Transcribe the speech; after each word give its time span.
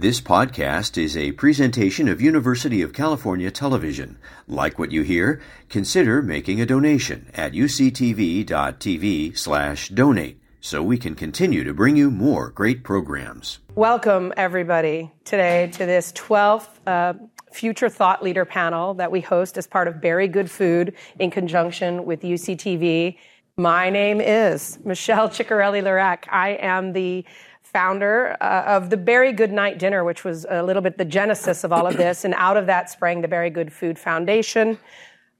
This 0.00 0.18
podcast 0.18 0.96
is 0.96 1.14
a 1.14 1.32
presentation 1.32 2.08
of 2.08 2.22
University 2.22 2.80
of 2.80 2.94
California 2.94 3.50
Television. 3.50 4.16
Like 4.48 4.78
what 4.78 4.92
you 4.92 5.02
hear? 5.02 5.42
Consider 5.68 6.22
making 6.22 6.58
a 6.58 6.64
donation 6.64 7.30
at 7.34 7.52
uctv.tv 7.52 9.36
slash 9.36 9.90
donate 9.90 10.40
so 10.62 10.82
we 10.82 10.96
can 10.96 11.14
continue 11.14 11.64
to 11.64 11.74
bring 11.74 11.96
you 11.96 12.10
more 12.10 12.48
great 12.48 12.82
programs. 12.82 13.58
Welcome, 13.74 14.32
everybody, 14.38 15.12
today 15.26 15.70
to 15.74 15.84
this 15.84 16.12
12th 16.12 16.68
uh, 16.86 17.12
Future 17.52 17.90
Thought 17.90 18.22
Leader 18.22 18.46
panel 18.46 18.94
that 18.94 19.12
we 19.12 19.20
host 19.20 19.58
as 19.58 19.66
part 19.66 19.86
of 19.86 20.00
Berry 20.00 20.28
Good 20.28 20.50
Food 20.50 20.94
in 21.18 21.30
conjunction 21.30 22.06
with 22.06 22.22
UCTV. 22.22 23.18
My 23.58 23.90
name 23.90 24.22
is 24.22 24.78
Michelle 24.82 25.28
Ciccarelli 25.28 25.82
Lerach. 25.82 26.24
I 26.30 26.52
am 26.62 26.94
the 26.94 27.26
founder 27.72 28.36
uh, 28.40 28.64
of 28.66 28.90
the 28.90 28.96
Berry 28.96 29.32
Good 29.32 29.52
Night 29.52 29.78
Dinner, 29.78 30.02
which 30.02 30.24
was 30.24 30.44
a 30.48 30.62
little 30.62 30.82
bit 30.82 30.98
the 30.98 31.04
genesis 31.04 31.62
of 31.62 31.72
all 31.72 31.86
of 31.86 31.96
this. 31.96 32.24
And 32.24 32.34
out 32.34 32.56
of 32.56 32.66
that 32.66 32.90
sprang 32.90 33.20
the 33.20 33.28
Berry 33.28 33.50
Good 33.50 33.72
Food 33.72 33.98
Foundation. 33.98 34.78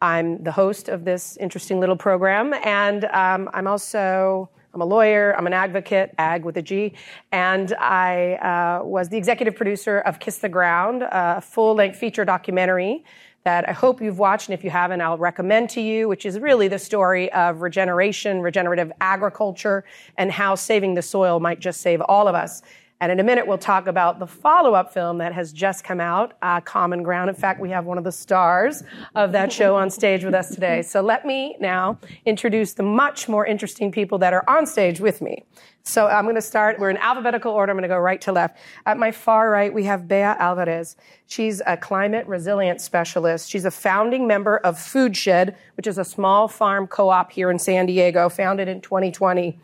I'm 0.01 0.43
the 0.43 0.53
host 0.53 0.89
of 0.89 1.05
this 1.05 1.37
interesting 1.39 1.81
little 1.81 1.97
program. 1.97 2.55
And 2.65 3.05
um, 3.07 3.51
I'm 3.53 3.67
also, 3.67 4.49
I'm 4.73 4.81
a 4.81 4.85
lawyer, 4.85 5.35
I'm 5.37 5.47
an 5.47 5.53
advocate, 5.53 6.15
ag 6.19 6.45
with 6.45 6.57
a 6.57 6.63
G. 6.63 6.95
And 7.33 7.75
I 7.75 8.35
uh, 8.35 8.85
was 8.85 9.09
the 9.09 9.17
executive 9.17 9.57
producer 9.57 9.99
of 9.99 10.21
Kiss 10.21 10.39
the 10.39 10.49
Ground, 10.49 11.03
a 11.03 11.41
full 11.41 11.75
length 11.75 11.99
feature 11.99 12.25
documentary 12.25 13.05
that 13.45 13.69
I 13.69 13.73
hope 13.73 14.03
you've 14.03 14.19
watched, 14.19 14.49
and 14.49 14.55
if 14.55 14.63
you 14.63 14.71
haven't, 14.71 15.01
I'll 15.01 15.17
recommend 15.17 15.71
to 15.71 15.81
you, 15.81 16.09
which 16.09 16.27
is 16.27 16.39
really 16.39 16.69
the 16.69 16.79
story 16.79 17.33
of 17.33 17.63
regeneration, 17.63 18.41
regenerative 18.41 18.93
agriculture, 19.01 19.85
and 20.19 20.31
how 20.31 20.55
saving 20.55 20.95
the 20.95 21.03
soil 21.03 21.41
might 21.41 21.59
just 21.59 21.81
save 21.81 22.03
all 22.03 22.29
of 22.29 22.35
us. 22.35 22.63
And 23.01 23.11
in 23.11 23.19
a 23.19 23.25
minute, 23.25 23.47
we'll 23.47 23.57
talk 23.57 23.87
about 23.87 24.19
the 24.19 24.27
follow 24.27 24.75
up 24.75 24.93
film 24.93 25.19
that 25.19 25.33
has 25.33 25.55
just 25.55 25.85
come 25.85 26.01
out, 26.01 26.35
uh, 26.43 26.61
Common 26.61 27.03
Ground. 27.03 27.31
In 27.31 27.35
fact, 27.35 27.59
we 27.59 27.71
have 27.71 27.87
one 27.87 27.97
of 27.97 28.05
the 28.05 28.13
stars 28.13 28.83
of 29.15 29.33
that 29.33 29.51
show 29.51 29.75
on 29.75 29.89
stage 29.89 30.23
with 30.23 30.35
us 30.35 30.55
today. 30.55 30.83
So 30.83 31.01
let 31.01 31.25
me 31.25 31.57
now 31.61 31.99
introduce 32.27 32.75
the 32.75 32.83
much 32.83 33.27
more 33.27 33.47
interesting 33.47 33.91
people 33.91 34.19
that 34.19 34.35
are 34.35 34.45
on 34.47 34.67
stage 34.67 35.01
with 35.01 35.23
me. 35.23 35.45
So 35.83 36.09
I'm 36.09 36.25
going 36.25 36.35
to 36.35 36.43
start, 36.43 36.79
we're 36.79 36.91
in 36.91 36.99
alphabetical 36.99 37.53
order. 37.53 37.71
I'm 37.71 37.77
going 37.77 37.89
to 37.89 37.89
go 37.89 37.99
right 37.99 38.21
to 38.21 38.33
left. 38.33 38.59
At 38.85 38.99
my 38.99 39.13
far 39.13 39.51
right, 39.51 39.73
we 39.73 39.85
have 39.85 40.07
Bea 40.07 40.17
Alvarez. 40.17 40.95
She's 41.27 41.63
a 41.67 41.79
climate 41.79 42.27
resilience 42.27 42.85
specialist. 42.85 43.49
She's 43.49 43.65
a 43.65 43.71
founding 43.71 44.27
member 44.27 44.59
of 44.59 44.77
FoodShed, 44.77 45.55
which 45.79 45.87
is 45.87 45.97
a 45.97 46.05
small 46.05 46.49
farm 46.49 46.87
co 46.87 47.09
op 47.09 47.33
here 47.33 47.51
in 47.51 47.59
San 47.59 47.87
Diego, 47.87 48.29
founded 48.29 48.69
in 48.69 48.83
2020. 48.83 49.59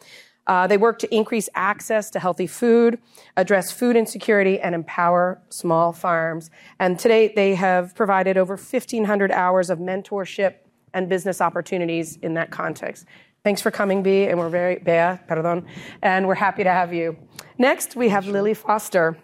Uh, 0.47 0.67
they 0.67 0.77
work 0.77 0.99
to 1.01 1.15
increase 1.15 1.49
access 1.55 2.11
to 2.11 2.21
healthy 2.21 2.47
food, 2.47 2.99
address 3.37 3.73
food 3.73 3.97
insecurity, 3.97 4.61
and 4.61 4.75
empower 4.75 5.41
small 5.49 5.93
farms. 5.93 6.51
And 6.79 6.99
today 6.99 7.33
they 7.35 7.55
have 7.55 7.95
provided 7.95 8.37
over 8.37 8.55
1,500 8.55 9.33
hours 9.33 9.71
of 9.71 9.79
mentorship 9.79 10.55
and 10.95 11.09
business 11.09 11.41
opportunities 11.41 12.17
in 12.17 12.35
that 12.35 12.51
context. 12.51 13.07
Thanks 13.45 13.61
for 13.61 13.71
coming, 13.71 14.03
B, 14.03 14.25
and 14.25 14.39
we're 14.39 14.49
very, 14.49 14.77
Bea, 14.77 15.21
perdón, 15.29 15.67
and 16.03 16.27
we're 16.27 16.35
happy 16.35 16.65
to 16.65 16.71
have 16.71 16.93
you. 16.93 17.17
Next, 17.59 17.95
we 17.95 18.09
have 18.09 18.27
Lily 18.27 18.55
Foster. 18.55 19.17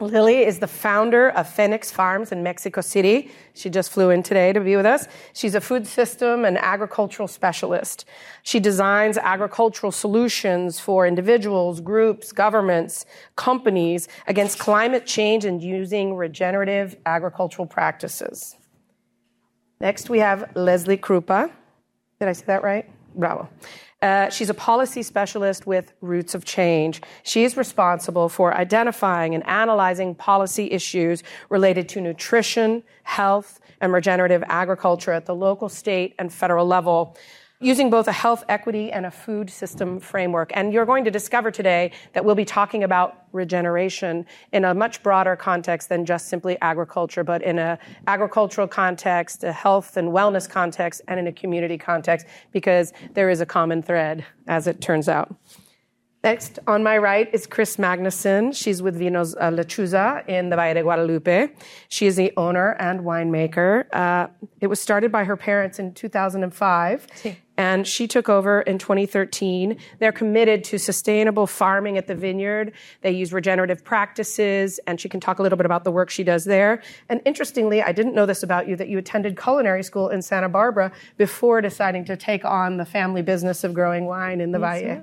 Lily 0.00 0.44
is 0.44 0.58
the 0.58 0.66
founder 0.66 1.30
of 1.30 1.48
Fenix 1.48 1.90
Farms 1.90 2.32
in 2.32 2.42
Mexico 2.42 2.80
City. 2.80 3.30
She 3.54 3.68
just 3.68 3.90
flew 3.90 4.10
in 4.10 4.22
today 4.22 4.52
to 4.52 4.60
be 4.60 4.76
with 4.76 4.86
us. 4.86 5.06
She's 5.32 5.54
a 5.54 5.60
food 5.60 5.86
system 5.86 6.44
and 6.44 6.56
agricultural 6.58 7.28
specialist. 7.28 8.06
She 8.42 8.60
designs 8.60 9.18
agricultural 9.18 9.92
solutions 9.92 10.80
for 10.80 11.06
individuals, 11.06 11.80
groups, 11.80 12.32
governments, 12.32 13.04
companies 13.36 14.08
against 14.26 14.58
climate 14.58 15.06
change 15.06 15.44
and 15.44 15.62
using 15.62 16.14
regenerative 16.14 16.96
agricultural 17.06 17.66
practices. 17.66 18.56
Next, 19.80 20.10
we 20.10 20.18
have 20.18 20.50
Lesley 20.54 20.96
Kroupa. 20.96 21.50
Did 22.18 22.28
I 22.28 22.32
say 22.32 22.44
that 22.46 22.62
right? 22.62 22.88
Bravo. 23.14 23.48
Uh, 24.02 24.30
she's 24.30 24.48
a 24.48 24.54
policy 24.54 25.02
specialist 25.02 25.66
with 25.66 25.92
Roots 26.00 26.34
of 26.34 26.44
Change. 26.44 27.02
She 27.22 27.44
is 27.44 27.56
responsible 27.56 28.30
for 28.30 28.56
identifying 28.56 29.34
and 29.34 29.46
analyzing 29.46 30.14
policy 30.14 30.70
issues 30.70 31.22
related 31.50 31.86
to 31.90 32.00
nutrition, 32.00 32.82
health, 33.02 33.60
and 33.82 33.92
regenerative 33.92 34.42
agriculture 34.46 35.12
at 35.12 35.26
the 35.26 35.34
local, 35.34 35.68
state, 35.68 36.14
and 36.18 36.32
federal 36.32 36.66
level 36.66 37.16
using 37.60 37.90
both 37.90 38.08
a 38.08 38.12
health 38.12 38.42
equity 38.48 38.90
and 38.90 39.04
a 39.04 39.10
food 39.10 39.50
system 39.50 40.00
framework. 40.00 40.50
And 40.54 40.72
you're 40.72 40.86
going 40.86 41.04
to 41.04 41.10
discover 41.10 41.50
today 41.50 41.92
that 42.14 42.24
we'll 42.24 42.34
be 42.34 42.44
talking 42.44 42.84
about 42.84 43.24
regeneration 43.32 44.24
in 44.52 44.64
a 44.64 44.72
much 44.72 45.02
broader 45.02 45.36
context 45.36 45.90
than 45.90 46.06
just 46.06 46.28
simply 46.28 46.56
agriculture, 46.62 47.22
but 47.22 47.42
in 47.42 47.58
a 47.58 47.78
agricultural 48.06 48.66
context, 48.66 49.44
a 49.44 49.52
health 49.52 49.98
and 49.98 50.08
wellness 50.08 50.48
context, 50.48 51.02
and 51.06 51.20
in 51.20 51.26
a 51.26 51.32
community 51.32 51.76
context, 51.76 52.26
because 52.50 52.94
there 53.12 53.28
is 53.28 53.42
a 53.42 53.46
common 53.46 53.82
thread, 53.82 54.24
as 54.48 54.66
it 54.66 54.80
turns 54.80 55.08
out. 55.08 55.36
Next, 56.22 56.58
on 56.66 56.82
my 56.82 56.98
right 56.98 57.32
is 57.32 57.46
Chris 57.46 57.76
Magnussen. 57.76 58.54
She's 58.54 58.82
with 58.82 59.00
Vinos 59.00 59.34
uh, 59.40 59.50
Lechuza 59.50 60.28
in 60.28 60.50
the 60.50 60.56
Valle 60.56 60.74
de 60.74 60.82
Guadalupe. 60.82 61.48
She 61.88 62.06
is 62.06 62.16
the 62.16 62.30
owner 62.36 62.76
and 62.78 63.00
winemaker. 63.00 63.86
Uh, 63.90 64.26
it 64.60 64.66
was 64.66 64.78
started 64.78 65.10
by 65.10 65.24
her 65.24 65.36
parents 65.36 65.78
in 65.78 65.94
2005, 65.94 67.06
and 67.60 67.86
she 67.86 68.08
took 68.08 68.30
over 68.30 68.62
in 68.62 68.78
2013. 68.78 69.76
They're 69.98 70.12
committed 70.12 70.64
to 70.64 70.78
sustainable 70.78 71.46
farming 71.46 71.98
at 71.98 72.06
the 72.06 72.14
vineyard. 72.14 72.72
They 73.02 73.10
use 73.10 73.34
regenerative 73.34 73.84
practices, 73.84 74.80
and 74.86 74.98
she 74.98 75.10
can 75.10 75.20
talk 75.20 75.40
a 75.40 75.42
little 75.42 75.58
bit 75.58 75.66
about 75.66 75.84
the 75.84 75.90
work 75.90 76.08
she 76.08 76.24
does 76.24 76.46
there. 76.46 76.82
And 77.10 77.20
interestingly, 77.26 77.82
I 77.82 77.92
didn't 77.92 78.14
know 78.14 78.24
this 78.24 78.42
about 78.42 78.66
you, 78.66 78.76
that 78.76 78.88
you 78.88 78.96
attended 78.96 79.38
culinary 79.38 79.82
school 79.82 80.08
in 80.08 80.22
Santa 80.22 80.48
Barbara 80.48 80.90
before 81.18 81.60
deciding 81.60 82.06
to 82.06 82.16
take 82.16 82.46
on 82.46 82.78
the 82.78 82.86
family 82.86 83.20
business 83.20 83.62
of 83.62 83.74
growing 83.74 84.06
wine 84.06 84.40
in 84.40 84.52
the 84.52 84.58
yes, 84.58 84.80
Valle. 84.80 85.02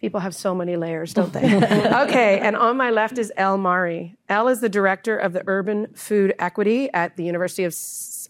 People 0.00 0.20
have 0.20 0.36
so 0.36 0.54
many 0.54 0.76
layers, 0.76 1.12
don't 1.12 1.32
they? 1.32 1.56
okay, 2.04 2.38
and 2.38 2.54
on 2.54 2.76
my 2.76 2.90
left 2.90 3.18
is 3.18 3.32
Elle 3.36 3.58
Mari. 3.58 4.16
Elle 4.28 4.46
is 4.46 4.60
the 4.60 4.68
director 4.68 5.18
of 5.18 5.32
the 5.32 5.42
Urban 5.48 5.88
Food 5.94 6.32
Equity 6.38 6.92
at 6.94 7.16
the 7.16 7.24
University 7.24 7.64
of 7.64 7.74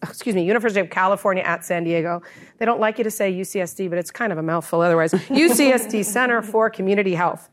excuse 0.03 0.35
me, 0.35 0.45
University 0.45 0.81
of 0.81 0.91
California 0.91 1.43
at 1.43 1.65
San 1.65 1.85
Diego. 1.85 2.23
They 2.59 2.65
don't 2.65 2.81
like 2.81 2.99
you 2.99 3.05
to 3.05 3.11
say 3.11 3.33
UCSD, 3.33 3.89
but 3.89 3.99
it's 3.99 4.11
kind 4.11 4.33
of 4.33 4.39
a 4.39 4.43
mouthful 4.43 4.81
otherwise. 4.81 5.13
UCSD 5.13 6.05
Center 6.05 6.43
for 6.43 6.71
Community 6.71 7.15
Health, 7.15 7.49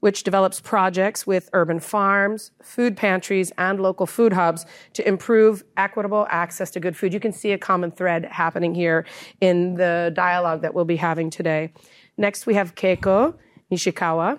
which 0.00 0.22
develops 0.22 0.60
projects 0.60 1.26
with 1.26 1.48
urban 1.52 1.80
farms, 1.80 2.50
food 2.62 2.96
pantries, 2.96 3.52
and 3.58 3.80
local 3.80 4.06
food 4.06 4.32
hubs 4.32 4.66
to 4.94 5.06
improve 5.06 5.64
equitable 5.76 6.26
access 6.30 6.70
to 6.72 6.80
good 6.80 6.96
food. 6.96 7.12
You 7.12 7.20
can 7.20 7.32
see 7.32 7.52
a 7.52 7.58
common 7.58 7.90
thread 7.90 8.24
happening 8.26 8.74
here 8.74 9.06
in 9.40 9.74
the 9.74 10.12
dialogue 10.14 10.62
that 10.62 10.74
we'll 10.74 10.84
be 10.84 10.96
having 10.96 11.30
today. 11.30 11.72
Next, 12.16 12.46
we 12.46 12.54
have 12.54 12.74
Keiko. 12.74 13.34
Nishikawa. 13.72 14.38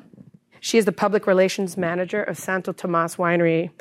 She 0.60 0.78
is 0.78 0.86
the 0.86 0.92
public 0.92 1.28
relations 1.28 1.76
manager 1.76 2.24
of 2.24 2.38
Santo 2.38 2.72
Tomas 2.72 3.16
Winery. 3.18 3.72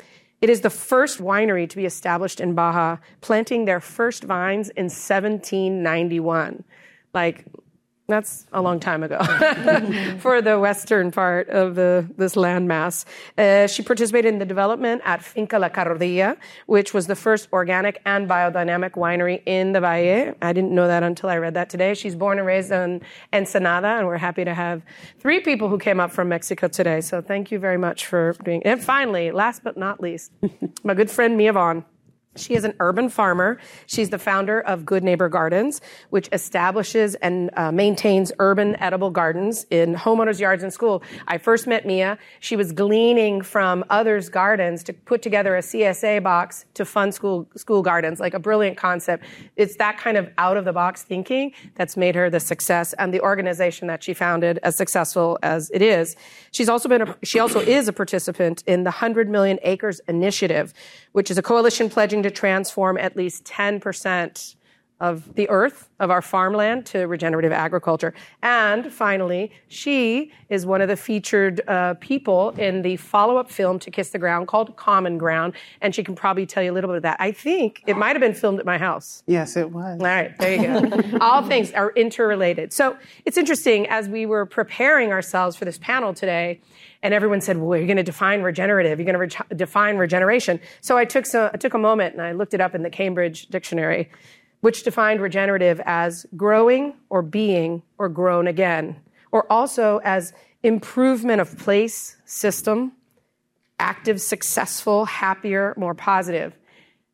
It 0.43 0.49
is 0.49 0.59
the 0.59 0.69
first 0.69 1.19
winery 1.19 1.69
to 1.69 1.77
be 1.77 1.85
established 1.85 2.41
in 2.41 2.53
Baja, 2.53 2.97
planting 3.21 3.63
their 3.63 3.79
first 3.79 4.25
vines 4.25 4.67
in 4.71 4.87
1791. 4.87 6.65
Like, 7.13 7.45
that's 8.07 8.45
a 8.51 8.61
long 8.61 8.81
time 8.81 9.01
ago 9.01 9.17
for 10.19 10.41
the 10.41 10.59
western 10.59 11.09
part 11.09 11.47
of 11.49 11.75
the, 11.75 12.05
this 12.17 12.35
landmass. 12.35 13.05
Uh, 13.37 13.65
she 13.65 13.81
participated 13.81 14.33
in 14.33 14.39
the 14.39 14.45
development 14.45 15.01
at 15.05 15.23
Finca 15.23 15.57
La 15.57 15.69
Carrodilla, 15.69 16.35
which 16.65 16.93
was 16.93 17.07
the 17.07 17.15
first 17.15 17.47
organic 17.53 18.01
and 18.05 18.27
biodynamic 18.27 18.91
winery 18.91 19.41
in 19.45 19.71
the 19.71 19.79
Valle. 19.79 20.35
I 20.41 20.51
didn't 20.51 20.71
know 20.71 20.87
that 20.87 21.01
until 21.01 21.29
I 21.29 21.37
read 21.37 21.53
that 21.53 21.69
today. 21.69 21.93
She's 21.93 22.15
born 22.15 22.39
and 22.39 22.45
raised 22.45 22.71
in 22.71 23.01
Ensenada, 23.31 23.87
and 23.87 24.07
we're 24.07 24.17
happy 24.17 24.43
to 24.43 24.53
have 24.53 24.81
three 25.19 25.39
people 25.39 25.69
who 25.69 25.77
came 25.77 26.01
up 26.01 26.11
from 26.11 26.27
Mexico 26.27 26.67
today. 26.67 26.99
So 26.99 27.21
thank 27.21 27.51
you 27.51 27.59
very 27.59 27.77
much 27.77 28.05
for 28.05 28.35
being. 28.43 28.63
And 28.63 28.83
finally, 28.83 29.31
last 29.31 29.63
but 29.63 29.77
not 29.77 30.01
least, 30.01 30.33
my 30.83 30.93
good 30.93 31.09
friend 31.09 31.37
Mia 31.37 31.53
Vaughn. 31.53 31.85
She 32.35 32.55
is 32.55 32.63
an 32.63 32.73
urban 32.79 33.09
farmer. 33.09 33.59
She's 33.85 34.09
the 34.09 34.17
founder 34.17 34.61
of 34.61 34.85
Good 34.85 35.03
Neighbor 35.03 35.29
Gardens, 35.29 35.81
which 36.09 36.27
establishes 36.31 37.13
and 37.15 37.51
uh, 37.55 37.71
maintains 37.71 38.31
urban 38.39 38.75
edible 38.81 39.11
gardens 39.11 39.67
in 39.69 39.93
homeowners' 39.93 40.39
yards 40.39 40.63
and 40.63 40.73
school. 40.73 41.03
I 41.27 41.37
first 41.37 41.67
met 41.67 41.85
Mia. 41.85 42.17
She 42.39 42.55
was 42.55 42.71
gleaning 42.71 43.41
from 43.43 43.85
others' 43.89 44.29
gardens 44.29 44.83
to 44.83 44.93
put 44.93 45.21
together 45.21 45.55
a 45.55 45.61
CSA 45.61 46.23
box 46.23 46.65
to 46.73 46.85
fund 46.85 47.13
school 47.13 47.47
school 47.55 47.83
gardens, 47.83 48.19
like 48.19 48.33
a 48.33 48.39
brilliant 48.39 48.77
concept. 48.77 49.25
It's 49.55 49.75
that 49.75 49.99
kind 49.99 50.17
of 50.17 50.27
out 50.39 50.57
of 50.57 50.65
the 50.65 50.73
box 50.73 51.03
thinking 51.03 51.51
that's 51.75 51.95
made 51.95 52.15
her 52.15 52.31
the 52.31 52.39
success 52.39 52.93
and 52.93 53.13
the 53.13 53.21
organization 53.21 53.87
that 53.87 54.03
she 54.03 54.15
founded 54.15 54.59
as 54.63 54.75
successful 54.75 55.37
as 55.43 55.69
it 55.71 55.83
is. 55.83 56.15
She's 56.51 56.69
also 56.69 56.89
been 56.89 57.03
a, 57.03 57.15
she 57.21 57.37
also 57.37 57.59
is 57.59 57.87
a 57.87 57.93
participant 57.93 58.63
in 58.65 58.83
the 58.83 58.89
100 58.89 59.29
Million 59.29 59.59
Acres 59.61 60.01
Initiative, 60.07 60.73
which 61.11 61.29
is 61.29 61.37
a 61.37 61.43
coalition 61.43 61.89
pledging 61.89 62.22
to 62.23 62.31
transform 62.31 62.97
at 62.97 63.15
least 63.15 63.43
10% 63.45 64.55
of 65.03 65.35
the 65.35 65.49
earth, 65.49 65.89
of 65.99 66.09
our 66.09 66.21
farmland, 66.21 66.85
to 66.85 66.99
regenerative 67.07 67.51
agriculture. 67.51 68.13
And 68.41 68.91
finally, 68.91 69.51
she 69.67 70.31
is 70.47 70.65
one 70.65 70.79
of 70.79 70.87
the 70.87 70.95
featured 70.95 71.59
uh, 71.67 71.95
people 71.95 72.51
in 72.51 72.83
the 72.83 72.95
follow 72.95 73.35
up 73.35 73.51
film 73.51 73.79
to 73.79 73.91
Kiss 73.91 74.11
the 74.11 74.17
Ground 74.17 74.47
called 74.47 74.77
Common 74.77 75.17
Ground. 75.17 75.55
And 75.81 75.93
she 75.93 76.05
can 76.05 76.15
probably 76.15 76.45
tell 76.45 76.63
you 76.63 76.71
a 76.71 76.75
little 76.75 76.89
bit 76.89 76.95
of 76.95 77.03
that. 77.03 77.17
I 77.19 77.33
think 77.33 77.83
it 77.85 77.97
might 77.97 78.15
have 78.15 78.21
been 78.21 78.33
filmed 78.33 78.59
at 78.59 78.65
my 78.65 78.77
house. 78.77 79.23
Yes, 79.27 79.57
it 79.57 79.71
was. 79.71 79.99
All 79.99 80.07
right, 80.07 80.37
there 80.39 80.55
you 80.55 80.91
go. 81.11 81.17
All 81.21 81.43
things 81.43 81.73
are 81.73 81.91
interrelated. 81.91 82.71
So 82.71 82.97
it's 83.25 83.37
interesting 83.37 83.85
as 83.87 84.07
we 84.07 84.25
were 84.25 84.45
preparing 84.45 85.11
ourselves 85.11 85.57
for 85.57 85.65
this 85.65 85.77
panel 85.77 86.13
today 86.13 86.61
and 87.03 87.13
everyone 87.13 87.41
said, 87.41 87.57
"Well, 87.57 87.77
you're 87.77 87.85
going 87.85 87.97
to 87.97 88.03
define 88.03 88.41
regenerative. 88.41 88.97
You're 88.97 89.13
going 89.13 89.29
to 89.29 89.37
re- 89.37 89.57
define 89.57 89.97
regeneration." 89.97 90.59
So 90.81 90.97
I 90.97 91.05
took 91.05 91.25
so, 91.25 91.51
I 91.53 91.57
took 91.57 91.73
a 91.73 91.77
moment 91.77 92.13
and 92.13 92.23
I 92.23 92.31
looked 92.31 92.53
it 92.53 92.61
up 92.61 92.73
in 92.73 92.81
the 92.81 92.89
Cambridge 92.89 93.47
Dictionary, 93.47 94.09
which 94.63 94.83
defined 94.83 95.19
regenerative 95.19 95.81
as 95.85 96.25
growing 96.37 96.93
or 97.09 97.21
being 97.21 97.83
or 97.97 98.07
grown 98.07 98.47
again, 98.47 98.95
or 99.33 99.45
also 99.51 99.99
as 100.05 100.31
improvement 100.63 101.41
of 101.41 101.57
place, 101.57 102.15
system, 102.23 102.93
active, 103.77 104.21
successful, 104.21 105.03
happier, 105.03 105.73
more 105.75 105.93
positive. 105.93 106.55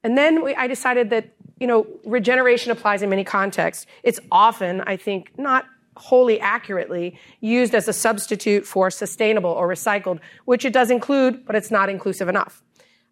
And 0.03 0.15
then 0.15 0.43
we, 0.43 0.53
I 0.53 0.67
decided 0.67 1.09
that 1.09 1.33
you 1.59 1.65
know 1.65 1.87
regeneration 2.05 2.71
applies 2.71 3.01
in 3.01 3.09
many 3.09 3.23
contexts. 3.23 3.87
It's 4.03 4.19
often, 4.31 4.81
I 4.81 4.95
think, 4.95 5.31
not 5.39 5.65
wholly 5.97 6.39
accurately 6.39 7.17
used 7.41 7.73
as 7.73 7.87
a 7.87 7.93
substitute 7.93 8.63
for 8.63 8.91
sustainable 8.91 9.49
or 9.49 9.67
recycled, 9.67 10.19
which 10.45 10.65
it 10.65 10.71
does 10.71 10.91
include, 10.91 11.47
but 11.47 11.55
it's 11.55 11.71
not 11.71 11.89
inclusive 11.89 12.29
enough. 12.29 12.61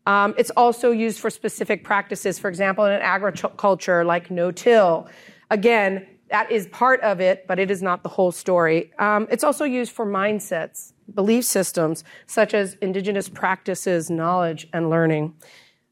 Um, 0.07 0.33
it's 0.37 0.51
also 0.51 0.91
used 0.91 1.19
for 1.19 1.29
specific 1.29 1.83
practices, 1.83 2.39
for 2.39 2.47
example, 2.47 2.85
in 2.85 2.93
agriculture 2.93 4.05
like 4.05 4.31
no-till. 4.31 5.09
Again, 5.51 6.07
that 6.31 6.49
is 6.49 6.67
part 6.67 7.01
of 7.01 7.19
it, 7.19 7.45
but 7.45 7.59
it 7.59 7.69
is 7.69 7.81
not 7.81 8.03
the 8.03 8.09
whole 8.09 8.31
story. 8.31 8.91
Um, 8.99 9.27
it's 9.29 9.43
also 9.43 9.65
used 9.65 9.91
for 9.91 10.05
mindsets, 10.05 10.93
belief 11.13 11.43
systems, 11.43 12.05
such 12.25 12.53
as 12.53 12.75
indigenous 12.75 13.27
practices, 13.27 14.09
knowledge, 14.09 14.69
and 14.71 14.89
learning. 14.89 15.33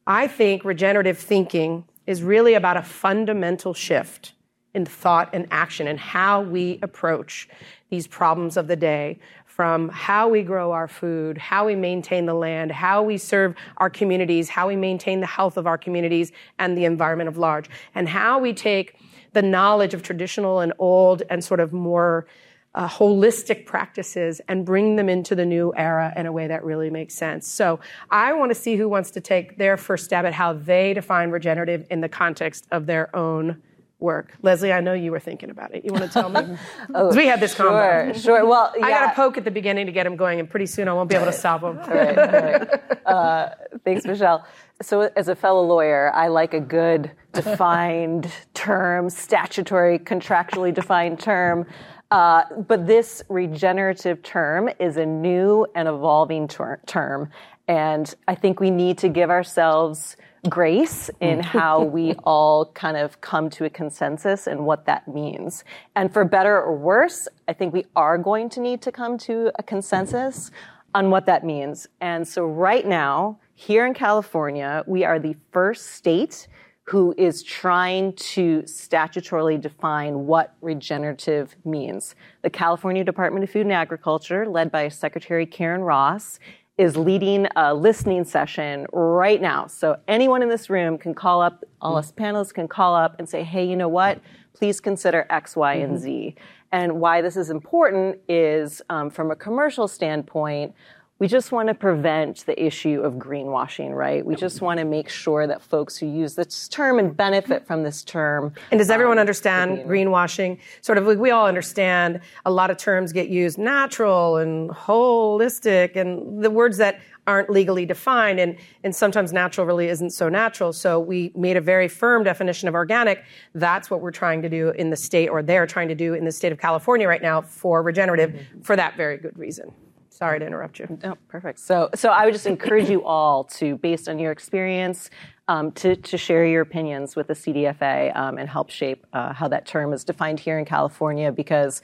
I 0.08 0.28
think 0.28 0.64
regenerative 0.64 1.18
thinking 1.18 1.84
is 2.08 2.24
really 2.24 2.54
about 2.54 2.78
a 2.78 2.84
fundamental 2.84 3.74
shift 3.74 4.32
in 4.74 4.86
thought 4.86 5.30
and 5.34 5.46
action 5.52 5.88
and 5.88 6.00
how 6.00 6.42
we 6.42 6.80
approach 6.82 7.50
these 7.90 8.08
problems 8.08 8.56
of 8.56 8.68
the 8.68 8.76
day 8.78 9.20
from 9.56 9.88
how 9.88 10.28
we 10.28 10.44
grow 10.44 10.74
our 10.74 10.86
food, 10.86 11.38
how 11.38 11.66
we 11.66 11.76
maintain 11.78 12.26
the 12.26 12.34
land, 12.34 12.70
how 12.70 13.02
we 13.02 13.18
serve 13.18 13.56
our 13.78 13.90
communities, 13.90 14.50
how 14.50 14.68
we 14.68 14.76
maintain 14.76 15.22
the 15.22 15.26
health 15.26 15.56
of 15.56 15.66
our 15.66 15.78
communities 15.78 16.34
and 16.60 16.78
the 16.78 16.84
environment 16.84 17.30
of 17.30 17.38
large, 17.38 17.70
and 17.96 18.10
how 18.10 18.38
we 18.38 18.52
take 18.52 18.98
the 19.32 19.42
knowledge 19.42 19.94
of 19.94 20.04
traditional 20.04 20.60
and 20.60 20.74
old 20.78 21.24
and 21.30 21.42
sort 21.42 21.62
of 21.62 21.72
more 21.72 22.28
uh, 22.74 22.86
holistic 22.90 23.66
practices 23.66 24.42
and 24.50 24.66
bring 24.66 24.98
them 24.98 25.08
into 25.08 25.36
the 25.36 25.46
new 25.46 25.74
era 25.78 26.12
in 26.18 26.26
a 26.26 26.34
way 26.34 26.48
that 26.48 26.62
really 26.66 26.90
makes 26.90 27.14
sense. 27.14 27.48
So 27.48 27.80
I 28.12 28.34
want 28.34 28.52
to 28.52 28.56
see 28.56 28.76
who 28.76 28.90
wants 28.90 29.10
to 29.12 29.22
take 29.22 29.58
their 29.58 29.78
first 29.78 30.04
stab 30.04 30.26
at 30.26 30.34
how 30.34 30.52
they 30.52 30.94
define 30.94 31.30
regenerative 31.30 31.88
in 31.90 32.02
the 32.02 32.10
context 32.10 32.68
of 32.72 32.88
their 32.88 33.16
own 33.16 33.62
work. 34.06 34.32
Lesley, 34.42 34.72
I 34.72 34.80
know 34.80 34.94
you 34.94 35.12
were 35.12 35.20
thinking 35.20 35.50
about 35.50 35.76
it. 35.76 35.84
You 35.84 35.92
want 35.92 36.06
to 36.06 36.10
tell 36.10 36.30
me? 36.30 36.58
oh, 36.96 37.14
we 37.14 37.26
had 37.28 37.42
this 37.42 37.56
sure, 37.56 37.68
combo. 37.70 38.14
Sure, 38.18 38.46
Well, 38.46 38.72
yeah. 38.78 38.86
I 38.86 38.90
got 38.92 39.10
to 39.10 39.16
poke 39.16 39.38
at 39.38 39.44
the 39.44 39.52
beginning 39.52 39.88
to 39.88 39.92
get 39.92 40.06
him 40.06 40.16
going, 40.16 40.40
and 40.40 40.50
pretty 40.50 40.68
soon 40.68 40.88
I 40.88 40.94
won't 40.94 41.10
be 41.10 41.16
able 41.16 41.26
to 41.26 41.34
stop 41.44 41.62
him. 41.64 41.78
all 41.80 41.88
right, 41.88 42.18
all 42.18 42.26
right. 42.32 42.82
Uh, 43.06 43.50
thanks, 43.84 44.04
Michelle. 44.06 44.48
So, 44.82 45.02
as 45.16 45.28
a 45.28 45.36
fellow 45.36 45.62
lawyer, 45.64 46.12
I 46.16 46.28
like 46.28 46.54
a 46.56 46.60
good 46.60 47.12
defined 47.34 48.32
term, 48.56 49.10
statutory, 49.12 50.00
contractually 50.00 50.74
defined 50.74 51.20
term. 51.20 51.68
Uh, 52.12 52.44
but 52.68 52.88
this 52.88 53.24
regenerative 53.30 54.22
term 54.24 54.70
is 54.80 54.98
a 54.98 55.06
new 55.06 55.68
and 55.76 55.88
evolving 55.88 56.48
ter- 56.48 56.80
term. 56.86 57.30
And 57.68 58.14
I 58.28 58.36
think 58.36 58.60
we 58.60 58.70
need 58.70 58.98
to 59.00 59.10
give 59.10 59.30
ourselves 59.30 60.18
grace 60.50 61.10
in 61.20 61.40
how 61.42 61.84
we 61.84 62.14
all 62.24 62.68
kind 62.74 62.98
of 62.98 63.20
come 63.22 63.50
to 63.52 63.66
a 63.66 63.70
consensus 63.70 64.48
and 64.48 64.66
what 64.66 64.86
that 64.86 65.08
means. 65.08 65.64
And 65.96 66.14
for 66.14 66.24
better 66.26 66.62
or 66.62 66.76
worse, 66.76 67.28
I 67.48 67.54
think 67.54 67.74
we 67.74 67.86
are 67.96 68.18
going 68.18 68.50
to 68.52 68.60
need 68.60 68.82
to 68.84 68.92
come 68.92 69.18
to 69.20 69.52
a 69.58 69.64
consensus 69.64 70.52
on 70.94 71.10
what 71.10 71.26
that 71.26 71.44
means. 71.44 71.88
And 72.00 72.28
so 72.28 72.46
right 72.46 72.86
now, 72.86 73.40
here 73.54 73.86
in 73.86 73.94
California, 73.94 74.84
we 74.88 75.04
are 75.04 75.20
the 75.20 75.36
first 75.52 75.88
state 75.92 76.48
who 76.84 77.16
is 77.18 77.42
trying 77.42 78.14
to 78.14 78.62
statutorily 78.62 79.60
define 79.60 80.28
what 80.28 80.56
regenerative 80.62 81.56
means. 81.66 82.16
The 82.44 82.50
California 82.50 83.04
Department 83.04 83.44
of 83.44 83.50
Food 83.50 83.64
and 83.64 83.74
Agriculture, 83.74 84.48
led 84.48 84.72
by 84.72 84.90
Secretary 84.90 85.48
Karen 85.48 85.82
Ross, 85.82 86.40
is 86.78 86.98
leading 86.98 87.48
a 87.56 87.74
listening 87.74 88.26
session 88.26 88.86
right 88.92 89.42
now. 89.42 89.66
So 89.66 89.98
anyone 90.08 90.42
in 90.42 90.50
this 90.50 90.70
room 90.70 90.98
can 90.98 91.14
call 91.14 91.42
up, 91.42 91.64
all 91.82 91.96
us 91.96 92.12
panelists 92.12 92.54
can 92.54 92.68
call 92.68 92.96
up 92.96 93.16
and 93.18 93.28
say, 93.30 93.44
hey, 93.44 93.66
you 93.66 93.78
know 93.78 93.88
what? 93.88 94.20
Please 94.54 94.82
consider 94.82 95.26
X, 95.30 95.56
Y, 95.56 95.74
and 95.76 95.98
Z. 95.98 96.36
And 96.74 97.00
why 97.00 97.22
this 97.22 97.38
is 97.38 97.50
important 97.50 98.20
is 98.28 98.82
um, 98.90 99.10
from 99.10 99.32
a 99.32 99.36
commercial 99.36 99.88
standpoint, 99.88 100.74
we 101.18 101.30
just 101.30 101.54
want 101.54 101.70
to 101.70 101.74
prevent 101.74 102.46
the 102.46 102.62
issue 102.62 103.00
of 103.00 103.14
greenwashing, 103.14 103.96
right? 103.96 104.26
We 104.26 104.36
just 104.36 104.62
want 104.62 104.80
to 104.80 104.86
make 104.86 105.08
sure 105.08 105.48
that 105.48 105.62
folks 105.62 105.96
who 105.96 106.08
use 106.08 106.36
this 106.36 106.68
term 106.68 107.00
and 107.00 107.16
benefit 107.16 107.66
from 107.66 107.84
this 107.84 108.04
term. 108.04 108.54
And 108.70 108.80
does 108.80 108.90
everyone 108.90 109.18
um, 109.18 109.22
understand 109.22 109.80
greenwashing? 109.88 110.60
Sort 110.82 110.98
of 110.98 111.08
like 111.08 111.18
we 111.18 111.32
all 111.32 111.48
understand 111.48 112.20
a 112.46 112.52
lot 112.52 112.70
of 112.70 112.76
terms 112.76 113.14
get 113.14 113.30
used 113.30 113.58
natural 113.58 114.36
and 114.38 114.70
holistic 114.72 115.96
and 115.96 116.44
the 116.44 116.52
words 116.52 116.76
that 116.78 117.00
aren't 117.28 117.50
legally 117.50 117.86
defined 117.86 118.40
and, 118.40 118.58
and 118.84 118.94
sometimes 118.94 119.32
natural 119.32 119.66
really 119.66 119.88
isn't 119.88 120.10
so 120.10 120.28
natural. 120.28 120.74
So 120.74 121.00
we 121.00 121.32
made 121.34 121.56
a 121.56 121.62
very 121.62 121.88
firm 121.88 122.26
definition 122.26 122.68
of 122.68 122.76
organic. 122.76 123.24
That's 123.54 123.90
what 123.90 124.02
we're 124.02 124.12
trying 124.12 124.42
to 124.42 124.50
do 124.50 124.72
in 124.72 124.90
the 124.90 124.98
state 124.98 125.30
or 125.30 125.42
they're 125.42 125.66
trying 125.66 125.88
to 125.88 125.96
do 125.96 126.14
in 126.14 126.26
the 126.26 126.32
state 126.32 126.52
of 126.52 126.60
California 126.60 127.08
right 127.08 127.22
now 127.22 127.42
for 127.42 127.82
regenerative 127.82 128.32
mm-hmm. 128.32 128.62
for 128.62 128.76
that 128.76 128.98
very 128.98 129.18
good 129.18 129.40
reason. 129.40 129.74
Sorry 130.16 130.40
to 130.40 130.48
interrupt 130.48 130.80
you. 130.80 130.98
Oh, 131.04 131.18
perfect. 131.28 131.60
So, 131.60 131.90
so 131.94 132.08
I 132.08 132.24
would 132.24 132.34
just 132.34 132.48
encourage 132.48 132.90
you 132.90 133.04
all 133.04 133.44
to, 133.44 133.76
based 133.76 134.08
on 134.08 134.18
your 134.18 134.32
experience, 134.32 135.10
um, 135.50 135.74
to, 135.74 135.98
to 135.98 136.18
share 136.18 136.46
your 136.46 136.62
opinions 136.62 137.18
with 137.18 137.28
the 137.28 137.34
CDFA 137.34 138.16
um, 138.16 138.38
and 138.38 138.48
help 138.48 138.70
shape 138.70 139.06
uh, 139.12 139.34
how 139.34 139.50
that 139.50 139.66
term 139.66 139.92
is 139.92 140.06
defined 140.06 140.40
here 140.40 140.58
in 140.58 140.64
California 140.64 141.34
because 141.34 141.82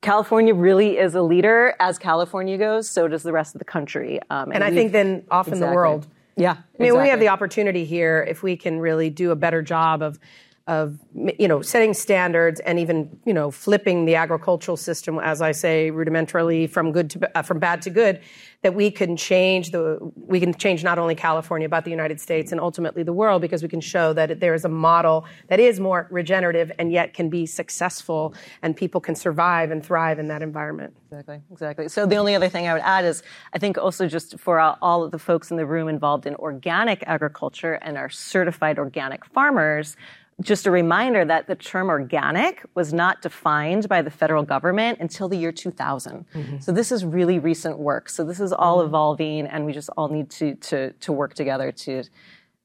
California 0.00 0.54
really 0.54 0.96
is 0.96 1.16
a 1.16 1.22
leader 1.22 1.74
as 1.80 1.98
California 1.98 2.56
goes, 2.56 2.88
so 2.88 3.08
does 3.08 3.24
the 3.24 3.32
rest 3.32 3.56
of 3.56 3.58
the 3.58 3.64
country. 3.64 4.20
Um, 4.30 4.52
and, 4.52 4.54
and 4.54 4.64
I 4.64 4.70
think 4.70 4.92
then 4.92 5.24
often 5.28 5.54
exactly. 5.54 5.70
the 5.70 5.74
world. 5.74 6.06
Yeah. 6.36 6.52
I 6.52 6.54
mean, 6.54 6.62
exactly. 6.86 7.02
we 7.02 7.08
have 7.08 7.18
the 7.18 7.28
opportunity 7.28 7.84
here 7.84 8.24
if 8.28 8.44
we 8.44 8.56
can 8.56 8.78
really 8.78 9.10
do 9.10 9.32
a 9.32 9.36
better 9.36 9.60
job 9.60 10.02
of 10.02 10.20
of 10.66 10.98
you 11.38 11.48
know 11.48 11.60
setting 11.60 11.92
standards 11.92 12.60
and 12.60 12.78
even 12.78 13.10
you 13.24 13.34
know 13.34 13.50
flipping 13.50 14.04
the 14.04 14.14
agricultural 14.14 14.76
system 14.76 15.18
as 15.18 15.42
i 15.42 15.50
say 15.50 15.90
rudimentarily 15.90 16.70
from 16.70 16.92
good 16.92 17.10
to 17.10 17.38
uh, 17.38 17.42
from 17.42 17.58
bad 17.58 17.82
to 17.82 17.90
good 17.90 18.20
that 18.62 18.72
we 18.74 18.88
can 18.88 19.16
change 19.16 19.72
the 19.72 19.98
we 20.14 20.38
can 20.38 20.54
change 20.54 20.84
not 20.84 21.00
only 21.00 21.16
california 21.16 21.68
but 21.68 21.84
the 21.84 21.90
united 21.90 22.20
states 22.20 22.52
and 22.52 22.60
ultimately 22.60 23.02
the 23.02 23.12
world 23.12 23.42
because 23.42 23.60
we 23.60 23.68
can 23.68 23.80
show 23.80 24.12
that 24.12 24.38
there 24.38 24.54
is 24.54 24.64
a 24.64 24.68
model 24.68 25.24
that 25.48 25.58
is 25.58 25.80
more 25.80 26.06
regenerative 26.12 26.70
and 26.78 26.92
yet 26.92 27.12
can 27.12 27.28
be 27.28 27.44
successful 27.44 28.32
and 28.62 28.76
people 28.76 29.00
can 29.00 29.16
survive 29.16 29.72
and 29.72 29.84
thrive 29.84 30.18
in 30.18 30.28
that 30.28 30.42
environment. 30.42 30.94
Exactly. 31.10 31.40
Exactly. 31.50 31.88
So 31.88 32.06
the 32.06 32.16
only 32.16 32.36
other 32.36 32.48
thing 32.48 32.68
i 32.68 32.72
would 32.72 32.82
add 32.82 33.04
is 33.04 33.24
i 33.52 33.58
think 33.58 33.78
also 33.78 34.06
just 34.06 34.38
for 34.38 34.60
all 34.60 35.02
of 35.02 35.10
the 35.10 35.18
folks 35.18 35.50
in 35.50 35.56
the 35.56 35.66
room 35.66 35.88
involved 35.88 36.24
in 36.24 36.36
organic 36.36 37.02
agriculture 37.06 37.74
and 37.82 37.98
our 37.98 38.08
certified 38.08 38.78
organic 38.78 39.24
farmers 39.24 39.96
just 40.42 40.66
a 40.66 40.70
reminder 40.70 41.24
that 41.24 41.46
the 41.46 41.54
term 41.54 41.88
organic 41.88 42.64
was 42.74 42.92
not 42.92 43.22
defined 43.22 43.88
by 43.88 44.02
the 44.02 44.10
federal 44.10 44.42
government 44.42 44.98
until 45.00 45.28
the 45.28 45.36
year 45.36 45.52
2000. 45.52 46.26
Mm-hmm. 46.34 46.58
So 46.58 46.72
this 46.72 46.92
is 46.92 47.04
really 47.04 47.38
recent 47.38 47.78
work. 47.78 48.08
So 48.08 48.24
this 48.24 48.40
is 48.40 48.52
all 48.52 48.78
mm-hmm. 48.78 48.88
evolving, 48.88 49.46
and 49.46 49.64
we 49.64 49.72
just 49.72 49.90
all 49.96 50.08
need 50.08 50.30
to, 50.32 50.54
to, 50.56 50.92
to 50.92 51.12
work 51.12 51.34
together 51.34 51.72
to, 51.72 52.04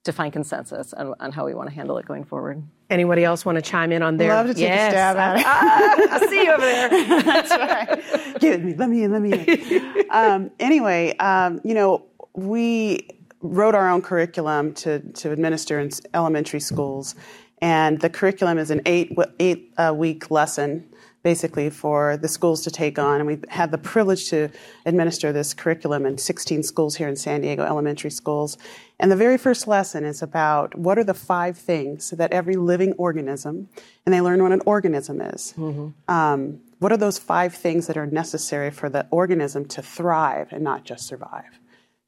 to 0.03 0.13
find 0.13 0.33
consensus 0.33 0.93
on, 0.93 1.13
on 1.19 1.31
how 1.31 1.45
we 1.45 1.53
want 1.53 1.69
to 1.69 1.75
handle 1.75 1.97
it 1.97 2.05
going 2.05 2.23
forward. 2.23 2.63
Anybody 2.89 3.23
else 3.23 3.45
want 3.45 3.57
to 3.57 3.61
chime 3.61 3.91
in 3.91 4.01
on 4.01 4.17
their? 4.17 4.29
Love 4.29 4.47
to 4.47 4.53
take 4.53 4.63
yes. 4.63 4.87
a 4.87 4.95
stab 4.95 5.17
at 5.17 5.39
it. 5.39 5.45
I 5.45 6.27
see 6.27 6.43
you 6.43 6.51
over 6.51 6.65
there. 6.65 6.89
That's 7.23 7.51
right. 7.51 8.39
Get 8.39 8.63
me. 8.63 8.73
Let 8.75 8.89
me 8.89 9.03
in. 9.03 9.11
Let 9.11 9.21
me 9.21 9.33
in. 9.33 10.05
um, 10.09 10.51
anyway, 10.59 11.15
um, 11.17 11.59
you 11.65 11.73
know, 11.73 12.05
we 12.33 13.09
wrote 13.41 13.75
our 13.75 13.89
own 13.89 14.01
curriculum 14.01 14.73
to, 14.73 14.99
to 15.13 15.31
administer 15.31 15.79
in 15.79 15.89
elementary 16.13 16.59
schools 16.59 17.15
and 17.61 17.99
the 18.01 18.09
curriculum 18.09 18.57
is 18.57 18.71
an 18.71 18.81
eight 18.85 19.15
eight 19.39 19.73
uh, 19.77 19.93
week 19.95 20.29
lesson 20.31 20.87
basically 21.27 21.69
for 21.69 22.15
the 22.15 22.27
schools 22.27 22.63
to 22.63 22.71
take 22.71 22.97
on. 22.97 23.19
And 23.19 23.27
we've 23.27 23.43
had 23.49 23.69
the 23.69 23.77
privilege 23.77 24.29
to 24.29 24.49
administer 24.85 25.33
this 25.33 25.53
curriculum 25.53 26.05
in 26.05 26.17
16 26.17 26.63
schools 26.63 26.95
here 26.95 27.09
in 27.09 27.17
San 27.17 27.41
Diego, 27.41 27.63
elementary 27.63 28.11
schools. 28.11 28.57
And 28.97 29.11
the 29.11 29.17
very 29.17 29.37
first 29.37 29.67
lesson 29.67 30.05
is 30.05 30.21
about 30.21 30.77
what 30.77 30.97
are 30.97 31.03
the 31.03 31.13
five 31.13 31.57
things 31.57 32.11
that 32.11 32.31
every 32.31 32.55
living 32.55 32.93
organism, 32.93 33.67
and 34.05 34.13
they 34.13 34.21
learn 34.21 34.41
what 34.41 34.53
an 34.53 34.61
organism 34.65 35.19
is. 35.19 35.53
Mm-hmm. 35.57 35.89
Um, 36.09 36.61
what 36.79 36.93
are 36.93 36.97
those 36.97 37.17
five 37.17 37.53
things 37.53 37.87
that 37.87 37.97
are 37.97 38.07
necessary 38.07 38.71
for 38.71 38.89
the 38.89 39.05
organism 39.11 39.65
to 39.65 39.81
thrive 39.81 40.47
and 40.51 40.63
not 40.63 40.85
just 40.85 41.07
survive? 41.07 41.59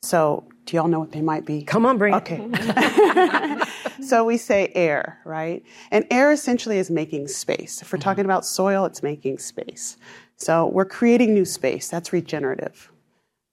So, 0.01 0.48
do 0.69 0.77
y'all 0.77 0.88
know 0.88 0.99
what 0.99 1.11
they 1.11 1.21
might 1.21 1.45
be? 1.45 1.63
Come 1.63 1.83
on, 1.88 1.97
bring 1.97 2.13
it. 2.13 2.17
okay. 2.17 3.59
so 4.03 4.23
we 4.23 4.38
say 4.38 4.71
air, 4.75 5.19
right? 5.25 5.63
And 5.89 6.05
air 6.11 6.31
essentially 6.31 6.77
is 6.77 6.91
making 6.91 7.27
space. 7.27 7.81
If 7.81 7.91
we're 7.91 7.97
talking 7.97 8.23
about 8.23 8.45
soil, 8.45 8.85
it's 8.85 9.01
making 9.01 9.39
space. 9.39 9.97
So 10.38 10.67
we're 10.67 10.85
creating 10.85 11.33
new 11.33 11.45
space. 11.45 11.88
That's 11.88 12.13
regenerative. 12.13 12.91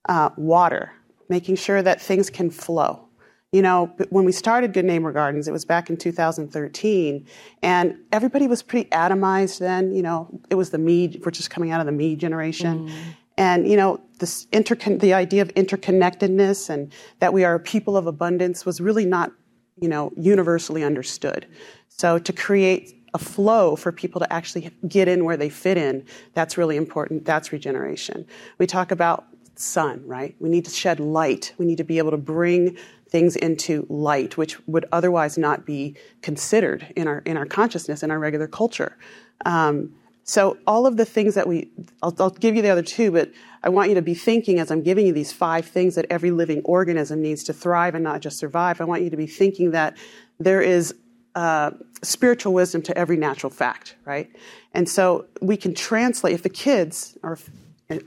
Uh, 0.07 0.29
water, 0.37 0.93
making 1.31 1.57
sure 1.57 1.81
that 1.81 2.03
things 2.03 2.29
can 2.29 2.51
flow. 2.51 3.09
You 3.51 3.63
know, 3.63 3.87
when 4.11 4.27
we 4.27 4.33
started 4.33 4.75
Good 4.75 4.85
Neighbor 4.85 5.11
Gardens, 5.11 5.49
it 5.49 5.53
was 5.53 5.65
back 5.65 5.89
in 5.89 5.97
2013, 5.97 7.27
and 7.63 7.97
everybody 8.13 8.47
was 8.47 8.63
pretty 8.63 8.91
atomized 8.91 9.61
then. 9.61 9.95
You 9.95 10.03
know, 10.03 10.41
it 10.51 10.57
was 10.57 10.69
the 10.69 10.79
me, 10.79 11.19
we're 11.25 11.31
just 11.31 11.49
coming 11.49 11.71
out 11.71 11.81
of 11.81 11.87
the 11.87 11.93
me 11.93 12.15
generation. 12.15 12.89
Mm. 12.89 12.95
And, 13.39 13.69
you 13.69 13.77
know, 13.77 14.01
this 14.19 14.47
intercon- 14.47 15.01
the 15.01 15.13
idea 15.13 15.43
of 15.43 15.49
interconnectedness 15.55 16.71
and 16.71 16.93
that 17.21 17.33
we 17.33 17.45
are 17.45 17.55
a 17.55 17.61
people 17.61 17.97
of 17.97 18.07
abundance 18.07 18.65
was 18.65 18.81
really 18.81 19.05
not, 19.05 19.33
you 19.81 19.89
know, 19.89 20.13
universally 20.17 20.83
understood. 20.83 21.47
So 21.89 22.19
to 22.19 22.33
create 22.33 22.95
a 23.15 23.19
flow 23.19 23.77
for 23.77 23.93
people 23.93 24.21
to 24.21 24.33
actually 24.33 24.71
get 24.89 25.09
in 25.09 25.25
where 25.25 25.37
they 25.37 25.49
fit 25.49 25.77
in, 25.77 26.05
that's 26.35 26.59
really 26.59 26.77
important. 26.77 27.25
That's 27.25 27.53
regeneration. 27.53 28.27
We 28.59 28.67
talk 28.67 28.91
about 28.91 29.27
sun, 29.55 30.03
right? 30.07 30.35
We 30.39 30.49
need 30.49 30.65
to 30.67 30.71
shed 30.71 31.01
light. 31.01 31.55
We 31.59 31.67
need 31.67 31.79
to 31.79 31.85
be 31.85 31.99
able 31.99 32.11
to 32.11 32.19
bring 32.19 32.77
things 33.09 33.37
into 33.37 33.87
light, 33.89 34.37
which 34.37 34.59
would 34.67 34.85
otherwise 34.93 35.39
not 35.39 35.65
be 35.65 35.97
considered 36.23 36.93
in 36.97 37.07
our 37.07 37.21
in 37.21 37.37
our 37.37 37.47
consciousness 37.47 38.03
in 38.03 38.11
our 38.11 38.19
regular 38.19 38.49
culture. 38.49 38.97
Um, 39.45 39.95
so 40.27 40.59
all 40.67 40.87
of 40.87 40.97
the 40.97 41.05
things 41.05 41.37
that 41.37 41.47
we, 41.47 41.71
I'll, 42.03 42.15
I'll, 42.19 42.31
give 42.31 42.57
you 42.57 42.63
the 42.63 42.69
other 42.69 42.83
two, 42.83 43.13
but 43.13 43.31
I 43.63 43.69
want 43.69 43.91
you 43.91 43.95
to 43.95 44.03
be 44.03 44.15
thinking 44.15 44.59
as 44.59 44.73
I'm 44.73 44.83
giving 44.83 45.07
you 45.07 45.13
these 45.13 45.33
five 45.33 45.67
things 45.67 45.95
that 45.95 46.05
every 46.11 46.33
living 46.33 46.63
organism 46.65 47.23
needs 47.23 47.45
to 47.45 47.53
thrive 47.53 47.95
and 47.95 48.03
not 48.03 48.23
just 48.23 48.37
survive. 48.37 48.81
I 48.81 48.85
want 48.85 49.03
you 49.03 49.11
to 49.11 49.17
be 49.17 49.29
thinking 49.29 49.71
that 49.71 49.97
there 50.41 50.61
is 50.61 50.93
uh, 51.37 51.71
spiritual 52.03 52.55
wisdom 52.55 52.83
to 52.83 52.99
every 52.99 53.17
natural 53.17 53.51
fact, 53.51 53.95
right? 54.05 54.29
And 54.73 54.89
so 54.89 55.27
we 55.41 55.57
can 55.57 55.75
translate 55.75 56.35
if 56.35 56.43
the 56.43 56.49
kids 56.49 57.17
or 57.23 57.39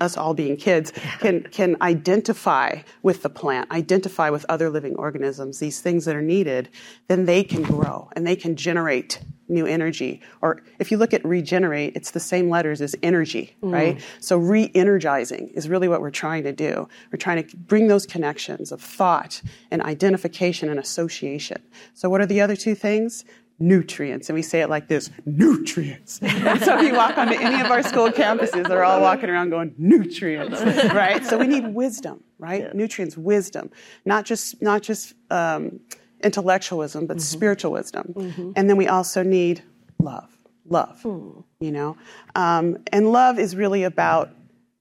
us 0.01 0.17
all 0.17 0.33
being 0.33 0.57
kids 0.57 0.91
can 1.19 1.43
can 1.43 1.77
identify 1.81 2.81
with 3.01 3.23
the 3.23 3.29
plant, 3.29 3.71
identify 3.71 4.29
with 4.29 4.45
other 4.49 4.69
living 4.69 4.95
organisms, 4.95 5.59
these 5.59 5.79
things 5.79 6.03
that 6.03 6.17
are 6.17 6.21
needed, 6.21 6.67
then 7.07 7.25
they 7.25 7.45
can 7.45 7.61
grow 7.61 8.09
and 8.13 8.27
they 8.27 8.35
can 8.35 8.57
generate 8.57 9.21
new 9.49 9.65
energy. 9.65 10.21
Or 10.41 10.61
if 10.79 10.91
you 10.91 10.97
look 10.97 11.13
at 11.13 11.23
regenerate, 11.25 11.95
it's 11.95 12.11
the 12.11 12.19
same 12.19 12.49
letters 12.49 12.81
as 12.81 12.95
energy, 13.03 13.55
mm. 13.61 13.71
right? 13.71 14.01
So 14.19 14.37
re-energizing 14.37 15.49
is 15.49 15.67
really 15.67 15.87
what 15.87 16.01
we're 16.01 16.11
trying 16.11 16.43
to 16.43 16.53
do. 16.53 16.87
We're 17.11 17.17
trying 17.17 17.43
to 17.43 17.57
bring 17.57 17.87
those 17.87 18.05
connections 18.05 18.71
of 18.71 18.81
thought 18.81 19.41
and 19.71 19.81
identification 19.81 20.69
and 20.69 20.79
association. 20.79 21.61
So 21.93 22.09
what 22.09 22.21
are 22.21 22.25
the 22.25 22.41
other 22.41 22.55
two 22.55 22.75
things? 22.75 23.25
nutrients. 23.59 24.29
And 24.29 24.35
we 24.35 24.41
say 24.41 24.61
it 24.61 24.69
like 24.69 24.87
this 24.87 25.11
nutrients. 25.25 26.19
And 26.21 26.61
so 26.63 26.79
if 26.79 26.87
you 26.87 26.93
walk 26.93 27.17
onto 27.17 27.33
any 27.33 27.61
of 27.61 27.69
our 27.69 27.83
school 27.83 28.09
campuses, 28.09 28.67
they're 28.67 28.83
all 28.83 29.01
walking 29.01 29.29
around 29.29 29.49
going, 29.49 29.75
nutrients, 29.77 30.61
right? 30.93 31.25
So 31.25 31.37
we 31.37 31.47
need 31.47 31.73
wisdom, 31.73 32.23
right? 32.37 32.63
Yeah. 32.63 32.71
Nutrients, 32.73 33.17
wisdom. 33.17 33.69
Not 34.05 34.25
just, 34.25 34.61
not 34.61 34.81
just, 34.81 35.13
um, 35.29 35.79
intellectualism, 36.21 37.05
but 37.05 37.17
mm-hmm. 37.17 37.21
spiritual 37.21 37.71
wisdom. 37.71 38.13
Mm-hmm. 38.15 38.51
And 38.55 38.69
then 38.69 38.77
we 38.77 38.87
also 38.87 39.23
need 39.23 39.63
love. 39.99 40.29
Love, 40.65 41.01
mm. 41.03 41.43
you 41.59 41.71
know? 41.71 41.97
Um, 42.35 42.77
and 42.91 43.11
love 43.11 43.39
is 43.39 43.55
really 43.55 43.83
about 43.83 44.29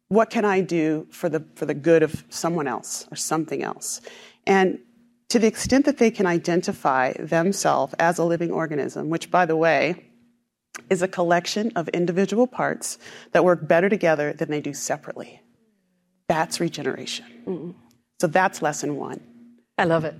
what 0.09 0.28
can 0.28 0.45
I 0.45 0.61
do 0.61 1.07
for 1.11 1.28
the, 1.28 1.45
for 1.54 1.64
the 1.64 1.75
good 1.75 2.02
of 2.02 2.25
someone 2.28 2.66
else 2.66 3.07
or 3.11 3.16
something 3.16 3.62
else. 3.62 4.02
And 4.47 4.80
to 5.28 5.38
the 5.38 5.47
extent 5.47 5.85
that 5.87 5.99
they 5.99 6.11
can 6.11 6.26
identify 6.26 7.12
themselves 7.14 7.95
as 7.99 8.18
a 8.18 8.25
living 8.25 8.50
organism, 8.50 9.09
which, 9.09 9.30
by 9.30 9.47
the 9.47 9.57
way, 9.57 10.04
is 10.90 11.02
a 11.02 11.09
collection 11.09 11.73
of 11.75 11.88
individual 11.88 12.47
parts 12.47 12.99
that 13.33 13.45
work 13.45 13.66
better 13.66 13.88
together 13.88 14.33
than 14.33 14.50
they 14.50 14.61
do 14.61 14.73
separately. 14.75 15.40
That's 16.28 16.61
regeneration. 16.61 17.26
Mm. 17.47 17.75
So 18.21 18.26
that's 18.26 18.62
lesson 18.62 18.97
one. 18.97 19.21
I 19.76 19.85
love 19.85 20.04
it. 20.04 20.14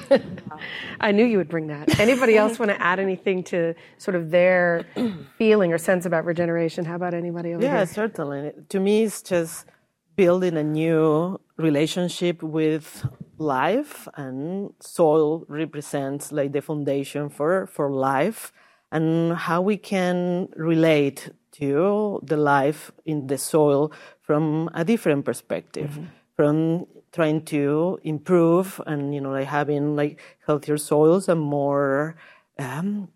I 1.00 1.12
knew 1.12 1.24
you 1.24 1.38
would 1.38 1.48
bring 1.48 1.68
that. 1.68 1.98
Anybody 1.98 2.36
else 2.36 2.58
want 2.58 2.70
to 2.70 2.80
add 2.80 2.98
anything 2.98 3.42
to 3.44 3.74
sort 3.98 4.14
of 4.14 4.30
their 4.30 4.86
feeling 5.38 5.72
or 5.72 5.78
sense 5.78 6.06
about 6.06 6.24
regeneration? 6.24 6.84
How 6.84 6.96
about 6.96 7.14
anybody 7.14 7.54
over 7.54 7.62
yeah, 7.62 7.70
here? 7.70 7.78
Yeah, 7.78 7.84
certainly. 7.84 8.52
To 8.68 8.80
me, 8.80 9.04
it's 9.04 9.22
just 9.22 9.66
building 10.16 10.56
a 10.56 10.62
new 10.62 11.40
relationship 11.56 12.42
with 12.42 13.06
life, 13.38 14.08
and 14.14 14.72
soil 14.80 15.44
represents 15.48 16.32
like 16.32 16.52
the 16.52 16.60
foundation 16.60 17.28
for, 17.28 17.66
for 17.66 17.90
life, 17.90 18.52
and 18.90 19.34
how 19.34 19.62
we 19.62 19.76
can 19.76 20.48
relate 20.56 21.30
to 21.52 22.20
the 22.22 22.36
life 22.36 22.90
in 23.04 23.26
the 23.26 23.38
soil 23.38 23.92
from 24.20 24.70
a 24.74 24.84
different 24.84 25.24
perspective. 25.24 25.90
Mm-hmm. 25.90 26.04
From 26.36 26.86
trying 27.12 27.44
to 27.44 27.98
improve 28.02 28.80
and 28.86 29.14
you 29.14 29.20
know 29.20 29.30
like 29.30 29.46
having 29.46 29.94
like 29.96 30.20
healthier 30.46 30.78
soils 30.78 31.28
and 31.28 31.40
more 31.40 32.16
um, 32.58 33.08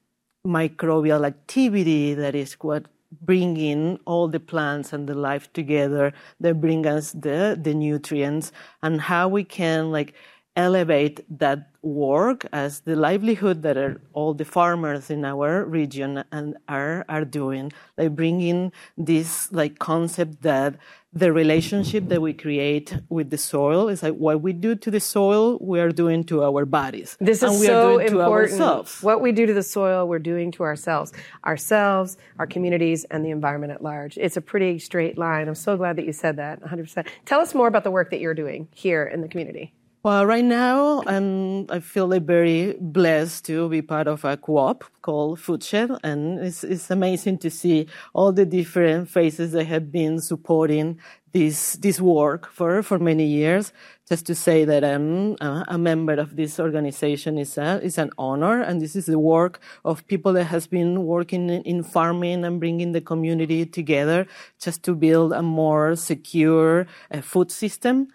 microbial 0.46 1.26
activity 1.26 2.14
that 2.14 2.34
is 2.34 2.54
what 2.54 2.86
bringing 3.22 3.98
all 4.04 4.28
the 4.28 4.40
plants 4.40 4.92
and 4.92 5.08
the 5.08 5.14
life 5.14 5.52
together 5.52 6.12
that 6.40 6.60
bring 6.60 6.86
us 6.86 7.12
the 7.12 7.58
the 7.60 7.72
nutrients 7.74 8.52
and 8.82 9.00
how 9.00 9.28
we 9.28 9.44
can 9.44 9.90
like 9.90 10.14
elevate 10.56 11.24
that 11.38 11.70
work 11.82 12.46
as 12.52 12.80
the 12.80 12.96
livelihood 12.96 13.62
that 13.62 13.76
are 13.76 14.00
all 14.12 14.34
the 14.34 14.44
farmers 14.44 15.10
in 15.10 15.24
our 15.24 15.64
region 15.64 16.24
and 16.32 16.56
are 16.68 17.04
are 17.08 17.24
doing. 17.24 17.72
Like 17.96 18.16
bringing 18.16 18.72
this 18.96 19.52
like 19.52 19.78
concept 19.78 20.42
that 20.42 20.76
the 21.12 21.32
relationship 21.32 22.08
that 22.08 22.20
we 22.20 22.34
create 22.34 22.94
with 23.08 23.30
the 23.30 23.38
soil 23.38 23.88
is 23.88 24.02
like 24.02 24.14
what 24.16 24.42
we 24.42 24.52
do 24.52 24.74
to 24.74 24.90
the 24.90 25.00
soil 25.00 25.58
we 25.62 25.80
are 25.80 25.90
doing 25.90 26.24
to 26.24 26.42
our 26.42 26.66
bodies. 26.66 27.16
This 27.20 27.42
is 27.42 27.64
so 27.64 27.98
important. 27.98 28.58
what 29.02 29.22
we 29.22 29.32
do 29.32 29.46
to 29.46 29.54
the 29.54 29.62
soil 29.62 30.06
we're 30.08 30.18
doing 30.18 30.50
to 30.52 30.62
ourselves. 30.64 31.12
Ourselves 31.44 32.18
our 32.38 32.46
communities 32.46 33.04
and 33.04 33.24
the 33.24 33.30
environment 33.30 33.72
at 33.72 33.82
large. 33.82 34.18
It's 34.18 34.36
a 34.36 34.42
pretty 34.42 34.78
straight 34.78 35.16
line. 35.16 35.48
I'm 35.48 35.54
so 35.54 35.76
glad 35.76 35.96
that 35.96 36.04
you 36.04 36.12
said 36.12 36.36
that 36.36 36.60
100% 36.62 37.06
tell 37.24 37.40
us 37.40 37.54
more 37.54 37.68
about 37.68 37.84
the 37.84 37.90
work 37.90 38.10
that 38.10 38.20
you're 38.20 38.34
doing 38.34 38.68
here 38.74 39.04
in 39.04 39.20
the 39.22 39.28
community 39.28 39.72
well, 40.06 40.24
right 40.24 40.44
now, 40.44 41.02
I'm, 41.04 41.68
I 41.68 41.80
feel 41.80 42.06
very 42.20 42.76
blessed 42.80 43.44
to 43.46 43.68
be 43.68 43.82
part 43.82 44.06
of 44.06 44.24
a 44.24 44.36
co-op 44.36 44.84
called 45.02 45.40
Foodshed, 45.40 45.98
and 46.04 46.38
it's, 46.38 46.62
it's 46.62 46.92
amazing 46.92 47.38
to 47.38 47.50
see 47.50 47.88
all 48.14 48.30
the 48.30 48.46
different 48.46 49.08
faces 49.08 49.50
that 49.50 49.66
have 49.66 49.90
been 49.90 50.20
supporting 50.20 51.00
this 51.32 51.72
this 51.72 52.00
work 52.00 52.48
for 52.52 52.84
for 52.84 53.00
many 53.00 53.26
years. 53.26 53.72
Just 54.08 54.26
to 54.26 54.36
say 54.36 54.64
that 54.64 54.84
I'm 54.84 55.34
a 55.40 55.76
member 55.76 56.14
of 56.14 56.36
this 56.36 56.60
organization 56.60 57.36
is 57.36 57.58
a, 57.58 57.82
is 57.82 57.98
an 57.98 58.12
honor, 58.16 58.62
and 58.62 58.80
this 58.80 58.94
is 58.94 59.06
the 59.06 59.18
work 59.18 59.58
of 59.84 60.06
people 60.06 60.32
that 60.34 60.44
has 60.44 60.68
been 60.68 61.04
working 61.04 61.50
in 61.50 61.82
farming 61.82 62.44
and 62.44 62.60
bringing 62.60 62.92
the 62.92 63.00
community 63.00 63.66
together, 63.66 64.28
just 64.60 64.84
to 64.84 64.94
build 64.94 65.32
a 65.32 65.42
more 65.42 65.96
secure 65.96 66.86
uh, 67.10 67.20
food 67.22 67.50
system 67.50 68.06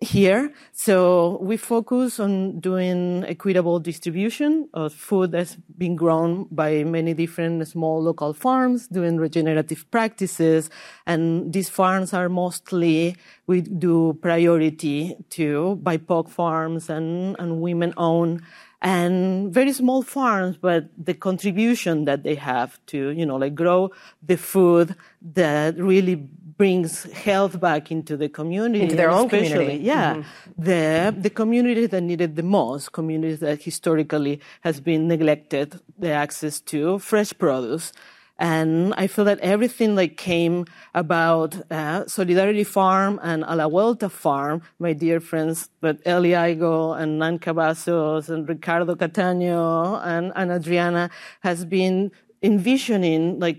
here. 0.00 0.52
So 0.72 1.38
we 1.42 1.56
focus 1.58 2.18
on 2.18 2.60
doing 2.60 3.24
equitable 3.26 3.78
distribution 3.78 4.68
of 4.72 4.94
food 4.94 5.32
that's 5.32 5.56
been 5.76 5.94
grown 5.94 6.46
by 6.50 6.84
many 6.84 7.12
different 7.12 7.66
small 7.68 8.02
local 8.02 8.32
farms, 8.32 8.88
doing 8.88 9.18
regenerative 9.18 9.90
practices. 9.90 10.70
And 11.06 11.52
these 11.52 11.68
farms 11.68 12.14
are 12.14 12.30
mostly, 12.30 13.16
we 13.46 13.60
do 13.60 14.18
priority 14.22 15.16
to 15.30 15.78
BIPOC 15.82 16.30
farms 16.30 16.88
and, 16.88 17.36
and 17.38 17.60
women 17.60 17.92
owned 17.96 18.42
and 18.82 19.52
very 19.52 19.72
small 19.72 20.02
farms, 20.02 20.56
but 20.56 20.88
the 20.96 21.14
contribution 21.14 22.06
that 22.06 22.22
they 22.22 22.34
have 22.34 22.78
to, 22.86 23.10
you 23.10 23.26
know, 23.26 23.36
like 23.36 23.54
grow 23.54 23.90
the 24.22 24.36
food 24.36 24.96
that 25.20 25.76
really 25.76 26.14
brings 26.14 27.04
health 27.12 27.60
back 27.60 27.90
into 27.90 28.16
the 28.16 28.28
community. 28.28 28.82
Into 28.82 28.96
their 28.96 29.10
own 29.10 29.28
community. 29.28 29.76
Yeah. 29.82 30.14
Mm-hmm. 30.14 30.62
The, 30.62 31.14
the 31.18 31.30
community 31.30 31.86
that 31.86 32.00
needed 32.02 32.36
the 32.36 32.42
most, 32.42 32.92
communities 32.92 33.40
that 33.40 33.62
historically 33.62 34.40
has 34.62 34.80
been 34.80 35.08
neglected 35.08 35.80
the 35.98 36.10
access 36.10 36.60
to 36.72 36.98
fresh 36.98 37.32
produce. 37.36 37.92
And 38.40 38.94
I 38.96 39.06
feel 39.06 39.26
that 39.26 39.38
everything 39.40 39.94
like 39.94 40.16
came 40.16 40.64
about 40.94 41.60
uh, 41.70 42.06
Solidarity 42.06 42.64
Farm 42.64 43.20
and 43.22 43.44
A 43.46 43.54
La 43.54 43.68
Vuelta 43.68 44.08
Farm, 44.08 44.62
my 44.78 44.94
dear 44.94 45.20
friends, 45.20 45.68
but 45.82 46.00
Eli 46.06 46.54
Igo 46.54 46.98
and 46.98 47.18
Nan 47.18 47.38
Cavazos 47.38 48.30
and 48.30 48.48
Ricardo 48.48 48.94
Catano 48.94 50.00
and, 50.02 50.32
and 50.34 50.50
Adriana 50.50 51.10
has 51.40 51.66
been 51.66 52.10
envisioning 52.42 53.38
like 53.38 53.58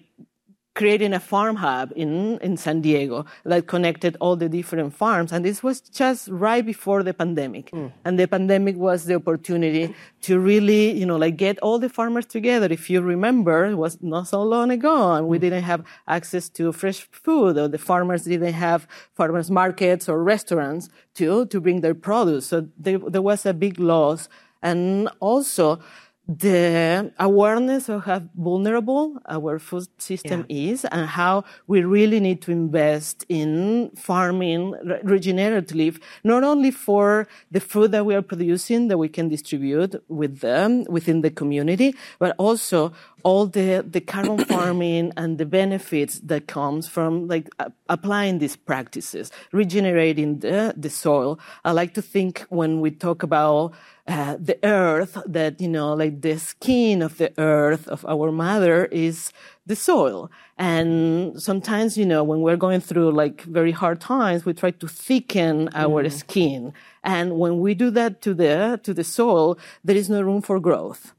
creating 0.74 1.14
a 1.14 1.20
farm 1.20 1.58
hub 1.58 1.92
in, 1.96 2.38
in 2.40 2.56
San 2.56 2.82
Diego 2.82 3.26
that 3.44 3.68
connected 3.68 4.16
all 4.22 4.36
the 4.38 4.48
different 4.48 4.94
farms. 4.94 5.32
And 5.32 5.44
this 5.44 5.62
was 5.62 5.82
just 5.82 6.30
right 6.30 6.66
before 6.66 7.04
the 7.04 7.14
pandemic. 7.14 7.72
Mm. 7.72 7.92
And 8.06 8.18
the 8.18 8.28
pandemic 8.28 8.78
was 8.78 9.06
the 9.06 9.16
opportunity 9.16 9.94
to 10.22 10.40
really, 10.40 10.92
you 10.92 11.06
know, 11.06 11.18
like 11.18 11.36
get 11.36 11.60
all 11.60 11.78
the 11.78 11.90
farmers 11.90 12.26
together. 12.26 12.68
If 12.72 12.90
you 12.90 13.02
remember, 13.02 13.66
it 13.66 13.76
was 13.76 13.98
not 14.02 14.30
so 14.30 14.42
long 14.44 14.72
ago 14.72 15.14
and 15.14 15.28
we 15.28 15.38
mm. 15.38 15.42
didn't 15.42 15.64
have 15.64 15.84
access 16.08 16.48
to 16.50 16.72
fresh 16.72 17.02
food 17.12 17.58
or 17.58 17.68
the 17.68 17.78
farmers 17.78 18.24
didn't 18.24 18.54
have 18.54 18.88
farmers 19.14 19.52
markets 19.52 20.08
or 20.08 20.24
restaurants 20.24 20.88
to, 21.16 21.46
to 21.48 21.60
bring 21.60 21.82
their 21.82 21.96
produce. 21.96 22.48
So 22.48 22.70
there, 22.78 22.98
there 23.00 23.22
was 23.22 23.46
a 23.46 23.54
big 23.54 23.78
loss. 23.80 24.30
And 24.64 25.10
also, 25.20 25.82
the 26.28 27.12
awareness 27.20 27.90
of 27.90 28.06
how 28.06 28.22
vulnerable 28.36 29.18
our 29.28 29.60
food 29.60 29.88
system 29.98 30.46
yeah. 30.48 30.72
is 30.72 30.86
and 30.86 31.08
how 31.08 31.44
we 31.68 31.84
really 31.84 32.20
need 32.20 32.42
to 32.44 32.52
invest 32.52 33.26
in 33.28 33.92
farming 33.96 34.74
regeneratively, 35.04 36.00
not 36.24 36.44
only 36.44 36.72
for 36.72 37.28
the 37.50 37.60
food 37.60 37.92
that 37.92 38.06
we 38.06 38.16
are 38.16 38.22
producing 38.22 38.88
that 38.88 38.98
we 38.98 39.10
can 39.10 39.30
distribute 39.30 39.96
with 40.08 40.40
them 40.40 40.84
within 40.86 41.22
the 41.22 41.32
community, 41.32 41.96
but 42.20 42.36
also 42.38 42.94
all 43.24 43.48
the, 43.48 43.86
the 43.88 44.02
carbon 44.02 44.44
farming 44.52 45.12
and 45.18 45.38
the 45.38 45.46
benefits 45.46 46.20
that 46.20 46.48
comes 46.48 46.88
from 46.88 47.28
like 47.28 47.50
uh, 47.60 47.70
applying 47.90 48.40
these 48.40 48.56
practices, 48.56 49.32
regenerating 49.52 50.40
the, 50.40 50.74
the 50.78 50.90
soil. 50.90 51.40
I 51.66 51.72
like 51.72 51.94
to 51.96 52.02
think 52.02 52.42
when 52.50 52.82
we 52.82 52.92
talk 52.92 53.24
about 53.24 53.74
uh, 54.08 54.36
the 54.40 54.58
earth 54.64 55.18
that 55.26 55.62
you 55.62 55.68
know 55.68 55.94
like 55.94 56.22
the 56.22 56.38
skin 56.38 57.02
of 57.02 57.18
the 57.18 57.32
earth 57.40 57.88
of 57.88 58.04
our 58.06 58.32
mother 58.32 58.86
is 58.86 59.32
the 59.68 59.76
soil 59.76 60.30
and 60.58 61.42
sometimes 61.42 61.98
you 61.98 62.06
know 62.06 62.24
when 62.24 62.42
we're 62.42 62.58
going 62.58 62.82
through 62.82 63.12
like 63.12 63.44
very 63.44 63.72
hard 63.72 64.02
times 64.02 64.44
we 64.44 64.54
try 64.54 64.72
to 64.72 64.88
thicken 64.88 65.70
our 65.76 66.04
mm. 66.04 66.12
skin 66.12 66.74
and 67.04 67.38
when 67.38 67.60
we 67.60 67.76
do 67.76 67.92
that 67.92 68.22
to 68.22 68.34
the 68.34 68.80
to 68.84 68.94
the 68.94 69.04
soil 69.04 69.58
there 69.84 69.96
is 69.96 70.10
no 70.10 70.20
room 70.20 70.42
for 70.42 70.60
growth 70.60 71.14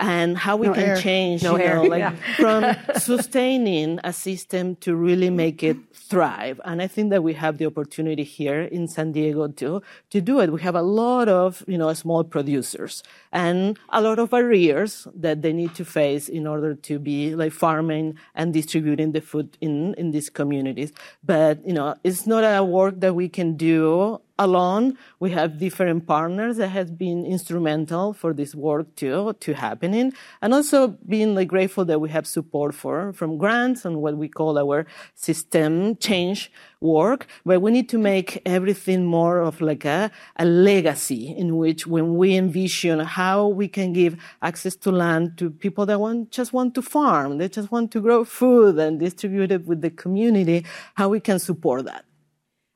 and 0.00 0.36
how 0.38 0.56
we 0.56 0.66
no 0.66 0.72
can 0.72 0.82
air. 0.82 0.96
change, 0.96 1.42
no 1.42 1.58
you 1.58 1.68
know, 1.68 1.82
like 1.82 2.00
yeah. 2.00 2.14
from 2.36 2.64
sustaining 2.98 4.00
a 4.02 4.12
system 4.12 4.74
to 4.76 4.96
really 4.96 5.28
make 5.28 5.62
it 5.62 5.76
thrive. 5.94 6.58
And 6.64 6.80
I 6.80 6.86
think 6.86 7.10
that 7.10 7.22
we 7.22 7.34
have 7.34 7.58
the 7.58 7.66
opportunity 7.66 8.24
here 8.24 8.62
in 8.62 8.88
San 8.88 9.12
Diego 9.12 9.46
to, 9.48 9.82
to 10.08 10.20
do 10.20 10.40
it. 10.40 10.52
We 10.52 10.62
have 10.62 10.74
a 10.74 10.82
lot 10.82 11.28
of, 11.28 11.62
you 11.68 11.76
know, 11.76 11.92
small 11.92 12.24
producers 12.24 13.02
and 13.30 13.78
a 13.90 14.00
lot 14.00 14.18
of 14.18 14.30
barriers 14.30 15.06
that 15.14 15.42
they 15.42 15.52
need 15.52 15.74
to 15.74 15.84
face 15.84 16.28
in 16.28 16.46
order 16.46 16.74
to 16.74 16.98
be 16.98 17.34
like 17.34 17.52
farming 17.52 18.16
and 18.34 18.54
distributing 18.54 19.12
the 19.12 19.20
food 19.20 19.58
in, 19.60 19.94
in 19.94 20.12
these 20.12 20.30
communities. 20.30 20.92
But, 21.22 21.64
you 21.66 21.74
know, 21.74 21.94
it's 22.02 22.26
not 22.26 22.42
a 22.42 22.64
work 22.64 23.00
that 23.00 23.14
we 23.14 23.28
can 23.28 23.56
do 23.56 24.20
alone. 24.40 24.96
We 25.20 25.30
have 25.30 25.58
different 25.58 26.06
partners 26.06 26.56
that 26.56 26.68
have 26.68 26.96
been 26.98 27.24
instrumental 27.26 28.14
for 28.14 28.32
this 28.32 28.54
work 28.54 28.96
to, 28.96 29.34
to 29.34 29.52
happening. 29.52 30.12
And 30.40 30.54
also 30.54 30.88
being 31.06 31.34
like 31.34 31.48
grateful 31.48 31.84
that 31.84 32.00
we 32.00 32.08
have 32.08 32.26
support 32.26 32.74
for, 32.74 33.12
from 33.12 33.36
grants 33.36 33.84
and 33.84 34.00
what 34.00 34.16
we 34.16 34.28
call 34.28 34.58
our 34.58 34.86
system 35.14 35.96
change 35.96 36.50
work. 36.80 37.26
But 37.44 37.60
we 37.60 37.70
need 37.70 37.90
to 37.90 37.98
make 37.98 38.40
everything 38.46 39.04
more 39.04 39.40
of 39.40 39.60
like 39.60 39.84
a, 39.84 40.10
a 40.36 40.46
legacy 40.46 41.34
in 41.36 41.58
which 41.58 41.86
when 41.86 42.16
we 42.16 42.34
envision 42.34 43.00
how 43.00 43.46
we 43.46 43.68
can 43.68 43.92
give 43.92 44.16
access 44.40 44.74
to 44.76 44.90
land 44.90 45.36
to 45.36 45.50
people 45.50 45.84
that 45.86 46.00
want, 46.00 46.30
just 46.30 46.54
want 46.54 46.74
to 46.76 46.82
farm, 46.82 47.36
they 47.36 47.48
just 47.48 47.70
want 47.70 47.90
to 47.92 48.00
grow 48.00 48.24
food 48.24 48.78
and 48.78 48.98
distribute 48.98 49.52
it 49.52 49.66
with 49.66 49.82
the 49.82 49.90
community, 49.90 50.64
how 50.94 51.10
we 51.10 51.20
can 51.20 51.38
support 51.38 51.84
that. 51.84 52.04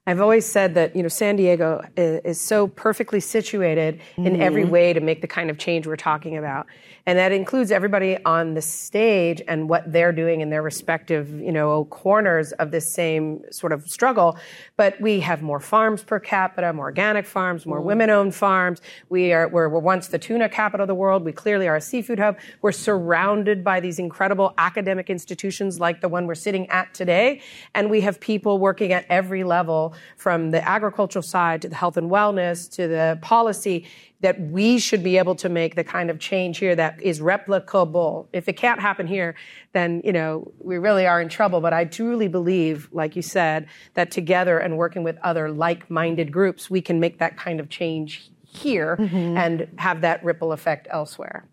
I've 0.07 0.21
always 0.21 0.45
said 0.45 0.75
that 0.75 0.95
you 0.95 1.03
know 1.03 1.09
San 1.09 1.37
Diego 1.37 1.83
is, 1.97 2.21
is 2.25 2.41
so 2.41 2.69
perfectly 2.69 3.21
situated 3.21 4.01
mm-hmm. 4.13 4.27
in 4.27 4.43
every 4.43 4.65
way 4.65 4.93
to 4.93 5.01
make 5.01 5.23
the 5.23 5.27
kind 5.27 5.49
of 5.49 5.57
change 5.57 5.87
we're 5.87 5.97
talking 5.97 6.37
about, 6.37 6.67
and 7.07 7.19
that 7.19 7.33
includes 7.33 7.71
everybody 7.71 8.23
on 8.27 8.53
the 8.53 8.61
stage 8.61 9.41
and 9.49 9.67
what 9.67 9.91
they're 9.91 10.13
doing 10.13 10.43
in 10.43 10.51
their 10.51 10.61
respective 10.61 11.31
you 11.41 11.53
know 11.53 11.87
corners 11.87 12.53
of 12.53 12.71
this 12.71 12.87
same 12.87 13.41
sort 13.51 13.73
of 13.73 13.89
struggle. 13.89 14.37
But 14.77 15.01
we 15.01 15.21
have 15.21 15.41
more 15.41 15.59
farms 15.59 16.03
per 16.03 16.21
capita, 16.21 16.71
more 16.75 16.87
organic 16.87 17.25
farms, 17.25 17.65
more 17.65 17.79
mm-hmm. 17.79 17.87
women-owned 17.87 18.35
farms. 18.35 18.83
We 19.09 19.33
are 19.33 19.49
we're, 19.49 19.71
we're 19.71 19.81
once 19.81 20.09
the 20.09 20.19
tuna 20.19 20.51
capital 20.51 20.85
of 20.85 20.89
the 20.89 20.95
world. 20.95 21.25
We 21.25 21.33
clearly 21.33 21.67
are 21.67 21.77
a 21.77 21.81
seafood 21.81 22.19
hub. 22.19 22.37
We're 22.61 22.73
surrounded 22.73 23.65
by 23.65 23.81
these 23.81 23.99
incredible 23.99 24.53
academic 24.59 25.09
institutions 25.09 25.81
like 25.81 26.03
the 26.03 26.11
one 26.11 26.27
we're 26.27 26.35
sitting 26.35 26.69
at 26.69 26.93
today, 26.93 27.41
and 27.75 27.89
we 27.89 28.03
have 28.03 28.21
people 28.21 28.59
working 28.59 28.93
at 28.93 29.07
every 29.09 29.45
level 29.45 29.94
from 30.17 30.51
the 30.51 30.67
agricultural 30.67 31.23
side 31.23 31.63
to 31.63 31.69
the 31.69 31.75
health 31.75 31.97
and 31.97 32.11
wellness 32.11 32.71
to 32.77 32.89
the 32.89 33.19
policy 33.23 33.87
that 34.21 34.41
we 34.41 34.79
should 34.79 35.03
be 35.03 35.19
able 35.19 35.35
to 35.35 35.49
make 35.51 35.75
the 35.75 35.85
kind 35.85 36.09
of 36.09 36.19
change 36.19 36.59
here 36.59 36.75
that 36.75 37.01
is 37.03 37.21
replicable. 37.21 38.27
If 38.33 38.49
it 38.49 38.55
can't 38.55 38.81
happen 38.81 39.07
here, 39.07 39.35
then, 39.73 40.01
you 40.03 40.13
know, 40.13 40.51
we 40.61 40.79
really 40.79 41.07
are 41.07 41.21
in 41.21 41.29
trouble. 41.29 41.61
But 41.61 41.75
I 41.75 41.85
truly 41.85 42.29
believe, 42.29 42.89
like 42.91 43.17
you 43.17 43.23
said, 43.23 43.67
that 43.95 44.11
together 44.11 44.59
and 44.59 44.79
working 44.79 45.03
with 45.03 45.19
other 45.23 45.51
like-minded 45.51 46.33
groups, 46.33 46.71
we 46.71 46.81
can 46.81 47.01
make 47.01 47.19
that 47.19 47.37
kind 47.37 47.61
of 47.61 47.69
change 47.69 48.31
here 48.47 48.97
mm-hmm. 48.97 49.37
and 49.37 49.69
have 49.77 50.01
that 50.01 50.25
ripple 50.25 50.53
effect 50.53 50.89
elsewhere. 50.91 51.45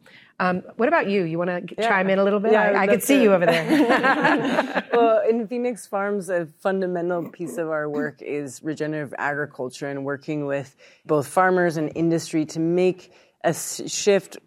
Um, 0.42 0.64
what 0.78 0.88
about 0.88 1.08
you? 1.08 1.24
You 1.24 1.38
want 1.38 1.52
to 1.52 1.76
yeah. 1.78 1.88
chime 1.88 2.10
in 2.10 2.18
a 2.18 2.24
little 2.24 2.40
bit? 2.40 2.54
Yeah, 2.54 2.72
I, 2.72 2.82
I 2.82 2.88
could 2.88 3.04
see 3.04 3.22
you 3.22 3.32
over 3.32 3.46
there. 3.46 4.88
well, 4.94 5.22
in 5.30 5.48
Fenix 5.48 5.86
Farms, 5.86 6.30
a 6.30 6.48
fundamental 6.62 7.30
piece 7.30 7.60
of 7.60 7.70
our 7.70 7.88
work 7.88 8.24
is 8.24 8.64
regenerative 8.64 9.14
agriculture 9.20 9.88
and 9.88 10.04
working 10.04 10.48
with 10.48 10.76
both 11.06 11.28
farmers 11.28 11.78
and 11.78 11.92
industry 11.94 12.44
to 12.46 12.60
make 12.60 13.14
a 13.44 13.54
shift 13.54 14.38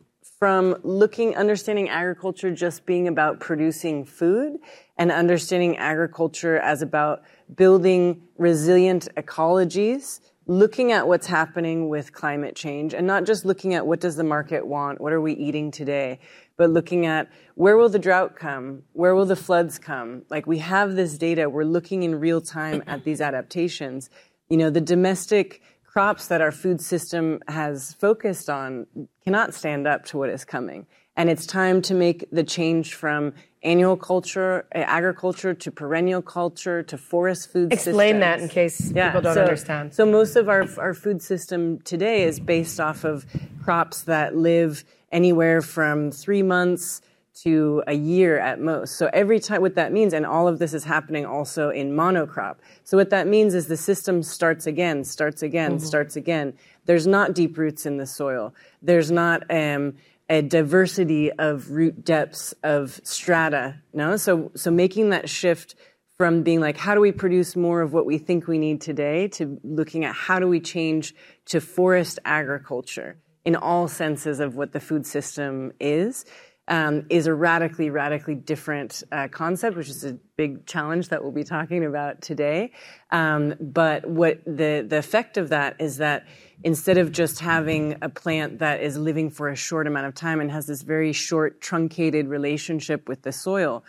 from 0.41 0.75
looking, 0.83 1.37
understanding 1.37 1.89
agriculture 1.89 2.51
just 2.51 2.85
being 2.87 3.07
about 3.07 3.39
producing 3.39 4.05
food 4.05 4.57
and 4.99 5.13
understanding 5.13 5.77
agriculture 5.77 6.59
as 6.59 6.83
about 6.83 7.23
building 7.55 8.21
resilient 8.37 9.09
ecologies 9.17 10.19
looking 10.47 10.93
at 10.93 11.09
what's 11.09 11.27
happening 11.27 11.89
with 11.89 12.13
climate 12.13 12.55
change 12.55 12.93
and 12.93 13.07
not 13.07 13.25
just 13.25 13.45
looking 13.45 13.75
at 13.75 13.87
what 13.87 14.01
does 14.01 14.17
the 14.17 14.25
market 14.25 14.67
want, 14.67 15.01
what 15.01 15.13
are 15.13 15.21
we 15.21 15.33
eating 15.33 15.71
today, 15.71 16.19
but 16.57 16.71
looking 16.71 17.07
at 17.07 17.31
where 17.55 17.77
will 17.77 17.89
the 17.89 17.99
drought 17.99 18.37
come, 18.37 18.83
where 18.93 19.15
will 19.15 19.25
the 19.25 19.37
floods 19.37 19.79
come. 19.79 20.23
Like 20.29 20.47
we 20.47 20.59
have 20.59 20.95
this 20.95 21.17
data, 21.17 21.49
we're 21.49 21.65
looking 21.65 22.03
in 22.03 22.21
real 22.21 22.41
time 22.41 22.83
at 22.87 23.05
these 23.05 23.21
adaptations. 23.21 24.11
You 24.49 24.59
know, 24.59 24.71
the 24.71 24.81
domestic 24.81 25.63
crops 25.85 26.27
that 26.27 26.41
our 26.41 26.53
food 26.53 26.81
system 26.81 27.41
has 27.49 27.95
focused 27.95 28.51
on 28.51 28.87
cannot 29.23 29.55
stand 29.55 29.87
up 29.87 30.05
to 30.07 30.19
what 30.19 30.29
is 30.29 30.45
coming. 30.45 30.87
And 31.17 31.31
it's 31.31 31.47
time 31.47 31.81
to 31.83 31.95
make 31.95 32.29
the 32.33 32.43
change 32.43 32.95
from 32.95 33.35
annual 33.63 33.97
culture, 33.97 34.67
uh, 34.75 34.79
agriculture 34.79 35.55
to 35.55 35.71
perennial 35.71 36.21
culture 36.21 36.83
to 36.83 36.99
forest 36.99 37.53
food 37.53 37.73
Explain 37.73 38.17
systems. 38.17 38.21
that 38.21 38.41
in 38.41 38.49
case 38.49 38.91
yeah, 38.91 39.09
people 39.09 39.23
don't 39.23 39.35
so, 39.35 39.43
understand. 39.43 39.95
So 39.95 40.05
most 40.05 40.37
of 40.37 40.49
our, 40.49 40.67
our 40.79 40.93
food 40.93 41.23
system 41.23 41.79
today 41.81 42.25
is 42.25 42.41
based 42.41 42.81
off 42.81 43.05
of 43.05 43.25
crops 43.63 44.03
that 44.03 44.37
live 44.37 44.85
anywhere 45.13 45.63
from 45.63 46.11
three 46.11 46.43
months 46.43 47.01
to 47.35 47.83
a 47.87 47.95
year 47.95 48.39
at 48.39 48.61
most. 48.61 48.97
So 48.97 49.11
every 49.13 49.41
time, 49.41 49.61
what 49.61 49.75
that 49.75 49.93
means, 49.93 50.13
and 50.13 50.25
all 50.25 50.47
of 50.47 50.59
this 50.59 50.73
is 50.73 50.85
happening 50.85 51.27
also 51.27 51.71
in 51.71 51.91
monocrop. 51.91 52.57
So 52.85 52.97
what 52.97 53.11
that 53.11 53.27
means 53.27 53.55
is 53.55 53.67
the 53.67 53.77
system 53.77 54.23
starts 54.23 54.67
again, 54.67 55.03
starts 55.05 55.43
again, 55.43 55.73
mm-hmm. 55.73 55.85
starts 55.85 56.15
again. 56.15 56.55
There's 56.87 57.07
not 57.07 57.35
deep 57.35 57.59
roots 57.59 57.87
in 57.87 57.97
the 57.97 58.07
soil. 58.07 58.55
There's 58.83 59.11
not 59.11 59.43
um, 59.51 59.95
a 60.29 60.43
diversity 60.43 61.31
of 61.33 61.71
root 61.71 62.05
depths 62.05 62.55
of 62.63 63.01
strata. 63.05 63.81
No, 63.93 64.17
so 64.17 64.51
so 64.55 64.71
making 64.71 65.11
that 65.11 65.29
shift 65.29 65.75
from 66.17 66.43
being 66.43 66.61
like 66.61 66.77
how 66.77 66.95
do 66.95 67.01
we 67.01 67.13
produce 67.13 67.57
more 67.57 67.81
of 67.81 67.93
what 67.93 68.07
we 68.07 68.19
think 68.19 68.47
we 68.47 68.59
need 68.59 68.81
today 68.81 69.29
to 69.29 69.59
looking 69.65 70.05
at 70.05 70.15
how 70.15 70.39
do 70.39 70.47
we 70.47 70.61
change 70.61 71.15
to 71.47 71.61
forest 71.61 72.19
agriculture 72.25 73.17
in 73.45 73.57
all 73.57 73.89
senses 73.89 74.41
of 74.41 74.57
what 74.57 74.73
the 74.73 74.81
food 74.81 75.05
system 75.07 75.73
is 75.81 76.25
is 76.69 77.27
a 77.27 77.35
radically, 77.35 77.91
radically 77.91 78.35
different 78.35 79.03
uh, 79.13 79.29
concept, 79.29 79.77
which 79.77 79.89
is 79.89 80.05
a 80.05 80.15
big 80.37 80.67
challenge 80.67 81.09
that 81.11 81.23
we'll 81.23 81.33
be 81.33 81.45
talking 81.45 81.85
about 81.85 82.23
today. 82.23 82.73
Um, 83.11 83.55
but 83.61 84.07
what 84.09 84.45
the 84.45 84.85
the 84.89 84.99
effect 84.99 85.37
of 85.37 85.51
that 85.51 85.81
is 85.81 85.99
that 85.99 86.27
instead 86.63 86.99
of 86.99 87.13
just 87.13 87.41
having 87.41 87.97
a 88.03 88.09
plant 88.09 88.61
that 88.61 88.81
is 88.81 88.97
living 88.97 89.31
for 89.31 89.49
a 89.49 89.57
short 89.57 89.87
amount 89.87 90.07
of 90.07 90.15
time 90.15 90.41
and 90.41 90.51
has 90.51 90.67
this 90.67 90.83
very 90.83 91.13
short, 91.13 91.61
truncated 91.61 92.29
relationship 92.29 93.09
with 93.09 93.23
the 93.23 93.33
soil, 93.33 93.85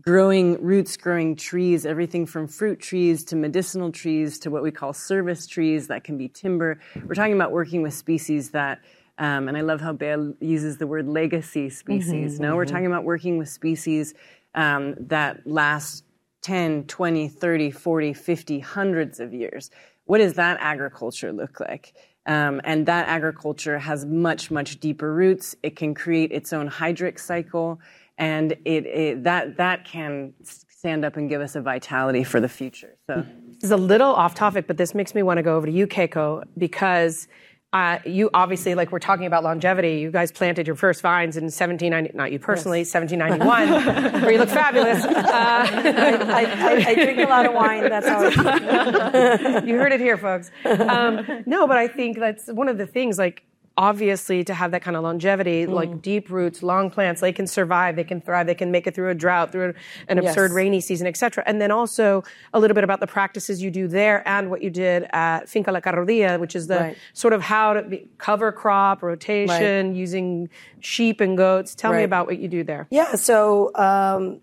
growing 0.00 0.62
roots, 0.62 0.96
growing 0.96 1.36
trees, 1.36 1.86
everything 1.86 2.26
from 2.26 2.46
fruit 2.46 2.80
trees 2.80 3.24
to 3.24 3.36
medicinal 3.36 3.90
trees 3.90 4.38
to 4.38 4.50
what 4.50 4.62
we 4.62 4.70
call 4.70 4.92
service 4.92 5.46
trees 5.46 5.86
that 5.88 6.04
can 6.04 6.18
be 6.18 6.28
timber. 6.28 6.78
We're 7.04 7.14
talking 7.14 7.34
about 7.34 7.52
working 7.52 7.82
with 7.82 7.94
species 7.94 8.50
that, 8.50 8.80
um, 9.18 9.48
and 9.48 9.56
I 9.56 9.62
love 9.62 9.80
how 9.80 9.92
Bea 9.92 10.32
uses 10.40 10.76
the 10.78 10.86
word 10.86 11.08
legacy 11.08 11.70
species. 11.70 12.34
Mm-hmm, 12.34 12.42
no, 12.42 12.56
we're 12.56 12.66
talking 12.66 12.86
about 12.86 13.04
working 13.04 13.38
with 13.38 13.48
species 13.48 14.14
um, 14.54 14.94
that 14.98 15.46
last 15.46 16.04
10, 16.42 16.84
20, 16.84 17.28
30, 17.28 17.70
40, 17.70 18.12
50, 18.12 18.60
hundreds 18.60 19.20
of 19.20 19.32
years. 19.32 19.70
What 20.04 20.18
does 20.18 20.34
that 20.34 20.58
agriculture 20.60 21.32
look 21.32 21.60
like? 21.60 21.94
Um, 22.26 22.60
and 22.64 22.86
that 22.86 23.08
agriculture 23.08 23.78
has 23.78 24.04
much, 24.04 24.50
much 24.50 24.80
deeper 24.80 25.12
roots. 25.14 25.56
It 25.62 25.76
can 25.76 25.94
create 25.94 26.32
its 26.32 26.52
own 26.52 26.68
hydric 26.68 27.18
cycle, 27.18 27.80
and 28.18 28.52
it, 28.64 28.86
it 28.86 29.24
that 29.24 29.56
that 29.56 29.84
can 29.84 30.34
stand 30.42 31.04
up 31.04 31.16
and 31.16 31.28
give 31.28 31.40
us 31.40 31.56
a 31.56 31.60
vitality 31.60 32.24
for 32.24 32.40
the 32.40 32.48
future. 32.48 32.96
So 33.06 33.24
This 33.54 33.64
is 33.64 33.70
a 33.70 33.76
little 33.76 34.12
off 34.12 34.34
topic, 34.34 34.66
but 34.66 34.76
this 34.76 34.94
makes 34.94 35.14
me 35.14 35.22
want 35.22 35.38
to 35.38 35.42
go 35.42 35.56
over 35.56 35.66
to 35.66 35.72
you, 35.72 35.86
Keiko, 35.86 36.44
because 36.58 37.28
uh, 37.76 37.98
you 38.06 38.30
obviously, 38.32 38.74
like 38.74 38.90
we're 38.90 38.98
talking 38.98 39.26
about 39.26 39.44
longevity, 39.44 39.98
you 39.98 40.10
guys 40.10 40.32
planted 40.32 40.66
your 40.66 40.76
first 40.76 41.02
vines 41.02 41.36
in 41.36 41.44
1790, 41.44 42.16
not 42.16 42.32
you 42.32 42.38
personally, 42.38 42.80
1791, 42.80 44.12
where 44.22 44.32
you 44.32 44.38
look 44.38 44.48
fabulous. 44.48 45.04
Uh, 45.04 45.10
I, 45.12 46.44
I, 46.46 46.84
I 46.88 46.94
drink 46.94 47.18
a 47.18 47.24
lot 47.24 47.44
of 47.44 47.52
wine. 47.52 47.82
That's 47.90 48.08
how. 48.08 48.22
I 48.22 49.62
you 49.66 49.76
heard 49.76 49.92
it 49.92 50.00
here, 50.00 50.16
folks. 50.16 50.50
Um, 50.64 51.26
no, 51.44 51.66
but 51.66 51.76
I 51.76 51.86
think 51.86 52.18
that's 52.18 52.46
one 52.50 52.68
of 52.68 52.78
the 52.78 52.86
things, 52.86 53.18
like, 53.18 53.44
obviously 53.78 54.42
to 54.44 54.54
have 54.54 54.70
that 54.70 54.82
kind 54.82 54.96
of 54.96 55.02
longevity, 55.02 55.66
like 55.66 56.00
deep 56.00 56.30
roots, 56.30 56.62
long 56.62 56.90
plants, 56.90 57.20
they 57.20 57.32
can 57.32 57.46
survive, 57.46 57.94
they 57.96 58.04
can 58.04 58.20
thrive, 58.20 58.46
they 58.46 58.54
can 58.54 58.70
make 58.70 58.86
it 58.86 58.94
through 58.94 59.10
a 59.10 59.14
drought, 59.14 59.52
through 59.52 59.74
an 60.08 60.18
absurd 60.18 60.50
Yes. 60.50 60.56
rainy 60.56 60.80
season, 60.80 61.06
etc. 61.06 61.44
And 61.46 61.60
then 61.60 61.70
also 61.70 62.24
a 62.54 62.58
little 62.60 62.74
bit 62.74 62.84
about 62.84 63.00
the 63.00 63.06
practices 63.06 63.62
you 63.62 63.70
do 63.70 63.86
there 63.86 64.26
and 64.26 64.50
what 64.50 64.62
you 64.62 64.70
did 64.70 65.06
at 65.12 65.48
Finca 65.48 65.70
La 65.72 65.80
Carrodilla, 65.80 66.40
which 66.40 66.56
is 66.56 66.68
the 66.68 66.78
Right. 66.80 66.96
sort 67.12 67.34
of 67.34 67.42
how 67.42 67.74
to 67.74 67.82
be, 67.82 68.08
cover 68.18 68.50
crop, 68.50 69.02
rotation, 69.02 69.94
using 69.94 70.48
sheep 70.80 71.20
and 71.20 71.36
goats. 71.36 71.74
Tell 71.74 71.92
me 71.92 72.02
about 72.02 72.26
what 72.26 72.38
you 72.38 72.48
do 72.48 72.64
there. 72.64 72.86
Yeah, 72.90 73.14
so 73.16 73.70
um, 73.74 74.40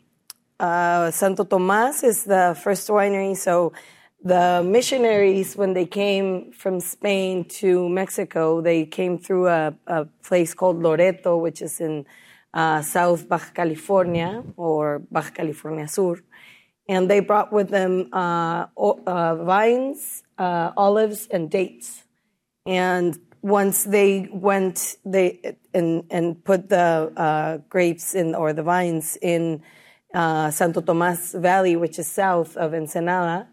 uh, 0.60 1.10
Santo 1.12 1.44
Tomas 1.44 2.04
is 2.04 2.24
the 2.26 2.56
first 2.64 2.88
winery. 2.88 3.36
So 3.36 3.74
the 4.24 4.64
missionaries, 4.66 5.58
when 5.58 5.74
they 5.74 5.86
came 5.86 6.52
from 6.54 6.80
Spain 6.80 7.44
to 7.60 7.90
Mexico, 7.90 8.62
they 8.62 8.86
came 8.86 9.18
through 9.18 9.48
a, 9.48 9.76
a 9.88 10.06
place 10.24 10.54
called 10.54 10.82
Loreto, 10.82 11.38
which 11.38 11.62
is 11.62 11.82
in 11.82 12.06
uh, 12.54 12.82
South 12.82 13.28
Baja 13.28 13.52
California 13.54 14.44
or 14.56 15.00
Baja 15.12 15.30
California 15.32 15.88
Sur. 15.88 16.22
And 16.88 17.10
they 17.10 17.20
brought 17.20 17.52
with 17.52 17.70
them 17.70 18.10
uh, 18.14 18.68
uh, 18.78 19.36
vines, 19.44 20.24
uh, 20.38 20.72
olives, 20.78 21.28
and 21.28 21.50
dates. 21.50 22.04
And 22.66 23.18
once 23.42 23.84
they 23.84 24.30
went, 24.32 24.98
they 25.04 25.58
and 25.74 26.04
and 26.10 26.44
put 26.44 26.70
the 26.70 27.12
uh, 27.16 27.58
grapes 27.70 28.16
in 28.16 28.36
or 28.36 28.54
the 28.54 28.64
vines 28.64 29.18
in 29.22 29.62
uh, 30.14 30.52
Santo 30.52 30.82
Tomas 30.82 31.34
Valley, 31.34 31.76
which 31.76 32.00
is 32.00 32.08
south 32.08 32.56
of 32.56 32.74
Ensenada. 32.74 33.48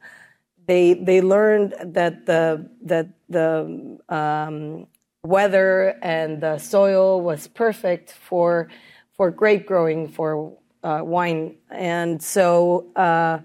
They 0.70 0.94
they 0.94 1.20
learned 1.20 1.74
that 1.98 2.26
the 2.26 2.64
that 2.82 3.08
the 3.28 3.98
um, 4.08 4.86
weather 5.24 5.98
and 6.00 6.40
the 6.40 6.58
soil 6.58 7.20
was 7.20 7.48
perfect 7.48 8.12
for 8.12 8.68
for 9.16 9.32
grape 9.32 9.66
growing 9.66 10.06
for 10.06 10.56
uh, 10.84 11.00
wine, 11.02 11.56
and 11.72 12.22
so 12.22 12.86
uh, 12.94 13.40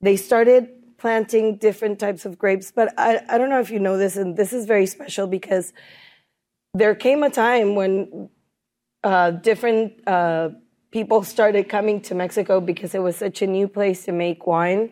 they 0.00 0.16
started 0.16 0.70
planting 0.96 1.56
different 1.56 1.98
types 1.98 2.24
of 2.24 2.38
grapes. 2.38 2.72
But 2.72 2.94
I, 2.96 3.20
I 3.28 3.36
don't 3.36 3.50
know 3.50 3.60
if 3.60 3.70
you 3.70 3.78
know 3.78 3.98
this, 3.98 4.16
and 4.16 4.34
this 4.34 4.54
is 4.54 4.64
very 4.64 4.86
special 4.86 5.26
because 5.26 5.74
there 6.72 6.94
came 6.94 7.22
a 7.22 7.28
time 7.28 7.74
when 7.74 8.30
uh, 9.04 9.32
different 9.32 10.08
uh, 10.08 10.48
people 10.90 11.22
started 11.22 11.68
coming 11.68 12.00
to 12.08 12.14
Mexico 12.14 12.62
because 12.62 12.94
it 12.94 13.02
was 13.02 13.16
such 13.16 13.42
a 13.42 13.46
new 13.46 13.68
place 13.68 14.06
to 14.06 14.12
make 14.12 14.46
wine. 14.46 14.90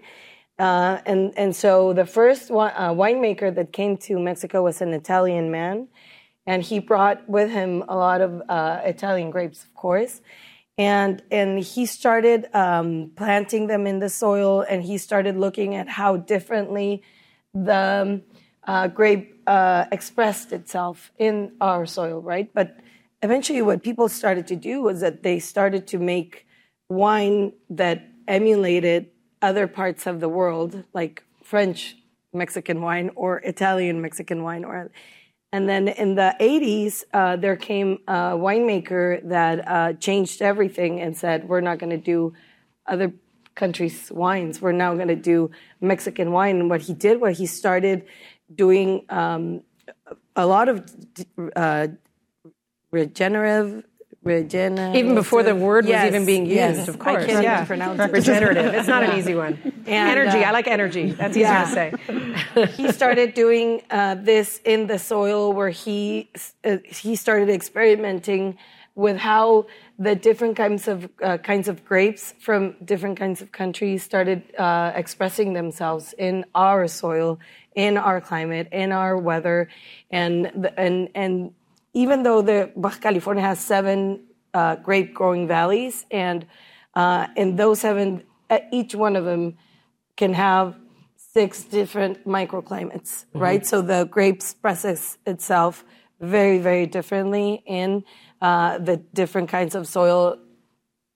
Uh, 0.61 1.01
and, 1.07 1.33
and 1.39 1.57
so 1.57 1.95
the 1.95 2.05
first 2.05 2.51
uh, 2.51 2.91
winemaker 2.91 3.53
that 3.55 3.73
came 3.73 3.97
to 3.97 4.19
Mexico 4.19 4.63
was 4.63 4.83
an 4.83 4.93
Italian 4.93 5.51
man. 5.51 5.89
And 6.47 6.63
he 6.63 6.81
brought 6.81 7.27
with 7.27 7.51
him 7.51 7.83
a 7.89 7.97
lot 7.97 8.21
of 8.21 8.43
uh, 8.47 8.81
Italian 8.85 9.31
grapes, 9.31 9.65
of 9.65 9.75
course. 9.75 10.21
And, 10.77 11.23
and 11.31 11.61
he 11.61 11.87
started 11.87 12.47
um, 12.55 13.13
planting 13.17 13.69
them 13.69 13.87
in 13.87 14.01
the 14.01 14.11
soil 14.11 14.61
and 14.69 14.83
he 14.83 14.99
started 14.99 15.37
looking 15.37 15.75
at 15.75 15.89
how 15.89 16.19
differently 16.19 17.03
the 17.55 18.03
um, 18.03 18.23
uh, 18.65 18.89
grape 18.89 19.41
uh, 19.47 19.87
expressed 19.91 20.53
itself 20.53 21.11
in 21.19 21.53
our 21.63 21.87
soil, 21.87 22.21
right? 22.21 22.51
But 22.53 22.77
eventually, 23.23 23.63
what 23.63 23.83
people 23.83 24.09
started 24.09 24.47
to 24.49 24.57
do 24.57 24.83
was 24.83 25.01
that 25.01 25.23
they 25.23 25.39
started 25.39 25.87
to 25.89 25.99
make 25.99 26.47
wine 26.89 27.53
that 27.71 28.09
emulated 28.29 29.11
other 29.43 29.67
parts 29.67 30.07
of 30.07 30.21
the 30.21 30.29
world, 30.29 30.85
like 30.93 31.23
French 31.43 31.97
Mexican 32.33 32.81
wine 32.83 33.11
or 33.15 33.39
Italian 33.39 34.01
Mexican 34.01 34.43
wine, 34.43 34.65
or 34.65 34.91
and 35.53 35.69
then 35.69 35.89
in 35.89 36.15
the 36.15 36.37
80s, 36.39 37.03
uh, 37.13 37.35
there 37.35 37.57
came 37.57 37.99
a 38.07 38.37
winemaker 38.39 39.29
that 39.29 39.67
uh, 39.67 39.93
changed 39.95 40.43
everything 40.43 41.01
and 41.01 41.17
said, 41.17 41.49
"We're 41.49 41.61
not 41.61 41.79
going 41.79 41.91
to 41.91 41.97
do 41.97 42.35
other 42.87 43.13
countries' 43.57 44.13
wines. 44.13 44.63
We're 44.63 44.73
now 44.73 44.95
going 44.95 45.09
to 45.09 45.17
do 45.17 45.51
Mexican 45.81 46.31
wine." 46.31 46.61
And 46.61 46.71
what 46.71 46.83
he 46.83 46.95
did 46.95 47.21
was 47.21 47.39
he 47.39 47.47
started 47.47 48.05
doing 48.55 49.05
um, 49.09 49.63
a 50.37 50.47
lot 50.47 50.69
of 50.69 50.89
uh, 51.57 51.89
regenerative, 52.93 53.85
regenerative. 54.23 54.97
Even 54.97 55.15
before 55.15 55.43
the 55.43 55.55
word 55.55 55.87
Yes, 55.87 56.05
was 56.05 56.15
even 56.15 56.27
being 56.27 56.45
used, 56.47 56.57
yes. 56.57 56.89
of 56.89 56.99
course. 56.99 57.25
I 57.25 57.27
can't 57.27 57.43
yeah. 57.43 57.55
even 57.57 57.67
pronounce 57.67 58.01
it. 58.01 58.13
Regenerative. 58.13 58.75
It's 58.75 58.89
not 58.89 59.03
an 59.03 59.19
easy 59.19 59.35
one. 59.35 59.59
energy. 59.87 60.39
uh, 60.45 60.49
I 60.49 60.51
like 60.51 60.69
energy. 60.69 61.13
That's 61.13 61.37
easier 61.37 61.49
yeah. 61.49 61.65
to 61.65 62.67
say. 62.67 62.67
he 62.77 62.93
started 62.93 63.35
doing 63.35 63.83
uh, 63.91 64.17
this 64.17 64.61
in 64.65 64.87
the 64.87 64.99
soil 64.99 65.53
where 65.53 65.71
he 65.71 66.31
uh, 66.65 66.79
he 66.85 67.17
started 67.17 67.49
experimenting 67.49 68.59
with 68.95 69.17
how 69.17 69.67
the 69.99 70.15
different 70.15 70.57
kinds 70.57 70.89
of 70.89 71.09
uh, 71.23 71.39
kinds 71.39 71.69
of 71.69 71.85
grapes 71.85 72.35
from 72.41 72.75
different 72.85 73.19
kinds 73.19 73.41
of 73.41 73.53
countries 73.53 74.03
started 74.03 74.43
uh, 74.57 74.93
expressing 74.95 75.55
themselves 75.55 76.15
in 76.19 76.45
our 76.55 76.87
soil, 76.89 77.39
in 77.75 77.97
our 77.97 78.21
climate, 78.21 78.69
in 78.73 78.93
our 78.93 79.17
weather, 79.17 79.69
and 80.11 80.47
the- 80.55 80.79
and 80.79 81.09
and 81.15 81.53
even 81.93 82.23
though 82.23 82.43
the 82.43 82.73
Baja 82.77 82.99
California 82.99 83.43
has 83.43 83.61
seven 83.61 84.27
uh, 84.55 84.77
grape 84.77 85.15
growing 85.15 85.47
valleys, 85.47 86.07
and 86.11 86.47
uh, 86.95 87.27
in 87.37 87.57
those 87.57 87.81
seven, 87.81 88.23
uh, 88.49 88.59
each 88.73 88.95
one 88.95 89.17
of 89.17 89.25
them 89.25 89.57
can 90.17 90.35
have 90.35 90.77
six 91.17 91.63
different 91.63 92.27
microclimates, 92.27 93.25
right? 93.35 93.65
So 93.65 93.83
the 93.83 94.05
grape 94.05 94.37
expresses 94.37 95.19
itself 95.27 95.85
very, 96.21 96.59
very 96.59 96.87
differently 96.87 97.63
in 97.67 98.05
uh, 98.43 98.79
the 98.79 98.97
different 99.15 99.49
kinds 99.49 99.75
of 99.75 99.87
soil, 99.87 100.39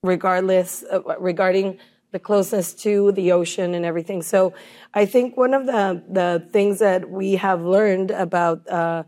regardless 0.02 0.84
uh, 0.90 1.00
regarding 1.18 1.78
the 2.12 2.18
closeness 2.20 2.72
to 2.74 3.10
the 3.12 3.32
ocean 3.32 3.74
and 3.74 3.84
everything. 3.84 4.22
So 4.22 4.54
I 4.94 5.04
think 5.04 5.36
one 5.36 5.52
of 5.52 5.66
the 5.66 6.02
the 6.08 6.48
things 6.52 6.78
that 6.78 7.10
we 7.10 7.32
have 7.32 7.62
learned 7.62 8.12
about 8.12 8.68
uh, 8.68 9.02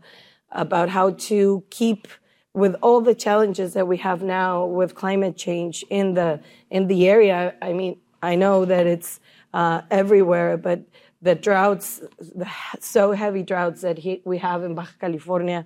about 0.57 0.89
how 0.89 1.11
to 1.11 1.63
keep 1.69 2.07
with 2.53 2.75
all 2.81 2.99
the 2.99 3.13
challenges 3.13 3.73
that 3.73 3.87
we 3.87 3.97
have 3.97 4.23
now 4.23 4.65
with 4.65 4.95
climate 4.95 5.37
change 5.37 5.85
in 5.89 6.15
the 6.15 6.41
in 6.71 6.87
the 6.87 7.07
area. 7.07 7.53
I 7.61 7.71
mean, 7.71 7.99
I 8.21 8.35
know 8.35 8.65
that 8.65 8.85
it's 8.87 9.19
uh, 9.53 9.81
everywhere, 9.91 10.57
but 10.57 10.81
the 11.21 11.35
droughts, 11.35 12.01
the 12.35 12.47
so 12.79 13.11
heavy 13.11 13.43
droughts 13.43 13.81
that 13.81 13.97
he, 13.99 14.21
we 14.25 14.39
have 14.39 14.63
in 14.63 14.75
Baja 14.75 14.91
California, 14.99 15.65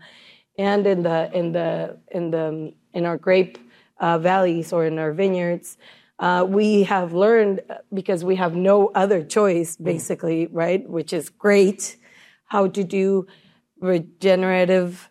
and 0.57 0.85
in 0.85 1.03
the 1.03 1.31
in 1.33 1.53
the 1.53 1.97
in 2.11 2.31
the 2.31 2.73
in 2.93 3.05
our 3.05 3.17
grape 3.17 3.57
uh, 3.99 4.17
valleys 4.17 4.73
or 4.73 4.85
in 4.85 4.99
our 4.99 5.13
vineyards, 5.13 5.77
uh, 6.19 6.45
we 6.47 6.83
have 6.83 7.13
learned 7.13 7.61
because 7.93 8.25
we 8.25 8.35
have 8.35 8.53
no 8.55 8.91
other 8.95 9.23
choice, 9.23 9.77
basically, 9.77 10.47
right? 10.47 10.87
Which 10.89 11.13
is 11.13 11.29
great, 11.29 11.97
how 12.45 12.67
to 12.67 12.83
do 12.83 13.27
regenerative 13.81 15.09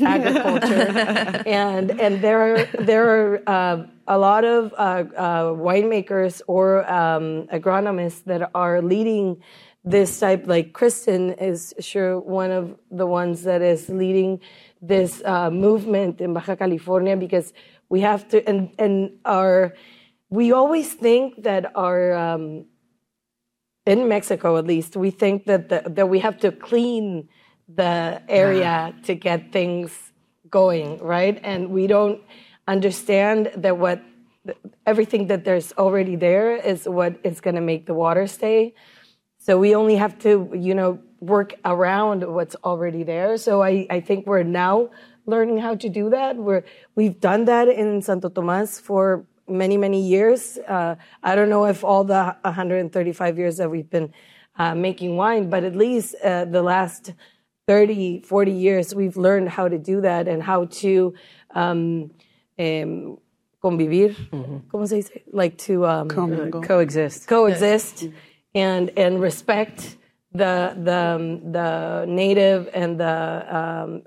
agriculture, 0.00 1.42
and 1.46 2.00
and 2.00 2.22
there 2.22 2.40
are 2.40 2.64
there 2.82 3.06
are 3.08 3.42
uh, 3.46 3.86
a 4.08 4.18
lot 4.18 4.44
of 4.44 4.72
uh, 4.72 5.04
uh, 5.16 5.42
winemakers 5.52 6.40
or 6.46 6.90
um, 6.90 7.46
agronomists 7.52 8.24
that 8.24 8.50
are 8.54 8.82
leading 8.82 9.42
this 9.84 10.18
type. 10.18 10.46
Like 10.46 10.72
Kristin 10.72 11.40
is 11.40 11.74
sure 11.78 12.18
one 12.18 12.50
of 12.50 12.76
the 12.90 13.06
ones 13.06 13.42
that 13.44 13.62
is 13.62 13.88
leading 13.88 14.40
this 14.80 15.22
uh, 15.24 15.50
movement 15.50 16.20
in 16.20 16.32
Baja 16.32 16.56
California 16.56 17.16
because 17.16 17.52
we 17.88 18.00
have 18.00 18.26
to 18.28 18.46
and 18.48 18.70
and 18.78 19.18
our 19.24 19.74
we 20.30 20.50
always 20.50 20.94
think 20.94 21.42
that 21.42 21.70
our 21.76 22.14
um, 22.14 22.64
in 23.86 24.08
Mexico 24.08 24.56
at 24.56 24.66
least 24.66 24.96
we 24.96 25.10
think 25.10 25.44
that 25.44 25.68
the, 25.68 25.82
that 25.86 26.08
we 26.08 26.18
have 26.18 26.38
to 26.38 26.50
clean 26.50 27.28
the 27.68 28.22
area 28.28 28.94
to 29.04 29.14
get 29.14 29.52
things 29.52 30.12
going 30.52 30.98
right? 30.98 31.40
And 31.42 31.70
we 31.70 31.88
don't 31.88 32.20
understand 32.68 33.50
that 33.56 33.76
what 33.76 34.00
everything 34.86 35.26
that 35.28 35.44
there's 35.44 35.72
already 35.72 36.14
there 36.14 36.54
is 36.54 36.88
what 36.88 37.18
is 37.24 37.40
going 37.40 37.56
to 37.56 37.60
make 37.60 37.86
the 37.86 37.94
water 37.94 38.26
stay. 38.28 38.74
So 39.38 39.58
we 39.58 39.74
only 39.74 39.96
have 39.96 40.18
to 40.20 40.50
you 40.54 40.74
know 40.74 41.00
work 41.18 41.54
around 41.64 42.22
what's 42.22 42.54
already 42.62 43.02
there. 43.02 43.36
So 43.38 43.62
i, 43.62 43.86
I 43.90 44.00
think 44.00 44.26
we're 44.26 44.44
now 44.44 44.90
learning 45.26 45.58
how 45.58 45.74
to 45.76 45.88
do 45.88 46.10
that. 46.10 46.36
We're 46.36 46.64
we've 46.94 47.18
done 47.18 47.46
that 47.46 47.68
in 47.68 48.02
santo 48.02 48.28
tomas 48.28 48.78
for 48.78 49.24
many 49.48 49.76
many 49.76 50.00
years. 50.00 50.58
Uh, 50.68 50.94
i 51.22 51.34
don't 51.34 51.48
know 51.48 51.64
if 51.66 51.82
all 51.82 52.04
the 52.04 52.36
135 52.42 53.38
years 53.38 53.56
that 53.56 53.70
we've 53.70 53.90
been 53.90 54.12
uh, 54.58 54.74
making 54.74 55.16
wine 55.16 55.48
but 55.48 55.64
at 55.64 55.74
least 55.74 56.14
uh, 56.22 56.44
the 56.44 56.62
last 56.62 57.14
30 57.72 58.20
40 58.20 58.52
years 58.52 58.94
we've 58.94 59.16
learned 59.16 59.48
how 59.48 59.66
to 59.66 59.78
do 59.78 60.02
that 60.02 60.28
and 60.28 60.42
how 60.42 60.66
to 60.66 61.14
um, 61.54 62.10
um, 62.58 63.18
convivir 63.62 64.14
¿cómo 64.70 64.86
se 64.86 64.96
dice? 64.96 65.22
like 65.32 65.56
to 65.56 65.86
um, 65.86 66.08
Commingle. 66.08 66.62
Coexist. 66.62 67.26
coexist 67.26 68.08
and 68.54 68.90
and 68.98 69.20
respect 69.22 69.96
the 70.34 70.76
the 70.88 71.00
um, 71.16 71.52
the 71.52 72.04
native 72.06 72.68
and 72.74 72.98
the 72.98 73.56
um, 73.58 74.02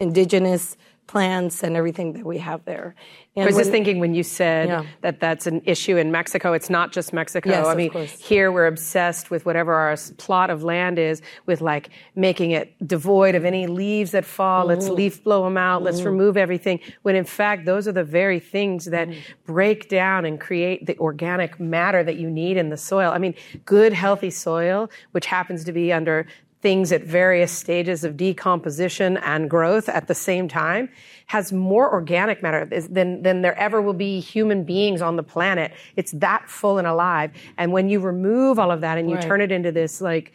indigenous 0.00 0.76
plants 1.06 1.62
and 1.62 1.76
everything 1.76 2.12
that 2.14 2.24
we 2.24 2.38
have 2.38 2.64
there. 2.64 2.94
And 3.36 3.44
I 3.44 3.46
was 3.48 3.56
just 3.56 3.70
thinking 3.70 3.98
when 3.98 4.14
you 4.14 4.22
said 4.22 4.68
Yeah. 4.68 4.84
that 5.02 5.20
that's 5.20 5.46
an 5.46 5.60
issue 5.66 5.98
in 5.98 6.10
Mexico, 6.10 6.54
it's 6.54 6.70
not 6.70 6.90
just 6.90 7.12
Mexico. 7.12 7.50
Yes, 7.50 7.66
I 7.66 7.74
mean, 7.74 7.90
course. 7.90 8.18
here 8.18 8.50
we're 8.50 8.66
obsessed 8.66 9.30
with 9.30 9.44
whatever 9.44 9.74
our 9.74 9.94
plot 10.16 10.48
of 10.48 10.64
land 10.64 10.98
is, 10.98 11.20
with 11.44 11.60
like 11.60 11.90
making 12.14 12.52
it 12.52 12.72
devoid 12.88 13.34
of 13.34 13.44
any 13.44 13.66
leaves 13.66 14.12
that 14.12 14.24
fall. 14.24 14.64
Let's 14.64 14.86
Mm-hmm. 14.86 14.94
leaf 14.94 15.22
blow 15.24 15.44
them 15.44 15.58
out. 15.58 15.82
Let's 15.82 16.02
remove 16.02 16.38
everything. 16.38 16.80
When 17.02 17.14
in 17.14 17.24
fact, 17.24 17.66
those 17.66 17.86
are 17.86 17.92
the 17.92 18.04
very 18.04 18.40
things 18.40 18.86
that 18.86 19.08
Mm-hmm. 19.08 19.20
break 19.52 19.88
down 19.90 20.24
and 20.24 20.40
create 20.40 20.86
the 20.86 20.96
organic 20.98 21.60
matter 21.60 22.02
that 22.02 22.16
you 22.16 22.30
need 22.30 22.56
in 22.56 22.70
the 22.70 22.76
soil. 22.78 23.10
I 23.12 23.18
mean, 23.18 23.34
good, 23.66 23.92
healthy 23.92 24.30
soil, 24.30 24.88
which 25.12 25.26
happens 25.26 25.62
to 25.64 25.72
be 25.72 25.92
under 25.92 26.26
things 26.62 26.90
at 26.90 27.02
various 27.04 27.52
stages 27.52 28.02
of 28.02 28.16
decomposition 28.16 29.18
and 29.18 29.48
growth 29.48 29.88
at 29.88 30.08
the 30.08 30.14
same 30.14 30.48
time 30.48 30.88
has 31.26 31.52
more 31.52 31.92
organic 31.92 32.42
matter 32.42 32.64
than, 32.64 33.22
than 33.22 33.42
there 33.42 33.56
ever 33.58 33.82
will 33.82 33.92
be 33.92 34.20
human 34.20 34.64
beings 34.64 35.02
on 35.02 35.16
the 35.16 35.22
planet. 35.22 35.72
It's 35.96 36.12
that 36.12 36.48
full 36.48 36.78
and 36.78 36.86
alive. 36.86 37.30
And 37.58 37.72
when 37.72 37.88
you 37.88 38.00
remove 38.00 38.58
all 38.58 38.70
of 38.70 38.80
that 38.80 38.96
and 38.98 39.10
you 39.10 39.16
Right. 39.16 39.24
turn 39.24 39.40
it 39.40 39.52
into 39.52 39.70
this 39.72 40.00
like 40.00 40.32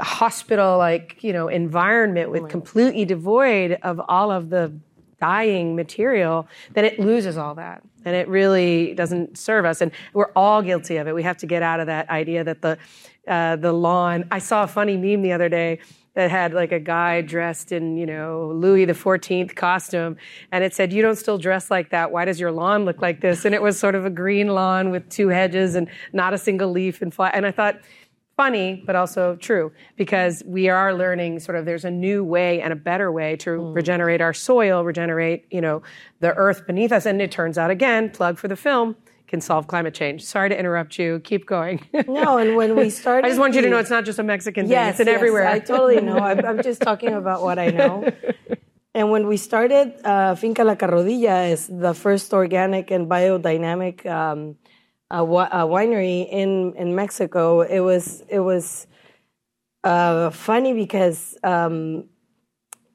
hospital 0.00 0.78
like, 0.78 1.22
you 1.22 1.32
know, 1.32 1.48
environment 1.48 2.30
with 2.30 2.48
completely 2.48 3.04
devoid 3.04 3.78
of 3.82 4.00
all 4.08 4.30
of 4.30 4.50
the 4.50 4.72
dying 5.20 5.74
material, 5.74 6.46
then 6.74 6.84
it 6.84 6.98
loses 6.98 7.36
all 7.36 7.54
that. 7.54 7.82
And 8.04 8.14
it 8.14 8.28
really 8.28 8.94
doesn't 8.94 9.38
serve 9.38 9.64
us. 9.64 9.80
And 9.80 9.90
we're 10.12 10.30
all 10.36 10.60
guilty 10.62 10.98
of 10.98 11.08
it. 11.08 11.14
We 11.14 11.22
have 11.22 11.38
to 11.38 11.46
get 11.46 11.62
out 11.62 11.80
of 11.80 11.86
that 11.86 12.08
idea 12.10 12.44
that 12.44 12.60
the, 12.62 12.78
uh, 13.28 13.56
the 13.56 13.72
lawn, 13.72 14.26
I 14.30 14.38
saw 14.38 14.64
a 14.64 14.66
funny 14.66 14.96
meme 14.96 15.22
the 15.22 15.32
other 15.32 15.48
day 15.48 15.78
that 16.14 16.30
had 16.30 16.54
like 16.54 16.70
a 16.70 16.78
guy 16.78 17.20
dressed 17.20 17.72
in, 17.72 17.96
you 17.96 18.06
know, 18.06 18.52
Louis 18.54 18.84
the 18.84 18.92
14th 18.92 19.56
costume. 19.56 20.16
And 20.52 20.62
it 20.62 20.72
said, 20.72 20.92
you 20.92 21.02
don't 21.02 21.16
still 21.16 21.38
dress 21.38 21.70
like 21.70 21.90
that. 21.90 22.12
Why 22.12 22.24
does 22.24 22.38
your 22.38 22.52
lawn 22.52 22.84
look 22.84 23.02
like 23.02 23.20
this? 23.20 23.44
And 23.44 23.54
it 23.54 23.60
was 23.60 23.78
sort 23.78 23.96
of 23.96 24.06
a 24.06 24.10
green 24.10 24.48
lawn 24.48 24.90
with 24.90 25.08
two 25.08 25.28
hedges 25.28 25.74
and 25.74 25.88
not 26.12 26.32
a 26.32 26.38
single 26.38 26.70
leaf 26.70 27.02
and 27.02 27.12
fly. 27.12 27.30
And 27.34 27.44
I 27.44 27.50
thought, 27.50 27.80
funny, 28.36 28.82
but 28.86 28.96
also 28.96 29.36
true, 29.36 29.72
because 29.96 30.42
we 30.46 30.68
are 30.68 30.94
learning 30.94 31.38
sort 31.40 31.56
of 31.56 31.64
there's 31.64 31.84
a 31.84 31.90
new 31.90 32.24
way 32.24 32.60
and 32.60 32.72
a 32.72 32.76
better 32.76 33.12
way 33.12 33.36
to 33.36 33.50
regenerate 33.50 34.20
our 34.20 34.32
soil, 34.32 34.84
regenerate, 34.84 35.44
you 35.50 35.60
know, 35.60 35.82
the 36.20 36.32
earth 36.34 36.66
beneath 36.66 36.92
us. 36.92 37.06
And 37.06 37.20
it 37.22 37.30
turns 37.30 37.58
out 37.58 37.70
again, 37.70 38.10
plug 38.10 38.38
for 38.38 38.48
the 38.48 38.56
film, 38.56 38.96
can 39.34 39.40
solve 39.40 39.66
climate 39.66 39.94
change. 39.94 40.24
Sorry 40.24 40.48
to 40.48 40.56
interrupt 40.56 40.96
you. 40.96 41.18
Keep 41.30 41.46
going. 41.46 41.76
no, 42.06 42.38
and 42.38 42.54
when 42.54 42.76
we 42.76 42.88
started, 42.88 43.26
I 43.26 43.28
just 43.30 43.40
want 43.40 43.54
you 43.56 43.62
to 43.62 43.68
know 43.68 43.78
it's 43.78 43.90
not 43.90 44.04
just 44.04 44.20
a 44.20 44.22
Mexican 44.34 44.62
thing. 44.66 44.78
Yes, 44.78 45.00
It's 45.00 45.08
yes, 45.08 45.16
everywhere. 45.18 45.46
I 45.56 45.58
totally 45.58 46.00
know. 46.00 46.18
I'm, 46.18 46.40
I'm 46.48 46.62
just 46.62 46.80
talking 46.88 47.14
about 47.22 47.42
what 47.42 47.58
I 47.58 47.68
know. 47.80 47.94
And 48.94 49.10
when 49.10 49.26
we 49.26 49.36
started, 49.36 49.86
uh, 50.04 50.36
Finca 50.36 50.62
La 50.62 50.76
Carrodilla 50.76 51.50
is 51.50 51.66
the 51.66 51.94
first 51.94 52.32
organic 52.32 52.92
and 52.92 53.08
biodynamic 53.14 54.06
um, 54.06 54.54
uh, 55.10 55.16
wi- 55.32 55.50
uh, 55.58 55.66
winery 55.66 56.28
in, 56.30 56.74
in 56.76 56.94
Mexico. 56.94 57.62
It 57.62 57.80
was 57.80 58.22
it 58.28 58.38
was 58.50 58.86
uh, 59.82 60.30
funny 60.30 60.74
because 60.74 61.36
um, 61.42 62.04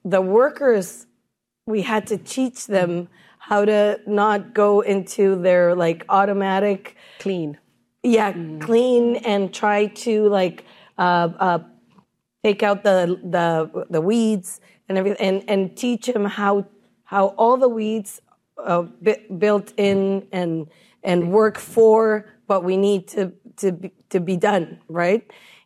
the 0.05 0.21
workers 0.21 1.05
we 1.67 1.81
had 1.81 2.07
to 2.07 2.17
teach 2.17 2.59
them 2.67 3.09
how 3.49 3.65
to 3.65 3.99
not 4.05 4.53
go 4.53 4.81
into 4.81 5.35
their 5.41 5.73
like 5.73 6.05
automatic 6.07 6.95
Clean. 7.17 7.57
yeah 8.03 8.31
clean 8.59 9.15
and 9.31 9.51
try 9.51 9.87
to 10.05 10.29
like 10.29 10.65
uh, 10.99 11.29
uh, 11.47 11.59
take 12.43 12.61
out 12.61 12.83
the 12.83 12.97
the 13.35 13.87
the 13.89 14.01
weeds 14.01 14.61
and 14.87 14.97
everything 14.99 15.19
and 15.27 15.49
and 15.49 15.75
teach 15.75 16.05
them 16.05 16.25
how 16.25 16.53
how 17.05 17.23
all 17.41 17.57
the 17.57 17.71
weeds 17.79 18.21
uh, 18.63 18.83
bu- 19.05 19.23
built 19.39 19.73
in 19.77 20.27
and 20.31 20.67
and 21.03 21.31
work 21.31 21.57
for 21.57 22.25
what 22.45 22.63
we 22.63 22.77
need 22.77 23.07
to 23.07 23.33
to 23.57 23.71
be, 23.71 23.91
to 24.09 24.19
be 24.19 24.37
done 24.37 24.79
right? 24.87 25.23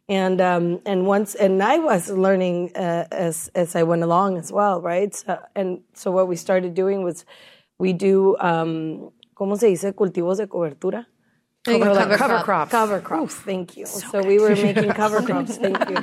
And 0.08 0.40
um, 0.40 0.80
and 0.86 1.06
once 1.06 1.36
and 1.36 1.62
I 1.62 1.80
was 1.80 2.10
learning 2.10 2.72
uh, 2.76 3.08
as 3.12 3.50
as 3.56 3.76
I 3.76 3.84
went 3.84 4.04
along 4.04 4.38
as 4.38 4.52
well 4.54 4.82
right? 4.82 5.14
So, 5.14 5.38
and 5.56 5.82
so 5.94 6.12
what 6.12 6.28
we 6.28 6.38
started 6.38 6.74
doing 6.74 7.04
was 7.04 7.26
we 7.80 7.94
do 7.94 8.36
um, 8.40 9.10
¿cómo 9.34 9.56
se 9.58 9.68
dice 9.68 9.94
cultivos 9.94 10.38
de 10.38 10.48
cobertura 10.48 11.08
Cover, 11.66 11.80
cover 11.94 12.18
cover 12.18 12.18
crop. 12.18 12.44
crops. 12.44 12.72
Cover 12.72 13.00
crops. 13.02 13.36
thank 13.36 13.78
you. 13.78 13.86
So, 13.86 14.22
we 14.22 14.38
were 14.38 14.54
making 14.54 14.90
cover 14.92 15.22
crops. 15.26 15.56
Thank 15.56 15.80
you. 15.90 15.96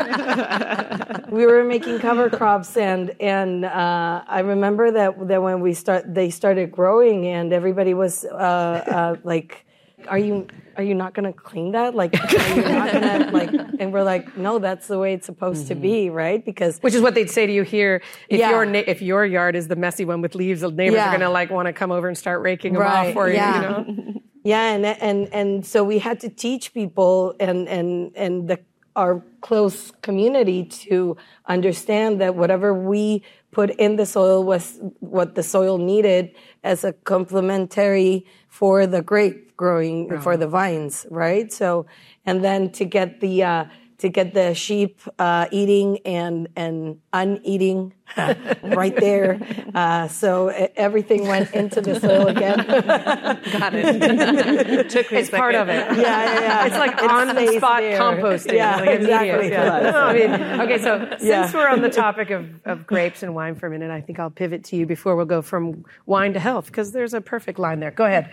we 1.31 1.45
were 1.45 1.65
making 1.65 1.99
cover 1.99 2.31
crops, 2.31 2.79
and 2.79 3.15
and 3.21 3.67
uh, 3.67 4.25
I 4.27 4.41
remember 4.41 4.91
that 4.91 5.29
that 5.29 5.43
when 5.43 5.61
we 5.61 5.75
start, 5.75 6.05
they 6.15 6.31
started 6.31 6.73
growing, 6.73 7.27
and 7.27 7.53
everybody 7.53 7.93
was 7.93 8.25
uh, 8.25 8.33
uh, 8.35 9.17
like, 9.23 9.67
"Are 10.09 10.19
you 10.19 10.47
are 10.81 10.85
you 10.85 10.95
not 10.95 11.15
going 11.15 11.31
to 11.33 11.39
clean 11.39 11.73
that? 11.73 11.95
Like, 11.95 12.15
are 12.15 12.55
you 12.57 12.63
not 12.63 12.91
to 12.93 13.31
like?" 13.39 13.51
And 13.79 13.93
we're 13.93 14.03
like, 14.03 14.37
"No, 14.37 14.59
that's 14.59 14.87
the 14.89 14.99
way 14.99 15.13
it's 15.13 15.27
supposed 15.27 15.69
to 15.69 15.75
be, 15.75 16.07
mm-hmm. 16.07 16.15
right? 16.17 16.45
Because 16.45 16.79
Which 16.79 16.95
is 16.95 17.03
what 17.03 17.15
they'd 17.15 17.31
say 17.31 17.47
to 17.47 17.53
you 17.53 17.63
here. 17.63 18.03
If 18.29 18.41
Yeah. 18.41 18.51
your 18.51 18.65
na- 18.67 18.83
if 18.87 19.03
your 19.03 19.25
yard 19.25 19.55
is 19.57 19.69
the 19.69 19.77
messy 19.77 20.05
one 20.05 20.21
with 20.23 20.35
leaves, 20.35 20.63
the 20.63 20.71
neighbors 20.71 20.97
Yeah. 20.97 21.09
are 21.11 21.13
gonna 21.13 21.31
like 21.31 21.51
want 21.51 21.67
to 21.67 21.73
come 21.73 21.93
over 21.93 22.09
and 22.09 22.17
start 22.17 22.43
raking 22.43 22.73
them 22.73 22.83
Right, 22.83 23.09
off 23.09 23.13
for 23.15 23.29
you. 23.29 23.35
yeah. 23.35 23.55
You 23.57 23.95
know. 23.95 24.15
Yeah, 24.43 24.73
and 24.75 24.87
and 24.87 25.29
and 25.35 25.67
so 25.67 25.85
we 25.85 25.99
had 25.99 26.19
to 26.21 26.31
teach 26.31 26.73
people 26.73 27.35
and 27.39 27.69
and 27.69 28.11
and 28.17 28.49
the 28.49 28.59
our 28.97 29.23
close 29.43 29.93
community 30.03 30.65
to 30.65 31.17
understand 31.47 32.21
that 32.23 32.35
whatever 32.35 32.73
we 32.73 33.23
put 33.51 33.69
in 33.71 33.97
the 33.97 34.07
soil 34.07 34.43
was 34.43 34.81
what 35.01 35.35
the 35.35 35.43
soil 35.43 35.77
needed 35.79 36.31
as 36.65 36.85
a 36.85 36.93
complementary 37.05 38.27
for 38.49 38.87
the 38.87 39.03
grape 39.03 39.50
growing 39.61 40.09
for 40.25 40.39
the 40.39 40.49
vines, 40.49 41.07
right? 41.11 41.53
So 41.53 41.85
and 42.25 42.43
then 42.43 42.71
to 42.79 42.85
get 42.87 43.21
the 43.21 43.35
uh, 43.43 43.65
to 44.01 44.09
get 44.09 44.35
the 44.35 44.55
sheep 44.55 45.01
uh, 45.19 45.47
eating 45.51 45.99
and 46.05 46.49
and 46.57 47.01
uneating 47.13 47.93
right 48.63 48.97
there. 48.97 49.39
Uh, 49.75 50.09
so 50.09 50.49
everything 50.77 51.29
went 51.29 51.53
into 51.55 51.81
the 51.81 51.99
soil 52.05 52.27
again. 52.27 52.59
Got 52.59 53.73
it. 53.75 54.91
Took 54.91 55.13
me 55.13 55.19
a 55.19 55.21
it's 55.21 55.31
part 55.31 55.55
of 55.55 55.69
it. 55.69 55.87
Yeah, 55.97 56.01
yeah, 56.01 56.41
yeah. 56.41 56.67
It's 56.67 56.77
like 56.77 56.93
It 57.01 57.11
on 57.11 57.29
the 57.35 57.53
spot 57.57 57.81
there. 57.81 58.01
composting. 58.01 58.55
Yeah, 58.55 58.77
like 58.77 59.01
exactly. 59.01 59.51
Yeah. 59.51 59.91
No, 59.93 60.01
I 60.01 60.13
mean, 60.15 60.61
okay, 60.63 60.79
so 60.83 61.17
Yeah. 61.21 61.43
since 61.45 61.55
we're 61.55 61.69
on 61.69 61.83
the 61.83 61.89
topic 61.91 62.31
of, 62.31 62.47
of 62.65 62.85
grapes 62.87 63.23
and 63.23 63.35
wine 63.35 63.55
for 63.55 63.67
a 63.67 63.71
minute, 63.71 63.91
I 63.93 64.01
think 64.01 64.19
I'll 64.19 64.31
pivot 64.31 64.65
to 64.65 64.77
you 64.77 64.87
before 64.87 65.15
we'll 65.15 65.25
go 65.27 65.41
from 65.43 65.85
wine 66.07 66.33
to 66.33 66.41
health, 66.41 66.67
because 66.67 66.91
there's 66.93 67.15
a 67.15 67.21
perfect 67.21 67.59
line 67.61 67.79
there. 67.79 67.93
Go 67.93 68.07
ahead. 68.07 68.31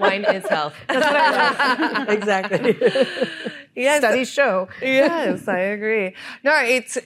Wine 0.00 0.24
is 0.24 0.46
health. 0.48 0.74
exactly. 2.08 2.78
Yes. 3.74 4.00
Studies 4.00 4.30
show. 4.30 4.68
yes, 4.80 5.48
I 5.48 5.58
agree. 5.58 6.14
No, 6.44 6.54
it's 6.62 6.98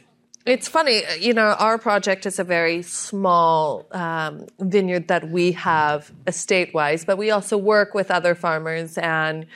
it's 0.45 0.69
funny. 0.69 1.03
You 1.19 1.35
know, 1.35 1.57
our 1.59 1.77
project 1.79 2.25
is 2.27 2.39
a 2.39 2.45
very 2.45 2.83
small 2.83 3.87
um, 3.91 4.47
vineyard 4.61 5.09
that 5.09 5.29
we 5.29 5.53
have 5.53 6.13
estate-wise, 6.27 7.05
but 7.05 7.19
we 7.19 7.31
also 7.31 7.57
work 7.59 7.95
with 7.95 8.11
other 8.11 8.35
farmers 8.35 8.99
and. 8.99 9.47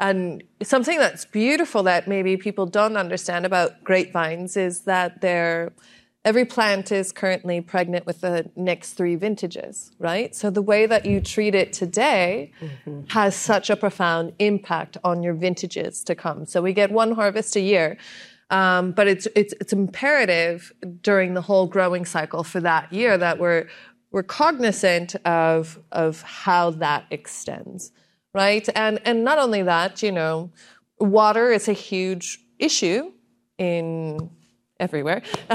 And 0.00 0.42
something 0.64 0.98
that's 0.98 1.24
beautiful 1.26 1.84
that 1.84 2.08
maybe 2.08 2.36
people 2.36 2.66
don't 2.66 2.96
understand 2.96 3.46
about 3.46 3.84
grapevines 3.84 4.56
is 4.56 4.80
that 4.80 5.20
they're 5.20 5.72
every 6.24 6.44
plant 6.44 6.92
is 6.92 7.10
currently 7.10 7.60
pregnant 7.60 8.06
with 8.06 8.20
the 8.20 8.48
next 8.54 8.92
three 8.92 9.16
vintages, 9.16 9.90
right? 9.98 10.34
So 10.34 10.50
the 10.50 10.62
way 10.62 10.86
that 10.86 11.04
you 11.04 11.20
treat 11.20 11.54
it 11.54 11.72
today 11.72 12.52
has 13.08 13.34
such 13.34 13.70
a 13.70 13.76
profound 13.76 14.32
impact 14.38 14.96
on 15.02 15.22
your 15.22 15.34
vintages 15.34 16.04
to 16.04 16.14
come. 16.14 16.46
So 16.46 16.62
we 16.62 16.72
get 16.72 16.92
one 16.92 17.12
harvest 17.12 17.56
a 17.56 17.60
year. 17.60 17.96
Um, 18.50 18.92
but 18.92 19.08
it's, 19.08 19.26
it's, 19.34 19.54
it's 19.60 19.72
imperative 19.72 20.72
during 21.00 21.32
the 21.32 21.40
whole 21.40 21.66
growing 21.66 22.04
cycle 22.04 22.44
for 22.44 22.60
that 22.60 22.92
year 22.92 23.16
that 23.16 23.38
we're, 23.38 23.66
we're 24.10 24.22
cognizant 24.22 25.16
of, 25.24 25.80
of 25.90 26.20
how 26.20 26.70
that 26.72 27.06
extends, 27.10 27.92
right? 28.34 28.68
And, 28.74 29.00
and 29.06 29.24
not 29.24 29.38
only 29.38 29.62
that, 29.62 30.02
you 30.02 30.12
know, 30.12 30.52
water 31.00 31.50
is 31.50 31.66
a 31.66 31.72
huge 31.72 32.40
issue 32.58 33.10
in 33.56 34.30
everywhere, 34.82 35.22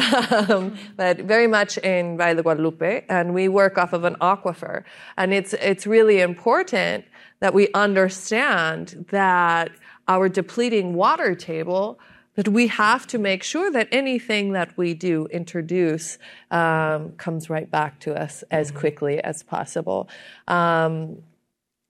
um, 0.49 0.75
but 0.95 1.17
very 1.19 1.47
much 1.47 1.77
in 1.79 2.17
Valle 2.17 2.35
de 2.35 2.43
Guadalupe, 2.43 3.05
and 3.09 3.33
we 3.33 3.47
work 3.47 3.77
off 3.77 3.93
of 3.93 4.03
an 4.03 4.15
aquifer. 4.21 4.83
And 5.17 5.33
it's, 5.33 5.53
it's 5.53 5.85
really 5.85 6.19
important 6.21 7.05
that 7.39 7.53
we 7.53 7.67
understand 7.73 9.05
that 9.11 9.69
our 10.07 10.29
depleting 10.29 10.93
water 10.93 11.35
table 11.35 11.99
that 12.35 12.47
we 12.47 12.67
have 12.67 13.07
to 13.07 13.17
make 13.17 13.41
sure 13.43 13.71
that 13.71 13.87
anything 13.91 14.53
that 14.53 14.77
we 14.77 14.93
do 14.93 15.25
introduce 15.27 16.19
um, 16.51 17.11
comes 17.13 17.49
right 17.49 17.69
back 17.69 17.99
to 17.99 18.13
us 18.13 18.43
as 18.51 18.69
quickly 18.69 19.19
as 19.23 19.41
possible. 19.41 20.07
Um, 20.47 21.23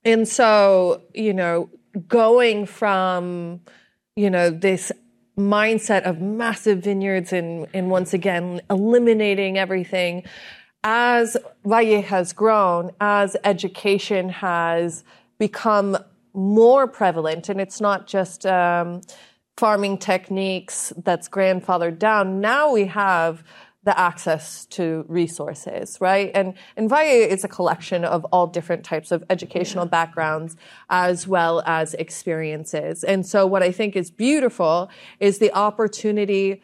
and 0.06 0.26
so, 0.26 1.02
you 1.13 1.34
know, 1.34 1.69
going 2.08 2.65
from, 2.65 3.60
you 4.15 4.30
know, 4.30 4.50
this 4.50 4.91
mindset 5.38 6.02
of 6.04 6.19
massive 6.19 6.80
vineyards 6.80 7.32
and, 7.32 7.67
and 7.73 7.89
once 7.89 8.13
again 8.13 8.60
eliminating 8.69 9.58
everything 9.58 10.23
as 10.84 11.38
Valle 11.65 12.02
has 12.02 12.34
grown, 12.34 12.91
as 13.02 13.36
education 13.43 14.30
has 14.30 15.04
become 15.38 15.97
more 16.34 16.88
prevalent, 16.88 17.50
and 17.50 17.60
it's 17.60 17.82
not 17.82 18.08
just 18.08 18.45
um, 18.45 19.02
farming 19.58 19.97
techniques 19.97 20.93
that's 21.04 21.28
grandfathered 21.28 22.00
down. 22.00 22.39
Now 22.39 22.71
we 22.71 22.86
have 22.86 23.43
the 23.88 23.97
access 23.97 24.65
to 24.65 25.06
resources, 25.08 25.97
right? 26.02 26.30
And, 26.36 26.56
and 26.76 26.89
Valle 26.89 27.30
is 27.32 27.45
a 27.45 27.47
collection 27.47 28.04
of 28.04 28.26
all 28.26 28.45
different 28.45 28.84
types 28.84 29.13
of 29.13 29.23
educational 29.30 29.86
backgrounds 29.86 30.58
as 30.89 31.26
well 31.26 31.63
as 31.65 31.93
experiences. 31.93 33.06
And 33.06 33.26
so 33.26 33.47
what 33.47 33.63
I 33.63 33.71
think 33.71 33.95
is 33.95 34.12
beautiful 34.12 34.89
is 35.21 35.39
the 35.39 35.54
opportunity 35.54 36.62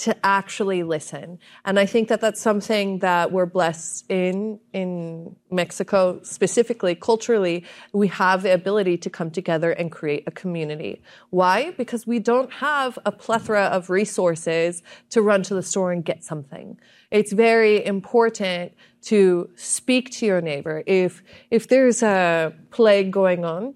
to 0.00 0.16
actually 0.24 0.82
listen. 0.82 1.38
And 1.66 1.78
I 1.78 1.84
think 1.84 2.08
that 2.08 2.22
that's 2.22 2.40
something 2.40 3.00
that 3.00 3.32
we're 3.32 3.44
blessed 3.44 4.06
in, 4.08 4.58
in 4.72 5.36
Mexico 5.50 6.20
specifically, 6.22 6.94
culturally. 6.94 7.66
We 7.92 8.08
have 8.08 8.42
the 8.42 8.54
ability 8.54 8.96
to 8.96 9.10
come 9.10 9.30
together 9.30 9.72
and 9.72 9.92
create 9.92 10.24
a 10.26 10.30
community. 10.30 11.02
Why? 11.28 11.72
Because 11.72 12.06
we 12.06 12.18
don't 12.18 12.50
have 12.50 12.98
a 13.04 13.12
plethora 13.12 13.64
of 13.64 13.90
resources 13.90 14.82
to 15.10 15.20
run 15.20 15.42
to 15.42 15.54
the 15.54 15.62
store 15.62 15.92
and 15.92 16.02
get 16.02 16.24
something. 16.24 16.78
It's 17.10 17.32
very 17.32 17.84
important 17.84 18.72
to 19.02 19.50
speak 19.56 20.10
to 20.12 20.24
your 20.24 20.40
neighbor. 20.40 20.82
If, 20.86 21.22
if 21.50 21.68
there's 21.68 22.02
a 22.02 22.54
plague 22.70 23.10
going 23.10 23.44
on, 23.44 23.74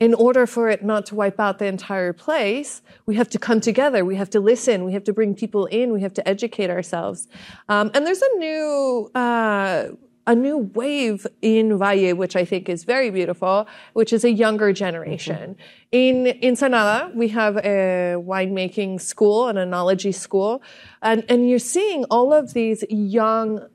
in 0.00 0.14
order 0.14 0.46
for 0.46 0.68
it 0.68 0.84
not 0.84 1.06
to 1.06 1.14
wipe 1.14 1.40
out 1.40 1.58
the 1.58 1.66
entire 1.66 2.12
place, 2.12 2.82
we 3.06 3.16
have 3.16 3.28
to 3.30 3.38
come 3.38 3.60
together. 3.60 4.04
We 4.04 4.14
have 4.16 4.30
to 4.30 4.40
listen. 4.40 4.84
We 4.84 4.92
have 4.92 5.04
to 5.04 5.12
bring 5.12 5.34
people 5.34 5.66
in. 5.66 5.92
We 5.92 6.02
have 6.02 6.14
to 6.14 6.28
educate 6.28 6.70
ourselves. 6.70 7.26
Um, 7.68 7.90
and 7.94 8.06
there's 8.06 8.22
a 8.22 8.38
new, 8.38 9.10
uh, 9.14 9.88
a 10.28 10.34
new 10.34 10.58
wave 10.58 11.26
in 11.42 11.78
Valle, 11.78 12.14
which 12.14 12.36
I 12.36 12.44
think 12.44 12.68
is 12.68 12.84
very 12.84 13.10
beautiful, 13.10 13.66
which 13.94 14.12
is 14.12 14.24
a 14.24 14.30
younger 14.30 14.72
generation. 14.72 15.56
In 15.90 16.38
Ensenada, 16.44 17.10
we 17.14 17.28
have 17.28 17.56
a 17.56 18.14
winemaking 18.18 19.00
school, 19.00 19.48
an 19.48 19.56
enology 19.56 20.14
school, 20.14 20.62
and, 21.02 21.24
and 21.28 21.48
you're 21.48 21.58
seeing 21.58 22.04
all 22.04 22.32
of 22.32 22.52
these 22.52 22.84
young 22.88 23.66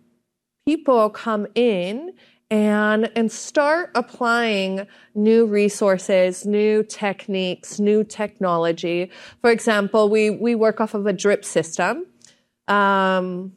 people 0.65 1.09
come 1.09 1.47
in 1.55 2.13
and, 2.53 3.11
and 3.15 3.31
start 3.31 3.89
applying 3.95 4.85
new 5.15 5.47
resources, 5.47 6.45
new 6.45 6.83
techniques, 6.83 7.79
new 7.79 8.03
technology. 8.03 9.09
For 9.41 9.49
example, 9.49 10.07
we, 10.07 10.29
we 10.29 10.53
work 10.53 10.79
off 10.79 10.93
of 10.93 11.07
a 11.07 11.13
drip 11.13 11.43
system. 11.43 12.05
Um, 12.67 13.53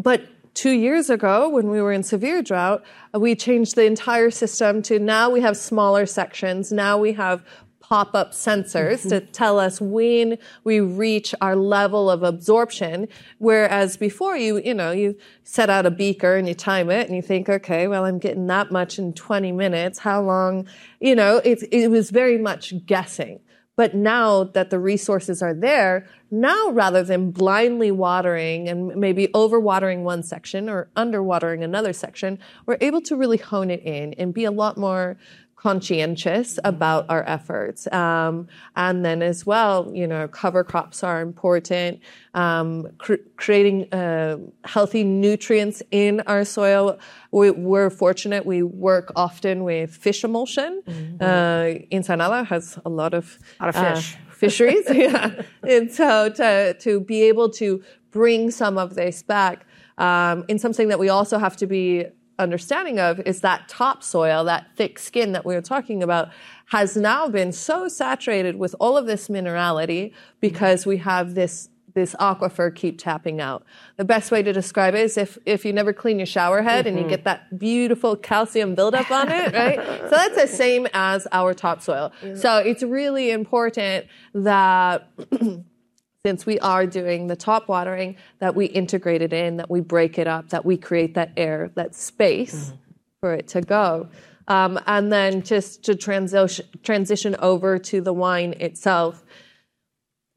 but 0.00 0.22
two 0.54 0.70
years 0.70 1.10
ago, 1.10 1.48
when 1.48 1.68
we 1.68 1.82
were 1.82 1.90
in 1.90 2.04
severe 2.04 2.40
drought, 2.40 2.84
we 3.12 3.34
changed 3.34 3.74
the 3.74 3.86
entire 3.86 4.30
system 4.30 4.82
to 4.82 5.00
now 5.00 5.30
we 5.30 5.40
have 5.40 5.56
smaller 5.56 6.06
sections. 6.06 6.70
Now 6.70 6.96
we 6.96 7.14
have 7.14 7.44
pop 7.88 8.14
up 8.14 8.32
sensors 8.32 8.98
mm-hmm. 8.98 9.08
to 9.08 9.20
tell 9.20 9.58
us 9.58 9.80
when 9.80 10.36
we 10.62 10.78
reach 10.78 11.34
our 11.40 11.56
level 11.56 12.10
of 12.10 12.22
absorption. 12.22 13.08
Whereas 13.38 13.96
before 13.96 14.36
you, 14.36 14.58
you 14.58 14.74
know, 14.74 14.90
you 14.90 15.16
set 15.42 15.70
out 15.70 15.86
a 15.86 15.90
beaker 15.90 16.36
and 16.36 16.46
you 16.46 16.54
time 16.54 16.90
it 16.90 17.06
and 17.06 17.16
you 17.16 17.22
think, 17.22 17.48
okay, 17.48 17.88
well, 17.88 18.04
I'm 18.04 18.18
getting 18.18 18.46
that 18.48 18.70
much 18.70 18.98
in 18.98 19.14
20 19.14 19.52
minutes. 19.52 20.00
How 20.00 20.20
long? 20.20 20.68
You 21.00 21.14
know, 21.14 21.38
it, 21.38 21.62
it 21.72 21.90
was 21.90 22.10
very 22.10 22.36
much 22.36 22.74
guessing. 22.84 23.40
But 23.74 23.94
now 23.94 24.42
that 24.42 24.70
the 24.70 24.80
resources 24.80 25.40
are 25.40 25.54
there, 25.54 26.08
now 26.32 26.70
rather 26.70 27.04
than 27.04 27.30
blindly 27.30 27.92
watering 27.92 28.68
and 28.68 28.88
maybe 28.96 29.28
overwatering 29.28 30.02
one 30.02 30.24
section 30.24 30.68
or 30.68 30.90
underwatering 30.96 31.62
another 31.62 31.92
section, 31.92 32.40
we're 32.66 32.78
able 32.80 33.00
to 33.02 33.16
really 33.16 33.36
hone 33.36 33.70
it 33.70 33.80
in 33.84 34.14
and 34.14 34.34
be 34.34 34.44
a 34.44 34.50
lot 34.50 34.76
more 34.76 35.16
conscientious 35.58 36.58
about 36.62 37.04
our 37.08 37.24
efforts. 37.28 37.92
Um, 37.92 38.46
and 38.76 39.04
then 39.04 39.22
as 39.22 39.44
well, 39.44 39.90
you 39.92 40.06
know, 40.06 40.28
cover 40.28 40.62
crops 40.62 41.02
are 41.02 41.20
important. 41.20 42.00
Um, 42.34 42.86
cr- 42.98 43.24
creating 43.36 43.92
uh, 43.92 44.38
healthy 44.64 45.02
nutrients 45.02 45.82
in 45.90 46.20
our 46.26 46.44
soil. 46.44 46.98
We, 47.32 47.48
are 47.50 47.90
fortunate. 47.90 48.46
We 48.46 48.62
work 48.62 49.10
often 49.16 49.64
with 49.64 49.90
fish 49.94 50.22
emulsion. 50.22 50.80
Mm-hmm. 50.86 51.16
Uh, 51.20 51.96
Ensenada 51.96 52.44
has 52.44 52.78
a 52.84 52.88
lot 52.88 53.12
of, 53.12 53.38
a 53.58 53.66
lot 53.66 53.74
of 53.74 53.76
uh, 53.76 53.94
fish. 53.96 54.16
fisheries. 54.30 54.84
yeah. 54.94 55.42
And 55.68 55.90
so 55.90 56.28
to, 56.30 56.74
to 56.74 57.00
be 57.00 57.22
able 57.22 57.50
to 57.50 57.82
bring 58.12 58.52
some 58.52 58.78
of 58.78 58.94
this 58.94 59.24
back 59.24 59.66
um, 59.98 60.44
in 60.46 60.60
something 60.60 60.86
that 60.86 61.00
we 61.00 61.08
also 61.08 61.38
have 61.38 61.56
to 61.56 61.66
be 61.66 62.06
understanding 62.38 62.98
of 62.98 63.20
is 63.20 63.40
that 63.40 63.68
topsoil, 63.68 64.44
that 64.44 64.68
thick 64.76 64.98
skin 64.98 65.32
that 65.32 65.44
we 65.44 65.54
were 65.54 65.62
talking 65.62 66.02
about, 66.02 66.30
has 66.66 66.96
now 66.96 67.28
been 67.28 67.52
so 67.52 67.88
saturated 67.88 68.56
with 68.56 68.74
all 68.78 68.96
of 68.96 69.06
this 69.06 69.28
minerality 69.28 70.12
because 70.40 70.86
we 70.86 70.98
have 70.98 71.34
this 71.34 71.68
this 71.94 72.14
aquifer 72.20 72.72
keep 72.72 72.98
tapping 72.98 73.40
out. 73.40 73.64
The 73.96 74.04
best 74.04 74.30
way 74.30 74.42
to 74.42 74.52
describe 74.52 74.94
it 74.94 75.00
is 75.00 75.18
if, 75.18 75.36
if 75.46 75.64
you 75.64 75.72
never 75.72 75.92
clean 75.92 76.18
your 76.18 76.26
shower 76.26 76.62
head 76.62 76.84
mm-hmm. 76.84 76.88
and 76.88 76.96
you 76.96 77.02
mm-hmm. 77.02 77.10
get 77.10 77.24
that 77.24 77.58
beautiful 77.58 78.14
calcium 78.14 78.76
buildup 78.76 79.10
on 79.10 79.28
it, 79.30 79.52
right? 79.52 79.80
so 80.02 80.10
that's 80.10 80.36
the 80.36 80.46
same 80.46 80.86
as 80.94 81.26
our 81.32 81.54
topsoil. 81.54 82.12
So 82.36 82.58
it's 82.58 82.84
really 82.84 83.32
important 83.32 84.06
that 84.32 85.08
since 86.26 86.44
we 86.44 86.58
are 86.60 86.86
doing 86.86 87.26
the 87.26 87.36
top 87.36 87.68
watering, 87.68 88.16
that 88.38 88.54
we 88.54 88.66
integrate 88.66 89.22
it 89.22 89.32
in, 89.32 89.56
that 89.56 89.70
we 89.70 89.80
break 89.80 90.18
it 90.18 90.26
up, 90.26 90.48
that 90.50 90.64
we 90.64 90.76
create 90.76 91.14
that 91.14 91.32
air, 91.36 91.70
that 91.74 91.94
space 91.94 92.66
mm-hmm. 92.66 92.76
for 93.20 93.34
it 93.34 93.48
to 93.48 93.60
go. 93.60 94.08
Um, 94.48 94.80
and 94.86 95.12
then 95.12 95.42
just 95.42 95.84
to 95.84 95.94
transition, 95.94 96.66
transition 96.82 97.36
over 97.38 97.78
to 97.78 98.00
the 98.00 98.12
wine 98.12 98.54
itself, 98.60 99.24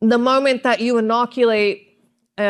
the 0.01 0.17
moment 0.17 0.63
that 0.63 0.81
you 0.81 0.97
inoculate 0.97 1.87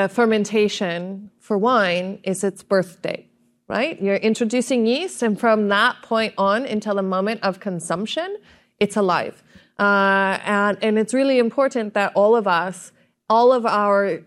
fermentation 0.10 1.30
for 1.40 1.58
wine 1.58 2.20
is 2.24 2.44
its 2.44 2.64
birthday, 2.64 3.28
right? 3.68 4.02
You're 4.02 4.16
introducing 4.16 4.86
yeast, 4.86 5.22
and 5.22 5.40
from 5.40 5.68
that 5.68 6.02
point 6.02 6.34
on 6.38 6.66
until 6.66 6.96
the 6.96 7.04
moment 7.04 7.42
of 7.44 7.60
consumption, 7.60 8.38
it's 8.80 8.96
alive. 8.96 9.44
Uh, 9.80 10.40
and, 10.46 10.78
and 10.82 11.00
it's 11.00 11.14
really 11.14 11.40
important 11.40 11.94
that 11.94 12.14
all 12.16 12.36
of 12.36 12.48
us 12.48 12.92
all 13.32 13.54
of 13.54 13.66
our 13.66 14.20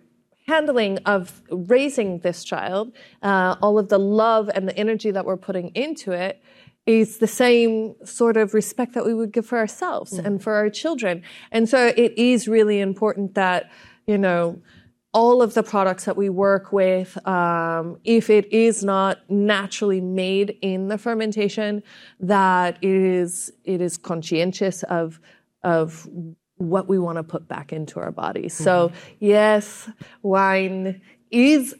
handling 0.46 0.96
of 1.04 1.42
raising 1.50 2.20
this 2.20 2.42
child, 2.42 2.90
uh, 3.22 3.54
all 3.60 3.78
of 3.78 3.90
the 3.90 3.98
love 3.98 4.50
and 4.54 4.66
the 4.66 4.76
energy 4.78 5.10
that 5.10 5.26
we're 5.26 5.36
putting 5.36 5.68
into 5.74 6.10
it, 6.12 6.42
is 6.86 7.18
the 7.18 7.26
same 7.26 7.94
sort 8.04 8.36
of 8.38 8.54
respect 8.54 8.94
that 8.94 9.04
we 9.04 9.12
would 9.12 9.30
give 9.30 9.44
for 9.44 9.58
ourselves 9.58 10.14
mm. 10.14 10.24
and 10.24 10.42
for 10.42 10.54
our 10.54 10.70
children. 10.70 11.22
And 11.52 11.68
so 11.68 11.92
it 12.04 12.16
is 12.16 12.48
really 12.48 12.80
important 12.80 13.34
that, 13.34 13.70
you 14.06 14.16
know, 14.16 14.62
all 15.12 15.42
of 15.42 15.52
the 15.52 15.62
products 15.62 16.06
that 16.06 16.16
we 16.16 16.30
work 16.30 16.72
with, 16.72 17.10
um, 17.28 17.98
if 18.04 18.30
it 18.30 18.50
is 18.52 18.82
not 18.82 19.18
naturally 19.30 20.00
made 20.00 20.56
in 20.62 20.88
the 20.88 20.96
fermentation, 20.96 21.82
that 22.20 22.78
it 22.80 22.90
is 23.20 23.52
it 23.64 23.80
is 23.82 23.98
conscientious 23.98 24.82
of 24.84 25.20
of 25.62 26.08
what 26.56 26.88
we 26.88 26.98
want 26.98 27.16
to 27.16 27.22
put 27.22 27.48
back 27.48 27.72
into 27.72 28.00
our 28.00 28.12
bodies. 28.12 28.54
Mm-hmm. 28.54 28.64
So, 28.64 28.92
yes, 29.18 29.90
wine 30.22 31.00
is 31.30 31.74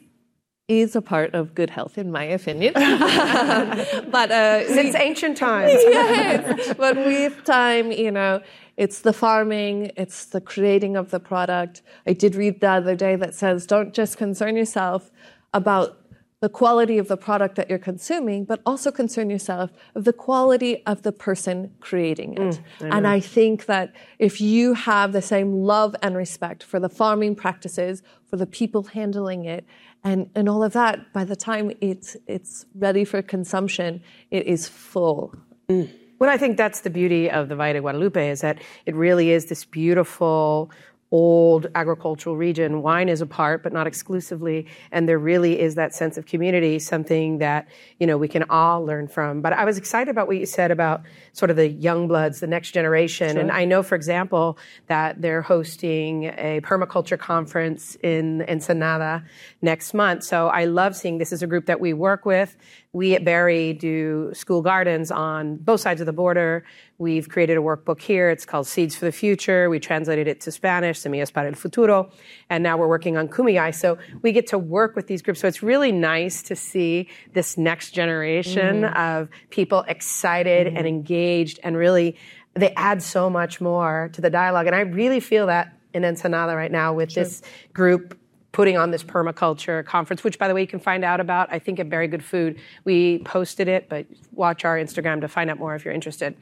is 0.67 0.95
a 0.95 1.01
part 1.01 1.35
of 1.35 1.53
good 1.53 1.69
health, 1.69 1.97
in 1.97 2.11
my 2.11 2.23
opinion. 2.23 2.73
but 2.73 4.31
uh, 4.31 4.67
since 4.67 4.95
ancient 4.95 5.37
times, 5.49 5.73
yes. 5.73 6.73
But 6.75 6.95
with 6.97 7.43
time, 7.43 7.91
you 7.91 8.11
know, 8.11 8.41
it's 8.77 9.01
the 9.01 9.13
farming, 9.13 9.91
it's 9.95 10.25
the 10.25 10.41
creating 10.41 10.97
of 10.97 11.11
the 11.11 11.19
product. 11.19 11.81
I 12.07 12.13
did 12.13 12.35
read 12.35 12.61
the 12.61 12.69
other 12.69 12.95
day 12.95 13.15
that 13.15 13.35
says, 13.35 13.65
don't 13.65 13.93
just 13.93 14.17
concern 14.17 14.55
yourself 14.57 15.11
about 15.53 15.97
the 16.41 16.49
quality 16.49 16.97
of 16.97 17.07
the 17.07 17.17
product 17.17 17.55
that 17.55 17.69
you're 17.69 17.79
consuming, 17.79 18.43
but 18.45 18.61
also 18.65 18.91
concern 18.91 19.29
yourself 19.29 19.71
of 19.95 20.03
the 20.03 20.13
quality 20.13 20.85
of 20.85 21.01
the 21.03 21.11
person 21.11 21.73
creating 21.79 22.33
it. 22.33 22.59
Mm, 22.79 22.93
I 22.93 22.97
and 22.97 23.07
I 23.07 23.19
think 23.19 23.65
that 23.65 23.93
if 24.19 24.41
you 24.41 24.73
have 24.73 25.13
the 25.13 25.21
same 25.21 25.53
love 25.53 25.95
and 26.01 26.15
respect 26.15 26.63
for 26.63 26.79
the 26.79 26.89
farming 26.89 27.35
practices, 27.35 28.03
for 28.29 28.37
the 28.37 28.45
people 28.45 28.83
handling 28.83 29.45
it, 29.45 29.65
and, 30.03 30.29
and 30.35 30.47
all 30.47 30.63
of 30.63 30.73
that, 30.73 31.11
by 31.13 31.23
the 31.23 31.35
time 31.35 31.71
it's, 31.81 32.15
it's 32.27 32.65
ready 32.75 33.05
for 33.05 33.21
consumption, 33.21 34.03
it 34.29 34.45
is 34.45 34.67
full. 34.67 35.33
Mm. 35.69 35.89
Well, 36.19 36.29
I 36.29 36.37
think 36.37 36.57
that's 36.57 36.81
the 36.81 36.89
beauty 36.89 37.29
of 37.29 37.49
the 37.49 37.55
Valle 37.55 37.73
de 37.73 37.81
Guadalupe 37.81 38.29
is 38.29 38.41
that 38.41 38.59
it 38.85 38.95
really 38.95 39.31
is 39.31 39.45
this 39.45 39.65
beautiful 39.65 40.71
old 41.11 41.67
agricultural 41.75 42.35
region. 42.35 42.81
Wine 42.81 43.09
is 43.09 43.21
a 43.21 43.25
part, 43.25 43.63
but 43.63 43.71
not 43.71 43.87
exclusively. 43.87 44.65
And 44.91 45.07
there 45.07 45.19
really 45.19 45.59
is 45.59 45.75
that 45.75 45.93
sense 45.93 46.17
of 46.17 46.25
community, 46.25 46.79
something 46.79 47.37
that, 47.37 47.67
you 47.99 48.07
know, 48.07 48.17
we 48.17 48.27
can 48.27 48.43
all 48.49 48.83
learn 48.83 49.07
from. 49.07 49.41
But 49.41 49.53
I 49.53 49.65
was 49.65 49.77
excited 49.77 50.09
about 50.09 50.27
what 50.27 50.37
you 50.37 50.45
said 50.45 50.71
about 50.71 51.03
sort 51.33 51.51
of 51.51 51.57
the 51.57 51.69
young 51.69 52.07
bloods, 52.07 52.39
the 52.39 52.47
next 52.47 52.71
generation. 52.71 53.31
Sure. 53.33 53.39
And 53.39 53.51
I 53.51 53.65
know, 53.65 53.83
for 53.83 53.95
example, 53.95 54.57
that 54.87 55.21
they're 55.21 55.43
hosting 55.43 56.25
a 56.25 56.59
permaculture 56.61 57.19
conference 57.19 57.95
in 58.01 58.41
Ensenada 58.49 59.23
next 59.61 59.93
month. 59.93 60.23
So 60.23 60.47
I 60.47 60.65
love 60.65 60.95
seeing 60.95 61.19
this 61.19 61.31
is 61.31 61.43
a 61.43 61.47
group 61.47 61.67
that 61.67 61.79
we 61.79 61.93
work 61.93 62.25
with. 62.25 62.57
We 62.93 63.13
at 63.13 63.25
Berry 63.25 63.73
do 63.73 64.31
school 64.33 64.61
gardens 64.61 65.11
on 65.11 65.57
both 65.57 65.81
sides 65.81 65.99
of 65.99 66.07
the 66.07 66.13
border. 66.13 66.63
We've 66.97 67.27
created 67.27 67.57
a 67.57 67.61
workbook 67.61 68.01
here. 68.01 68.29
It's 68.29 68.45
called 68.45 68.67
Seeds 68.67 68.95
for 68.95 69.03
the 69.03 69.11
Future. 69.11 69.69
We 69.69 69.79
translated 69.79 70.27
it 70.27 70.39
to 70.41 70.51
Spanish, 70.51 70.99
Semillas 70.99 71.31
para 71.31 71.47
el 71.47 71.55
Futuro. 71.55 72.09
And 72.49 72.63
now 72.63 72.77
we're 72.77 72.87
working 72.87 73.17
on 73.17 73.27
Kumeyaay. 73.27 73.75
So 73.75 73.97
we 74.21 74.31
get 74.31 74.47
to 74.47 74.57
work 74.57 74.95
with 74.95 75.07
these 75.07 75.21
groups. 75.21 75.41
So 75.41 75.47
it's 75.47 75.61
really 75.61 75.91
nice 75.91 76.41
to 76.43 76.55
see 76.55 77.09
this 77.33 77.57
next 77.57 77.91
generation 77.91 78.83
mm-hmm. 78.83 78.97
of 78.97 79.29
people 79.49 79.83
excited 79.87 80.67
mm-hmm. 80.67 80.77
and 80.77 80.87
engaged 80.87 81.59
and 81.63 81.75
really 81.75 82.17
they 82.53 82.73
add 82.75 83.03
so 83.03 83.29
much 83.29 83.59
more 83.59 84.09
to 84.13 84.21
the 84.21 84.29
dialogue. 84.29 84.67
And 84.67 84.75
I 84.75 84.81
really 84.81 85.19
feel 85.19 85.47
that 85.47 85.77
in 85.93 86.05
Ensenada 86.05 86.55
right 86.55 86.71
now 86.71 86.93
with 86.93 87.11
sure. 87.11 87.23
this 87.23 87.41
group 87.73 88.17
putting 88.53 88.77
on 88.77 88.89
this 88.89 89.03
permaculture 89.03 89.85
conference, 89.85 90.23
which, 90.23 90.39
by 90.39 90.47
the 90.47 90.53
way, 90.53 90.61
you 90.61 90.67
can 90.67 90.79
find 90.79 91.03
out 91.03 91.19
about, 91.19 91.51
I 91.51 91.59
think, 91.59 91.77
at 91.77 91.89
Berry 91.89 92.07
Good 92.07 92.23
Food. 92.23 92.57
We 92.85 93.19
posted 93.19 93.67
it, 93.67 93.89
but 93.89 94.05
watch 94.31 94.63
our 94.63 94.77
Instagram 94.77 95.19
to 95.21 95.27
find 95.27 95.49
out 95.49 95.59
more 95.59 95.75
if 95.75 95.83
you're 95.83 95.93
interested. 95.93 96.37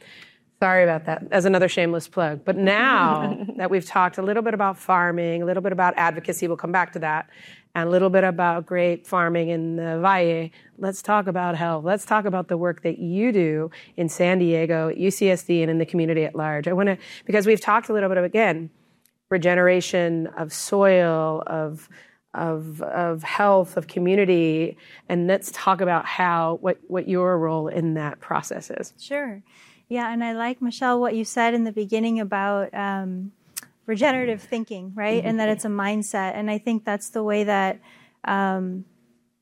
Sorry 0.64 0.86
about 0.86 1.04
that, 1.08 1.28
as 1.30 1.44
another 1.44 1.68
shameless 1.68 2.08
plug. 2.08 2.46
But 2.46 2.56
now 2.56 3.46
that 3.58 3.70
we've 3.70 3.86
talked 3.86 4.18
a 4.18 4.22
little 4.22 4.42
bit 4.42 4.54
about 4.54 4.78
farming, 4.78 5.42
a 5.42 5.46
little 5.46 5.62
bit 5.62 5.74
about 5.74 5.94
advocacy, 5.98 6.48
we'll 6.48 6.56
come 6.56 6.72
back 6.72 6.94
to 6.94 7.00
that, 7.00 7.30
and 7.76 7.90
a 7.90 7.92
little 7.92 8.10
bit 8.10 8.24
about 8.24 8.66
grape 8.66 9.06
farming 9.06 9.50
in 9.50 9.76
the 9.76 10.00
Valle, 10.00 10.52
let's 10.78 11.02
talk 11.02 11.28
about 11.28 11.58
health. 11.58 11.84
Let's 11.84 12.06
talk 12.06 12.24
about 12.24 12.48
the 12.48 12.56
work 12.56 12.82
that 12.84 12.98
you 12.98 13.34
do 13.34 13.72
in 13.98 14.08
San 14.08 14.40
Diego, 14.40 14.88
at 14.88 14.96
UCSD, 14.96 15.64
and 15.64 15.70
in 15.70 15.80
the 15.80 15.86
community 15.86 16.24
at 16.24 16.34
large. 16.34 16.70
I 16.70 16.72
want 16.72 16.88
to, 16.88 16.98
because 17.26 17.46
we've 17.46 17.60
talked 17.60 17.90
a 17.90 17.94
little 17.94 18.08
bit 18.08 18.18
of, 18.18 18.24
again, 18.24 18.70
regeneration 19.30 20.28
of 20.28 20.54
soil, 20.54 21.44
of 21.46 21.90
of 22.34 22.82
of 22.84 23.22
health, 23.22 23.76
of 23.76 23.88
community, 23.88 24.78
and 25.10 25.28
let's 25.28 25.52
talk 25.52 25.82
about 25.82 26.06
how 26.06 26.58
what 26.62 26.78
what 26.88 27.10
your 27.10 27.38
role 27.38 27.68
in 27.68 27.96
that 27.96 28.22
process 28.22 28.72
is. 28.72 28.94
Sure, 28.98 29.44
yeah, 29.94 30.12
and 30.12 30.24
I 30.24 30.34
like 30.34 30.60
Michelle 30.60 31.00
what 31.00 31.16
you 31.16 31.24
said 31.24 31.54
in 31.54 31.66
the 31.66 31.72
beginning 31.72 32.20
about 32.20 32.74
um, 32.74 33.32
regenerative 33.86 34.42
thinking, 34.42 34.92
right, 34.96 35.20
mm-hmm. 35.20 35.28
and 35.28 35.40
that 35.40 35.50
it's 35.50 35.66
a 35.66 35.70
mindset, 35.70 36.34
and 36.34 36.50
I 36.50 36.58
think 36.58 36.84
that's 36.84 37.10
the 37.10 37.24
way 37.24 37.44
that. 37.44 37.80
Um, 38.26 38.86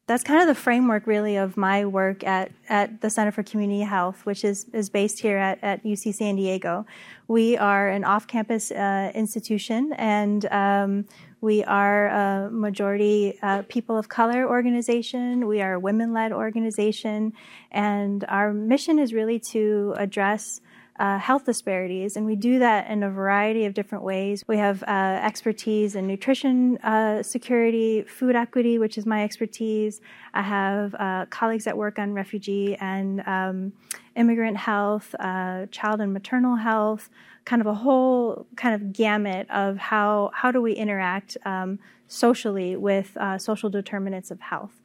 that's 0.07 0.23
kind 0.23 0.41
of 0.41 0.47
the 0.47 0.59
framework 0.59 1.07
really 1.07 1.37
of 1.37 1.55
my 1.55 1.85
work 1.85 2.25
at, 2.25 2.51
at 2.67 2.99
the 2.99 3.09
Center 3.09 3.31
for 3.31 3.43
Community 3.43 3.81
Health, 3.81 4.25
which 4.25 4.43
is, 4.43 4.65
is 4.73 4.89
based 4.89 5.19
here 5.19 5.37
at, 5.37 5.63
at 5.63 5.85
UC 5.85 6.15
San 6.15 6.35
Diego. 6.35 6.85
We 7.29 7.55
are 7.55 7.87
an 7.87 8.03
off 8.03 8.27
campus 8.27 8.71
uh, 8.71 9.11
institution 9.15 9.93
and 9.93 10.45
um, 10.51 11.05
we 11.41 11.63
are 11.63 12.07
a 12.07 12.51
majority 12.51 13.37
uh, 13.41 13.63
people 13.67 13.97
of 13.97 14.07
color 14.07 14.47
organization. 14.47 15.47
We 15.47 15.61
are 15.61 15.73
a 15.73 15.79
women 15.79 16.13
led 16.13 16.31
organization. 16.31 17.33
And 17.71 18.23
our 18.29 18.53
mission 18.53 18.99
is 18.99 19.11
really 19.11 19.39
to 19.39 19.95
address 19.97 20.61
uh, 20.99 21.17
health 21.17 21.45
disparities, 21.45 22.15
and 22.15 22.27
we 22.27 22.35
do 22.35 22.59
that 22.59 22.87
in 22.91 23.01
a 23.01 23.09
variety 23.09 23.65
of 23.65 23.73
different 23.73 24.03
ways. 24.03 24.43
We 24.47 24.57
have 24.57 24.83
uh, 24.83 25.19
expertise 25.23 25.95
in 25.95 26.05
nutrition 26.05 26.77
uh, 26.77 27.23
security, 27.23 28.03
food 28.03 28.35
equity, 28.35 28.77
which 28.77 28.99
is 28.99 29.07
my 29.07 29.23
expertise. 29.23 29.99
I 30.35 30.43
have 30.43 30.93
uh, 30.93 31.25
colleagues 31.31 31.63
that 31.63 31.75
work 31.75 31.97
on 31.97 32.13
refugee 32.13 32.75
and 32.79 33.23
um, 33.25 33.73
immigrant 34.15 34.57
health, 34.57 35.15
uh, 35.19 35.65
child 35.71 36.01
and 36.01 36.13
maternal 36.13 36.57
health, 36.57 37.09
kind 37.45 37.61
of 37.61 37.67
a 37.67 37.73
whole 37.73 38.45
kind 38.55 38.75
of 38.75 38.93
gamut 38.93 39.49
of 39.49 39.77
how 39.77 40.31
how 40.33 40.51
do 40.51 40.61
we 40.61 40.73
interact 40.73 41.37
um, 41.45 41.79
socially 42.07 42.75
with 42.75 43.15
uh, 43.17 43.37
social 43.37 43.69
determinants 43.69 44.31
of 44.31 44.39
health. 44.39 44.81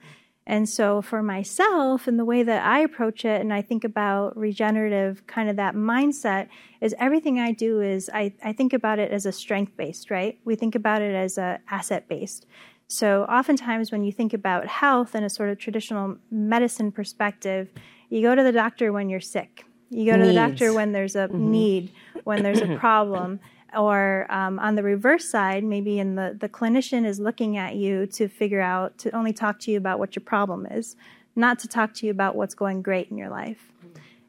And 0.46 0.68
so 0.68 1.02
for 1.02 1.24
myself 1.24 2.06
and 2.06 2.18
the 2.18 2.24
way 2.24 2.44
that 2.44 2.64
I 2.64 2.78
approach 2.78 3.24
it 3.24 3.40
and 3.40 3.52
I 3.52 3.62
think 3.62 3.82
about 3.82 4.36
regenerative 4.36 5.26
kind 5.26 5.50
of 5.50 5.56
that 5.56 5.74
mindset 5.74 6.46
is 6.80 6.94
everything 7.00 7.40
I 7.40 7.50
do 7.50 7.80
is 7.80 8.08
I, 8.14 8.32
I 8.44 8.52
think 8.52 8.72
about 8.72 9.00
it 9.00 9.10
as 9.10 9.26
a 9.26 9.32
strength 9.32 9.76
based, 9.76 10.08
right? 10.08 10.38
We 10.44 10.54
think 10.54 10.76
about 10.76 11.02
it 11.02 11.16
as 11.16 11.36
a 11.36 11.58
asset 11.68 12.08
based. 12.08 12.46
So 12.86 13.24
oftentimes 13.24 13.90
when 13.90 14.04
you 14.04 14.12
think 14.12 14.32
about 14.32 14.68
health 14.68 15.16
in 15.16 15.24
a 15.24 15.30
sort 15.30 15.48
of 15.48 15.58
traditional 15.58 16.16
medicine 16.30 16.92
perspective, 16.92 17.72
you 18.08 18.22
go 18.22 18.36
to 18.36 18.42
the 18.44 18.52
doctor 18.52 18.92
when 18.92 19.08
you're 19.08 19.18
sick. 19.18 19.65
You 19.90 20.12
go 20.12 20.18
to 20.18 20.26
the 20.26 20.34
doctor 20.34 20.72
when 20.72 20.92
there's 20.92 21.16
a 21.16 21.28
mm-hmm. 21.28 21.50
need, 21.50 21.92
when 22.24 22.42
there's 22.42 22.60
a 22.60 22.76
problem 22.78 23.40
or 23.76 24.26
um, 24.30 24.58
on 24.58 24.74
the 24.74 24.82
reverse 24.82 25.28
side, 25.28 25.62
maybe 25.64 25.98
in 25.98 26.14
the, 26.14 26.36
the 26.38 26.48
clinician 26.48 27.04
is 27.04 27.20
looking 27.20 27.56
at 27.56 27.76
you 27.76 28.06
to 28.06 28.28
figure 28.28 28.60
out, 28.60 28.96
to 28.98 29.10
only 29.14 29.32
talk 29.32 29.58
to 29.60 29.70
you 29.70 29.76
about 29.76 29.98
what 29.98 30.16
your 30.16 30.22
problem 30.22 30.66
is, 30.66 30.96
not 31.34 31.58
to 31.58 31.68
talk 31.68 31.92
to 31.94 32.06
you 32.06 32.12
about 32.12 32.34
what's 32.36 32.54
going 32.54 32.80
great 32.82 33.10
in 33.10 33.18
your 33.18 33.28
life. 33.28 33.72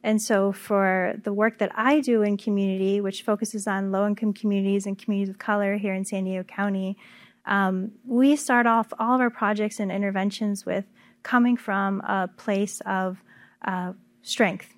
And 0.03 0.21
so, 0.21 0.51
for 0.51 1.15
the 1.23 1.33
work 1.33 1.57
that 1.57 1.71
I 1.75 2.01
do 2.01 2.21
in 2.21 2.37
community, 2.37 3.01
which 3.01 3.23
focuses 3.23 3.67
on 3.67 3.91
low 3.91 4.07
income 4.07 4.31
communities 4.31 4.85
and 4.85 4.97
communities 4.97 5.29
of 5.29 5.39
color 5.39 5.77
here 5.77 5.93
in 5.93 6.05
San 6.05 6.23
Diego 6.23 6.43
County, 6.43 6.97
um, 7.45 7.91
we 8.05 8.35
start 8.35 8.67
off 8.67 8.93
all 8.99 9.15
of 9.15 9.21
our 9.21 9.29
projects 9.29 9.79
and 9.79 9.91
interventions 9.91 10.65
with 10.65 10.85
coming 11.23 11.57
from 11.57 12.01
a 12.01 12.29
place 12.37 12.81
of 12.85 13.23
uh, 13.65 13.93
strength, 14.21 14.75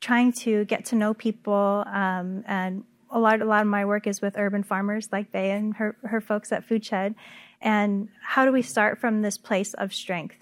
trying 0.00 0.32
to 0.32 0.64
get 0.66 0.84
to 0.86 0.96
know 0.96 1.14
people 1.14 1.84
um, 1.86 2.44
and 2.46 2.84
a 3.10 3.18
lot, 3.18 3.40
a 3.40 3.44
lot 3.44 3.62
of 3.62 3.66
my 3.66 3.84
work 3.84 4.06
is 4.06 4.20
with 4.20 4.36
urban 4.36 4.62
farmers 4.62 5.08
like 5.10 5.32
they 5.32 5.50
and 5.50 5.74
her, 5.76 5.96
her 6.02 6.20
folks 6.20 6.52
at 6.52 6.68
Foodshed. 6.68 7.14
And 7.60 8.08
how 8.22 8.44
do 8.44 8.52
we 8.52 8.62
start 8.62 8.98
from 8.98 9.22
this 9.22 9.38
place 9.38 9.74
of 9.74 9.92
strength? 9.92 10.36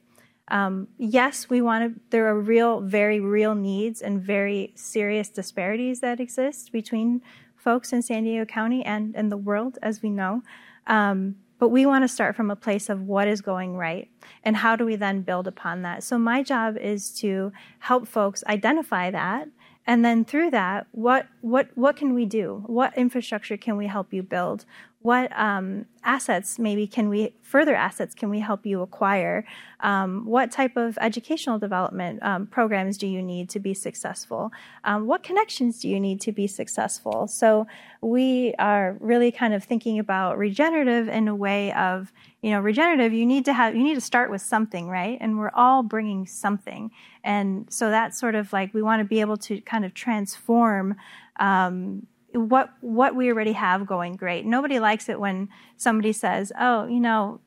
Um, 0.48 0.88
yes, 0.98 1.48
we 1.48 1.60
want 1.60 1.94
to, 1.94 2.00
there 2.10 2.26
are 2.28 2.38
real, 2.38 2.80
very 2.80 3.20
real 3.20 3.54
needs 3.54 4.00
and 4.02 4.20
very 4.20 4.72
serious 4.74 5.28
disparities 5.28 6.00
that 6.00 6.20
exist 6.20 6.72
between 6.72 7.22
folks 7.56 7.92
in 7.92 8.02
San 8.02 8.24
Diego 8.24 8.44
County 8.44 8.84
and 8.84 9.14
in 9.16 9.28
the 9.28 9.36
world, 9.36 9.78
as 9.82 10.02
we 10.02 10.10
know. 10.10 10.42
Um, 10.86 11.36
but 11.58 11.68
we 11.68 11.86
want 11.86 12.04
to 12.04 12.08
start 12.08 12.36
from 12.36 12.50
a 12.50 12.56
place 12.56 12.88
of 12.88 13.02
what 13.02 13.28
is 13.28 13.40
going 13.40 13.76
right 13.76 14.08
and 14.44 14.56
how 14.56 14.76
do 14.76 14.84
we 14.84 14.96
then 14.96 15.22
build 15.22 15.46
upon 15.46 15.82
that. 15.82 16.02
So, 16.02 16.18
my 16.18 16.42
job 16.42 16.76
is 16.76 17.10
to 17.20 17.52
help 17.80 18.06
folks 18.06 18.44
identify 18.48 19.10
that 19.10 19.48
and 19.86 20.04
then 20.04 20.24
through 20.24 20.50
that, 20.50 20.88
what 20.90 21.26
what 21.46 21.68
what 21.76 21.94
can 21.94 22.12
we 22.12 22.24
do? 22.24 22.64
What 22.66 22.96
infrastructure 22.98 23.56
can 23.56 23.76
we 23.76 23.86
help 23.86 24.12
you 24.12 24.24
build? 24.24 24.64
What 25.02 25.30
um, 25.38 25.86
assets 26.02 26.58
maybe 26.58 26.88
can 26.88 27.08
we 27.08 27.34
further 27.40 27.76
assets 27.76 28.16
can 28.16 28.30
we 28.30 28.40
help 28.40 28.66
you 28.66 28.82
acquire? 28.82 29.46
Um, 29.78 30.26
what 30.26 30.50
type 30.50 30.76
of 30.76 30.98
educational 31.00 31.60
development 31.60 32.20
um, 32.24 32.48
programs 32.48 32.98
do 32.98 33.06
you 33.06 33.22
need 33.22 33.48
to 33.50 33.60
be 33.60 33.74
successful? 33.74 34.50
Um, 34.82 35.06
what 35.06 35.22
connections 35.22 35.78
do 35.78 35.88
you 35.88 36.00
need 36.00 36.20
to 36.22 36.32
be 36.32 36.48
successful? 36.48 37.28
So 37.28 37.68
we 38.00 38.52
are 38.58 38.96
really 38.98 39.30
kind 39.30 39.54
of 39.54 39.62
thinking 39.62 40.00
about 40.00 40.38
regenerative 40.38 41.06
in 41.08 41.28
a 41.28 41.34
way 41.36 41.72
of 41.74 42.12
you 42.42 42.50
know 42.50 42.58
regenerative. 42.58 43.12
You 43.12 43.24
need 43.24 43.44
to 43.44 43.52
have 43.52 43.76
you 43.76 43.84
need 43.84 43.94
to 43.94 44.00
start 44.00 44.32
with 44.32 44.42
something, 44.42 44.88
right? 44.88 45.16
And 45.20 45.38
we're 45.38 45.54
all 45.54 45.84
bringing 45.84 46.26
something, 46.26 46.90
and 47.22 47.66
so 47.70 47.90
that's 47.90 48.18
sort 48.18 48.34
of 48.34 48.52
like 48.52 48.74
we 48.74 48.82
want 48.82 48.98
to 48.98 49.04
be 49.04 49.20
able 49.20 49.36
to 49.36 49.60
kind 49.60 49.84
of 49.84 49.94
transform. 49.94 50.96
Um, 51.38 52.06
what 52.32 52.70
what 52.80 53.14
we 53.16 53.30
already 53.30 53.52
have 53.52 53.86
going 53.86 54.16
great. 54.16 54.44
Nobody 54.44 54.78
likes 54.78 55.08
it 55.08 55.18
when 55.18 55.48
somebody 55.76 56.12
says, 56.12 56.52
"Oh, 56.58 56.86
you 56.86 57.00
know, 57.00 57.40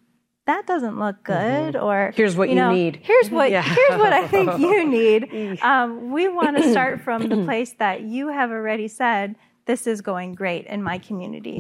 that 0.45 0.65
doesn't 0.65 0.97
look 0.97 1.23
good 1.23 1.75
or 1.75 2.11
Here's 2.15 2.35
what 2.35 2.49
you 2.49 2.55
know, 2.55 2.73
need. 2.73 2.99
here's 3.03 3.29
what 3.29 3.51
Yeah. 3.51 3.61
here's 3.61 3.99
what 3.99 4.13
i 4.13 4.27
think 4.27 4.57
you 4.65 4.83
need 4.87 5.29
um, 5.61 6.11
we 6.11 6.27
want 6.27 6.57
to 6.57 6.71
start 6.71 7.01
from 7.05 7.29
the 7.29 7.43
place 7.45 7.73
that 7.73 8.01
you 8.01 8.29
have 8.29 8.49
already 8.49 8.87
said 8.87 9.35
this 9.65 9.85
is 9.85 10.01
going 10.01 10.33
great 10.33 10.65
in 10.65 10.81
my 10.81 10.97
community 10.97 11.57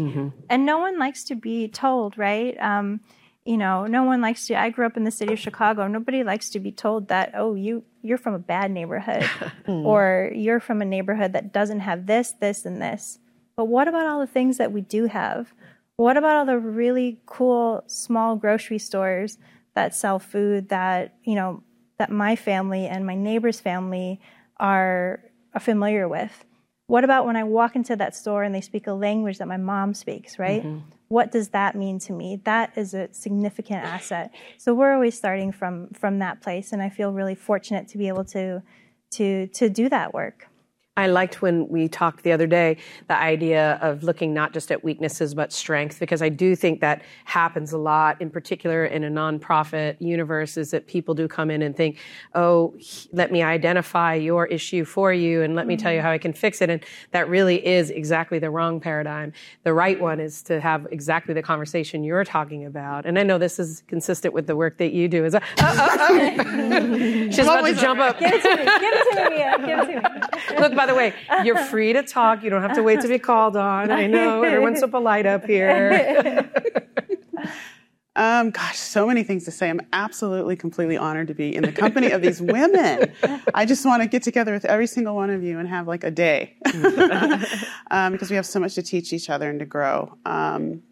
and 0.49 0.65
no 0.65 0.79
one 0.79 0.97
likes 0.97 1.23
to 1.25 1.35
be 1.35 1.67
told 1.67 2.17
right 2.17 2.57
um, 2.59 2.99
you 3.49 3.57
know 3.57 3.87
no 3.87 4.03
one 4.03 4.21
likes 4.21 4.45
to 4.45 4.53
i 4.53 4.69
grew 4.69 4.85
up 4.85 4.95
in 4.95 5.05
the 5.05 5.11
city 5.11 5.33
of 5.33 5.39
chicago. 5.39 5.87
Nobody 5.87 6.23
likes 6.23 6.51
to 6.51 6.59
be 6.59 6.71
told 6.71 7.07
that 7.07 7.31
oh 7.33 7.55
you 7.55 7.83
you're 8.03 8.19
from 8.19 8.35
a 8.35 8.39
bad 8.53 8.69
neighborhood 8.69 9.23
hmm. 9.65 9.83
or 9.87 10.31
you're 10.35 10.59
from 10.59 10.83
a 10.83 10.85
neighborhood 10.85 11.33
that 11.33 11.51
doesn't 11.51 11.79
have 11.79 12.05
this 12.05 12.33
this 12.39 12.63
and 12.63 12.79
this. 12.79 13.17
But 13.57 13.65
what 13.65 13.87
about 13.87 14.05
all 14.05 14.19
the 14.19 14.27
things 14.27 14.57
that 14.57 14.71
we 14.71 14.81
do 14.81 15.07
have? 15.07 15.51
What 15.95 16.15
about 16.15 16.35
all 16.35 16.45
the 16.45 16.59
really 16.59 17.21
cool 17.25 17.83
small 17.87 18.35
grocery 18.35 18.77
stores 18.77 19.39
that 19.73 19.95
sell 19.95 20.19
food 20.19 20.69
that 20.69 21.15
you 21.23 21.33
know 21.33 21.63
that 21.97 22.11
my 22.11 22.35
family 22.35 22.85
and 22.85 23.03
my 23.03 23.15
neighbor's 23.15 23.59
family 23.59 24.21
are, 24.57 25.21
are 25.55 25.59
familiar 25.59 26.07
with? 26.07 26.45
What 26.85 27.03
about 27.03 27.25
when 27.25 27.35
i 27.35 27.43
walk 27.43 27.75
into 27.75 27.95
that 27.95 28.15
store 28.15 28.43
and 28.43 28.53
they 28.53 28.61
speak 28.61 28.85
a 28.85 28.93
language 28.93 29.39
that 29.39 29.47
my 29.47 29.57
mom 29.57 29.95
speaks 29.95 30.37
right 30.37 30.63
mm-hmm. 30.63 30.98
What 31.09 31.31
does 31.31 31.49
that 31.49 31.75
mean 31.75 31.99
to 31.99 32.13
me? 32.13 32.39
That 32.45 32.71
is 32.77 32.93
a 32.93 33.09
significant 33.11 33.83
asset. 33.83 34.31
So 34.57 34.73
we're 34.73 34.93
always 34.93 35.17
starting 35.17 35.51
from 35.51 35.89
from 35.89 36.19
that 36.19 36.41
place 36.41 36.71
and 36.71 36.81
i 36.81 36.89
feel 36.89 37.11
really 37.11 37.35
fortunate 37.35 37.87
to 37.89 37.97
be 37.97 38.07
able 38.07 38.23
to 38.23 38.61
to 39.11 39.47
to 39.47 39.69
do 39.69 39.89
that 39.89 40.13
work 40.13 40.47
I 40.99 41.07
liked 41.07 41.41
when 41.41 41.67
we 41.69 41.87
talked 41.87 42.23
the 42.23 42.31
other 42.31 42.47
day 42.47 42.77
the 43.07 43.15
idea 43.15 43.79
of 43.81 44.03
looking 44.03 44.33
not 44.33 44.53
just 44.53 44.71
at 44.71 44.83
weaknesses 44.83 45.33
but 45.33 45.53
strength 45.53 45.99
because 45.99 46.21
I 46.21 46.29
do 46.29 46.55
think 46.55 46.81
that 46.81 47.03
happens 47.23 47.71
a 47.71 47.77
lot 47.77 48.21
in 48.21 48.29
particular 48.29 48.85
in 48.85 49.03
a 49.03 49.09
nonprofit 49.09 49.95
universe 49.99 50.57
is 50.57 50.71
that 50.71 50.87
people 50.87 51.13
do 51.13 51.27
come 51.27 51.49
in 51.49 51.61
and 51.61 51.75
think 51.75 51.99
oh 52.35 52.73
let 53.13 53.31
me 53.31 53.41
identify 53.41 54.13
your 54.13 54.45
issue 54.47 54.83
for 54.83 55.13
you 55.13 55.41
and 55.41 55.55
let 55.55 55.67
me 55.67 55.77
tell 55.77 55.91
you 55.91 55.99
mm-hmm. 55.99 56.07
how 56.07 56.11
I 56.11 56.17
can 56.17 56.33
fix 56.33 56.61
it. 56.61 56.69
And 56.69 56.83
that 57.11 57.29
really 57.29 57.65
is 57.65 57.89
exactly 57.89 58.39
the 58.39 58.49
wrong 58.49 58.79
paradigm. 58.79 59.31
The 59.63 59.73
right 59.73 59.99
one 59.99 60.19
is 60.19 60.43
to 60.43 60.59
have 60.59 60.87
exactly 60.91 61.33
the 61.33 61.41
conversation 61.41 62.03
you're 62.03 62.25
talking 62.25 62.65
about. 62.65 63.05
And 63.05 63.17
I 63.17 63.23
know 63.23 63.37
this 63.37 63.59
is 63.59 63.83
consistent 63.87 64.33
with 64.33 64.47
the 64.47 64.55
work 64.55 64.77
that 64.77 64.91
you 64.91 65.07
do 65.07 65.23
is 65.25 65.35
uh, 65.35 65.39
uh, 65.59 65.63
uh, 65.63 66.43
she's 67.31 67.39
about 67.39 67.65
to 67.65 67.73
jump 67.73 67.99
up. 67.99 68.19
Give 68.19 68.33
it 68.33 68.41
to 68.41 68.49
me. 68.49 68.65
Give 68.65 68.93
it 68.93 69.15
to 69.15 69.29
me 69.29 69.39
give 69.69 69.79
it 69.79 70.01
to 70.01 70.53
me. 70.53 70.59
Look, 70.59 70.75
by 70.75 70.85
the 70.89 70.95
way, 70.95 71.13
you're 71.43 71.57
free 71.65 71.93
to 71.93 72.03
talk. 72.03 72.43
You 72.43 72.49
don't 72.49 72.61
have 72.61 72.75
to 72.75 72.83
wait 72.83 73.01
to 73.01 73.07
be 73.07 73.19
called 73.19 73.55
on. 73.55 73.91
I 73.91 74.07
know 74.07 74.43
everyone's 74.43 74.79
so 74.79 74.87
polite 74.87 75.25
up 75.25 75.45
here. 75.45 76.49
Um, 78.15 78.49
gosh, 78.49 78.77
so 78.77 79.07
many 79.07 79.23
things 79.23 79.45
to 79.45 79.51
say. 79.51 79.69
I'm 79.69 79.79
absolutely, 79.93 80.57
completely 80.57 80.97
honored 80.97 81.29
to 81.29 81.33
be 81.33 81.55
in 81.55 81.63
the 81.63 81.71
company 81.71 82.11
of 82.11 82.21
these 82.21 82.41
women. 82.41 83.13
I 83.53 83.65
just 83.65 83.85
want 83.85 84.03
to 84.03 84.09
get 84.09 84.23
together 84.23 84.51
with 84.51 84.65
every 84.65 84.87
single 84.87 85.15
one 85.15 85.29
of 85.29 85.41
you 85.41 85.57
and 85.57 85.65
have 85.69 85.87
like 85.87 86.03
a 86.03 86.11
day 86.11 86.57
um, 87.91 88.11
because 88.11 88.29
we 88.29 88.35
have 88.35 88.45
so 88.45 88.59
much 88.59 88.75
to 88.75 88.81
teach 88.81 89.13
each 89.13 89.29
other 89.29 89.49
and 89.49 89.59
to 89.59 89.65
grow. 89.65 90.17
Um, 90.25 90.83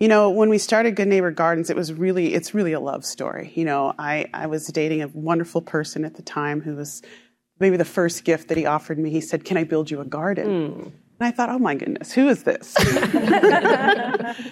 you 0.00 0.08
know, 0.08 0.30
when 0.30 0.48
we 0.48 0.56
started 0.56 0.96
Good 0.96 1.08
Neighbor 1.08 1.30
Gardens, 1.30 1.68
it 1.68 1.76
was 1.76 1.92
really, 1.92 2.32
it's 2.32 2.54
really 2.54 2.72
a 2.72 2.80
love 2.80 3.04
story. 3.04 3.52
You 3.54 3.66
know, 3.66 3.92
I, 3.98 4.30
I 4.32 4.46
was 4.46 4.66
dating 4.68 5.02
a 5.02 5.08
wonderful 5.08 5.60
person 5.60 6.06
at 6.06 6.14
the 6.14 6.22
time 6.22 6.62
who 6.62 6.74
was 6.74 7.02
maybe 7.62 7.78
the 7.78 7.84
first 7.86 8.24
gift 8.24 8.48
that 8.48 8.58
he 8.58 8.66
offered 8.66 8.98
me. 8.98 9.08
He 9.08 9.22
said, 9.22 9.44
Can 9.44 9.56
I 9.56 9.64
build 9.64 9.90
you 9.90 10.00
a 10.00 10.04
garden? 10.04 10.72
Hmm. 10.72 10.88
And 11.22 11.28
I 11.28 11.30
thought, 11.30 11.50
oh 11.50 11.58
my 11.60 11.76
goodness, 11.76 12.10
who 12.10 12.28
is 12.28 12.42
this? 12.42 12.74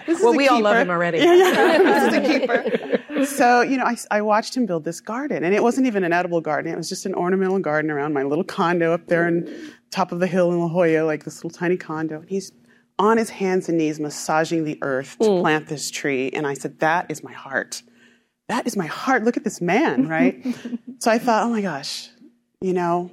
This 0.07 0.23
Well, 0.23 0.35
a 0.35 0.37
we 0.37 0.47
all 0.47 0.61
love 0.61 0.77
him 0.77 0.91
already. 0.91 1.19
Yeah, 1.19 1.35
yeah. 1.35 1.79
this 1.83 2.13
is 2.13 2.19
a 2.19 2.39
keeper. 2.39 3.25
So, 3.27 3.63
you 3.63 3.77
know, 3.77 3.85
I, 3.85 3.97
I 4.11 4.21
watched 4.21 4.57
him 4.57 4.67
build 4.67 4.85
this 4.85 5.01
garden, 5.01 5.43
and 5.43 5.53
it 5.55 5.63
wasn't 5.63 5.89
even 5.89 6.05
an 6.05 6.13
edible 6.13 6.41
garden. 6.41 6.73
It 6.73 6.77
was 6.77 6.89
just 6.89 7.07
an 7.07 7.15
ornamental 7.15 7.59
garden 7.59 7.91
around 7.91 8.13
my 8.13 8.23
little 8.23 8.45
condo 8.45 8.93
up 8.93 9.07
there 9.09 9.27
on 9.27 9.49
top 9.91 10.13
of 10.13 10.21
the 10.21 10.27
hill 10.29 10.53
in 10.53 10.61
La 10.61 10.69
Jolla, 10.69 11.05
like 11.05 11.25
this 11.25 11.43
little 11.43 11.51
tiny 11.51 11.77
condo. 11.77 12.21
And 12.21 12.29
he's 12.29 12.53
on 13.01 13.17
his 13.17 13.31
hands 13.31 13.69
and 13.69 13.79
knees 13.79 13.99
massaging 13.99 14.65
the 14.65 14.79
earth 14.83 15.17
to 15.19 15.29
hmm. 15.29 15.41
plant 15.41 15.67
this 15.67 15.91
tree. 15.91 16.31
And 16.31 16.47
I 16.47 16.55
said, 16.55 16.79
that 16.81 17.11
is 17.11 17.25
my 17.25 17.33
heart. 17.33 17.83
That 18.49 18.67
is 18.67 18.77
my 18.77 18.87
heart. 18.87 19.25
Look 19.25 19.37
at 19.37 19.45
this 19.45 19.61
man, 19.61 20.07
right? 20.07 20.45
so 20.99 21.11
I 21.11 21.19
thought, 21.19 21.45
oh 21.45 21.51
my 21.51 21.63
gosh, 21.63 22.11
you 22.61 22.73
know, 22.73 23.11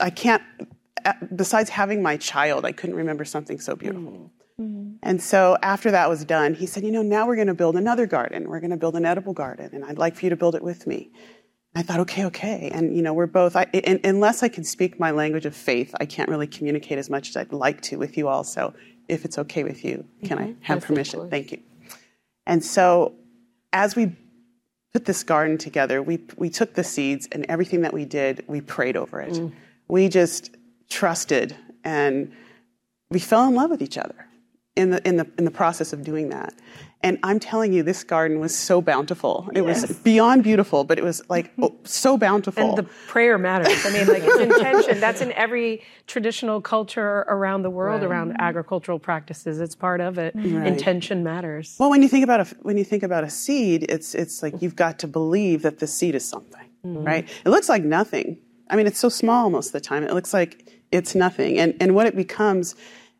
I 0.00 0.10
can't, 0.10 0.42
uh, 1.04 1.12
besides 1.34 1.70
having 1.70 2.02
my 2.02 2.16
child, 2.16 2.64
I 2.64 2.72
couldn't 2.72 2.96
remember 2.96 3.24
something 3.24 3.60
so 3.60 3.76
beautiful. 3.76 4.12
Mm-hmm. 4.12 4.26
Mm-hmm. 4.62 4.96
And 5.02 5.22
so 5.22 5.58
after 5.62 5.90
that 5.90 6.08
was 6.08 6.24
done, 6.24 6.54
he 6.54 6.66
said, 6.66 6.82
You 6.82 6.90
know, 6.90 7.02
now 7.02 7.26
we're 7.26 7.34
going 7.34 7.48
to 7.48 7.54
build 7.54 7.76
another 7.76 8.06
garden. 8.06 8.48
We're 8.48 8.60
going 8.60 8.70
to 8.70 8.76
build 8.76 8.96
an 8.96 9.04
edible 9.04 9.34
garden, 9.34 9.70
and 9.72 9.84
I'd 9.84 9.98
like 9.98 10.16
for 10.16 10.24
you 10.24 10.30
to 10.30 10.36
build 10.36 10.54
it 10.54 10.62
with 10.62 10.86
me. 10.86 11.10
And 11.74 11.84
I 11.84 11.86
thought, 11.86 12.00
okay, 12.00 12.24
okay. 12.26 12.70
And, 12.72 12.96
you 12.96 13.02
know, 13.02 13.12
we're 13.12 13.26
both, 13.26 13.54
I, 13.54 13.66
and, 13.74 14.00
unless 14.02 14.42
I 14.42 14.48
can 14.48 14.64
speak 14.64 14.98
my 14.98 15.10
language 15.10 15.44
of 15.44 15.54
faith, 15.54 15.94
I 16.00 16.06
can't 16.06 16.30
really 16.30 16.46
communicate 16.46 16.96
as 16.96 17.10
much 17.10 17.28
as 17.28 17.36
I'd 17.36 17.52
like 17.52 17.82
to 17.82 17.96
with 17.96 18.16
you 18.16 18.28
all. 18.28 18.44
So 18.44 18.72
if 19.08 19.26
it's 19.26 19.36
okay 19.38 19.62
with 19.62 19.84
you, 19.84 20.06
can 20.24 20.38
I 20.38 20.46
mm-hmm. 20.48 20.62
have 20.62 20.84
permission? 20.84 21.28
Thank 21.28 21.52
you. 21.52 21.60
And 22.46 22.64
so 22.64 23.14
as 23.74 23.94
we 23.94 24.16
put 24.96 25.04
this 25.04 25.22
garden 25.24 25.58
together, 25.58 26.02
we, 26.02 26.18
we 26.38 26.48
took 26.48 26.72
the 26.72 26.82
seeds 26.82 27.28
and 27.30 27.44
everything 27.50 27.82
that 27.82 27.92
we 27.92 28.06
did, 28.06 28.42
we 28.46 28.62
prayed 28.62 28.96
over 28.96 29.20
it. 29.20 29.34
Mm. 29.34 29.52
We 29.88 30.08
just 30.08 30.56
trusted 30.88 31.54
and 31.84 32.32
we 33.10 33.18
fell 33.18 33.46
in 33.46 33.54
love 33.54 33.68
with 33.68 33.82
each 33.82 33.98
other 33.98 34.26
in 34.74 34.88
the, 34.88 35.06
in 35.06 35.18
the, 35.18 35.30
in 35.36 35.44
the 35.44 35.50
process 35.50 35.92
of 35.92 36.02
doing 36.02 36.30
that. 36.30 36.54
And 37.02 37.18
I'm 37.22 37.38
telling 37.38 37.72
you, 37.72 37.82
this 37.82 38.02
garden 38.02 38.40
was 38.40 38.56
so 38.56 38.80
bountiful. 38.80 39.48
It 39.54 39.60
was 39.60 39.92
beyond 39.98 40.42
beautiful, 40.42 40.82
but 40.82 40.98
it 40.98 41.04
was 41.04 41.22
like 41.28 41.52
mm-hmm. 41.52 41.64
oh, 41.64 41.76
so 41.84 42.16
bountiful. 42.16 42.70
And 42.70 42.78
the 42.78 42.82
prayer 43.06 43.38
matters. 43.38 43.84
I 43.84 43.90
mean, 43.90 44.06
like 44.06 44.22
it's 44.24 44.40
intention. 44.54 44.98
That's 44.98 45.20
in 45.20 45.30
every 45.32 45.82
traditional 46.06 46.60
culture 46.60 47.24
around 47.28 47.62
the 47.62 47.70
world 47.70 48.02
around 48.02 48.30
mm-hmm. 48.30 48.40
agricultural 48.40 48.98
practices. 48.98 49.60
It's 49.60 49.74
part 49.74 50.00
of 50.00 50.18
it. 50.18 50.34
Mm-hmm. 50.36 50.66
Intention 50.66 51.22
matters. 51.22 51.76
Well, 51.78 51.90
when 51.90 52.02
you 52.02 52.08
think 52.08 52.24
about 52.24 52.40
a 52.40 52.56
when 52.62 52.78
you 52.78 52.84
think 52.84 53.02
about 53.02 53.24
a 53.24 53.30
seed, 53.30 53.86
it's 53.88 54.14
it's 54.14 54.42
like 54.42 54.60
you've 54.60 54.76
got 54.76 54.98
to 55.00 55.06
believe 55.06 55.62
that 55.62 55.78
the 55.78 55.86
seed 55.86 56.14
is 56.14 56.26
something, 56.26 56.66
right? 56.82 57.28
It 57.44 57.50
looks 57.50 57.68
like 57.68 57.84
nothing. 57.84 58.38
I 58.68 58.74
mean, 58.74 58.86
it's 58.86 58.98
so 58.98 59.10
small 59.10 59.50
most 59.50 59.68
of 59.68 59.72
the 59.72 59.80
time. 59.80 60.02
It 60.02 60.12
looks 60.12 60.32
like 60.34 60.72
it's 60.90 61.14
nothing, 61.14 61.58
and 61.58 61.74
and 61.78 61.94
what 61.94 62.06
it 62.06 62.16
becomes 62.16 62.74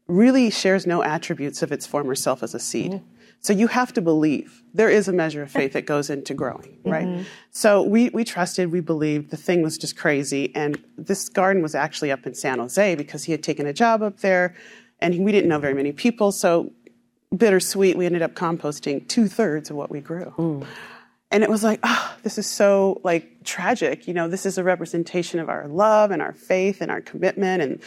really 0.09 0.51
shares 0.51 0.87
no 0.87 1.03
attributes 1.03 1.63
of 1.63 1.73
its 1.73 1.87
former 1.87 2.15
self 2.15 2.43
as 2.43 2.55
a 2.55 2.61
seed. 2.61 3.03
So 3.47 3.53
you 3.53 3.69
have 3.69 3.93
to 3.93 4.03
believe. 4.03 4.65
There 4.75 4.91
is 4.91 5.07
a 5.07 5.13
measure 5.13 5.41
of 5.41 5.53
faith 5.53 5.75
that 5.75 5.87
goes 5.87 6.11
into 6.11 6.35
growing, 6.35 6.79
mm-hmm. 6.85 6.91
right? 6.91 7.27
So 7.53 7.81
we, 7.81 8.09
we 8.09 8.25
trusted, 8.25 8.73
we 8.73 8.81
believed. 8.81 9.31
The 9.31 9.37
thing 9.37 9.63
was 9.63 9.79
just 9.79 9.97
crazy. 9.97 10.53
And 10.57 10.83
this 10.99 11.29
garden 11.29 11.63
was 11.63 11.73
actually 11.73 12.11
up 12.11 12.27
in 12.27 12.35
San 12.35 12.59
Jose 12.59 12.97
because 12.97 13.23
he 13.23 13.31
had 13.31 13.45
taken 13.45 13.65
a 13.65 13.73
job 13.73 14.03
up 14.03 14.19
there 14.19 14.57
and 14.99 15.25
we 15.25 15.31
didn't 15.31 15.49
know 15.49 15.61
very 15.61 15.75
many 15.75 15.93
people. 15.93 16.33
So 16.33 16.73
bittersweet, 17.37 17.97
we 17.97 18.05
ended 18.05 18.21
up 18.21 18.35
composting 18.35 19.07
two 19.07 19.29
thirds 19.29 19.71
of 19.71 19.77
what 19.77 19.93
we 19.93 20.01
grew. 20.01 20.35
And 21.31 21.45
it 21.45 21.49
was 21.49 21.63
like, 21.63 21.79
oh, 21.85 22.17
this 22.25 22.39
is 22.39 22.49
so 22.49 23.01
like 23.05 23.45
tragic. 23.45 24.09
You 24.09 24.15
know, 24.15 24.27
this 24.27 24.45
is 24.45 24.59
a 24.59 24.65
representation 24.65 25.39
of 25.39 25.49
our 25.49 25.69
love 25.69 26.11
and 26.11 26.21
our 26.21 26.33
faith 26.33 26.81
and 26.81 26.91
our 26.91 27.01
commitment 27.01 27.63
and 27.63 27.83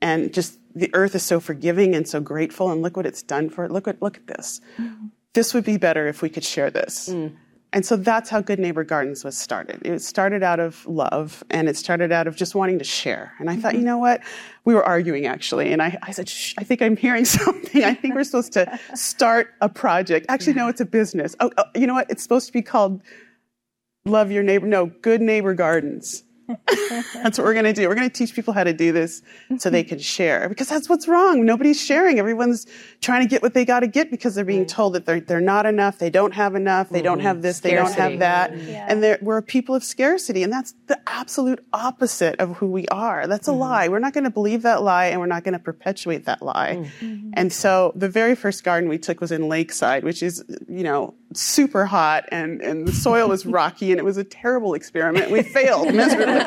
and 0.00 0.32
just 0.32 0.59
the 0.74 0.90
earth 0.94 1.14
is 1.14 1.22
so 1.22 1.40
forgiving 1.40 1.94
and 1.94 2.06
so 2.06 2.20
grateful 2.20 2.70
and 2.70 2.82
look 2.82 2.96
what 2.96 3.06
it's 3.06 3.22
done 3.22 3.50
for 3.50 3.64
it. 3.64 3.70
Look 3.70 3.88
at 3.88 4.00
look 4.00 4.16
at 4.16 4.26
this. 4.26 4.60
This 5.32 5.54
would 5.54 5.64
be 5.64 5.76
better 5.76 6.08
if 6.08 6.22
we 6.22 6.28
could 6.28 6.44
share 6.44 6.70
this. 6.70 7.08
Mm. 7.08 7.36
And 7.72 7.86
so 7.86 7.96
that's 7.96 8.28
how 8.28 8.40
Good 8.40 8.58
Neighbor 8.58 8.82
Gardens 8.82 9.22
was 9.22 9.36
started. 9.36 9.80
It 9.86 10.00
started 10.00 10.42
out 10.42 10.58
of 10.58 10.84
love 10.86 11.44
and 11.50 11.68
it 11.68 11.76
started 11.76 12.10
out 12.10 12.26
of 12.26 12.34
just 12.34 12.56
wanting 12.56 12.78
to 12.80 12.84
share. 12.84 13.32
And 13.38 13.48
I 13.48 13.56
thought, 13.56 13.72
mm-hmm. 13.72 13.80
you 13.80 13.86
know 13.86 13.98
what? 13.98 14.22
We 14.64 14.74
were 14.74 14.84
arguing 14.84 15.26
actually. 15.26 15.72
And 15.72 15.80
I, 15.80 15.96
I 16.02 16.10
said, 16.10 16.28
Shh, 16.28 16.54
I 16.58 16.64
think 16.64 16.82
I'm 16.82 16.96
hearing 16.96 17.24
something. 17.24 17.84
I 17.84 17.94
think 17.94 18.14
we're 18.14 18.24
supposed 18.24 18.52
to 18.54 18.78
start 18.94 19.54
a 19.60 19.68
project. 19.68 20.26
Actually, 20.28 20.54
no, 20.54 20.66
it's 20.66 20.80
a 20.80 20.84
business. 20.84 21.36
Oh, 21.38 21.52
oh, 21.58 21.64
you 21.76 21.86
know 21.86 21.94
what? 21.94 22.10
It's 22.10 22.24
supposed 22.24 22.48
to 22.48 22.52
be 22.52 22.62
called 22.62 23.02
Love 24.04 24.32
Your 24.32 24.42
Neighbor. 24.42 24.66
No, 24.66 24.86
Good 24.86 25.20
Neighbor 25.20 25.54
Gardens. 25.54 26.24
that's 27.14 27.38
what 27.38 27.44
we're 27.44 27.52
going 27.54 27.64
to 27.64 27.72
do. 27.72 27.88
We're 27.88 27.94
going 27.94 28.08
to 28.08 28.14
teach 28.14 28.34
people 28.34 28.52
how 28.54 28.64
to 28.64 28.72
do 28.72 28.92
this 28.92 29.22
so 29.58 29.70
they 29.70 29.84
can 29.84 29.98
share 29.98 30.48
because 30.48 30.68
that's 30.68 30.88
what's 30.88 31.08
wrong. 31.08 31.44
Nobody's 31.44 31.80
sharing. 31.80 32.18
Everyone's 32.18 32.66
trying 33.00 33.22
to 33.22 33.28
get 33.28 33.42
what 33.42 33.54
they 33.54 33.64
got 33.64 33.80
to 33.80 33.86
get 33.86 34.10
because 34.10 34.34
they're 34.34 34.44
being 34.44 34.66
told 34.66 34.94
that 34.94 35.06
they're, 35.06 35.20
they're 35.20 35.40
not 35.40 35.66
enough. 35.66 35.98
They 35.98 36.10
don't 36.10 36.32
have 36.32 36.54
enough. 36.54 36.88
They 36.88 37.02
don't 37.02 37.20
have 37.20 37.36
mm-hmm. 37.36 37.42
this. 37.42 37.60
They 37.60 37.74
don't 37.74 37.92
have 37.94 38.18
that. 38.18 38.52
And 38.52 39.18
we're 39.22 39.38
a 39.38 39.42
people 39.42 39.74
of 39.74 39.84
scarcity. 39.84 40.42
And 40.42 40.52
that's 40.52 40.74
the 40.86 40.98
absolute 41.06 41.64
opposite 41.72 42.38
of 42.40 42.56
who 42.56 42.66
we 42.66 42.86
are. 42.88 43.26
That's 43.26 43.48
a 43.48 43.50
mm-hmm. 43.50 43.60
lie. 43.60 43.88
We're 43.88 43.98
not 43.98 44.12
going 44.12 44.24
to 44.24 44.30
believe 44.30 44.62
that 44.62 44.82
lie 44.82 45.06
and 45.06 45.20
we're 45.20 45.26
not 45.26 45.44
going 45.44 45.52
to 45.52 45.58
perpetuate 45.58 46.24
that 46.26 46.42
lie. 46.42 46.88
Mm. 47.00 47.32
And 47.34 47.52
so 47.52 47.92
the 47.94 48.08
very 48.08 48.34
first 48.34 48.64
garden 48.64 48.88
we 48.88 48.98
took 48.98 49.20
was 49.20 49.32
in 49.32 49.48
Lakeside, 49.48 50.04
which 50.04 50.22
is, 50.22 50.44
you 50.68 50.82
know, 50.82 51.14
super 51.32 51.86
hot 51.86 52.24
and, 52.32 52.60
and 52.60 52.86
the 52.86 52.92
soil 52.92 53.28
was 53.28 53.46
rocky 53.46 53.92
and 53.92 53.98
it 53.98 54.04
was 54.04 54.16
a 54.16 54.24
terrible 54.24 54.74
experiment. 54.74 55.30
We 55.30 55.42
failed 55.42 55.94
miserably. 55.94 56.40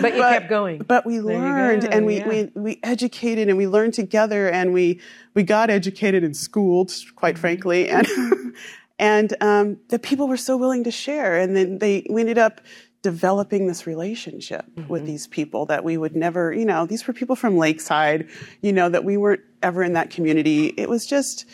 But 0.00 0.14
you 0.14 0.22
kept 0.22 0.48
going. 0.48 0.82
But 0.82 1.04
we 1.04 1.16
you 1.16 1.22
learned 1.22 1.84
and 1.84 2.06
we, 2.06 2.18
yeah. 2.18 2.28
we, 2.28 2.50
we 2.54 2.80
educated 2.82 3.48
and 3.48 3.58
we 3.58 3.66
learned 3.66 3.94
together 3.94 4.48
and 4.48 4.72
we, 4.72 5.00
we 5.34 5.42
got 5.42 5.70
educated 5.70 6.22
and 6.22 6.36
schooled, 6.36 6.92
quite 7.16 7.38
frankly. 7.38 7.88
And, 7.88 8.06
And 9.02 9.34
um, 9.40 9.78
the 9.88 9.98
people 9.98 10.28
were 10.28 10.36
so 10.36 10.56
willing 10.56 10.84
to 10.84 10.92
share. 10.92 11.36
And 11.36 11.56
then 11.56 11.78
they, 11.78 12.06
we 12.08 12.20
ended 12.20 12.38
up 12.38 12.60
developing 13.02 13.66
this 13.66 13.84
relationship 13.84 14.64
with 14.88 15.04
these 15.04 15.26
people 15.26 15.66
that 15.66 15.82
we 15.82 15.98
would 15.98 16.14
never, 16.14 16.52
you 16.52 16.64
know, 16.64 16.86
these 16.86 17.04
were 17.04 17.12
people 17.12 17.34
from 17.34 17.58
Lakeside, 17.58 18.28
you 18.60 18.72
know, 18.72 18.88
that 18.88 19.04
we 19.04 19.16
weren't 19.16 19.40
ever 19.60 19.82
in 19.82 19.94
that 19.94 20.10
community. 20.10 20.68
It 20.76 20.88
was 20.88 21.04
just, 21.04 21.46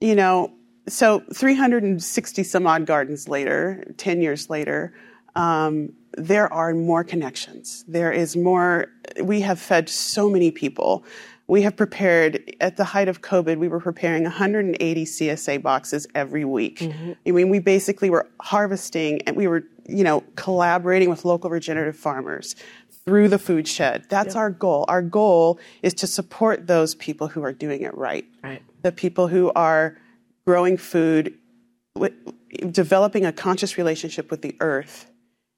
you 0.00 0.14
know, 0.14 0.54
so 0.88 1.20
360 1.32 2.42
some 2.42 2.66
odd 2.66 2.86
gardens 2.86 3.28
later, 3.28 3.84
10 3.96 4.22
years 4.22 4.48
later, 4.48 4.94
um, 5.34 5.92
there 6.16 6.50
are 6.52 6.72
more 6.74 7.04
connections. 7.04 7.84
There 7.86 8.12
is 8.12 8.36
more, 8.36 8.86
we 9.22 9.40
have 9.42 9.58
fed 9.60 9.88
so 9.88 10.30
many 10.30 10.50
people. 10.50 11.04
We 11.48 11.62
have 11.62 11.76
prepared, 11.76 12.56
at 12.60 12.76
the 12.76 12.84
height 12.84 13.08
of 13.08 13.20
COVID, 13.20 13.58
we 13.58 13.68
were 13.68 13.80
preparing 13.80 14.24
180 14.24 15.04
CSA 15.04 15.62
boxes 15.62 16.06
every 16.14 16.44
week. 16.44 16.82
I 17.26 17.30
mean, 17.30 17.50
we 17.50 17.58
basically 17.60 18.10
were 18.10 18.28
harvesting 18.40 19.22
and 19.22 19.36
we 19.36 19.46
were, 19.46 19.64
you 19.86 20.02
know, 20.02 20.24
collaborating 20.34 21.10
with 21.10 21.24
local 21.24 21.50
regenerative 21.50 21.96
farmers 21.96 22.56
through 23.04 23.28
the 23.28 23.36
FoodShed. 23.36 24.08
That's 24.08 24.34
our 24.34 24.50
goal. 24.50 24.84
Our 24.88 25.02
goal 25.02 25.60
is 25.82 25.94
to 25.94 26.06
support 26.08 26.66
those 26.66 26.96
people 26.96 27.28
who 27.28 27.44
are 27.44 27.52
doing 27.52 27.82
it 27.82 27.94
right. 27.96 28.26
Right. 28.42 28.62
The 28.82 28.90
people 28.90 29.28
who 29.28 29.52
are 29.54 29.96
growing 30.46 30.76
food, 30.76 31.34
developing 32.70 33.26
a 33.26 33.32
conscious 33.32 33.76
relationship 33.76 34.30
with 34.30 34.42
the 34.42 34.56
earth, 34.60 35.10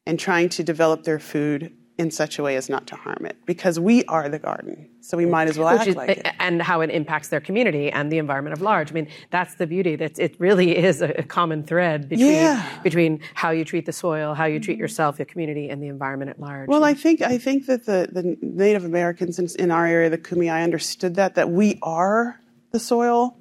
and 0.07 0.19
trying 0.19 0.49
to 0.49 0.63
develop 0.63 1.05
their 1.05 1.19
food 1.19 1.73
in 1.99 2.11
such 2.13 2.39
a 2.39 2.43
way 2.45 2.55
as 2.55 2.69
not 2.69 2.87
to 2.87 2.95
harm 2.95 3.27
it. 3.27 3.37
Because 3.45 3.79
we 3.79 4.05
are 4.05 4.29
the 4.29 4.39
garden, 4.39 4.89
so 5.01 5.17
we 5.17 5.27
might 5.27 5.49
as 5.49 5.59
well 5.59 5.71
Which 5.73 5.81
act 5.81 5.89
is- 5.89 5.97
like 5.97 6.11
it. 6.11 6.29
and 6.39 6.63
how 6.63 6.81
it 6.81 6.91
impacts 6.91 7.29
their 7.29 7.41
community 7.41 7.91
and 7.91 8.11
the 8.11 8.19
environment 8.19 8.57
at 8.57 8.63
large. 8.63 8.91
I 8.93 8.95
mean, 8.95 9.09
that's 9.31 9.57
the 9.57 9.67
beauty. 9.67 9.97
That 9.97 10.17
it 10.19 10.37
really 10.39 10.77
is 10.77 11.03
a, 11.03 11.13
common 11.25 11.65
thread 11.65 12.09
between 12.09 12.33
Yeah. 12.33 12.65
between 12.85 13.21
how 13.35 13.51
you 13.51 13.65
treat 13.65 13.85
the 13.85 13.93
soil, 13.93 14.33
how 14.33 14.45
you 14.47 14.61
treat 14.61 14.79
yourself, 14.79 15.19
your 15.19 15.27
community, 15.27 15.69
and 15.69 15.83
the 15.83 15.89
environment 15.89 16.31
at 16.31 16.41
large. 16.41 16.69
Well, 16.69 16.85
I 16.85 16.95
think 16.95 17.21
I 17.21 17.37
think 17.37 17.67
that 17.67 17.85
the, 17.85 18.09
the 18.11 18.37
Native 18.41 18.85
Americans 18.85 19.39
in, 19.41 19.49
in 19.59 19.71
our 19.73 19.85
area, 19.87 20.09
the 20.09 20.19
Kumeyaay, 20.19 20.63
understood 20.63 21.17
that 21.17 21.35
that 21.35 21.51
we 21.51 21.79
are 21.83 22.41
the 22.71 22.79
soil. 22.81 23.37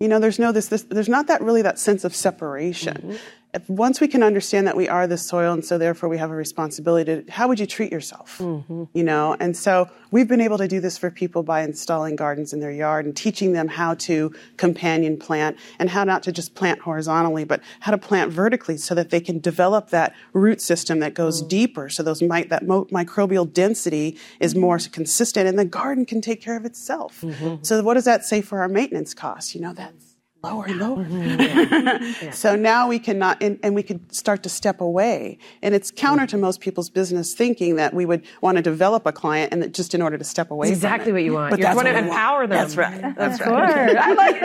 You 0.00 0.08
know, 0.08 0.18
there's 0.18 0.38
no 0.38 0.50
this, 0.50 0.68
this 0.68 0.82
there's 0.84 1.08
not 1.08 1.26
that 1.28 1.42
really 1.42 1.62
that 1.62 1.78
sense 1.78 2.04
of 2.04 2.14
separation. 2.14 2.94
Mm-hmm. 2.94 3.16
If, 3.52 3.68
once 3.68 4.00
we 4.00 4.06
can 4.06 4.22
understand 4.22 4.66
that 4.66 4.76
we 4.76 4.88
are 4.88 5.06
the 5.06 5.18
soil, 5.18 5.52
and 5.52 5.64
so 5.64 5.76
therefore 5.76 6.08
we 6.08 6.18
have 6.18 6.30
a 6.30 6.34
responsibility 6.34 7.22
to 7.22 7.30
how 7.30 7.48
would 7.48 7.58
you 7.58 7.66
treat 7.66 7.90
yourself? 7.90 8.38
Mm-hmm. 8.38 8.84
You 8.92 9.02
know, 9.02 9.36
and 9.40 9.56
so 9.56 9.88
we've 10.12 10.28
been 10.28 10.40
able 10.40 10.58
to 10.58 10.68
do 10.68 10.80
this 10.80 10.96
for 10.96 11.10
people 11.10 11.42
by 11.42 11.62
installing 11.62 12.16
gardens 12.16 12.52
in 12.52 12.60
their 12.60 12.70
yard 12.70 13.06
and 13.06 13.16
teaching 13.16 13.52
them 13.52 13.66
how 13.66 13.94
to 13.94 14.32
companion 14.56 15.16
plant 15.18 15.56
and 15.78 15.90
how 15.90 16.04
not 16.04 16.22
to 16.24 16.32
just 16.32 16.54
plant 16.54 16.80
horizontally, 16.80 17.44
but 17.44 17.60
how 17.80 17.90
to 17.90 17.98
plant 17.98 18.30
vertically 18.30 18.76
so 18.76 18.94
that 18.94 19.10
they 19.10 19.20
can 19.20 19.40
develop 19.40 19.90
that 19.90 20.14
root 20.32 20.60
system 20.60 21.00
that 21.00 21.14
goes 21.14 21.42
mm. 21.42 21.48
deeper. 21.48 21.88
So 21.88 22.02
those 22.02 22.22
mi- 22.22 22.44
that 22.44 22.66
mo- 22.66 22.86
microbial 22.86 23.52
density 23.52 24.16
is 24.38 24.54
more 24.54 24.78
mm-hmm. 24.78 24.92
consistent, 24.92 25.48
and 25.48 25.58
the 25.58 25.64
garden 25.64 26.06
can 26.06 26.20
take 26.20 26.40
care 26.40 26.56
of 26.56 26.64
itself. 26.64 27.20
Mm-hmm. 27.22 27.62
So 27.62 27.82
what 27.82 27.94
does 27.94 28.04
that 28.04 28.24
say 28.24 28.42
for 28.42 28.60
our 28.60 28.68
maintenance 28.68 29.12
costs? 29.14 29.54
You 29.54 29.60
know, 29.60 29.72
that's 29.72 30.09
lower 30.42 30.64
and 30.66 30.80
mm-hmm. 30.80 32.22
lower. 32.22 32.32
So 32.32 32.56
now 32.56 32.88
we 32.88 32.98
cannot, 32.98 33.42
and, 33.42 33.58
and 33.62 33.74
we 33.74 33.82
could 33.82 34.14
start 34.14 34.42
to 34.44 34.48
step 34.48 34.80
away. 34.80 35.38
And 35.62 35.74
it's 35.74 35.90
counter 35.90 36.26
to 36.28 36.38
most 36.38 36.60
people's 36.60 36.88
business 36.88 37.34
thinking 37.34 37.76
that 37.76 37.92
we 37.92 38.06
would 38.06 38.24
want 38.40 38.56
to 38.56 38.62
develop 38.62 39.06
a 39.06 39.12
client 39.12 39.52
and 39.52 39.62
that 39.62 39.74
just 39.74 39.94
in 39.94 40.02
order 40.02 40.16
to 40.16 40.24
step 40.24 40.50
away. 40.50 40.68
That's 40.68 40.78
exactly 40.78 41.10
from 41.10 41.10
it. 41.10 41.20
what 41.20 41.24
you 41.24 41.32
want. 41.32 41.50
But 41.50 41.58
you 41.58 41.64
that's 41.64 41.76
want 41.76 41.88
to 41.88 41.92
what 41.92 42.02
we 42.02 42.08
want. 42.08 42.18
empower 42.18 42.46
them. 42.46 42.58
That's 42.58 42.76
right. 42.76 43.14
That's 43.16 43.40
Of 43.40 43.46
course. 43.46 43.72
I 43.74 44.12
like 44.12 44.38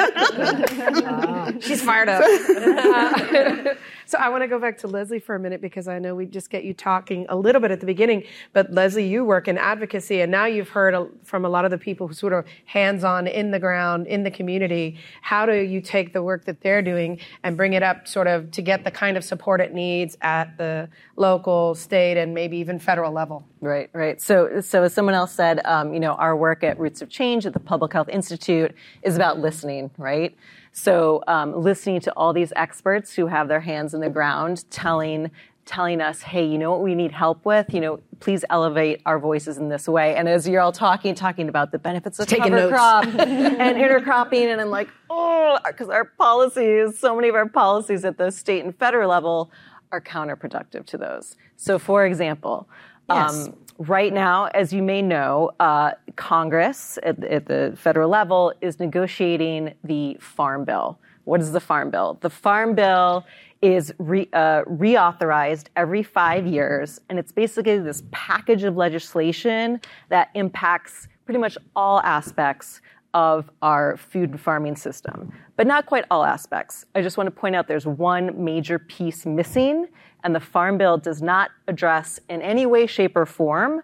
it. 1.55 1.63
She's 1.63 1.81
fired 1.81 2.09
up. 2.09 2.23
so 4.05 4.17
I 4.17 4.29
want 4.29 4.43
to 4.43 4.47
go 4.47 4.59
back 4.59 4.77
to 4.79 4.87
Lesley 4.87 5.19
for 5.19 5.35
a 5.35 5.39
minute 5.39 5.61
because 5.61 5.87
I 5.87 5.99
know 5.99 6.15
we 6.15 6.25
just 6.25 6.49
get 6.49 6.63
you 6.63 6.73
talking 6.73 7.25
a 7.29 7.35
little 7.35 7.61
bit 7.61 7.71
at 7.71 7.79
the 7.79 7.85
beginning. 7.85 8.23
But 8.53 8.73
Lesley, 8.73 9.07
you 9.07 9.23
work 9.23 9.47
in 9.47 9.57
advocacy, 9.57 10.21
and 10.21 10.31
now 10.31 10.45
you've 10.45 10.69
heard 10.69 10.95
from 11.23 11.45
a 11.45 11.49
lot 11.49 11.65
of 11.65 11.71
the 11.71 11.77
people 11.77 12.07
who 12.07 12.13
sort 12.13 12.33
of 12.33 12.45
hands-on 12.65 13.27
in 13.27 13.51
the 13.51 13.59
ground 13.59 14.07
in 14.07 14.23
the 14.23 14.31
community. 14.31 14.97
How 15.21 15.45
do 15.45 15.53
you 15.53 15.81
take 15.85 16.13
the 16.13 16.21
work 16.21 16.45
that 16.45 16.61
they're 16.61 16.81
doing 16.81 17.19
and 17.43 17.55
bring 17.55 17.73
it 17.73 17.83
up, 17.83 18.07
sort 18.07 18.27
of, 18.27 18.51
to 18.51 18.61
get 18.61 18.83
the 18.83 18.91
kind 18.91 19.15
of 19.15 19.23
support 19.23 19.61
it 19.61 19.73
needs 19.73 20.17
at 20.21 20.57
the 20.57 20.89
local, 21.15 21.75
state, 21.75 22.17
and 22.17 22.33
maybe 22.33 22.57
even 22.57 22.79
federal 22.79 23.11
level? 23.11 23.47
Right, 23.61 23.89
right. 23.93 24.21
So, 24.21 24.61
so 24.61 24.83
as 24.83 24.93
someone 24.93 25.15
else 25.15 25.31
said, 25.31 25.61
um, 25.65 25.93
you 25.93 25.99
know, 25.99 26.13
our 26.13 26.35
work 26.35 26.63
at 26.63 26.79
Roots 26.79 27.01
of 27.01 27.09
Change 27.09 27.45
at 27.45 27.53
the 27.53 27.59
Public 27.59 27.93
Health 27.93 28.09
Institute 28.09 28.75
is 29.03 29.15
about 29.15 29.39
listening, 29.39 29.91
right? 29.97 30.35
So, 30.71 31.23
um, 31.27 31.55
listening 31.61 32.01
to 32.01 32.11
all 32.17 32.33
these 32.33 32.51
experts 32.55 33.13
who 33.13 33.27
have 33.27 33.47
their 33.47 33.61
hands 33.61 33.93
in 33.93 34.01
the 34.01 34.09
ground, 34.09 34.65
telling 34.69 35.31
telling 35.65 35.99
us, 35.99 36.21
hey, 36.21 36.45
you 36.45 36.57
know 36.57 36.71
what 36.71 36.81
we 36.81 36.95
need 36.95 37.11
help 37.11 37.43
with? 37.43 37.73
You 37.73 37.81
know, 37.81 37.99
please 38.19 38.45
elevate 38.49 39.01
our 39.05 39.19
voices 39.19 39.57
in 39.57 39.69
this 39.69 39.87
way. 39.87 40.15
And 40.15 40.29
as 40.29 40.47
you're 40.47 40.61
all 40.61 40.71
talking, 40.71 41.15
talking 41.15 41.49
about 41.49 41.71
the 41.71 41.79
benefits 41.79 42.19
of 42.19 42.27
Taking 42.27 42.43
cover 42.43 42.55
notes. 42.55 42.71
crop 42.71 43.05
and 43.07 43.77
intercropping, 43.77 44.51
and 44.51 44.61
I'm 44.61 44.69
like, 44.69 44.89
oh, 45.09 45.57
because 45.65 45.89
our 45.89 46.05
policies, 46.05 46.99
so 46.99 47.15
many 47.15 47.29
of 47.29 47.35
our 47.35 47.49
policies 47.49 48.05
at 48.05 48.17
the 48.17 48.31
state 48.31 48.63
and 48.63 48.77
federal 48.77 49.09
level 49.09 49.51
are 49.91 50.01
counterproductive 50.01 50.85
to 50.87 50.97
those. 50.97 51.35
So, 51.57 51.79
for 51.79 52.05
example, 52.05 52.69
um, 53.09 53.55
right 53.77 54.13
now, 54.13 54.45
as 54.53 54.73
you 54.73 54.81
may 54.81 55.01
know, 55.01 55.51
uh, 55.59 55.91
Congress 56.15 56.99
at, 57.03 57.23
at 57.23 57.47
the 57.47 57.73
federal 57.77 58.09
level 58.09 58.53
is 58.61 58.79
negotiating 58.79 59.73
the 59.83 60.17
Farm 60.19 60.65
Bill. 60.65 60.99
What 61.25 61.41
is 61.41 61.51
the 61.51 61.59
Farm 61.59 61.89
Bill? 61.89 62.17
The 62.21 62.29
Farm 62.29 62.75
Bill 62.75 63.25
is 63.61 63.93
re, 63.97 64.29
uh, 64.31 64.61
reauthorized 64.63 65.65
every 65.75 66.03
five 66.03 66.45
years, 66.45 67.01
and 67.09 67.19
it's 67.19 67.31
basically 67.31 67.79
this 67.79 68.03
package 68.11 68.63
of 68.63 68.77
legislation 68.77 69.81
that 70.09 70.29
impacts 70.35 71.07
pretty 71.25 71.39
much 71.39 71.57
all 71.75 71.99
aspects 72.01 72.81
of 73.15 73.49
our 73.61 73.97
food 73.97 74.31
and 74.31 74.39
farming 74.39 74.75
system, 74.75 75.31
but 75.55 75.65
not 75.65 75.87
quite 75.87 76.05
all 76.11 76.23
aspects. 76.23 76.85
I 76.93 77.01
just 77.01 77.17
want 77.17 77.27
to 77.27 77.31
point 77.31 77.55
out 77.55 77.67
there's 77.67 77.87
one 77.87 78.43
major 78.43 78.77
piece 78.77 79.25
missing, 79.25 79.87
and 80.23 80.35
the 80.35 80.39
Farm 80.39 80.77
Bill 80.77 80.97
does 80.97 81.21
not 81.21 81.49
address 81.67 82.19
in 82.29 82.41
any 82.41 82.65
way, 82.65 82.85
shape, 82.85 83.15
or 83.15 83.25
form 83.25 83.81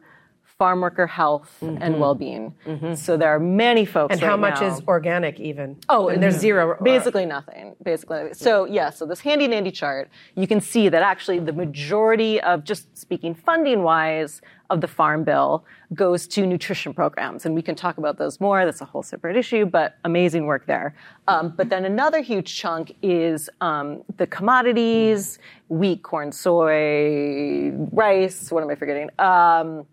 farm 0.62 0.80
worker 0.80 1.08
health 1.08 1.52
and 1.84 2.00
well-being. 2.00 2.54
So 2.94 3.18
there 3.18 3.32
are 3.36 3.40
many 3.40 3.84
folks. 3.84 4.12
And 4.14 4.22
how 4.22 4.38
much 4.38 4.62
now- 4.62 4.68
is 4.68 4.76
organic 4.96 5.40
even? 5.40 5.68
Oh, 5.90 6.10
and 6.10 6.22
there's 6.22 6.38
zero. 6.48 6.78
Basically 6.84 7.26
nothing. 7.26 7.66
Basically, 7.82 8.22
so 8.34 8.66
yeah. 8.66 8.92
So 8.92 9.08
this 9.12 9.22
handy 9.22 9.48
dandy 9.48 9.72
chart, 9.72 10.06
you 10.36 10.48
can 10.52 10.62
see 10.62 10.88
that 10.94 11.02
actually 11.02 11.40
the 11.40 11.58
majority 11.66 12.40
of 12.52 12.64
just 12.64 12.96
speaking 12.96 13.34
funding 13.34 13.82
wise 13.82 14.34
of 14.70 14.82
the 14.82 14.88
farm 14.88 15.24
bill 15.24 15.66
goes 15.96 16.28
to 16.28 16.46
nutrition 16.46 16.94
programs, 16.94 17.44
and 17.46 17.56
we 17.56 17.64
can 17.64 17.76
talk 17.76 17.98
about 17.98 18.16
those 18.20 18.40
more. 18.40 18.64
That's 18.64 18.82
a 18.82 18.86
whole 18.86 19.04
separate 19.14 19.36
issue, 19.44 19.66
but 19.66 19.96
amazing 20.06 20.46
work 20.46 20.68
there. 20.68 20.94
Um, 21.28 21.54
but 21.58 21.70
then 21.70 21.86
another 21.86 22.22
huge 22.22 22.50
chunk 22.62 22.86
is 23.02 23.50
um, 23.62 24.04
the 24.18 24.28
commodities: 24.28 25.40
wheat, 25.70 26.04
corn, 26.04 26.32
soy, 26.32 27.72
rice. 28.04 28.52
What 28.52 28.62
am 28.64 28.70
I 28.70 28.76
forgetting? 28.76 29.10
Um, 29.18 29.88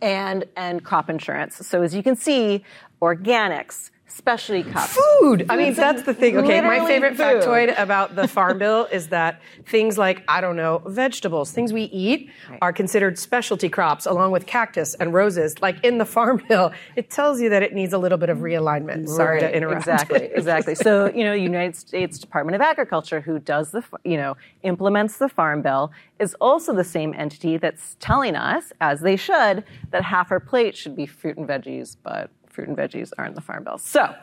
and 0.00 0.44
and 0.56 0.84
crop 0.84 1.08
insurance. 1.10 1.56
So 1.66 1.82
as 1.82 1.94
you 1.94 2.02
can 2.02 2.16
see, 2.16 2.64
organics, 3.00 3.90
specialty 4.06 4.62
crops, 4.70 4.96
food. 5.20 5.46
I 5.48 5.56
mean, 5.56 5.74
that's 5.74 6.02
the 6.02 6.14
thing. 6.14 6.36
Okay, 6.36 6.60
my 6.60 6.86
favorite 6.86 7.16
food. 7.16 7.42
factoid 7.42 7.78
about 7.80 8.14
the 8.14 8.28
farm 8.28 8.58
bill 8.58 8.84
is 8.92 9.08
that 9.08 9.40
things 9.66 9.98
like, 9.98 10.22
I 10.28 10.40
don't 10.40 10.56
know, 10.56 10.82
vegetables, 10.86 11.50
things 11.50 11.72
we 11.72 11.84
eat 11.84 12.30
are 12.62 12.72
considered 12.72 13.18
specialty 13.18 13.68
crops 13.68 14.06
along 14.06 14.30
with 14.30 14.46
cactus 14.46 14.94
and 14.94 15.12
roses. 15.12 15.60
Like 15.60 15.82
in 15.84 15.98
the 15.98 16.04
farm 16.04 16.42
bill, 16.48 16.72
it 16.96 17.10
tells 17.10 17.40
you 17.40 17.48
that 17.50 17.62
it 17.62 17.72
needs 17.72 17.92
a 17.92 17.98
little 17.98 18.18
bit 18.18 18.28
of 18.28 18.38
realignment. 18.38 19.08
Sorry 19.08 19.40
Right, 19.40 19.48
to 19.50 19.56
interrupt. 19.56 19.78
Exactly, 19.78 20.26
exactly. 20.34 20.74
So, 20.74 21.10
you 21.12 21.24
know, 21.24 21.32
United 21.32 21.74
States 21.74 22.18
Department 22.18 22.54
of 22.54 22.60
Agriculture, 22.60 23.20
who 23.20 23.38
does 23.38 23.72
the, 23.72 23.82
you 24.04 24.16
know, 24.16 24.36
implements 24.62 25.16
the 25.16 25.28
Farm 25.28 25.60
Bill, 25.62 25.90
is 26.20 26.34
also 26.40 26.72
the 26.72 26.84
same 26.84 27.14
entity 27.14 27.56
that's 27.56 27.96
telling 27.98 28.36
us, 28.36 28.72
as 28.80 29.00
they 29.00 29.16
should, 29.16 29.64
that 29.90 30.02
half 30.04 30.30
our 30.30 30.40
plate 30.40 30.76
should 30.76 30.94
be 30.94 31.06
fruit 31.06 31.36
and 31.36 31.48
veggies, 31.48 31.96
but 32.02 32.30
fruit 32.54 32.68
and 32.68 32.76
veggies 32.76 33.12
aren't 33.18 33.30
in 33.30 33.34
the 33.34 33.40
Farm 33.40 33.64
Bill. 33.64 33.76
So, 33.78 34.14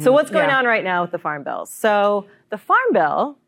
so 0.00 0.10
what's 0.12 0.30
going 0.30 0.48
Yeah. 0.48 0.58
on 0.58 0.66
right 0.66 0.82
now 0.84 1.02
with 1.02 1.12
the 1.12 1.18
Farm 1.18 1.44
Bill? 1.44 1.64
So, 1.64 2.26
the 2.50 2.58
Farm 2.58 2.92
Bill 2.92 3.38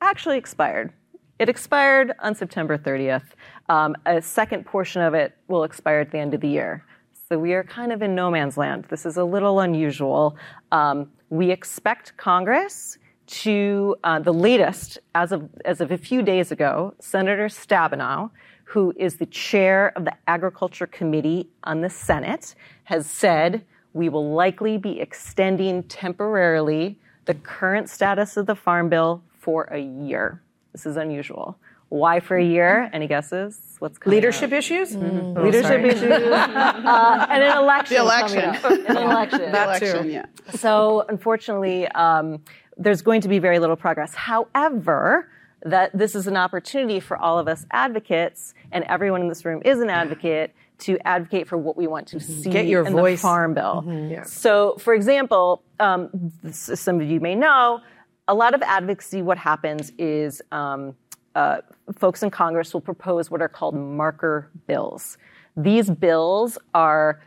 actually 0.00 0.36
expired. 0.36 0.92
It 1.38 1.48
expired 1.48 2.12
on 2.18 2.34
September 2.34 2.76
30th. 2.76 3.22
Um, 3.68 3.94
a 4.04 4.20
second 4.20 4.66
portion 4.66 5.00
of 5.02 5.14
it 5.14 5.36
will 5.48 5.64
expire 5.64 6.00
at 6.00 6.10
the 6.10 6.18
end 6.18 6.34
of 6.34 6.40
the 6.40 6.48
year. 6.48 6.84
So 7.28 7.38
we 7.38 7.54
are 7.54 7.64
kind 7.64 7.92
of 7.92 8.02
in 8.02 8.14
no 8.14 8.30
man's 8.30 8.56
land. 8.58 8.86
This 8.90 9.06
is 9.06 9.16
a 9.16 9.24
little 9.24 9.60
unusual. 9.60 10.36
Um, 10.72 11.10
we 11.30 11.50
expect 11.50 12.16
Congress 12.16 12.98
to, 13.28 13.96
uh, 14.04 14.18
the 14.18 14.34
latest, 14.34 14.98
as 15.14 15.32
of, 15.32 15.48
as 15.64 15.80
of 15.80 15.90
a 15.90 15.96
few 15.96 16.20
days 16.22 16.52
ago, 16.52 16.92
Senator 17.00 17.46
Stabenow, 17.46 18.30
who 18.64 18.92
is 18.96 19.16
the 19.16 19.26
chair 19.26 19.92
of 19.96 20.04
the 20.04 20.14
Agriculture 20.26 20.86
Committee 20.86 21.48
on 21.64 21.80
the 21.80 21.90
Senate, 21.90 22.54
has 22.84 23.06
said 23.06 23.64
we 23.92 24.08
will 24.08 24.32
likely 24.32 24.78
be 24.78 25.00
extending 25.00 25.82
temporarily 25.84 26.98
the 27.26 27.34
current 27.34 27.88
status 27.88 28.36
of 28.36 28.46
the 28.46 28.54
Farm 28.54 28.88
Bill 28.88 29.22
for 29.38 29.64
a 29.64 29.78
year. 29.78 30.42
This 30.72 30.86
is 30.86 30.96
unusual. 30.96 31.58
Why 31.88 32.20
for 32.20 32.38
a 32.38 32.44
year? 32.44 32.88
Any 32.94 33.06
guesses? 33.06 33.76
What's 33.78 33.98
coming 33.98 34.16
Leadership 34.16 34.50
up? 34.50 34.58
issues? 34.58 34.96
Mm-hmm. 34.96 35.42
Leadership 35.42 35.84
issues. 35.84 36.02
uh, 36.10 37.26
and 37.28 37.42
an 37.42 37.58
election. 37.58 37.96
The 37.96 38.02
election. 38.02 38.54
coming. 38.54 38.86
An 38.86 38.96
election. 39.10 39.38
The 39.40 39.48
election, 39.48 40.10
yeah. 40.10 40.24
So 40.54 41.04
unfortunately, 41.10 41.86
um, 41.88 42.42
there's 42.78 43.02
going 43.02 43.20
to 43.20 43.28
be 43.28 43.38
very 43.38 43.58
little 43.58 43.76
progress. 43.76 44.14
However, 44.14 45.28
that 45.64 45.96
this 45.96 46.14
is 46.14 46.26
an 46.26 46.36
opportunity 46.36 47.00
for 47.00 47.16
all 47.16 47.38
of 47.38 47.48
us 47.48 47.64
advocates, 47.70 48.54
and 48.72 48.84
everyone 48.84 49.20
in 49.20 49.28
this 49.28 49.44
room 49.44 49.62
is 49.64 49.80
an 49.80 49.90
advocate, 49.90 50.54
to 50.78 50.98
advocate 51.06 51.46
for 51.46 51.56
what 51.56 51.76
we 51.76 51.86
want 51.86 52.08
to 52.08 52.18
see 52.18 52.50
Get 52.50 52.66
your 52.66 52.84
in 52.84 52.92
voice. 52.92 53.20
the 53.20 53.22
Farm 53.22 53.54
Bill. 53.54 53.84
Yeah. 54.10 54.24
So, 54.24 54.76
for 54.78 54.94
example, 54.94 55.62
um, 55.78 56.32
this, 56.42 56.70
some 56.74 57.00
of 57.00 57.08
you 57.08 57.20
may 57.20 57.36
know, 57.36 57.80
a 58.26 58.34
lot 58.34 58.54
of 58.54 58.62
advocacy, 58.62 59.22
what 59.22 59.38
happens 59.38 59.92
is 59.98 60.42
um, 60.50 60.96
uh, 61.34 61.58
folks 61.96 62.22
in 62.22 62.30
Congress 62.30 62.72
will 62.72 62.80
propose 62.80 63.30
what 63.30 63.40
are 63.40 63.48
called 63.48 63.74
marker 63.74 64.50
bills. 64.66 65.18
These 65.56 65.90
bills 65.90 66.58
are 66.74 67.20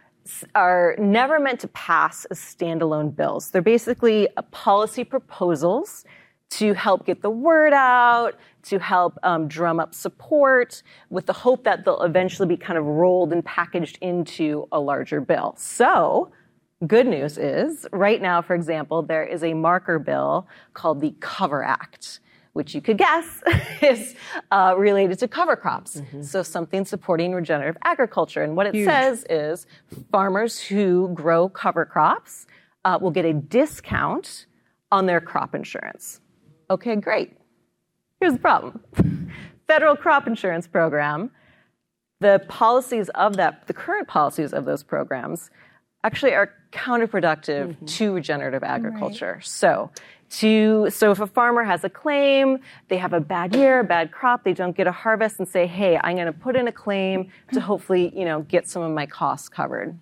are 0.56 0.96
never 0.98 1.40
meant 1.40 1.60
to 1.60 1.68
pass 1.68 2.26
as 2.26 2.40
standalone 2.40 3.16
bills. 3.16 3.52
They're 3.52 3.62
basically 3.62 4.28
uh, 4.36 4.42
policy 4.50 5.04
proposals 5.04 6.04
to 6.58 6.74
help 6.74 7.06
get 7.06 7.22
the 7.22 7.30
word 7.30 7.74
out, 7.74 8.36
to 8.64 8.80
help 8.80 9.18
um, 9.24 9.48
drum 9.48 9.80
up 9.80 9.94
support, 9.94 10.84
with 11.10 11.26
the 11.26 11.34
hope 11.34 11.64
that 11.64 11.86
they'll 11.86 12.02
eventually 12.02 12.48
be 12.48 12.58
kind 12.58 12.78
of 12.78 12.86
rolled 12.86 13.34
and 13.34 13.44
packaged 13.44 13.98
into 14.02 14.68
a 14.72 14.80
larger 14.80 15.22
bill. 15.22 15.56
So, 15.58 16.32
good 16.88 17.08
news 17.08 17.38
is, 17.38 17.86
right 17.92 18.22
now, 18.22 18.42
for 18.42 18.56
example, 18.56 19.02
there 19.02 19.26
is 19.26 19.44
a 19.44 19.54
marker 19.54 20.00
bill 20.00 20.48
called 20.74 21.02
the 21.02 21.16
Cover 21.20 21.64
Act 21.64 22.20
which 22.54 22.74
you 22.74 22.80
could 22.80 22.98
guess 22.98 23.44
is 23.82 24.16
uh, 24.50 24.74
related 24.78 25.20
to 25.20 25.28
cover 25.28 25.58
crops. 25.58 26.02
So 26.22 26.42
something 26.42 26.86
supporting 26.86 27.34
regenerative 27.34 27.76
agriculture. 27.84 28.44
And 28.44 28.56
what 28.56 28.66
it 28.68 28.86
says 28.86 29.26
is 29.30 29.68
farmers 30.10 30.58
who 30.62 31.10
grow 31.14 31.50
cover 31.50 31.84
crops 31.84 32.48
uh, 32.86 32.98
will 33.02 33.12
get 33.12 33.26
a 33.26 33.34
discount 33.34 34.46
on 34.90 35.06
their 35.06 35.20
crop 35.20 35.54
insurance. 35.54 36.22
Okay, 36.70 36.96
great. 36.96 37.38
Here's 38.20 38.34
the 38.34 38.40
problem. 38.40 38.80
Federal 39.68 39.96
crop 39.96 40.28
insurance 40.28 40.68
program, 40.68 41.32
the 42.20 42.44
policies 42.48 43.10
of 43.10 43.36
that, 43.38 43.68
the 43.68 43.74
current 43.74 44.08
policies 44.08 44.54
of 44.54 44.66
those 44.66 44.84
programs 44.84 45.50
actually 46.04 46.34
are 46.34 46.52
counterproductive 46.72 47.70
mm-hmm. 47.70 47.86
to 47.86 48.14
regenerative 48.14 48.64
agriculture. 48.64 49.40
So, 49.42 49.90
to 50.30 50.90
so 50.90 51.12
if 51.12 51.20
a 51.20 51.28
farmer 51.28 51.64
has 51.64 51.84
a 51.84 51.90
claim, 51.90 52.60
they 52.88 52.98
have 52.98 53.14
a 53.14 53.20
bad 53.20 53.56
year, 53.56 53.80
a 53.80 53.84
bad 53.84 54.12
crop, 54.12 54.44
they 54.44 54.54
don't 54.54 54.76
get 54.76 54.88
a 54.88 54.92
harvest, 54.92 55.40
and 55.40 55.48
say, 55.48 55.68
"Hey, 55.68 56.00
I'm 56.04 56.16
going 56.16 56.28
to 56.28 56.34
put 56.34 56.56
in 56.56 56.68
a 56.68 56.72
claim 56.72 57.26
to 57.26 57.30
mm-hmm. 57.30 57.60
hopefully, 57.60 58.12
you 58.18 58.26
know, 58.26 58.42
get 58.42 58.68
some 58.68 58.82
of 58.82 58.92
my 58.92 59.06
costs 59.06 59.50
covered." 59.50 59.98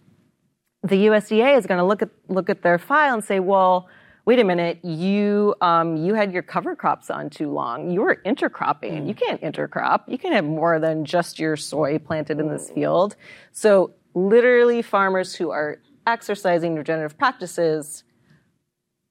The 0.83 1.07
USDA 1.07 1.57
is 1.57 1.65
going 1.65 1.77
to 1.77 1.85
look 1.85 2.01
at 2.01 2.09
look 2.27 2.49
at 2.49 2.61
their 2.61 2.77
file 2.77 3.13
and 3.13 3.23
say, 3.23 3.39
"Well." 3.39 3.87
Wait 4.25 4.39
a 4.39 4.43
minute, 4.43 4.79
you 4.83 5.53
um, 5.59 5.97
you 5.97 6.13
had 6.13 6.31
your 6.31 6.43
cover 6.43 6.75
crops 6.75 7.09
on 7.09 7.29
too 7.29 7.51
long. 7.51 7.91
You 7.91 8.01
were 8.01 8.21
intercropping. 8.25 9.05
You 9.05 9.13
can't 9.13 9.41
intercrop. 9.41 10.03
You 10.07 10.17
can 10.17 10.31
have 10.31 10.45
more 10.45 10.79
than 10.79 11.03
just 11.03 11.39
your 11.39 11.57
soy 11.57 11.99
planted 11.99 12.39
in 12.39 12.47
this 12.47 12.69
field. 12.69 13.17
So 13.51 13.91
literally, 14.13 14.81
farmers 14.81 15.35
who 15.35 15.49
are 15.51 15.79
exercising 16.07 16.75
regenerative 16.75 17.17
practices 17.17 18.03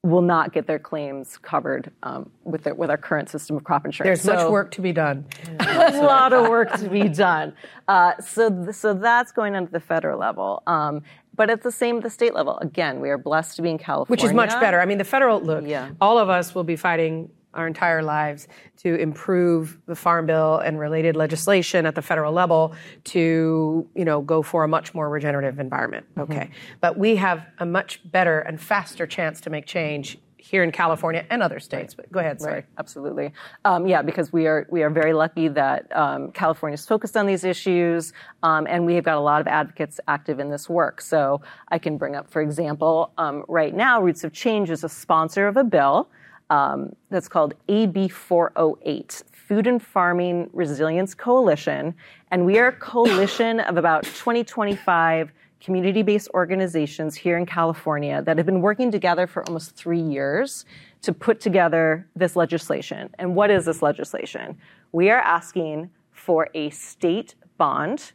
will 0.05 0.23
not 0.23 0.53
get 0.53 0.67
their 0.67 0.81
claims 0.81 1.39
covered 1.39 1.91
um, 2.03 2.29
with, 2.43 2.65
their, 2.65 2.75
with 2.75 2.91
our 2.91 2.97
current 2.97 3.31
system 3.31 3.57
of 3.57 3.63
crop 3.63 3.85
insurance. 3.85 4.25
There's 4.25 4.37
much 4.37 4.51
work 4.51 4.73
to 4.73 4.81
be 4.81 4.93
done. 4.93 5.25
a 5.61 6.03
lot 6.03 6.33
of 6.33 6.49
work 6.49 6.73
to 6.81 6.89
be 6.89 7.09
done. 7.09 7.55
Uh, 7.87 8.15
so, 8.21 8.51
th- 8.51 8.75
so 8.75 8.95
that's 8.95 9.31
going 9.31 9.55
on 9.55 9.65
at 9.65 9.73
the 9.73 9.79
federal 9.79 10.19
level. 10.19 10.63
Um, 10.67 11.03
but 11.43 11.51
at 11.51 11.63
the 11.63 11.73
same 11.73 11.97
at 11.97 12.05
the 12.05 12.11
state 12.11 12.35
level, 12.35 12.57
again, 12.59 13.01
we 13.01 13.11
are 13.11 13.19
blessed 13.19 13.57
to 13.57 13.63
be 13.63 13.69
in 13.69 13.77
California, 13.77 14.13
which 14.13 14.23
is 14.23 14.33
much 14.33 14.51
better. 14.61 14.81
I 14.81 14.85
mean, 14.85 14.99
the 14.99 15.05
federal 15.05 15.41
look. 15.41 15.67
Yeah. 15.67 15.91
All 16.01 16.17
of 16.17 16.29
us 16.29 16.55
will 16.55 16.63
be 16.63 16.77
fighting 16.77 17.31
our 17.53 17.67
entire 17.67 18.01
lives 18.01 18.47
to 18.77 18.95
improve 18.95 19.77
the 19.87 19.97
farm 19.97 20.27
bill 20.27 20.59
and 20.59 20.79
related 20.79 21.17
legislation 21.17 21.85
at 21.85 21.97
the 21.97 22.01
federal 22.01 22.33
level 22.33 22.77
to 23.07 23.89
you 23.97 24.05
know 24.05 24.21
go 24.21 24.43
for 24.43 24.63
a 24.63 24.69
much 24.69 24.95
more 24.95 25.11
regenerative 25.11 25.59
environment. 25.59 26.07
Mm-hmm. 26.15 26.33
Okay, 26.33 26.51
but 26.81 26.97
we 26.97 27.17
have 27.17 27.45
a 27.59 27.67
much 27.67 28.01
better 28.05 28.39
and 28.39 28.61
faster 28.61 29.05
chance 29.05 29.41
to 29.41 29.51
make 29.51 29.67
change 29.67 30.19
here 30.43 30.65
in 30.65 30.73
California 30.73 31.25
and 31.31 31.41
other 31.41 31.61
states. 31.61 31.95
But 31.95 32.11
go 32.11 32.19
ahead, 32.19 32.41
sorry. 32.41 32.55
Right, 32.55 32.65
absolutely. 32.77 33.33
Um, 33.65 33.87
yeah, 33.87 34.03
because 34.03 34.33
we 34.33 34.49
are 34.49 34.67
we 34.71 34.83
are 34.83 34.91
very 34.91 35.13
lucky 35.13 35.47
that 35.49 35.95
um, 35.97 36.33
California 36.33 36.75
is 36.75 36.85
focused 36.85 37.17
on 37.17 37.27
these 37.27 37.45
issues, 37.45 38.13
um, 38.43 38.67
and 38.69 38.85
we 38.85 38.97
have 38.97 39.05
got 39.05 39.17
a 39.17 39.21
lot 39.21 39.41
of 39.41 39.47
advocates 39.47 40.01
active 40.09 40.41
in 40.41 40.51
this 40.51 40.69
work. 40.69 41.01
So 41.01 41.41
I 41.69 41.79
can 41.79 41.97
bring 41.97 42.17
up, 42.17 42.29
for 42.29 42.43
example, 42.43 43.13
um, 43.19 43.45
right 43.47 43.75
now, 43.75 44.03
Roots 44.03 44.25
of 44.25 44.33
Change 44.33 44.71
is 44.71 44.83
a 44.83 44.89
sponsor 44.89 45.47
of 45.47 45.57
a 45.57 45.65
bill 45.65 46.09
um, 46.51 46.95
that's 47.09 47.29
called 47.29 47.55
AB 47.69 48.09
408. 48.09 49.23
Food 49.33 49.67
and 49.67 49.83
Farming 49.83 50.49
Resilience 50.53 51.15
Coalition, 51.15 51.95
and 52.31 52.47
we 52.47 52.59
are 52.59 52.69
a 52.69 52.73
coalition 52.73 53.61
of 53.61 53.77
about 53.77 54.05
20, 54.05 54.45
25 54.45 55.31
community 55.63 56.03
based 56.03 56.29
organizations 56.35 57.15
here 57.15 57.39
in 57.39 57.47
California 57.47 58.21
that 58.23 58.37
have 58.37 58.47
been 58.47 58.61
working 58.61 58.91
together 58.91 59.27
for 59.27 59.47
almost 59.47 59.77
three 59.77 60.01
years 60.01 60.65
to 61.03 61.13
put 61.13 61.41
together 61.41 62.07
this 62.17 62.35
legislation. 62.37 63.09
And 63.19 63.35
what 63.35 63.51
is 63.51 63.65
this 63.65 63.81
legislation? 63.81 64.59
We 64.91 65.11
are 65.11 65.21
asking 65.21 65.91
for 66.11 66.49
a 66.55 66.71
state 66.71 67.37
bond 67.59 68.13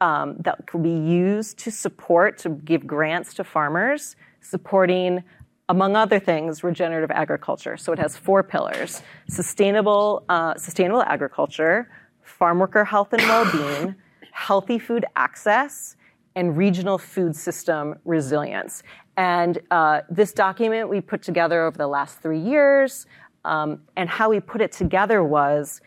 um, 0.00 0.36
that 0.40 0.66
could 0.66 0.82
be 0.82 0.90
used 0.90 1.58
to 1.60 1.70
support, 1.70 2.38
to 2.38 2.50
give 2.50 2.86
grants 2.86 3.34
to 3.34 3.44
farmers, 3.44 4.16
supporting, 4.40 5.24
among 5.68 5.96
other 5.96 6.18
things, 6.18 6.62
regenerative 6.62 7.10
agriculture. 7.10 7.76
So 7.76 7.92
it 7.92 7.98
has 7.98 8.16
four 8.16 8.42
pillars 8.42 9.02
sustainable, 9.28 10.24
uh, 10.28 10.54
sustainable 10.56 11.02
agriculture, 11.02 11.90
farm 12.22 12.58
worker 12.58 12.84
health 12.84 13.12
and 13.12 13.22
well 13.22 13.50
being, 13.50 13.94
healthy 14.32 14.78
food 14.78 15.04
access, 15.16 15.96
and 16.36 16.56
regional 16.56 16.98
food 16.98 17.34
system 17.36 17.94
resilience. 18.04 18.82
And 19.16 19.60
uh, 19.70 20.00
this 20.10 20.32
document 20.32 20.88
we 20.88 21.00
put 21.00 21.22
together 21.22 21.64
over 21.64 21.78
the 21.78 21.86
last 21.86 22.18
three 22.20 22.40
years, 22.40 23.06
um, 23.44 23.82
and 23.96 24.08
how 24.08 24.30
we 24.30 24.40
put 24.40 24.60
it 24.60 24.72
together 24.72 25.22
was 25.22 25.80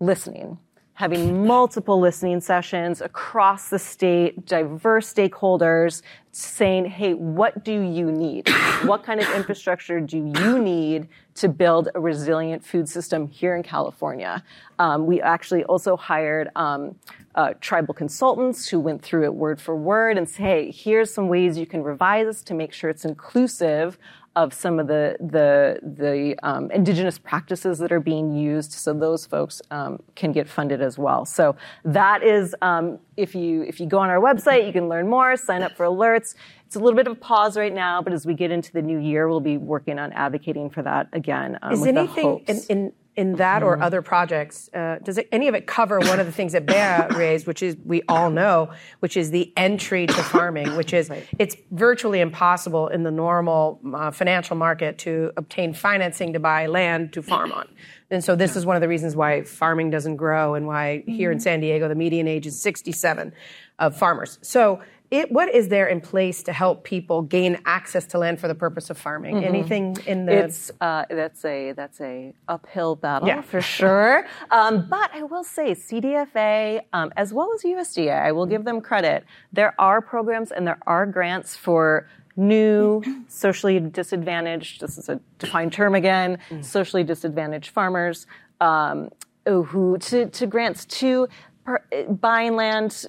listening, 0.00 0.58
having 0.94 1.44
multiple 1.44 1.98
listening 1.98 2.40
sessions 2.40 3.00
across 3.00 3.68
the 3.68 3.78
state, 3.78 4.46
diverse 4.46 5.12
stakeholders 5.12 6.02
saying, 6.30 6.84
hey, 6.84 7.14
what 7.14 7.64
do 7.64 7.80
you 7.80 8.10
need? 8.10 8.48
what 8.84 9.02
kind 9.02 9.20
of 9.20 9.28
infrastructure 9.34 10.00
do 10.00 10.18
you 10.18 10.58
need 10.58 11.08
to 11.34 11.48
build 11.48 11.88
a 11.96 12.00
resilient 12.00 12.64
food 12.64 12.88
system 12.88 13.28
here 13.28 13.56
in 13.56 13.62
California? 13.62 14.42
Um, 14.78 15.06
we 15.06 15.20
actually 15.20 15.64
also 15.64 15.96
hired 15.96 16.48
um, 16.54 16.94
uh, 17.34 17.54
tribal 17.60 17.94
consultants 17.94 18.68
who 18.68 18.78
went 18.78 19.02
through 19.02 19.24
it 19.24 19.34
word 19.34 19.60
for 19.60 19.74
word 19.74 20.16
and 20.16 20.28
say, 20.28 20.42
hey, 20.42 20.70
here's 20.70 21.12
some 21.12 21.28
ways 21.28 21.58
you 21.58 21.66
can 21.66 21.82
revise 21.82 22.26
this 22.26 22.42
to 22.44 22.54
make 22.54 22.72
sure 22.72 22.88
it's 22.88 23.04
inclusive 23.04 23.98
of 24.36 24.52
some 24.52 24.78
of 24.78 24.86
the 24.86 25.16
the 25.20 25.78
the 25.82 26.36
um, 26.42 26.70
indigenous 26.70 27.18
practices 27.18 27.78
that 27.78 27.92
are 27.92 28.00
being 28.00 28.32
used, 28.32 28.72
so 28.72 28.92
those 28.92 29.26
folks 29.26 29.62
um, 29.70 30.02
can 30.14 30.32
get 30.32 30.48
funded 30.48 30.82
as 30.82 30.98
well. 30.98 31.24
So 31.24 31.56
that 31.84 32.22
is, 32.22 32.54
um, 32.62 32.98
if 33.16 33.34
you 33.34 33.62
if 33.62 33.80
you 33.80 33.86
go 33.86 33.98
on 33.98 34.10
our 34.10 34.20
website, 34.20 34.66
you 34.66 34.72
can 34.72 34.88
learn 34.88 35.08
more, 35.08 35.36
sign 35.36 35.62
up 35.62 35.76
for 35.76 35.86
alerts. 35.86 36.34
It's 36.66 36.76
a 36.76 36.80
little 36.80 36.96
bit 36.96 37.06
of 37.06 37.12
a 37.12 37.20
pause 37.20 37.56
right 37.56 37.72
now, 37.72 38.02
but 38.02 38.12
as 38.12 38.26
we 38.26 38.34
get 38.34 38.50
into 38.50 38.72
the 38.72 38.82
new 38.82 38.98
year, 38.98 39.28
we'll 39.28 39.40
be 39.40 39.56
working 39.56 39.98
on 39.98 40.12
advocating 40.12 40.70
for 40.70 40.82
that 40.82 41.08
again. 41.12 41.58
Um, 41.62 41.72
Is 41.72 41.86
anything 41.86 42.44
in, 42.48 42.60
in, 42.68 42.92
in 43.16 43.36
that 43.36 43.62
or 43.62 43.80
other 43.80 44.02
projects, 44.02 44.68
uh, 44.74 44.98
does 45.02 45.18
it, 45.18 45.28
any 45.30 45.46
of 45.46 45.54
it 45.54 45.66
cover 45.66 46.00
one 46.00 46.18
of 46.18 46.26
the 46.26 46.32
things 46.32 46.52
that 46.52 46.66
Bea 46.66 47.16
raised, 47.16 47.46
which 47.46 47.62
is 47.62 47.76
we 47.84 48.02
all 48.08 48.30
know, 48.30 48.70
which 49.00 49.16
is 49.16 49.30
the 49.30 49.52
entry 49.56 50.06
to 50.06 50.12
farming, 50.24 50.76
which 50.76 50.92
is 50.92 51.10
it's 51.38 51.56
virtually 51.70 52.20
impossible 52.20 52.88
in 52.88 53.04
the 53.04 53.10
normal 53.10 53.80
uh, 53.94 54.10
financial 54.10 54.56
market 54.56 54.98
to 54.98 55.32
obtain 55.36 55.72
financing 55.74 56.32
to 56.32 56.40
buy 56.40 56.66
land 56.66 57.12
to 57.12 57.22
farm 57.22 57.52
on. 57.52 57.68
And 58.10 58.22
so 58.22 58.36
this 58.36 58.56
is 58.56 58.66
one 58.66 58.76
of 58.76 58.82
the 58.82 58.88
reasons 58.88 59.16
why 59.16 59.42
farming 59.42 59.90
doesn't 59.90 60.16
grow 60.16 60.54
and 60.54 60.66
why 60.66 61.04
here 61.06 61.30
in 61.30 61.40
San 61.40 61.60
Diego 61.60 61.88
the 61.88 61.94
median 61.94 62.28
age 62.28 62.46
is 62.46 62.60
67 62.60 63.32
of 63.78 63.96
farmers. 63.96 64.38
So 64.42 64.82
it, 65.18 65.30
what 65.30 65.48
is 65.54 65.68
there 65.68 65.86
in 65.86 66.00
place 66.00 66.42
to 66.44 66.52
help 66.52 66.84
people 66.84 67.22
gain 67.22 67.58
access 67.66 68.04
to 68.06 68.18
land 68.18 68.40
for 68.40 68.48
the 68.48 68.54
purpose 68.54 68.90
of 68.90 68.98
farming? 68.98 69.44
Anything 69.44 69.96
in 70.06 70.26
the 70.26 70.32
It's 70.32 70.70
uh, 70.80 71.04
that's 71.08 71.44
a 71.44 71.72
that's 71.72 72.00
a 72.00 72.32
uphill 72.48 72.96
battle 72.96 73.28
Yeah. 73.28 73.42
for 73.42 73.60
sure. 73.60 74.26
Um, 74.50 74.86
but 74.88 75.10
I 75.14 75.22
will 75.22 75.44
say 75.44 75.72
CDFA 75.72 76.82
um, 76.92 77.12
as 77.16 77.32
well 77.32 77.50
as 77.54 77.62
USDA, 77.62 78.22
I 78.22 78.32
will 78.32 78.46
give 78.46 78.64
them 78.64 78.80
credit. 78.80 79.24
There 79.52 79.74
are 79.78 80.00
programs 80.00 80.50
and 80.50 80.66
there 80.66 80.78
are 80.86 81.06
grants 81.06 81.56
for 81.56 82.08
new, 82.36 83.02
socially 83.28 83.78
disadvantaged, 83.80 84.80
this 84.80 84.98
is 84.98 85.08
a 85.08 85.20
defined 85.38 85.72
term 85.72 85.94
again, 85.94 86.38
socially 86.62 87.04
disadvantaged 87.04 87.70
farmers, 87.70 88.26
um, 88.60 89.10
who 89.46 89.98
to, 89.98 90.26
to 90.30 90.46
grants 90.46 90.84
to 90.86 91.28
per, 91.64 91.82
buying 92.08 92.56
land 92.56 93.06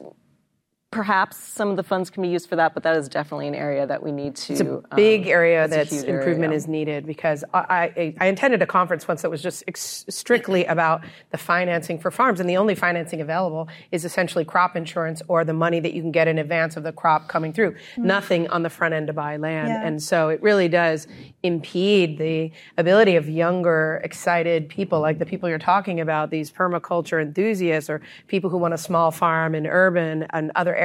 perhaps 0.95 1.35
some 1.35 1.69
of 1.69 1.75
the 1.75 1.83
funds 1.83 2.09
can 2.09 2.23
be 2.23 2.29
used 2.29 2.47
for 2.47 2.55
that, 2.55 2.73
but 2.73 2.83
that 2.83 2.95
is 2.95 3.09
definitely 3.09 3.49
an 3.49 3.55
area 3.55 3.85
that 3.85 4.01
we 4.01 4.13
need 4.13 4.33
to. 4.33 4.53
It's 4.53 4.61
a 4.61 4.81
big 4.95 5.23
um, 5.23 5.27
area 5.27 5.65
it's 5.65 5.73
a 5.73 5.77
that's 5.77 5.91
huge 5.91 6.05
improvement 6.05 6.45
area. 6.45 6.55
is 6.57 6.67
needed 6.69 7.05
because 7.05 7.43
I, 7.53 7.91
I, 7.97 8.15
I 8.21 8.25
attended 8.27 8.61
a 8.61 8.65
conference 8.65 9.05
once 9.05 9.21
that 9.21 9.29
was 9.29 9.41
just 9.43 9.65
ex- 9.67 10.05
strictly 10.07 10.63
about 10.65 11.03
the 11.31 11.37
financing 11.37 11.99
for 11.99 12.11
farms, 12.11 12.39
and 12.39 12.49
the 12.49 12.55
only 12.55 12.75
financing 12.75 13.19
available 13.19 13.67
is 13.91 14.05
essentially 14.05 14.45
crop 14.45 14.77
insurance 14.77 15.21
or 15.27 15.43
the 15.43 15.53
money 15.53 15.81
that 15.81 15.93
you 15.93 16.01
can 16.01 16.11
get 16.13 16.29
in 16.29 16.37
advance 16.37 16.77
of 16.77 16.83
the 16.83 16.93
crop 16.93 17.27
coming 17.27 17.51
through. 17.51 17.75
Nothing 17.97 18.47
on 18.47 18.63
the 18.63 18.69
front 18.69 18.93
end 18.93 19.07
to 19.07 19.13
buy 19.13 19.35
land, 19.35 19.67
Yeah. 19.67 19.85
and 19.85 20.01
so 20.01 20.29
it 20.29 20.41
really 20.41 20.69
does 20.69 21.07
impede 21.43 22.17
the 22.17 22.51
ability 22.77 23.17
of 23.17 23.27
younger, 23.27 23.99
excited 24.05 24.69
people 24.69 25.01
like 25.01 25.19
the 25.19 25.25
people 25.25 25.49
you're 25.49 25.59
talking 25.59 25.99
about, 25.99 26.29
these 26.31 26.51
permaculture 26.53 27.21
enthusiasts 27.21 27.89
or 27.89 27.99
people 28.27 28.49
who 28.49 28.57
want 28.57 28.73
a 28.73 28.77
small 28.77 29.11
farm 29.11 29.53
in 29.55 29.67
urban 29.67 30.25
and 30.29 30.53
other 30.55 30.73
areas 30.73 30.84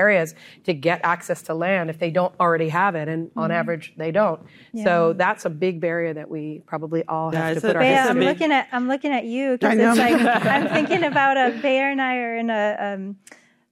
to 0.64 0.74
get 0.74 1.00
access 1.04 1.42
to 1.42 1.54
land 1.54 1.90
if 1.90 1.98
they 1.98 2.10
don't 2.10 2.34
already 2.40 2.68
have 2.68 2.94
it, 2.94 3.08
and 3.08 3.30
on 3.36 3.50
average 3.50 3.92
they 3.96 4.10
don't. 4.10 4.40
So 4.82 5.12
that's 5.12 5.44
a 5.44 5.50
big 5.50 5.80
barrier 5.80 6.14
that 6.14 6.30
we 6.30 6.62
probably 6.66 7.04
all 7.06 7.30
have 7.30 7.52
to 7.52 7.52
it's 7.52 7.60
put 7.60 7.76
a- 7.76 7.78
our 7.78 7.80
Bea, 7.80 7.86
heads 7.88 8.10
I'm 8.10 8.16
through. 8.16 8.24
looking 8.24 8.52
at 8.52 8.68
I'm 8.72 8.88
looking 8.88 9.12
at 9.12 9.24
you 9.24 9.52
because 9.58 9.78
it's 9.78 9.98
like 9.98 10.46
I'm 10.46 10.68
thinking 10.68 11.04
about 11.04 11.36
a 11.36 11.58
Bayer 11.60 11.90
and 11.90 12.00
I 12.00 12.16
are 12.16 12.36
in 12.36 12.50
a 12.50 12.76
um, 12.94 13.16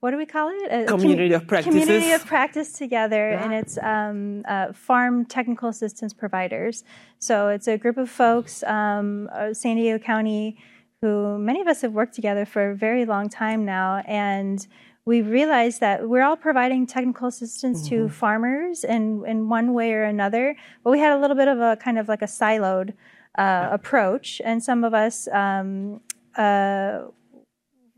what 0.00 0.12
do 0.12 0.16
we 0.16 0.26
call 0.26 0.48
it? 0.50 0.70
A 0.70 0.86
Community 0.86 1.34
of 1.34 1.46
practices. 1.48 1.84
Community 1.84 2.12
of 2.12 2.24
practice 2.24 2.72
together, 2.72 3.30
and 3.30 3.52
it's 3.52 3.76
um, 3.78 4.44
uh, 4.46 4.72
farm 4.72 5.24
technical 5.24 5.68
assistance 5.68 6.12
providers. 6.14 6.84
So 7.18 7.48
it's 7.48 7.66
a 7.66 7.76
group 7.76 7.96
of 7.96 8.08
folks, 8.08 8.62
um, 8.62 9.28
uh, 9.32 9.52
San 9.52 9.74
Diego 9.74 9.98
County, 9.98 10.56
who 11.00 11.36
many 11.38 11.60
of 11.60 11.66
us 11.66 11.80
have 11.82 11.92
worked 11.94 12.14
together 12.14 12.44
for 12.44 12.70
a 12.70 12.76
very 12.76 13.06
long 13.06 13.28
time 13.28 13.64
now, 13.64 13.96
and 14.06 14.64
we 15.08 15.22
realized 15.22 15.80
that 15.80 16.06
we're 16.06 16.22
all 16.22 16.36
providing 16.36 16.86
technical 16.86 17.28
assistance 17.28 17.88
to 17.88 18.10
farmers 18.10 18.84
in, 18.84 19.24
in 19.26 19.48
one 19.48 19.72
way 19.72 19.94
or 19.94 20.02
another, 20.02 20.54
but 20.84 20.90
we 20.90 20.98
had 20.98 21.16
a 21.16 21.18
little 21.18 21.34
bit 21.34 21.48
of 21.48 21.58
a 21.60 21.76
kind 21.76 21.98
of 21.98 22.08
like 22.08 22.20
a 22.20 22.26
siloed 22.26 22.92
uh, 23.38 23.68
approach, 23.72 24.42
and 24.44 24.62
some 24.62 24.84
of 24.84 24.92
us 24.92 25.26
um, 25.28 26.02
uh, 26.36 27.04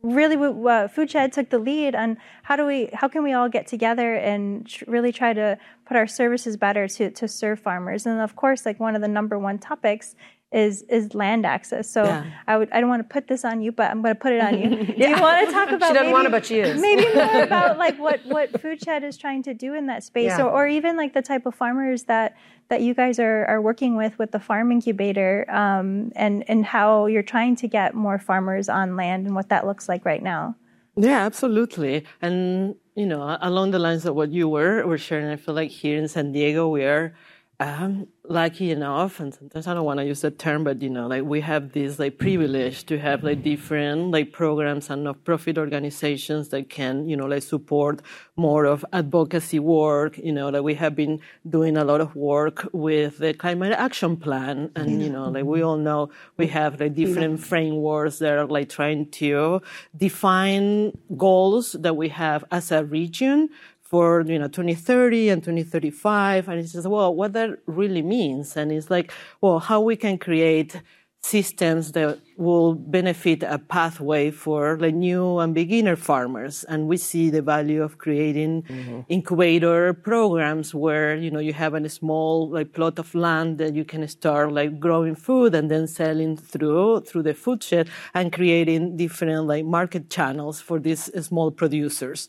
really 0.03 0.37
uh, 0.37 0.87
FoodShed 0.87 1.33
took 1.33 1.51
the 1.51 1.59
lead 1.59 1.97
on 1.97 2.17
how 2.45 2.55
do 2.55 2.65
we 2.65 2.89
how 2.93 3.09
can 3.09 3.25
we 3.25 3.33
all 3.33 3.49
get 3.49 3.67
together 3.67 4.15
and 4.15 4.69
tr- 4.69 4.85
really 4.87 5.13
try 5.13 5.33
to 5.33 5.59
put 5.87 5.97
our 5.97 6.07
services 6.07 6.57
better 6.57 6.87
to 6.87 7.11
to 7.11 7.27
serve 7.27 7.59
farmers. 7.59 8.07
And 8.07 8.21
of 8.21 8.37
course 8.37 8.65
like 8.65 8.79
one 8.79 8.95
of 8.95 9.03
the 9.03 9.09
number 9.09 9.37
one 9.37 9.59
topics 9.59 10.15
is 10.53 10.83
is 10.89 11.15
land 11.15 11.47
access 11.47 11.89
so 11.89 12.03
Yeah. 12.05 12.25
i 12.49 12.57
would 12.59 12.71
i 12.73 12.81
don't 12.81 12.89
want 12.91 13.03
to 13.09 13.13
put 13.13 13.29
this 13.29 13.45
on 13.45 13.61
you 13.63 13.71
but 13.71 13.89
i'm 13.91 14.03
going 14.03 14.15
to 14.17 14.21
put 14.21 14.33
it 14.33 14.41
on 14.41 14.59
you 14.61 14.69
do 15.01 15.09
you 15.09 15.21
want 15.21 15.47
to 15.47 15.53
talk 15.53 15.69
about 15.71 15.89
She 15.89 15.95
doesn't 15.95 16.03
maybe, 16.07 16.13
want 16.13 16.27
to, 16.27 16.31
but 16.31 16.45
she 16.45 16.59
is. 16.59 16.81
maybe 16.81 17.07
more 17.15 17.43
about 17.43 17.79
like 17.79 17.97
what 17.99 18.19
what 18.27 18.51
FoodShed 18.53 19.05
is 19.05 19.17
trying 19.17 19.43
to 19.45 19.55
do 19.55 19.75
in 19.75 19.87
that 19.87 20.03
space 20.03 20.33
Yeah. 20.37 20.43
or, 20.43 20.51
or 20.51 20.67
even 20.67 20.97
like 20.97 21.15
the 21.15 21.23
type 21.23 21.47
of 21.47 21.55
farmers 21.55 22.03
that 22.05 22.37
that 22.69 22.83
you 22.83 22.95
guys 22.95 23.19
are, 23.21 23.45
are 23.47 23.61
working 23.61 23.97
with 23.97 24.19
with 24.19 24.31
the 24.33 24.41
farm 24.41 24.73
incubator 24.73 25.47
um, 25.51 26.11
and 26.17 26.43
and 26.51 26.65
how 26.65 27.07
you're 27.07 27.23
trying 27.23 27.55
to 27.63 27.69
get 27.69 27.95
more 27.95 28.19
farmers 28.19 28.69
on 28.69 28.97
land 28.97 29.27
and 29.27 29.35
what 29.37 29.49
that 29.51 29.67
looks 29.67 29.89
like 29.89 30.05
right 30.05 30.23
now 30.23 30.57
Yeah, 30.97 31.21
absolutely. 31.31 32.05
And 32.21 32.75
you 33.01 33.07
know, 33.07 33.23
along 33.41 33.71
the 33.71 33.79
lines 33.79 34.05
of 34.05 34.13
what 34.19 34.31
you 34.39 34.49
were 34.57 34.85
were 34.91 34.99
sharing, 34.99 35.29
I 35.31 35.37
feel 35.37 35.55
like 35.55 35.71
here 35.71 35.97
in 36.03 36.09
San 36.09 36.33
Diego 36.33 36.63
we 36.69 36.83
are 36.85 37.15
um, 37.61 38.09
lucky 38.31 38.71
enough, 38.71 39.19
and 39.19 39.35
sometimes 39.35 39.67
I 39.67 39.75
don't 39.75 39.85
want 39.85 39.99
to 39.99 40.07
use 40.07 40.21
that 40.21 40.39
term, 40.39 40.63
but 40.63 40.81
you 40.81 40.89
know, 40.89 41.09
like 41.09 41.25
we 41.25 41.41
have 41.41 41.73
this 41.73 41.99
like 41.99 42.17
privilege 42.17 42.87
to 42.87 42.99
have 42.99 43.25
like 43.25 43.43
different 43.43 44.13
like 44.13 44.33
programs 44.33 44.89
and 44.89 45.05
non-profit 45.05 45.59
organizations 45.59 46.49
that 46.51 46.71
can 46.71 47.09
you 47.09 47.17
know 47.17 47.27
like 47.27 47.43
support 47.43 48.01
more 48.37 48.65
of 48.65 48.85
advocacy 48.93 49.59
work. 49.59 50.17
You 50.17 50.33
know, 50.33 50.51
that 50.53 50.63
we 50.63 50.75
have 50.75 50.95
been 50.95 51.21
doing 51.49 51.77
a 51.77 51.85
lot 51.85 52.01
of 52.01 52.15
work 52.15 52.69
with 52.73 53.19
the 53.19 53.35
climate 53.35 53.73
action 53.73 54.17
plan, 54.17 54.71
and 54.77 55.03
you 55.03 55.11
know, 55.11 55.29
like 55.29 55.45
we 55.45 55.63
all 55.63 55.77
know 55.77 56.11
we 56.37 56.47
have 56.47 56.81
like 56.81 56.95
different 56.95 57.41
frameworks 57.41 58.21
that 58.21 58.39
are 58.39 58.47
like 58.47 58.69
trying 58.69 59.11
to 59.11 59.61
define 59.97 60.93
goals 61.17 61.73
that 61.73 61.97
we 61.97 62.09
have 62.09 62.45
as 62.53 62.71
a 62.71 62.85
region 62.85 63.49
for 63.91 64.23
you 64.23 64.39
know 64.39 64.47
2030 64.47 65.31
and 65.31 65.43
2035 65.43 66.49
and 66.49 66.61
he 66.61 66.67
says 66.67 66.87
well 66.87 67.13
what 67.13 67.33
that 67.33 67.51
really 67.67 68.03
means 68.03 68.57
and 68.57 68.71
it's 68.71 68.89
like 68.89 69.13
well 69.41 69.59
how 69.59 69.81
we 69.81 69.97
can 69.97 70.17
create 70.17 70.81
systems 71.23 71.93
that 71.93 72.19
will 72.39 72.75
benefit 72.75 73.43
a 73.43 73.59
pathway 73.59 74.31
for 74.31 74.79
the 74.79 74.91
new 74.91 75.39
and 75.39 75.55
beginner 75.55 75.95
farmers 75.95 76.65
and 76.65 76.87
we 76.87 76.97
see 76.97 77.29
the 77.29 77.43
value 77.43 77.83
of 77.83 77.99
creating 77.99 78.63
mm-hmm. 78.63 79.01
incubator 79.09 79.93
programs 79.93 80.75
where 80.75 81.15
you 81.15 81.31
know 81.31 81.41
you 81.41 81.53
have 81.53 81.75
a 81.75 81.89
small 81.91 82.49
like 82.49 82.73
plot 82.73 82.99
of 82.99 83.15
land 83.15 83.59
that 83.59 83.75
you 83.75 83.85
can 83.85 84.07
start 84.09 84.51
like 84.53 84.81
growing 84.81 85.15
food 85.15 85.55
and 85.55 85.71
then 85.71 85.87
selling 85.87 86.37
through 86.37 87.01
through 87.01 87.23
the 87.23 87.35
FoodShed 87.35 87.89
and 88.15 88.33
creating 88.33 88.97
different 88.97 89.47
like 89.47 89.65
market 89.65 90.09
channels 90.09 90.61
for 90.61 90.79
these 90.79 91.11
small 91.27 91.51
producers 91.51 92.29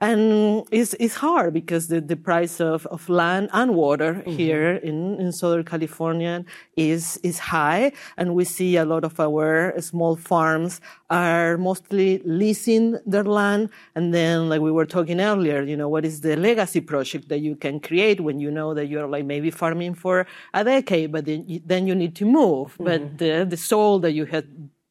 and 0.00 0.64
it's, 0.70 0.94
it's 1.00 1.16
hard 1.16 1.52
because 1.52 1.88
the, 1.88 2.00
the 2.00 2.14
price 2.14 2.60
of, 2.60 2.86
of 2.86 3.08
land 3.08 3.50
and 3.52 3.74
water 3.74 4.14
mm-hmm. 4.14 4.30
here 4.30 4.74
in, 4.76 5.18
in 5.18 5.32
Southern 5.32 5.64
California 5.64 6.44
is, 6.76 7.18
is 7.24 7.40
high. 7.40 7.90
And 8.16 8.36
we 8.36 8.44
see 8.44 8.76
a 8.76 8.84
lot 8.84 9.02
of 9.02 9.18
our 9.18 9.74
small 9.80 10.14
farms 10.14 10.80
are 11.10 11.56
mostly 11.58 12.20
leasing 12.24 12.96
their 13.06 13.24
land. 13.24 13.70
And 13.96 14.14
then, 14.14 14.48
like 14.48 14.60
we 14.60 14.70
were 14.70 14.86
talking 14.86 15.20
earlier, 15.20 15.62
you 15.62 15.76
know, 15.76 15.88
what 15.88 16.04
is 16.04 16.20
the 16.20 16.36
legacy 16.36 16.80
project 16.80 17.28
that 17.28 17.40
you 17.40 17.56
can 17.56 17.80
create 17.80 18.20
when 18.20 18.38
you 18.38 18.52
know 18.52 18.74
that 18.74 18.86
you're 18.86 19.08
like 19.08 19.24
maybe 19.24 19.50
farming 19.50 19.94
for 19.94 20.28
a 20.54 20.62
decade, 20.62 21.10
but 21.10 21.24
then 21.24 21.44
you, 21.48 21.60
then 21.66 21.88
you 21.88 21.96
need 21.96 22.14
to 22.16 22.24
move. 22.24 22.76
But 22.78 23.00
mm-hmm. 23.00 23.16
the, 23.16 23.46
the 23.48 23.56
soil 23.56 23.98
that 24.00 24.12
you 24.12 24.26
had 24.26 24.46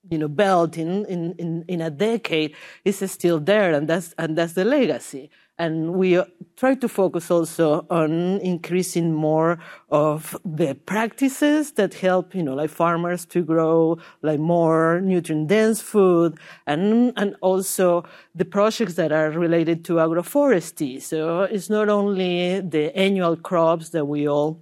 you 0.09 0.17
know, 0.17 0.27
built 0.27 0.77
in, 0.77 1.05
in, 1.05 1.63
in, 1.67 1.81
a 1.81 1.89
decade 1.89 2.55
is 2.85 2.99
still 3.11 3.39
there, 3.39 3.73
and 3.73 3.87
that's, 3.87 4.13
and 4.17 4.37
that's 4.37 4.53
the 4.53 4.65
legacy. 4.65 5.29
And 5.59 5.93
we 5.93 6.21
try 6.55 6.75
to 6.75 6.87
focus 6.87 7.31
also 7.31 7.87
on 7.89 8.11
increasing 8.41 9.11
more 9.11 9.57
of 9.89 10.37
the 10.45 10.75
practices 10.75 11.71
that 11.73 11.95
help, 11.95 12.35
you 12.35 12.43
know, 12.43 12.53
like 12.53 12.69
farmers 12.69 13.25
to 13.25 13.41
grow 13.43 13.97
like 14.21 14.39
more 14.39 15.01
nutrient 15.01 15.47
dense 15.47 15.81
food 15.81 16.37
and, 16.67 17.11
and 17.17 17.35
also 17.41 18.03
the 18.35 18.45
projects 18.45 18.93
that 18.95 19.11
are 19.11 19.31
related 19.31 19.83
to 19.85 19.93
agroforestry. 19.93 21.01
So 21.01 21.41
it's 21.43 21.71
not 21.71 21.89
only 21.89 22.59
the 22.59 22.95
annual 22.95 23.35
crops 23.35 23.89
that 23.89 24.05
we 24.05 24.27
all 24.27 24.61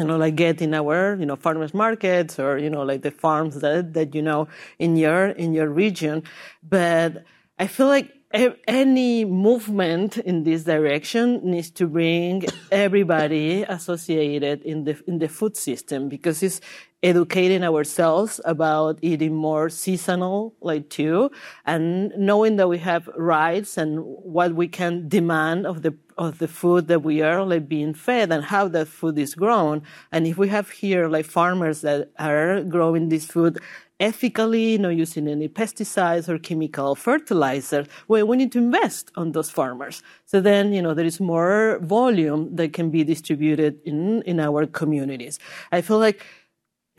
you 0.00 0.06
know, 0.06 0.16
like 0.16 0.34
get 0.34 0.62
in 0.62 0.72
our, 0.72 1.16
you 1.20 1.26
know, 1.26 1.36
farmers 1.36 1.74
markets 1.74 2.38
or, 2.38 2.56
you 2.56 2.70
know, 2.70 2.82
like 2.82 3.02
the 3.02 3.10
farms 3.10 3.60
that, 3.60 3.92
that, 3.92 4.14
you 4.14 4.22
know, 4.22 4.48
in 4.78 4.96
your, 4.96 5.26
in 5.26 5.52
your 5.52 5.68
region. 5.68 6.22
But 6.62 7.24
I 7.58 7.66
feel 7.66 7.86
like 7.86 8.10
any 8.32 9.26
movement 9.26 10.16
in 10.16 10.44
this 10.44 10.64
direction 10.64 11.40
needs 11.42 11.70
to 11.72 11.86
bring 11.86 12.44
everybody 12.70 13.62
associated 13.64 14.62
in 14.62 14.84
the, 14.84 14.98
in 15.06 15.18
the 15.18 15.28
food 15.28 15.54
system 15.54 16.08
because 16.08 16.42
it's 16.42 16.62
educating 17.02 17.62
ourselves 17.62 18.40
about 18.44 18.98
eating 19.02 19.34
more 19.34 19.68
seasonal, 19.68 20.54
like 20.60 20.88
too, 20.88 21.30
and 21.66 22.12
knowing 22.16 22.56
that 22.56 22.68
we 22.68 22.78
have 22.78 23.06
rights 23.16 23.76
and 23.76 24.00
what 24.00 24.54
we 24.54 24.68
can 24.68 25.08
demand 25.08 25.66
of 25.66 25.82
the 25.82 25.94
of 26.20 26.38
the 26.38 26.46
food 26.46 26.86
that 26.88 27.02
we 27.02 27.22
are 27.22 27.42
like 27.42 27.66
being 27.66 27.94
fed 27.94 28.30
and 28.30 28.44
how 28.44 28.68
that 28.68 28.86
food 28.86 29.18
is 29.18 29.34
grown. 29.34 29.82
And 30.12 30.26
if 30.26 30.36
we 30.36 30.48
have 30.50 30.68
here 30.68 31.08
like 31.08 31.24
farmers 31.24 31.80
that 31.80 32.10
are 32.18 32.62
growing 32.62 33.08
this 33.08 33.24
food 33.24 33.58
ethically, 33.98 34.76
not 34.78 34.90
using 34.90 35.26
any 35.28 35.48
pesticides 35.48 36.28
or 36.28 36.38
chemical 36.38 36.94
fertilizers, 36.94 37.86
well, 38.06 38.26
we 38.26 38.36
need 38.36 38.52
to 38.52 38.58
invest 38.58 39.10
on 39.16 39.32
those 39.32 39.50
farmers. 39.50 40.02
So 40.26 40.40
then, 40.42 40.74
you 40.74 40.82
know, 40.82 40.92
there 40.92 41.06
is 41.06 41.20
more 41.20 41.78
volume 41.82 42.54
that 42.56 42.74
can 42.74 42.90
be 42.90 43.02
distributed 43.02 43.80
in, 43.84 44.22
in 44.22 44.40
our 44.40 44.66
communities. 44.66 45.38
I 45.72 45.80
feel 45.80 45.98
like 45.98 46.24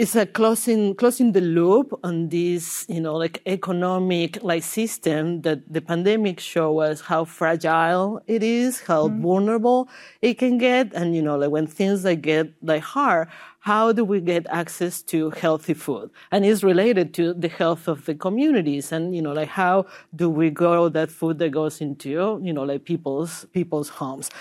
it's 0.02 0.16
a 0.16 0.26
closing 0.26 0.96
closing 0.96 1.32
the 1.32 1.42
loop 1.42 1.88
on 2.04 2.28
this 2.30 2.88
you 2.90 3.00
know 3.00 3.16
like 3.16 3.40
economic 3.46 4.42
like 4.42 4.64
system 4.64 5.42
that 5.44 5.60
the 5.72 5.80
pandemic 5.80 6.40
show 6.40 6.80
us 6.80 7.02
how 7.02 7.24
fragile 7.24 8.20
it 8.26 8.42
is 8.42 8.82
how 8.82 9.08
mm-hmm. 9.08 9.22
vulnerable 9.22 9.88
it 10.24 10.40
can 10.40 10.58
get 10.58 10.92
and 10.94 11.16
you 11.16 11.22
know 11.22 11.38
like 11.38 11.52
when 11.52 11.68
things 11.68 12.04
like 12.04 12.22
get 12.22 12.52
like 12.64 12.82
hard 12.82 13.28
how 13.60 13.92
do 13.92 14.04
we 14.04 14.20
get 14.20 14.48
access 14.50 15.04
to 15.04 15.30
healthy 15.30 15.76
food? 15.76 16.10
And 16.32 16.44
it's 16.44 16.64
related 16.64 17.14
to 17.14 17.36
the 17.36 17.48
health 17.48 17.88
of 17.88 18.06
the 18.06 18.16
communities 18.16 18.92
and 18.92 19.16
you 19.16 19.22
know 19.22 19.34
like 19.34 19.50
how 19.50 19.86
do 20.16 20.32
we 20.32 20.50
grow 20.50 20.90
that 20.90 21.12
food 21.12 21.38
that 21.38 21.52
goes 21.52 21.80
into 21.80 22.42
you 22.42 22.54
know 22.54 22.64
like 22.64 22.86
people's 22.86 23.46
people's 23.54 23.90
homes? 23.90 24.32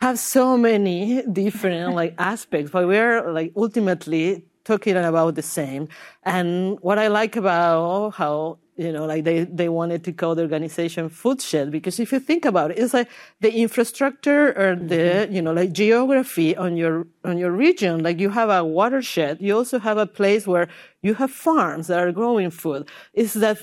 Have 0.00 0.20
so 0.20 0.56
many 0.56 1.22
different 1.32 1.96
like 1.96 2.14
aspects, 2.18 2.70
but 2.70 2.86
we're 2.86 3.32
like 3.32 3.52
ultimately 3.56 4.44
talking 4.68 4.96
about 4.96 5.34
the 5.34 5.46
same. 5.58 5.88
And 6.24 6.78
what 6.80 6.98
I 6.98 7.08
like 7.08 7.34
about 7.36 8.14
how 8.20 8.58
you 8.78 8.92
know, 8.92 9.06
like 9.06 9.24
they, 9.24 9.42
they 9.42 9.68
wanted 9.68 10.04
to 10.04 10.12
call 10.12 10.36
the 10.36 10.42
organization 10.42 11.10
Foodshed 11.10 11.72
because 11.72 11.98
if 11.98 12.12
you 12.12 12.20
think 12.20 12.44
about 12.44 12.70
it, 12.70 12.78
it's 12.78 12.94
like 12.94 13.08
the 13.40 13.52
infrastructure 13.52 14.44
or 14.56 14.76
the, 14.76 14.94
mm-hmm. 14.94 15.34
you 15.34 15.42
know, 15.42 15.52
like 15.52 15.72
geography 15.72 16.56
on 16.56 16.76
your, 16.76 17.08
on 17.24 17.38
your 17.38 17.50
region. 17.50 18.04
Like 18.04 18.20
you 18.20 18.30
have 18.30 18.50
a 18.50 18.62
watershed. 18.64 19.38
You 19.40 19.56
also 19.56 19.80
have 19.80 19.98
a 19.98 20.06
place 20.06 20.46
where 20.46 20.68
you 21.02 21.14
have 21.14 21.32
farms 21.32 21.88
that 21.88 21.98
are 21.98 22.12
growing 22.12 22.50
food. 22.50 22.88
Is 23.14 23.34
that 23.34 23.58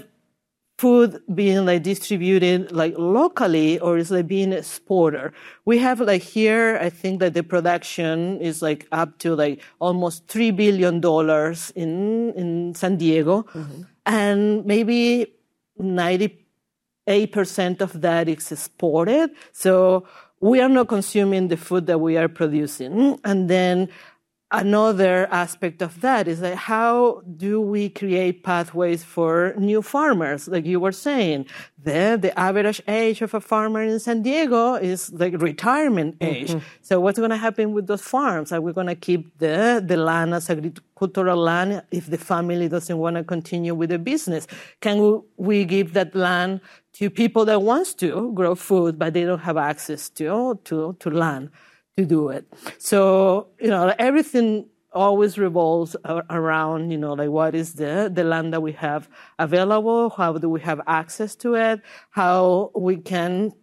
food 0.78 1.22
being 1.34 1.66
like 1.66 1.84
distributed 1.84 2.72
like 2.72 2.94
locally 2.98 3.80
or 3.80 3.98
is 3.98 4.12
like 4.12 4.28
being 4.28 4.52
exported? 4.52 5.32
We 5.64 5.78
have 5.80 6.02
like 6.02 6.22
here, 6.22 6.78
I 6.82 6.90
think 6.90 7.20
that 7.20 7.34
the 7.34 7.44
production 7.44 8.42
is 8.42 8.62
like 8.62 8.88
up 8.92 9.18
to 9.20 9.36
like 9.36 9.62
almost 9.80 10.28
three 10.28 10.52
billion 10.52 11.00
dollars 11.00 11.72
in 11.76 12.34
in 12.34 12.76
San 12.76 12.98
Diego, 12.98 13.44
mm-hmm. 13.54 13.82
and 14.06 14.66
maybe 14.66 15.34
ninety 15.78 16.46
eight 17.08 17.32
percent 17.32 17.82
of 17.82 18.02
that 18.02 18.28
is 18.28 18.52
exported. 18.52 19.32
So 19.54 20.06
we 20.42 20.60
are 20.60 20.70
not 20.70 20.90
consuming 20.90 21.48
the 21.48 21.58
food 21.58 21.88
that 21.88 22.00
we 22.00 22.18
are 22.18 22.28
producing, 22.28 23.20
and 23.24 23.50
then 23.50 23.90
another 24.52 25.28
aspect 25.32 25.82
of 25.82 26.02
that 26.02 26.28
is 26.28 26.40
that 26.40 26.56
how 26.56 27.22
do 27.36 27.60
we 27.60 27.90
create 27.90 28.44
pathways 28.44 29.04
for 29.04 29.56
new 29.58 29.82
farmers 29.82 30.48
like 30.48 30.66
you 30.66 30.80
were 30.80 30.92
saying? 30.92 31.46
The, 31.84 32.18
the 32.22 32.38
average 32.40 32.82
age 32.88 33.22
of 33.22 33.34
a 33.34 33.42
farmer 33.42 33.82
in 33.82 34.00
san 34.00 34.22
diego 34.22 34.76
is 34.76 35.12
like 35.14 35.42
retirement 35.42 36.18
age. 36.22 36.50
Mm-hmm. 36.50 36.60
so 36.82 37.00
what's 37.00 37.18
going 37.18 37.32
to 37.32 37.38
happen 37.38 37.74
with 37.74 37.88
those 37.88 38.02
farms? 38.02 38.52
Are 38.52 38.62
we 38.62 38.72
going 38.72 38.88
to 38.88 38.96
keep 38.96 39.38
the, 39.40 39.84
the 39.86 39.98
land 39.98 40.34
as 40.34 40.50
agricultural 40.50 41.38
land 41.38 41.84
if 41.92 42.08
the 42.08 42.18
family 42.18 42.68
doesn't 42.70 42.98
want 42.98 43.16
to 43.16 43.24
continue 43.24 43.74
with 43.74 43.90
the 43.90 44.00
business? 44.00 44.48
Can 44.80 45.24
we 45.38 45.66
give 45.66 45.94
that 45.94 46.16
land 46.16 46.62
to 46.94 47.10
people 47.10 47.46
that 47.46 47.62
wants 47.62 47.94
to 47.96 48.32
grow 48.34 48.56
food 48.56 48.98
but 48.98 49.14
they 49.14 49.26
don't 49.26 49.40
have 49.40 49.58
access 49.58 50.10
to 50.10 50.60
to, 50.64 50.96
to 51.00 51.10
land 51.10 51.50
to 51.98 52.06
do 52.06 52.30
it. 52.30 52.46
So, 52.78 53.48
you 53.60 53.70
know, 53.70 53.94
everything 53.98 54.68
always 54.92 55.38
revolves 55.38 55.96
around, 56.30 56.92
you 56.92 56.98
know, 56.98 57.14
like 57.14 57.30
what 57.30 57.56
is 57.56 57.74
the, 57.74 58.10
the 58.14 58.24
land 58.24 58.54
that 58.54 58.62
we 58.62 58.74
have 58.74 59.10
available? 59.40 60.10
How 60.10 60.38
do 60.38 60.50
we 60.50 60.62
have 60.62 60.82
access 60.88 61.36
to 61.38 61.56
it? 61.56 61.82
How 62.12 62.72
we 62.76 62.98
can 62.98 63.54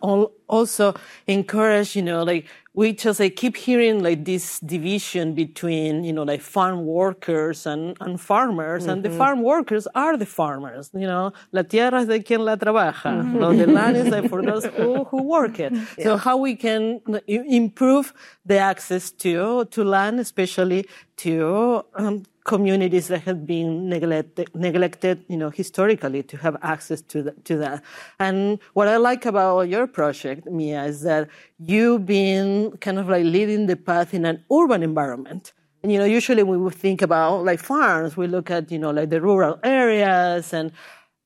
also 0.00 0.94
encourage, 1.26 1.96
you 1.96 2.02
know, 2.02 2.22
like 2.22 2.46
we 2.80 2.94
just 2.94 3.20
like 3.20 3.36
keep 3.36 3.56
hearing 3.58 4.02
like 4.02 4.24
this 4.24 4.58
division 4.60 5.34
between, 5.34 6.02
you 6.02 6.14
know, 6.14 6.22
like 6.22 6.40
farm 6.40 6.86
workers 6.86 7.66
and, 7.66 7.94
and 8.00 8.18
farmers. 8.18 8.84
Mm-hmm. 8.84 8.90
And 8.90 9.02
the 9.02 9.10
mm-hmm. 9.10 9.18
farm 9.18 9.42
workers 9.42 9.86
are 9.94 10.16
the 10.16 10.24
farmers, 10.24 10.88
you 10.94 11.06
know, 11.06 11.34
la 11.52 11.60
tierra 11.60 12.00
es 12.00 12.06
de 12.06 12.20
quien 12.20 12.42
la 12.42 12.56
trabaja. 12.56 13.10
Mm-hmm. 13.12 13.38
So 13.38 13.52
the 13.52 13.66
land 13.66 13.98
is 13.98 14.08
like 14.08 14.30
for 14.30 14.40
those 14.40 14.64
who, 14.64 15.04
who 15.04 15.22
work 15.22 15.60
it. 15.60 15.74
Yeah. 15.74 16.04
So 16.04 16.16
how 16.16 16.38
we 16.38 16.56
can 16.56 17.02
improve 17.26 18.14
the 18.46 18.56
access 18.56 19.10
to, 19.24 19.66
to 19.66 19.84
land, 19.84 20.18
especially 20.18 20.86
to 21.18 21.84
um, 21.96 22.24
communities 22.44 23.08
that 23.08 23.22
have 23.22 23.46
been 23.46 23.88
neglected, 23.88 24.48
neglected, 24.54 25.22
you 25.28 25.36
know, 25.36 25.50
historically 25.50 26.22
to 26.22 26.36
have 26.38 26.56
access 26.62 27.02
to, 27.02 27.22
the, 27.22 27.32
to 27.44 27.58
that. 27.58 27.82
And 28.18 28.58
what 28.72 28.88
I 28.88 28.96
like 28.96 29.26
about 29.26 29.68
your 29.68 29.86
project, 29.86 30.46
Mia, 30.46 30.84
is 30.84 31.02
that 31.02 31.28
you've 31.66 32.06
been 32.06 32.76
kind 32.78 32.98
of 32.98 33.08
like 33.08 33.24
leading 33.24 33.66
the 33.66 33.76
path 33.76 34.14
in 34.14 34.24
an 34.24 34.42
urban 34.52 34.82
environment. 34.82 35.52
And, 35.82 35.92
you 35.92 35.98
know, 35.98 36.04
usually 36.04 36.42
when 36.42 36.62
we 36.62 36.70
think 36.70 37.02
about 37.02 37.44
like 37.44 37.60
farms, 37.60 38.16
we 38.16 38.26
look 38.26 38.50
at, 38.50 38.70
you 38.70 38.78
know, 38.78 38.90
like 38.90 39.10
the 39.10 39.20
rural 39.20 39.58
areas 39.62 40.52
and 40.52 40.72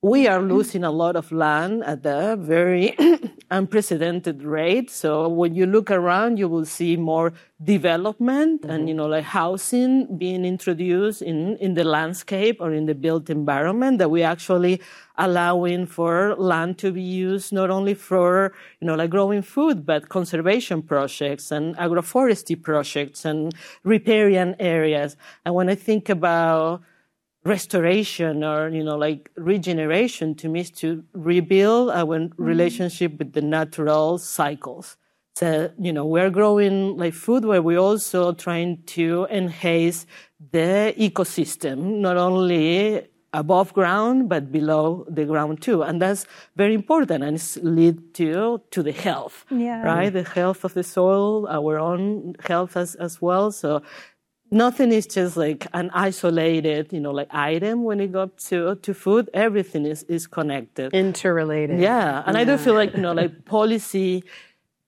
we 0.05 0.28
are 0.28 0.42
losing 0.42 0.84
a 0.84 0.90
lot 0.90 1.16
of 1.16 1.32
land 1.32 1.82
at 1.84 2.05
a 2.05 2.36
very 2.36 2.94
unprecedented 3.50 4.42
rate. 4.42 4.90
So 4.90 5.26
when 5.30 5.55
you 5.55 5.64
look 5.64 5.90
around, 5.90 6.38
you 6.38 6.46
will 6.46 6.66
see 6.66 6.94
more 6.94 7.32
development 7.62 8.61
mm-hmm. 8.61 8.70
and, 8.70 8.86
you 8.86 8.94
know, 8.94 9.07
like 9.07 9.24
housing 9.24 10.18
being 10.18 10.44
introduced 10.44 11.22
in, 11.22 11.57
in 11.57 11.72
the 11.72 11.84
landscape 11.84 12.59
or 12.61 12.70
in 12.74 12.84
the 12.84 12.94
built 12.94 13.30
environment 13.30 13.96
that 13.96 14.11
we 14.11 14.22
actually 14.22 14.78
allowing 15.16 15.86
for 15.86 16.34
land 16.36 16.76
to 16.80 16.92
be 16.92 17.00
used 17.00 17.50
not 17.50 17.70
only 17.70 17.94
for, 17.94 18.52
you 18.80 18.86
know, 18.86 18.96
like 18.96 19.09
growing 19.09 19.40
food, 19.40 19.86
but 19.86 20.11
conservation 20.11 20.82
projects 20.82 21.50
and 21.50 21.74
agroforestry 21.78 22.62
projects 22.62 23.24
and 23.24 23.55
riparian 23.84 24.55
areas. 24.59 25.16
And 25.46 25.55
when 25.55 25.70
I 25.70 25.76
think 25.76 26.11
about 26.11 26.82
restoration 27.45 28.42
or 28.42 28.68
you 28.70 28.82
know 28.82 28.97
like 28.97 29.30
regeneration 29.36 30.34
to 30.34 30.49
me 30.49 30.61
is 30.61 30.70
to 30.70 31.05
rebuild 31.12 31.90
our 31.90 32.18
mm-hmm. 32.18 32.42
relationship 32.42 33.18
with 33.18 33.34
the 33.34 33.42
natural 33.42 34.16
cycles 34.16 34.97
so 35.34 35.70
you 35.78 35.92
know 35.92 36.07
we're 36.07 36.30
growing 36.30 36.97
like 36.97 37.12
food 37.12 37.45
where 37.45 37.61
we're 37.61 37.78
also 37.78 38.32
trying 38.32 38.82
to 38.84 39.26
enhance 39.30 40.07
the 40.53 40.95
ecosystem 40.97 42.01
not 42.01 42.16
only 42.16 43.07
above 43.34 43.74
ground 43.74 44.28
but 44.28 44.51
below 44.51 45.05
the 45.09 45.24
ground 45.26 45.61
too 45.61 45.82
and 45.82 46.01
that's 46.01 46.24
very 46.57 46.72
important 46.72 47.22
and 47.22 47.34
it's 47.34 47.59
lead 47.59 48.14
to 48.14 48.62
to 48.70 48.82
the 48.82 48.92
health 48.92 49.45
yeah. 49.51 49.82
right 49.82 50.14
the 50.14 50.22
health 50.22 50.64
of 50.64 50.72
the 50.72 50.84
soil 50.84 51.47
our 51.49 51.78
own 51.78 52.34
health 52.40 52.76
as, 52.76 52.95
as 52.95 53.20
well 53.20 53.51
so 53.51 53.82
nothing 54.55 54.92
is 54.92 55.07
just 55.07 55.36
like 55.36 55.66
an 55.74 55.90
isolated, 55.92 56.92
you 56.92 57.00
know, 57.00 57.11
like 57.11 57.28
item 57.34 57.84
when 57.84 58.00
it 58.00 58.12
comes 58.12 58.44
to, 58.48 58.76
to 58.76 58.94
food. 58.94 59.28
Everything 59.34 59.84
is, 59.84 60.05
is 60.05 60.26
connected. 60.26 60.94
Interrelated. 60.94 61.80
Yeah. 61.80 62.22
And 62.24 62.36
yeah. 62.36 62.40
I 62.40 62.44
do 62.44 62.57
feel 62.57 62.74
like, 62.74 62.94
you 62.94 63.02
know, 63.02 63.12
like 63.12 63.44
policy 63.44 64.24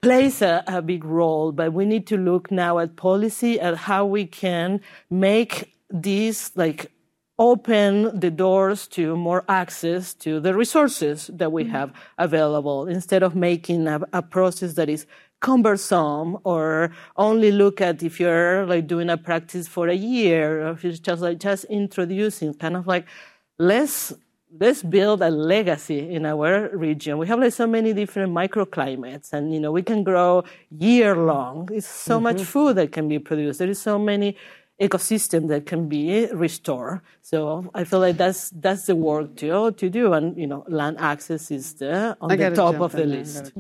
plays 0.01 0.41
a, 0.41 0.63
a 0.69 0.81
big 0.81 1.05
role, 1.05 1.53
but 1.53 1.73
we 1.73 1.85
need 1.85 2.07
to 2.07 2.17
look 2.17 2.51
now 2.51 2.79
at 2.79 2.97
policy 2.97 3.61
at 3.61 3.77
how 3.77 4.07
we 4.07 4.25
can 4.25 4.81
make 5.11 5.75
these 5.91 6.53
like 6.55 6.93
open 7.39 8.19
the 8.19 8.31
doors 8.31 8.87
to 8.89 9.15
more 9.15 9.45
access 9.49 10.15
to 10.15 10.41
the 10.41 10.55
resources 10.55 11.29
that 11.35 11.53
we 11.53 11.65
mm-hmm. 11.65 11.73
have 11.73 11.93
available 12.17 12.87
instead 12.87 13.23
of 13.23 13.35
making 13.35 13.87
a, 13.87 14.01
a 14.13 14.23
process 14.23 14.75
that 14.75 14.89
is 14.89 15.07
cumbersome 15.41 16.39
or 16.45 16.91
only 17.17 17.53
look 17.53 17.81
at 17.81 18.03
if 18.03 18.19
you're 18.19 18.67
like 18.67 18.87
doing 18.87 19.11
a 19.11 19.17
practice 19.17 19.69
for 19.69 19.89
a 19.89 19.95
year 19.95 20.67
or 20.67 20.73
if 20.73 20.85
it's 20.85 20.99
just 20.99 21.23
like 21.23 21.39
just 21.39 21.65
introducing 21.65 22.55
kind 22.55 22.77
of 22.77 22.87
like 22.87 23.07
let's 23.59 24.13
let's 24.59 24.83
build 24.83 25.23
a 25.23 25.31
legacy 25.31 26.11
in 26.15 26.25
our 26.25 26.71
region. 26.77 27.19
We 27.19 27.27
have 27.27 27.41
like 27.41 27.53
so 27.53 27.67
many 27.67 27.93
different 27.93 28.33
microclimates 28.33 29.33
and 29.33 29.53
you 29.53 29.61
know 29.61 29.73
we 29.73 29.83
can 29.83 30.03
grow 30.03 30.45
year 30.71 31.15
long. 31.15 31.69
It's 31.73 31.87
so 31.87 32.15
mm-hmm. 32.15 32.23
much 32.25 32.43
food 32.43 32.77
that 32.77 32.93
can 32.93 33.09
be 33.09 33.19
produced. 33.19 33.59
There 33.59 33.69
is 33.69 33.81
so 33.81 33.99
many 33.99 34.37
ecosystem 34.81 35.49
that 35.49 35.67
can 35.67 35.89
be 35.89 36.27
restored. 36.27 37.01
So 37.23 37.71
I 37.75 37.85
feel 37.85 38.01
like 38.01 38.17
that's 38.17 38.51
that's 38.51 38.87
the 38.87 38.97
work 38.97 39.37
to 39.37 39.73
to 39.73 39.91
do, 39.91 40.13
and 40.13 40.37
you 40.37 40.47
know, 40.47 40.65
land 40.69 40.99
access 40.99 41.51
is 41.51 41.75
the 41.75 42.17
on 42.21 42.37
the 42.37 42.51
top 42.51 42.81
of 42.81 42.93
the 42.93 43.05
list. 43.05 43.53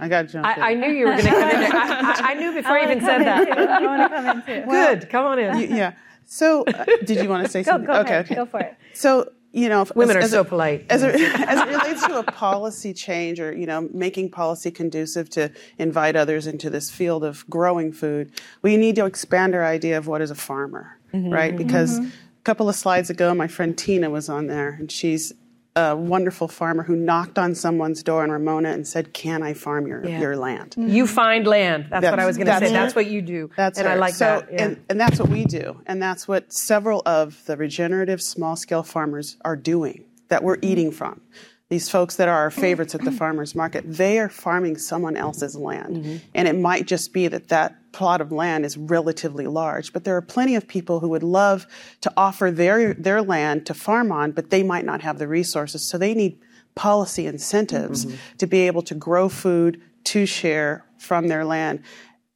I 0.00 0.08
got 0.08 0.22
to 0.22 0.28
jump. 0.32 0.46
I, 0.46 0.72
I, 0.72 0.74
knew 0.74 0.90
you 0.90 1.06
were 1.06 1.12
going 1.12 1.24
to 1.24 1.30
come 1.30 1.50
in. 1.50 1.60
There. 1.60 1.74
I, 1.74 2.22
I, 2.30 2.34
knew 2.34 2.52
before 2.52 2.78
you 2.78 2.84
even 2.84 3.00
said 3.00 3.18
that. 3.18 3.48
I 3.50 3.86
want 3.86 4.02
to 4.02 4.16
come 4.16 4.26
in 4.26 4.42
too. 4.42 4.70
Good, 4.70 5.10
come 5.10 5.24
on 5.26 5.38
in. 5.38 5.76
yeah. 5.76 5.94
So, 6.26 6.64
uh, 6.64 6.84
did 7.04 7.22
you 7.22 7.28
want 7.28 7.44
to 7.44 7.50
say 7.50 7.62
something? 7.62 7.86
Go, 7.86 7.92
go 7.92 8.00
okay, 8.00 8.10
ahead. 8.10 8.24
okay. 8.24 8.34
Go 8.34 8.46
for 8.46 8.60
it. 8.60 8.74
So, 8.94 9.30
you 9.54 9.68
know, 9.68 9.86
women 9.94 10.16
as, 10.16 10.24
are 10.24 10.28
so 10.28 10.44
polite. 10.44 10.84
As 10.90 11.04
it, 11.04 11.14
as 11.14 11.60
it 11.60 11.68
relates 11.68 12.04
to 12.08 12.18
a 12.18 12.24
policy 12.24 12.92
change 12.92 13.38
or, 13.38 13.56
you 13.56 13.66
know, 13.66 13.88
making 13.92 14.30
policy 14.30 14.72
conducive 14.72 15.30
to 15.30 15.50
invite 15.78 16.16
others 16.16 16.48
into 16.48 16.68
this 16.70 16.90
field 16.90 17.22
of 17.22 17.48
growing 17.48 17.92
food, 17.92 18.32
we 18.62 18.76
need 18.76 18.96
to 18.96 19.06
expand 19.06 19.54
our 19.54 19.64
idea 19.64 19.96
of 19.96 20.08
what 20.08 20.20
is 20.20 20.32
a 20.32 20.34
farmer, 20.34 20.98
mm-hmm. 21.12 21.32
right? 21.32 21.56
Because 21.56 22.00
mm-hmm. 22.00 22.08
a 22.08 22.42
couple 22.42 22.68
of 22.68 22.74
slides 22.74 23.10
ago, 23.10 23.32
my 23.32 23.46
friend 23.46 23.78
Tina 23.78 24.10
was 24.10 24.28
on 24.28 24.48
there 24.48 24.70
and 24.70 24.90
she's 24.90 25.32
a 25.76 25.96
wonderful 25.96 26.46
farmer 26.46 26.82
who 26.84 26.94
knocked 26.94 27.38
on 27.38 27.54
someone's 27.54 28.02
door 28.02 28.22
in 28.24 28.30
Ramona 28.30 28.70
and 28.70 28.86
said, 28.86 29.12
"Can 29.12 29.42
I 29.42 29.54
farm 29.54 29.86
your, 29.86 30.06
yeah. 30.06 30.20
your 30.20 30.36
land?" 30.36 30.72
Mm-hmm. 30.72 30.88
You 30.88 31.06
find 31.06 31.46
land. 31.46 31.86
That's, 31.90 32.02
that's 32.02 32.12
what 32.12 32.20
I 32.20 32.26
was 32.26 32.36
going 32.36 32.46
to 32.46 32.58
say. 32.58 32.72
That's 32.72 32.94
what 32.94 33.06
you 33.06 33.22
do. 33.22 33.50
That's 33.56 33.78
and 33.78 33.86
right. 33.86 33.96
I 33.96 33.98
like 33.98 34.14
so, 34.14 34.24
that. 34.24 34.52
Yeah. 34.52 34.64
And, 34.64 34.84
and 34.88 35.00
that's 35.00 35.18
what 35.18 35.28
we 35.28 35.44
do, 35.44 35.80
and 35.86 36.02
that's 36.02 36.28
what 36.28 36.52
several 36.52 37.02
of 37.06 37.44
the 37.46 37.56
regenerative 37.56 38.22
small 38.22 38.56
scale 38.56 38.82
farmers 38.82 39.36
are 39.44 39.56
doing 39.56 40.04
that 40.28 40.42
we're 40.42 40.58
eating 40.62 40.90
from 40.90 41.20
these 41.68 41.88
folks 41.88 42.16
that 42.16 42.28
are 42.28 42.38
our 42.38 42.50
favorites 42.50 42.94
at 42.94 43.02
the 43.02 43.10
farmers 43.10 43.54
market, 43.54 43.84
they 43.86 44.18
are 44.18 44.28
farming 44.28 44.76
someone 44.76 45.16
else's 45.16 45.56
land. 45.56 45.96
Mm-hmm. 45.96 46.16
And 46.34 46.46
it 46.46 46.56
might 46.56 46.86
just 46.86 47.12
be 47.12 47.26
that 47.28 47.48
that 47.48 47.76
plot 47.94 48.20
of 48.20 48.32
land 48.32 48.66
is 48.66 48.76
relatively 48.76 49.46
large, 49.46 49.92
but 49.92 50.04
there 50.04 50.16
are 50.16 50.22
plenty 50.22 50.56
of 50.56 50.66
people 50.66 51.00
who 51.00 51.08
would 51.08 51.22
love 51.22 51.66
to 52.02 52.12
offer 52.16 52.50
their, 52.50 52.92
their 52.92 53.22
land 53.22 53.64
to 53.66 53.72
farm 53.72 54.12
on, 54.12 54.32
but 54.32 54.50
they 54.50 54.62
might 54.62 54.84
not 54.84 55.00
have 55.00 55.18
the 55.18 55.28
resources. 55.28 55.82
So 55.82 55.96
they 55.96 56.12
need 56.12 56.38
policy 56.74 57.26
incentives 57.26 58.04
mm-hmm. 58.04 58.36
to 58.38 58.46
be 58.46 58.66
able 58.66 58.82
to 58.82 58.94
grow 58.94 59.28
food, 59.28 59.80
to 60.04 60.26
share 60.26 60.84
from 60.98 61.28
their 61.28 61.44
land, 61.44 61.82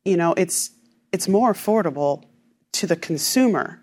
you 0.05 0.17
know, 0.17 0.35
it's 0.37 0.71
it's 1.13 1.29
more 1.29 1.53
affordable 1.53 2.25
to 2.73 2.87
the 2.87 2.97
consumer. 2.97 3.81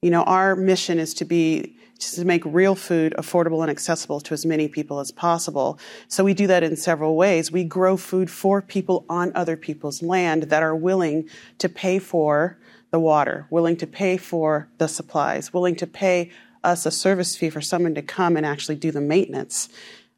You 0.00 0.10
know, 0.10 0.22
our 0.24 0.56
mission 0.56 0.98
is 0.98 1.14
to 1.14 1.24
be 1.24 1.76
to 2.10 2.24
make 2.24 2.44
real 2.44 2.74
food 2.74 3.14
affordable 3.16 3.62
and 3.62 3.70
accessible 3.70 4.20
to 4.20 4.34
as 4.34 4.44
many 4.44 4.68
people 4.68 5.00
as 5.00 5.10
possible. 5.12 5.78
So 6.08 6.24
we 6.24 6.34
do 6.34 6.46
that 6.48 6.62
in 6.62 6.76
several 6.76 7.16
ways. 7.16 7.52
We 7.52 7.64
grow 7.64 7.96
food 7.96 8.30
for 8.30 8.60
people 8.60 9.04
on 9.08 9.32
other 9.34 9.56
people's 9.56 10.02
land 10.02 10.44
that 10.44 10.62
are 10.62 10.76
willing 10.76 11.28
to 11.58 11.68
pay 11.68 11.98
for 11.98 12.58
the 12.90 13.00
water, 13.00 13.46
willing 13.50 13.76
to 13.78 13.86
pay 13.86 14.16
for 14.16 14.68
the 14.78 14.88
supplies, 14.88 15.52
willing 15.52 15.76
to 15.76 15.86
pay 15.86 16.30
us 16.64 16.86
a 16.86 16.90
service 16.90 17.36
fee 17.36 17.50
for 17.50 17.60
someone 17.60 17.94
to 17.94 18.02
come 18.02 18.36
and 18.36 18.44
actually 18.44 18.76
do 18.76 18.90
the 18.90 19.00
maintenance. 19.00 19.68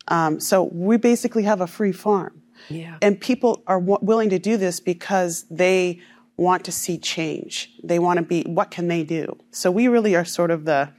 Um, 0.09 0.41
so 0.41 0.65
we 0.65 0.97
basically 0.97 1.45
have 1.45 1.61
a 1.61 1.67
free 1.67 1.93
farm. 1.93 2.43
Yeah. 2.69 2.99
And 3.01 3.21
people 3.21 3.63
are 3.67 3.81
w- 3.81 3.99
willing 4.03 4.31
to 4.31 4.39
do 4.39 4.57
this 4.57 4.81
because 4.81 5.45
they 5.51 6.01
want 6.37 6.65
to 6.65 6.73
see 6.73 6.99
change. 6.99 7.71
They 7.83 7.99
want 7.99 8.19
to 8.19 8.25
be, 8.25 8.43
what 8.43 8.71
can 8.71 8.89
they 8.89 9.05
do? 9.05 9.39
So 9.51 9.71
we 9.71 9.89
really 9.89 10.17
are 10.17 10.25
sort 10.25 10.51
of 10.51 10.65
the, 10.65 10.91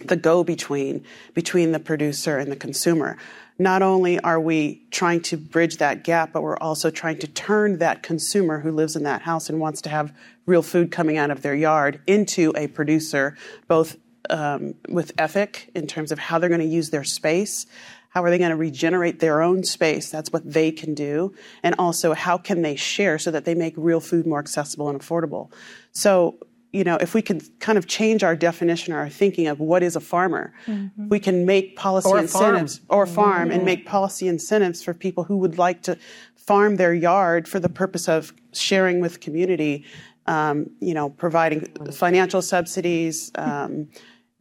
the 0.00 0.16
go 0.16 0.44
between 0.44 1.04
between 1.34 1.72
the 1.72 1.80
producer 1.80 2.38
and 2.38 2.50
the 2.50 2.56
consumer. 2.56 3.16
Not 3.58 3.82
only 3.82 4.18
are 4.18 4.40
we 4.40 4.82
trying 4.90 5.22
to 5.22 5.36
bridge 5.36 5.76
that 5.76 6.02
gap, 6.02 6.32
but 6.32 6.42
we're 6.42 6.56
also 6.56 6.90
trying 6.90 7.18
to 7.18 7.28
turn 7.28 7.78
that 7.78 8.02
consumer 8.02 8.60
who 8.60 8.72
lives 8.72 8.96
in 8.96 9.04
that 9.04 9.22
house 9.22 9.48
and 9.48 9.60
wants 9.60 9.80
to 9.82 9.88
have 9.90 10.12
real 10.44 10.62
food 10.62 10.90
coming 10.90 11.16
out 11.16 11.30
of 11.30 11.42
their 11.42 11.54
yard 11.54 12.00
into 12.08 12.52
a 12.56 12.66
producer, 12.66 13.36
both 13.68 13.96
um, 14.28 14.74
with 14.88 15.12
ethic 15.18 15.70
in 15.74 15.86
terms 15.86 16.10
of 16.10 16.18
how 16.18 16.38
they're 16.38 16.48
going 16.48 16.60
to 16.60 16.66
use 16.66 16.90
their 16.90 17.04
space, 17.04 17.66
how 18.14 18.22
are 18.22 18.30
they 18.30 18.38
going 18.38 18.50
to 18.50 18.56
regenerate 18.56 19.18
their 19.18 19.42
own 19.42 19.64
space? 19.64 20.08
That's 20.08 20.32
what 20.32 20.50
they 20.50 20.70
can 20.70 20.94
do. 20.94 21.34
And 21.64 21.74
also, 21.78 22.14
how 22.14 22.38
can 22.38 22.62
they 22.62 22.76
share 22.76 23.18
so 23.18 23.32
that 23.32 23.44
they 23.44 23.56
make 23.56 23.74
real 23.76 23.98
food 23.98 24.24
more 24.24 24.38
accessible 24.38 24.88
and 24.88 25.00
affordable? 25.00 25.50
So, 25.90 26.38
you 26.74 26.82
know, 26.82 26.96
if 26.96 27.14
we 27.14 27.22
could 27.22 27.44
kind 27.60 27.78
of 27.78 27.86
change 27.86 28.24
our 28.24 28.34
definition 28.34 28.92
or 28.92 28.98
our 28.98 29.08
thinking 29.08 29.46
of 29.46 29.60
what 29.60 29.84
is 29.84 29.94
a 29.94 30.00
farmer, 30.00 30.52
mm-hmm. 30.66 31.08
we 31.08 31.20
can 31.20 31.46
make 31.46 31.76
policy 31.76 32.08
or 32.08 32.18
incentives 32.18 32.80
or 32.88 33.06
farm 33.06 33.44
mm-hmm. 33.44 33.52
and 33.52 33.64
make 33.64 33.86
policy 33.86 34.26
incentives 34.26 34.82
for 34.82 34.92
people 34.92 35.22
who 35.22 35.36
would 35.36 35.56
like 35.56 35.82
to 35.82 35.96
farm 36.34 36.74
their 36.74 36.92
yard 36.92 37.46
for 37.46 37.60
the 37.60 37.68
purpose 37.68 38.08
of 38.08 38.34
sharing 38.52 39.00
with 39.00 39.20
community, 39.20 39.84
um, 40.26 40.68
you 40.80 40.94
know, 40.94 41.10
providing 41.10 41.60
financial 41.92 42.42
subsidies, 42.42 43.30
um, 43.36 43.88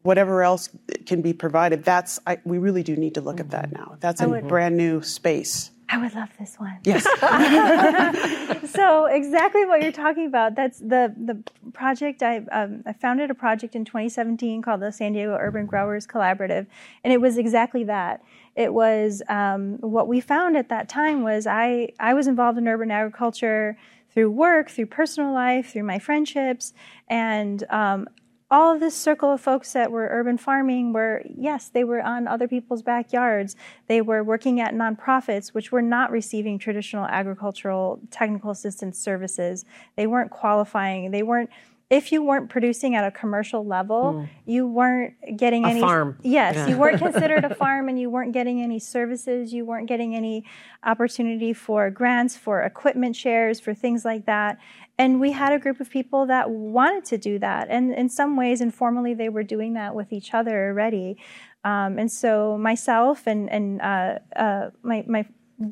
whatever 0.01 0.41
else 0.41 0.69
can 1.05 1.21
be 1.21 1.33
provided. 1.33 1.83
That's 1.83 2.19
I, 2.25 2.39
we 2.45 2.57
really 2.57 2.81
do 2.81 2.95
need 2.95 3.13
to 3.13 3.21
look 3.21 3.35
mm-hmm. 3.35 3.53
at 3.53 3.71
that 3.71 3.71
now. 3.71 3.97
That's 3.99 4.21
a 4.21 4.27
brand 4.41 4.75
new 4.75 5.03
space. 5.03 5.69
I 5.93 5.97
would 5.97 6.15
love 6.15 6.29
this 6.39 6.55
one. 6.55 6.79
Yes. 6.85 7.03
so 8.71 9.05
exactly 9.05 9.63
what 9.67 9.83
you're 9.83 9.91
talking 9.91 10.25
about. 10.25 10.55
That's 10.55 10.79
the 10.79 11.13
the 11.15 11.43
project. 11.71 12.23
I 12.23 12.37
um, 12.51 12.81
I 12.87 12.93
founded 12.93 13.29
a 13.29 13.35
project 13.35 13.75
in 13.75 13.85
2017 13.85 14.63
called 14.63 14.81
the 14.81 14.91
San 14.91 15.13
Diego 15.13 15.37
Urban 15.39 15.67
Growers 15.67 16.07
Collaborative, 16.07 16.65
and 17.03 17.13
it 17.13 17.21
was 17.21 17.37
exactly 17.37 17.83
that. 17.83 18.23
It 18.55 18.73
was 18.73 19.21
um, 19.29 19.77
what 19.81 20.07
we 20.07 20.19
found 20.19 20.57
at 20.57 20.69
that 20.69 20.89
time 20.89 21.21
was 21.21 21.45
I 21.45 21.89
I 21.99 22.15
was 22.15 22.25
involved 22.25 22.57
in 22.57 22.67
urban 22.67 22.89
agriculture 22.89 23.77
through 24.09 24.31
work, 24.31 24.71
through 24.71 24.87
personal 24.87 25.31
life, 25.31 25.73
through 25.73 25.83
my 25.83 25.99
friendships, 25.99 26.73
and 27.07 27.63
um, 27.69 28.07
all 28.53 28.71
of 28.71 28.79
this 28.79 28.95
circle 28.95 29.31
of 29.31 29.41
folks 29.41 29.73
that 29.73 29.91
were 29.91 30.07
urban 30.11 30.37
farming 30.37 30.93
were, 30.93 31.23
yes, 31.25 31.69
they 31.69 31.83
were 31.83 31.99
on 31.99 32.27
other 32.27 32.47
people's 32.47 32.83
backyards. 32.83 33.55
They 33.87 33.99
were 33.99 34.23
working 34.23 34.61
at 34.61 34.75
nonprofits, 34.75 35.55
which 35.55 35.71
were 35.71 35.81
not 35.81 36.11
receiving 36.11 36.59
traditional 36.59 37.05
agricultural 37.05 37.99
technical 38.11 38.51
assistance 38.51 38.99
services. 38.99 39.65
They 39.95 40.05
weren't 40.05 40.29
qualifying. 40.29 41.09
They 41.09 41.23
weren't 41.23 41.49
if 41.89 42.11
you 42.11 42.23
weren't 42.23 42.49
producing 42.49 42.95
at 42.95 43.05
a 43.05 43.11
commercial 43.11 43.65
level, 43.65 44.13
mm. 44.13 44.29
you 44.45 44.65
weren't 44.65 45.13
getting 45.37 45.63
a 45.63 45.69
any 45.69 45.81
farm. 45.81 46.17
Yes, 46.23 46.55
yeah. 46.55 46.67
you 46.67 46.77
weren't 46.77 46.97
considered 47.07 47.43
a 47.43 47.53
farm 47.53 47.87
and 47.87 47.99
you 47.99 48.09
weren't 48.09 48.33
getting 48.33 48.61
any 48.61 48.79
services, 48.79 49.53
you 49.53 49.63
weren't 49.65 49.87
getting 49.87 50.15
any 50.15 50.43
opportunity 50.83 51.53
for 51.53 51.91
grants, 51.91 52.35
for 52.35 52.63
equipment 52.63 53.15
shares, 53.15 53.59
for 53.59 53.73
things 53.75 54.05
like 54.05 54.25
that. 54.25 54.57
And 54.97 55.19
we 55.19 55.31
had 55.31 55.53
a 55.53 55.59
group 55.59 55.79
of 55.79 55.89
people 55.89 56.27
that 56.27 56.49
wanted 56.49 57.05
to 57.05 57.17
do 57.17 57.39
that. 57.39 57.67
And 57.69 57.93
in 57.93 58.09
some 58.09 58.35
ways, 58.35 58.61
informally, 58.61 59.13
they 59.13 59.29
were 59.29 59.43
doing 59.43 59.73
that 59.73 59.95
with 59.95 60.13
each 60.13 60.33
other 60.33 60.67
already. 60.67 61.17
Um, 61.63 61.97
and 61.97 62.11
so 62.11 62.57
myself 62.57 63.25
and, 63.25 63.49
and 63.49 63.81
uh, 63.81 64.19
uh, 64.35 64.69
my, 64.83 65.03
my 65.07 65.25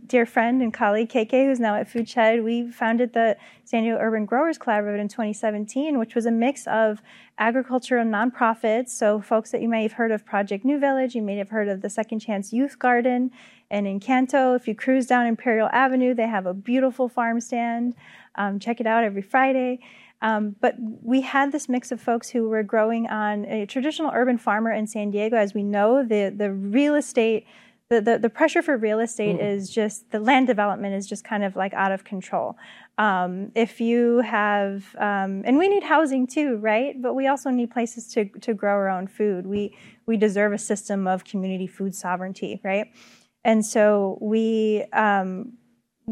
dear 0.08 0.26
friend 0.26 0.62
and 0.62 0.74
colleague 0.74 1.10
KK, 1.10 1.46
who's 1.46 1.60
now 1.60 1.76
at 1.76 1.90
FoodShed, 1.90 2.44
we 2.44 2.72
founded 2.72 3.14
the 3.14 3.38
San 3.66 3.84
Diego 3.84 3.98
Urban 4.00 4.26
Growers 4.26 4.58
Collaborative 4.58 5.00
in 5.00 5.08
2017, 5.08 5.98
which 5.98 6.16
was 6.16 6.26
a 6.26 6.32
mix 6.32 6.68
of 6.68 7.02
agriculture 7.38 7.98
and 7.98 8.14
nonprofits. 8.14 8.90
So, 8.90 9.20
folks 9.22 9.52
that 9.52 9.62
you 9.62 9.70
may 9.70 9.84
have 9.84 9.94
heard 9.94 10.12
of 10.12 10.26
Project 10.26 10.64
New 10.64 10.80
Village, 10.80 11.16
you 11.16 11.22
may 11.22 11.38
have 11.38 11.50
heard 11.50 11.68
of 11.68 11.82
the 11.82 11.90
Second 11.90 12.20
Chance 12.20 12.54
Youth 12.54 12.80
Garden, 12.80 13.32
and 13.72 13.88
Encanto. 13.88 14.56
If 14.56 14.68
you 14.68 14.76
cruise 14.76 15.08
down 15.08 15.26
Imperial 15.26 15.70
Avenue, 15.72 16.14
they 16.14 16.28
have 16.28 16.46
a 16.46 16.54
beautiful 16.54 17.10
farm 17.10 17.40
stand. 17.40 17.96
Um, 18.36 18.60
check 18.60 18.80
it 18.80 18.86
out 18.86 19.04
every 19.04 19.22
Friday. 19.22 19.80
Um, 20.22 20.56
but 20.60 20.76
we 20.78 21.22
had 21.22 21.52
this 21.52 21.68
mix 21.68 21.92
of 21.92 22.00
folks 22.00 22.30
who 22.30 22.48
were 22.48 22.62
growing 22.62 23.08
on 23.08 23.46
a 23.46 23.66
traditional 23.66 24.12
urban 24.14 24.38
farmer 24.38 24.72
in 24.72 24.86
San 24.86 25.10
Diego. 25.10 25.36
As 25.36 25.56
we 25.56 25.64
know, 25.64 26.04
the, 26.04 26.32
the 26.36 26.52
real 26.52 26.94
estate 26.94 27.48
the, 27.92 28.00
the, 28.00 28.18
the, 28.18 28.30
pressure 28.30 28.62
for 28.62 28.78
real 28.78 29.02
estate 29.02 29.38
mm. 29.38 29.54
is 29.54 29.70
just 29.70 30.12
the 30.12 30.20
land 30.20 30.48
development 30.48 30.96
is 30.96 31.06
just 31.06 31.26
kind 31.26 31.44
of 31.44 31.58
like 31.58 31.74
out 31.74 31.92
of 31.92 32.06
control. 32.06 32.56
Um, 32.98 33.52
if 33.54 33.82
you 33.82 34.20
have, 34.20 34.96
um, 34.98 35.44
and 35.46 35.58
we 35.58 35.68
need 35.68 35.84
housing 35.84 36.26
too, 36.26 36.56
right? 36.56 37.00
But 37.02 37.16
we 37.16 37.28
also 37.28 37.50
need 37.50 37.70
places 37.70 38.08
to, 38.14 38.26
to 38.39 38.54
grow 38.54 38.72
our 38.72 38.88
own 38.88 39.08
food. 39.08 39.46
We, 39.46 39.76
we 40.06 40.16
deserve 40.16 40.54
a 40.54 40.58
system 40.58 41.06
of 41.06 41.26
community 41.26 41.68
food 41.68 41.94
sovereignty, 41.94 42.62
right? 42.64 42.88
And 43.44 43.66
so 43.66 44.18
we, 44.22 44.86
um, 44.94 45.58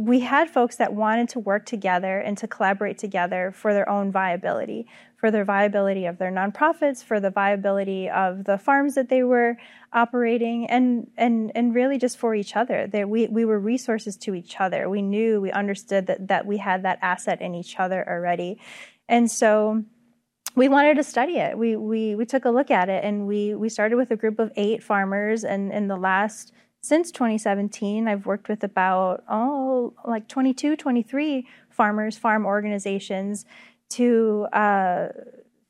we 0.06 0.22
had 0.22 0.50
folks 0.50 0.78
that 0.78 0.94
wanted 0.94 1.28
to 1.28 1.40
work 1.40 1.66
together 1.66 2.20
and 2.20 2.38
to 2.38 2.48
collaborate 2.48 2.98
together 2.98 3.52
for 3.54 3.74
their 3.74 3.88
own 3.90 4.12
viability, 4.12 4.88
for 5.18 5.30
the 5.30 5.44
viability 5.44 6.06
of 6.06 6.18
their 6.18 6.32
nonprofits, 6.32 7.04
for 7.04 7.20
the 7.20 7.30
viability 7.30 8.10
of 8.10 8.46
the 8.46 8.58
farms 8.58 8.96
that 8.96 9.10
they 9.10 9.24
were 9.24 9.58
operating, 9.92 10.68
and 10.68 11.12
and 11.18 11.52
and 11.54 11.76
really 11.76 11.98
just 11.98 12.18
for 12.18 12.34
each 12.34 12.56
other. 12.56 12.88
That 12.88 13.10
we 13.10 13.28
we 13.28 13.44
were 13.44 13.60
resources 13.60 14.16
to 14.18 14.34
each 14.34 14.60
other. 14.60 14.90
We 14.90 15.02
knew, 15.02 15.42
we 15.42 15.52
understood 15.52 16.08
that 16.08 16.30
that 16.30 16.46
we 16.46 16.58
had 16.58 16.84
that 16.84 17.00
asset 17.02 17.42
in 17.42 17.54
each 17.54 17.78
other 17.78 18.08
already, 18.08 18.58
and 19.10 19.30
so 19.30 19.84
we 20.56 20.70
wanted 20.70 20.96
to 20.96 21.04
study 21.04 21.40
it. 21.40 21.58
We 21.58 21.76
we 21.76 22.16
we 22.16 22.26
took 22.26 22.46
a 22.46 22.52
look 22.52 22.72
at 22.72 22.88
it, 22.88 23.04
and 23.04 23.28
we 23.28 23.54
we 23.54 23.68
started 23.68 23.98
with 23.98 24.12
a 24.12 24.16
group 24.16 24.40
of 24.40 24.54
eight 24.56 24.82
farmers, 24.82 25.44
and 25.44 25.74
in 25.74 25.90
the 25.90 25.98
last 25.98 26.54
since 26.82 27.12
2017, 27.12 28.08
I've 28.08 28.26
worked 28.26 28.48
with 28.48 28.64
about, 28.64 29.24
oh, 29.30 29.94
like 30.06 30.28
22, 30.28 30.78
23 30.78 31.48
farmers, 31.70 32.18
farm 32.18 32.46
organizations 32.46 33.46
to 33.90 34.48
uh, 34.54 35.08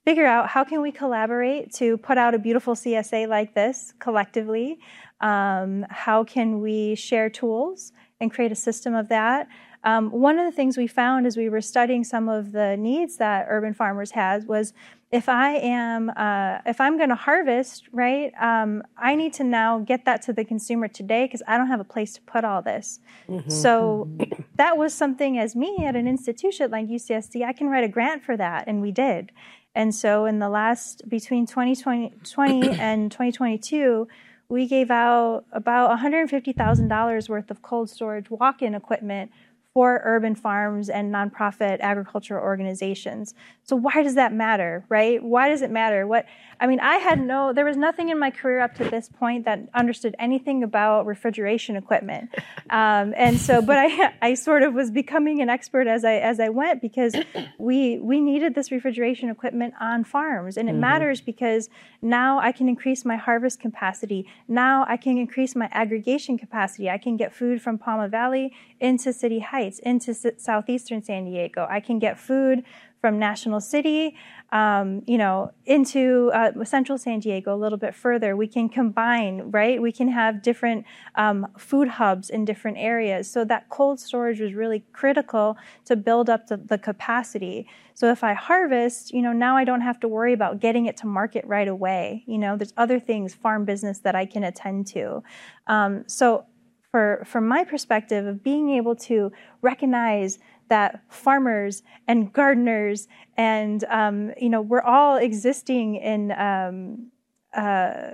figure 0.05 0.26
out 0.26 0.49
how 0.49 0.64
can 0.64 0.82
we 0.82 0.91
collaborate 0.91 1.74
to 1.76 1.97
put 1.97 2.18
out 2.18 2.36
a 2.36 2.39
beautiful 2.39 2.76
CSA 2.76 3.28
like 3.28 3.53
this 3.53 3.93
collectively. 3.99 4.80
Um, 5.22 5.86
how 5.89 6.24
can 6.24 6.62
we 6.62 6.95
share 6.95 7.29
tools 7.29 7.92
and 8.20 8.32
create 8.32 8.51
a 8.51 8.55
system 8.55 8.93
of 8.93 9.09
that? 9.09 9.47
Um, 9.84 10.12
one 10.12 10.38
of 10.38 10.46
the 10.46 10.51
things 10.51 10.78
we 10.78 10.88
found 10.88 11.26
as 11.26 11.38
we 11.38 11.47
were 11.47 11.62
studying 11.62 12.04
some 12.04 12.28
of 12.28 12.51
the 12.51 12.76
needs 12.76 13.18
that 13.18 13.46
urban 13.50 13.74
farmers 13.74 14.12
had 14.12 14.47
was 14.47 14.74
if 15.12 15.28
I 15.28 15.54
am 15.54 16.12
uh, 16.16 16.60
if 16.66 16.80
I'm 16.80 16.97
going 16.97 17.10
to 17.10 17.16
harvest, 17.16 17.88
right? 17.92 18.32
Um, 18.39 18.84
I 18.97 19.16
need 19.16 19.34
to 19.36 19.43
now 19.43 19.80
get 19.80 20.06
that 20.06 20.22
to 20.24 20.34
the 20.34 20.43
consumer 20.43 20.88
today 20.88 21.26
because 21.26 21.42
I 21.47 21.58
don't 21.58 21.68
have 21.68 21.80
a 21.80 21.86
place 21.86 22.14
to 22.14 22.22
put 22.22 22.43
all 22.43 22.62
this. 22.62 23.00
Mm-hmm. 23.28 23.50
So 23.50 24.10
that 24.56 24.78
was 24.78 24.93
something 24.93 25.39
as 25.39 25.56
me 25.56 25.86
at 25.86 25.96
an 25.96 26.08
institution 26.08 26.70
like 26.72 26.88
UCSD, 26.88 27.43
I 27.43 27.54
can 27.54 27.70
write 27.70 27.84
a 27.84 27.88
grant 27.88 28.24
for 28.24 28.38
that, 28.38 28.68
and 28.68 28.82
we 28.82 28.92
did. 28.92 29.32
And 29.74 29.96
so 29.96 30.26
in 30.26 30.39
the 30.39 30.50
last 30.50 31.08
between 31.08 31.46
2020 31.46 32.70
and 32.80 33.12
2022, 33.12 34.08
we 34.50 34.68
gave 34.68 34.89
out 34.89 35.46
about 35.51 35.97
$150,000 36.00 37.30
worth 37.30 37.51
of 37.51 37.62
cold 37.62 37.89
storage 37.89 38.30
walk-in 38.32 38.74
equipment 38.74 39.32
for 39.74 40.01
urban 40.04 40.36
farms 40.36 40.89
and 40.89 41.13
nonprofit 41.13 41.79
agricultural 41.79 42.43
organizations. 42.43 43.33
So 43.63 43.75
why 43.75 44.01
does 44.04 44.16
that 44.16 44.33
matter, 44.33 44.83
right? 44.89 45.24
Why 45.24 45.50
does 45.50 45.62
it 45.62 45.71
matter? 45.71 46.08
What 46.08 46.25
I 46.61 46.67
mean, 46.67 46.79
I 46.79 46.97
had 46.97 47.19
no 47.21 47.53
there 47.53 47.65
was 47.65 47.77
nothing 47.77 48.09
in 48.09 48.19
my 48.19 48.31
career 48.31 48.59
up 48.59 48.75
to 48.75 48.83
this 48.83 49.09
point 49.09 49.45
that 49.45 49.69
understood 49.73 50.15
anything 50.19 50.63
about 50.63 51.05
refrigeration 51.05 51.75
equipment. 51.75 52.29
Um, 52.71 53.15
and 53.17 53.39
so 53.39 53.63
but 53.63 53.77
I 53.79 54.13
I 54.21 54.33
sort 54.36 54.61
of 54.61 54.75
was 54.75 54.91
becoming 54.91 55.41
an 55.41 55.49
expert 55.49 55.87
as 55.87 56.05
I 56.05 56.17
as 56.17 56.39
I 56.39 56.49
went 56.49 56.83
because 56.83 57.15
we 57.57 57.97
we 57.97 58.19
needed 58.19 58.53
this 58.53 58.71
refrigeration 58.71 59.29
equipment 59.29 59.73
on 59.79 60.03
farms 60.03 60.55
and 60.55 60.69
it 60.69 60.73
mm-hmm. 60.73 60.81
matters 60.81 61.19
because 61.19 61.67
now 62.03 62.39
I 62.39 62.51
can 62.51 62.69
increase 62.69 63.05
my 63.05 63.15
harvest 63.15 63.59
capacity. 63.59 64.27
Now 64.47 64.86
I 64.87 64.97
can 64.97 65.17
increase 65.17 65.55
my 65.55 65.67
aggregation 65.71 66.37
capacity. 66.37 66.91
I 66.91 66.99
can 66.99 67.17
get 67.17 67.33
food 67.33 67.59
from 67.59 67.79
Pauma 67.79 68.07
Valley 68.07 68.53
into 68.79 69.11
City 69.13 69.39
Heights, 69.39 69.79
into 69.79 70.13
southeastern 70.13 71.01
San 71.01 71.25
Diego. 71.25 71.65
I 71.69 71.79
can 71.79 71.97
get 71.97 72.19
food 72.19 72.63
from 73.01 73.17
National 73.17 73.62
City, 73.62 74.16
um, 74.51 75.04
you 75.08 75.17
know, 75.17 75.51
into 75.66 76.32
uh, 76.34 76.51
central 76.66 76.97
San 76.97 77.20
Diego 77.20 77.54
a 77.54 77.58
little 77.58 77.78
bit 77.78 77.96
further. 77.96 78.36
We 78.36 78.47
can 78.47 78.67
combine, 78.67 79.51
right? 79.51 79.82
We 79.82 79.92
can 79.92 80.09
have 80.09 80.42
different 80.42 80.86
um, 81.16 81.47
food 81.58 81.88
hubs 81.88 82.30
in 82.30 82.46
different 82.46 82.78
areas. 82.78 83.30
So 83.30 83.46
that 83.46 83.70
cold 83.70 84.00
storage 84.00 84.39
was 84.39 84.54
really 84.54 84.84
critical 84.92 85.55
to 85.86 85.96
build 85.96 86.30
up 86.30 86.47
the, 86.47 86.58
the, 86.58 86.78
capacity. 86.78 87.67
So 87.93 88.09
if 88.09 88.24
I 88.24 88.34
harvest, 88.34 89.13
you 89.13 89.21
know, 89.21 89.34
now 89.34 89.55
I 89.55 89.63
don't 89.63 89.82
have 89.82 90.00
to 90.01 90.08
worry 90.08 90.34
about 90.34 90.59
getting 90.59 90.86
it 90.86 90.97
to 90.97 91.08
market 91.08 91.46
right 91.46 91.67
away. 91.67 92.24
You 92.26 92.38
know, 92.38 92.58
there's 92.58 92.74
other 92.78 93.00
things, 93.00 93.34
farm 93.34 93.66
business 93.66 94.00
that 94.00 94.16
I 94.16 94.26
can 94.26 94.43
attend 94.43 94.88
to. 94.88 95.24
Um, 95.67 96.04
so 96.08 96.46
for 96.92 97.24
from 97.26 97.47
my 97.47 97.63
perspective 97.63 98.26
of 98.26 98.43
being 98.43 98.71
able 98.71 98.96
to 98.96 99.32
recognize 99.62 100.39
that 100.70 101.01
farmers 101.09 101.83
and 102.08 102.32
gardeners 102.32 103.08
and 103.37 103.83
um, 103.86 104.32
you 104.39 104.50
know 104.50 104.62
we're 104.62 104.82
all 104.82 105.17
existing 105.17 105.96
in 105.96 106.32
um, 106.32 107.12
uh, 107.54 108.12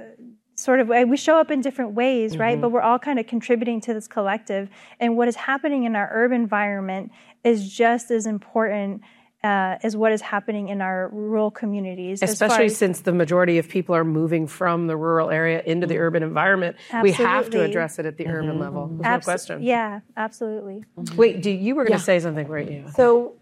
sort 0.55 0.79
of 0.79 0.87
we 0.87 1.17
show 1.17 1.37
up 1.37 1.51
in 1.51 1.61
different 1.61 1.93
ways 1.93 2.33
mm-hmm. 2.33 2.41
right 2.41 2.61
but 2.61 2.69
we're 2.69 2.81
all 2.81 2.99
kind 2.99 3.19
of 3.19 3.27
contributing 3.27 3.79
to 3.81 3.93
this 3.93 4.07
collective 4.07 4.69
and 4.99 5.17
what 5.17 5.27
is 5.27 5.35
happening 5.35 5.83
in 5.83 5.95
our 5.95 6.09
urban 6.13 6.41
environment 6.41 7.11
is 7.43 7.69
just 7.69 8.09
as 8.09 8.25
important 8.25 9.01
uh, 9.45 9.77
is 9.83 9.95
what 9.95 10.11
is 10.11 10.21
happening 10.21 10.69
in 10.69 10.81
our 10.81 11.07
rural 11.09 11.51
communities. 11.51 12.23
Especially 12.23 12.65
as, 12.65 12.77
since 12.77 13.01
the 13.01 13.11
majority 13.11 13.59
of 13.59 13.69
people 13.69 13.93
are 13.95 14.03
moving 14.03 14.47
from 14.47 14.87
the 14.87 14.97
rural 14.97 15.29
area 15.29 15.61
into 15.63 15.85
the 15.85 15.99
urban 15.99 16.23
environment. 16.23 16.77
Absolutely. 16.91 17.11
We 17.11 17.29
have 17.29 17.49
to 17.51 17.61
address 17.61 17.99
it 17.99 18.07
at 18.07 18.17
the 18.17 18.23
mm-hmm. 18.23 18.33
urban 18.33 18.59
level. 18.59 18.87
There's 18.87 19.05
Abs- 19.05 19.27
no 19.27 19.31
question. 19.31 19.63
Yeah, 19.63 19.99
absolutely. 20.17 20.83
Mm-hmm. 20.97 21.15
Wait, 21.15 21.43
do, 21.43 21.51
you 21.51 21.75
were 21.75 21.83
going 21.83 21.99
to 21.99 21.99
yeah. 21.99 22.03
say 22.03 22.19
something, 22.19 22.47
right? 22.47 22.71
Yeah. 22.71 22.89
So, 22.91 23.35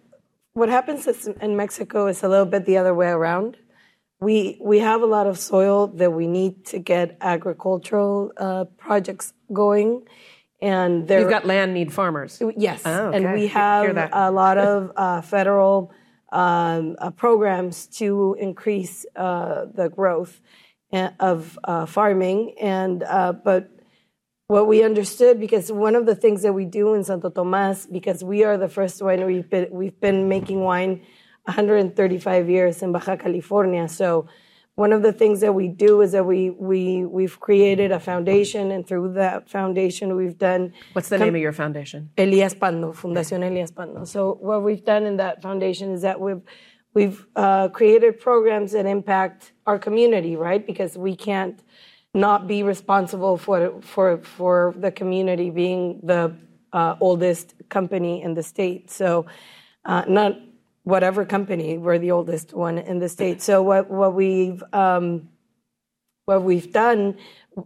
what 0.53 0.67
happens 0.69 1.07
in 1.07 1.55
Mexico 1.55 2.07
is 2.07 2.21
a 2.21 2.27
little 2.27 2.45
bit 2.45 2.65
the 2.65 2.77
other 2.77 2.93
way 2.93 3.07
around. 3.07 3.57
We, 4.19 4.57
we 4.61 4.80
have 4.80 5.01
a 5.01 5.05
lot 5.05 5.25
of 5.25 5.39
soil 5.39 5.88
that 5.88 6.11
we 6.11 6.27
need 6.27 6.65
to 6.67 6.80
get 6.80 7.17
agricultural 7.21 8.34
uh, 8.38 8.65
projects 8.77 9.34
going 9.51 10.05
and 10.64 11.07
there, 11.07 11.19
you've 11.19 11.30
got 11.30 11.45
land 11.45 11.73
need 11.73 11.91
farmers. 11.91 12.41
Yes, 12.56 12.84
oh, 12.85 13.07
okay. 13.07 13.18
and 13.18 13.34
we 13.34 13.48
have 13.48 14.10
a 14.14 14.31
lot 14.31 14.57
of 14.57 14.91
uh, 14.95 15.22
federal 15.22 15.91
um, 16.31 16.95
uh, 16.99 17.11
programs 17.11 17.85
to 17.99 18.38
increase 18.40 19.06
uh, 19.18 19.65
the 19.73 19.90
growth 19.90 20.40
uh, 20.94 21.10
of 21.19 21.60
uh, 21.65 21.85
farming. 21.85 22.56
And 22.61 23.03
uh, 23.03 23.34
but 23.34 23.72
what 24.48 24.68
we 24.68 24.84
understood, 24.84 25.38
because 25.38 25.69
one 25.69 25.95
of 25.95 26.06
the 26.06 26.15
things 26.15 26.41
that 26.44 26.53
we 26.53 26.64
do 26.64 26.94
in 26.94 27.03
Santo 27.03 27.30
Tomas, 27.30 27.85
because 27.85 28.23
we 28.23 28.45
are 28.45 28.57
the 28.57 28.69
first 28.69 29.02
winery, 29.02 29.35
we've 29.35 29.49
been, 29.49 29.68
we've 29.69 29.99
been 29.99 30.30
making 30.30 30.61
wine 30.61 31.02
135 31.44 32.49
years 32.49 32.81
in 32.81 32.94
Baja 32.94 33.18
California, 33.18 33.90
so 33.90 34.27
one 34.76 34.91
of 34.91 35.04
the 35.04 35.14
things 35.14 35.41
that 35.41 35.54
we 35.54 35.68
do 35.68 36.02
is 36.02 36.14
that 36.14 36.26
we 36.26 36.50
we 36.50 37.06
we've 37.06 37.40
created 37.40 37.91
a 37.91 38.00
foundation, 38.00 38.72
and 38.72 38.88
through 38.88 39.14
that 39.14 39.50
foundation, 39.50 40.16
we've 40.16 40.38
done. 40.38 40.74
What's 40.94 41.10
the 41.10 41.18
com- 41.18 41.28
name 41.28 41.36
of 41.36 41.41
your 41.41 41.54
foundation? 41.54 42.10
Elias 42.18 42.56
Pando, 42.56 42.91
Fundación 42.94 43.48
Elias 43.48 43.72
Pando. 43.72 44.04
So 44.06 44.38
what 44.41 44.64
we've 44.64 44.84
done 44.84 45.06
in 45.06 45.18
that 45.18 45.41
foundation 45.41 45.91
is 45.91 46.02
that 46.02 46.20
we've 46.20 46.41
we've 46.95 47.26
uh, 47.36 47.70
created 47.70 48.20
programs 48.20 48.72
that 48.72 48.88
impact 48.88 49.52
our 49.68 49.78
community, 49.78 50.36
right? 50.36 50.66
Because 50.66 50.98
we 50.98 51.16
can't 51.16 51.62
not 52.16 52.48
be 52.48 52.64
responsible 52.64 53.38
for 53.38 53.80
for 53.82 54.18
for 54.24 54.74
the 54.78 54.91
community 54.91 55.52
being 55.52 56.00
the 56.02 56.36
uh, 56.72 56.95
oldest 57.00 57.54
company 57.70 58.24
in 58.24 58.34
the 58.34 58.41
state. 58.41 58.90
So 58.90 59.28
uh, 59.86 60.06
not 60.08 60.34
whatever 60.84 61.26
company. 61.26 61.77
We're 61.77 61.99
the 61.99 62.11
oldest 62.11 62.53
one 62.53 62.77
in 62.77 62.99
the 62.99 63.10
state. 63.10 63.41
So 63.41 63.61
what 63.61 63.89
what 63.89 64.14
we've 64.14 64.64
um, 64.73 65.30
what 66.26 66.43
we've 66.43 66.72
done, 66.72 67.18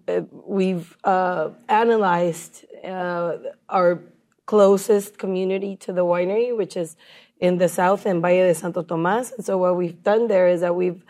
uh, 0.07 0.21
we've 0.31 0.97
uh, 1.03 1.49
analyzed 1.69 2.65
uh, 2.83 3.37
our 3.69 4.01
closest 4.45 5.17
community 5.17 5.75
to 5.75 5.93
the 5.93 6.05
winery, 6.05 6.55
which 6.55 6.75
is 6.75 6.95
in 7.39 7.57
the 7.57 7.69
south 7.69 8.05
in 8.05 8.21
Valle 8.21 8.47
de 8.47 8.55
Santo 8.55 8.81
Tomas. 8.81 9.31
And 9.31 9.45
so 9.45 9.57
what 9.57 9.75
we've 9.75 10.01
done 10.01 10.27
there 10.27 10.47
is 10.47 10.61
that 10.61 10.75
we've 10.75 11.03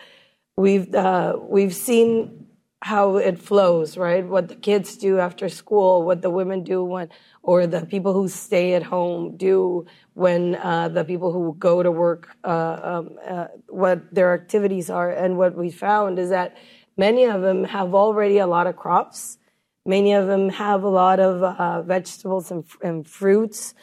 we've 0.57 0.93
uh, 0.93 1.37
we've 1.39 1.75
seen 1.75 2.46
how 2.81 3.17
it 3.17 3.39
flows, 3.39 3.97
right? 3.97 4.25
What 4.25 4.49
the 4.49 4.55
kids 4.55 4.97
do 4.97 5.19
after 5.19 5.49
school, 5.49 6.03
what 6.03 6.21
the 6.21 6.29
women 6.29 6.63
do 6.63 6.83
when, 6.83 7.09
or 7.41 7.65
the 7.65 7.85
people 7.85 8.13
who 8.13 8.27
stay 8.27 8.75
at 8.75 8.83
home 8.83 9.35
do 9.35 9.87
when 10.13 10.55
uh, 10.55 10.89
the 10.89 11.03
people 11.03 11.31
who 11.31 11.55
go 11.57 11.81
to 11.81 11.91
work, 11.91 12.35
uh, 12.43 12.79
um, 12.83 13.17
uh, 13.27 13.47
what 13.67 14.13
their 14.13 14.33
activities 14.33 14.89
are. 14.89 15.09
And 15.09 15.37
what 15.37 15.55
we 15.55 15.71
found 15.71 16.19
is 16.19 16.29
that 16.29 16.55
many 16.97 17.23
of 17.23 17.41
them 17.41 17.63
have 17.63 17.95
already 17.95 18.37
a 18.37 18.47
lot 18.47 18.67
of 18.67 18.75
crops. 18.75 19.39
Many 19.85 20.13
of 20.13 20.27
them 20.27 20.49
have 20.49 20.83
a 20.83 20.89
lot 20.89 21.19
of 21.19 21.41
uh, 21.41 21.81
vegetables 21.81 22.51
and, 22.51 22.63
and, 22.83 23.07
fruits. 23.07 23.73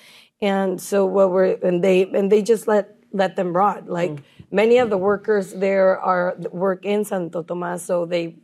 And 0.40 0.80
so 0.80 1.06
what 1.06 1.30
we're, 1.30 1.56
and 1.62 1.82
they, 1.82 2.02
and 2.02 2.30
they 2.30 2.42
just 2.42 2.68
let, 2.68 2.96
let 3.12 3.34
them 3.34 3.56
rot. 3.56 3.88
Like 3.88 4.10
mm. 4.10 4.22
many 4.52 4.78
of 4.78 4.90
the 4.90 4.98
workers 4.98 5.52
there 5.52 5.98
are 5.98 6.36
work 6.52 6.84
in 6.84 7.04
Santo 7.04 7.42
Tomas, 7.42 7.82
so 7.82 8.04
they, 8.04 8.36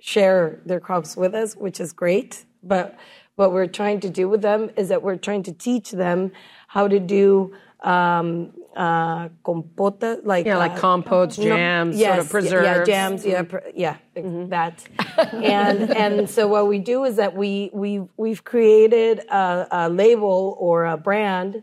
share 0.00 0.60
their 0.64 0.80
crops 0.80 1.16
with 1.16 1.34
us, 1.34 1.54
which 1.54 1.80
is 1.80 1.92
great. 1.92 2.44
But 2.62 2.98
what 3.36 3.52
we're 3.52 3.66
trying 3.66 4.00
to 4.00 4.10
do 4.10 4.28
with 4.28 4.42
them 4.42 4.70
is 4.76 4.88
that 4.88 5.02
we're 5.02 5.16
trying 5.16 5.44
to 5.44 5.52
teach 5.52 5.90
them 5.90 6.32
how 6.66 6.88
to 6.88 6.98
do 6.98 7.54
um, 7.82 8.52
uh, 8.76 9.28
compota, 9.44 10.20
like 10.24 10.46
yeah, 10.46 10.56
like 10.56 10.72
uh, 10.72 10.78
compotes, 10.78 11.36
jams, 11.36 11.96
no, 11.96 12.00
yes, 12.00 12.14
sort 12.14 12.24
of 12.24 12.30
preserves. 12.30 12.66
Yeah, 12.66 12.84
jams, 12.84 13.26
yeah, 13.26 13.42
yeah, 13.74 13.96
mm-hmm. 14.16 14.48
that. 14.50 14.84
and 15.34 15.90
and 15.90 16.30
so 16.30 16.48
what 16.48 16.68
we 16.68 16.78
do 16.78 17.04
is 17.04 17.16
that 17.16 17.36
we 17.36 17.70
we 17.72 18.02
we've 18.16 18.44
created 18.44 19.20
a, 19.28 19.66
a 19.70 19.88
label 19.88 20.56
or 20.58 20.86
a 20.86 20.96
brand 20.96 21.62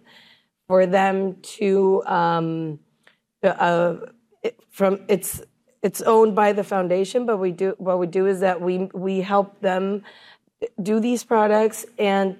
for 0.68 0.86
them 0.86 1.38
to 1.41 2.03
um, 2.06 2.80
uh, 3.44 3.95
from 4.70 4.99
it's 5.07 5.41
it's 5.86 6.02
owned 6.02 6.34
by 6.36 6.52
the 6.52 6.64
foundation, 6.64 7.28
but 7.28 7.38
we 7.38 7.52
do 7.52 7.76
what 7.78 7.99
we 7.99 8.07
do 8.07 8.26
is 8.26 8.40
that 8.40 8.60
we 8.60 8.90
we 9.06 9.22
help 9.22 9.49
them 9.62 10.02
do 10.82 10.99
these 10.99 11.24
products 11.24 11.86
and 11.99 12.36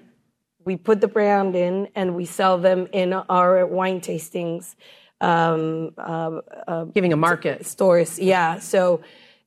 we 0.64 0.74
put 0.76 1.00
the 1.00 1.06
brand 1.06 1.54
in 1.54 1.86
and 1.94 2.16
we 2.16 2.24
sell 2.24 2.58
them 2.58 2.88
in 2.92 3.12
our 3.12 3.64
wine 3.64 4.00
tastings 4.00 4.74
um, 5.20 5.94
uh, 5.96 6.40
uh, 6.66 6.84
giving 6.86 7.12
a 7.12 7.16
market. 7.16 7.64
stores. 7.64 8.18
Yeah. 8.18 8.58
So 8.58 9.00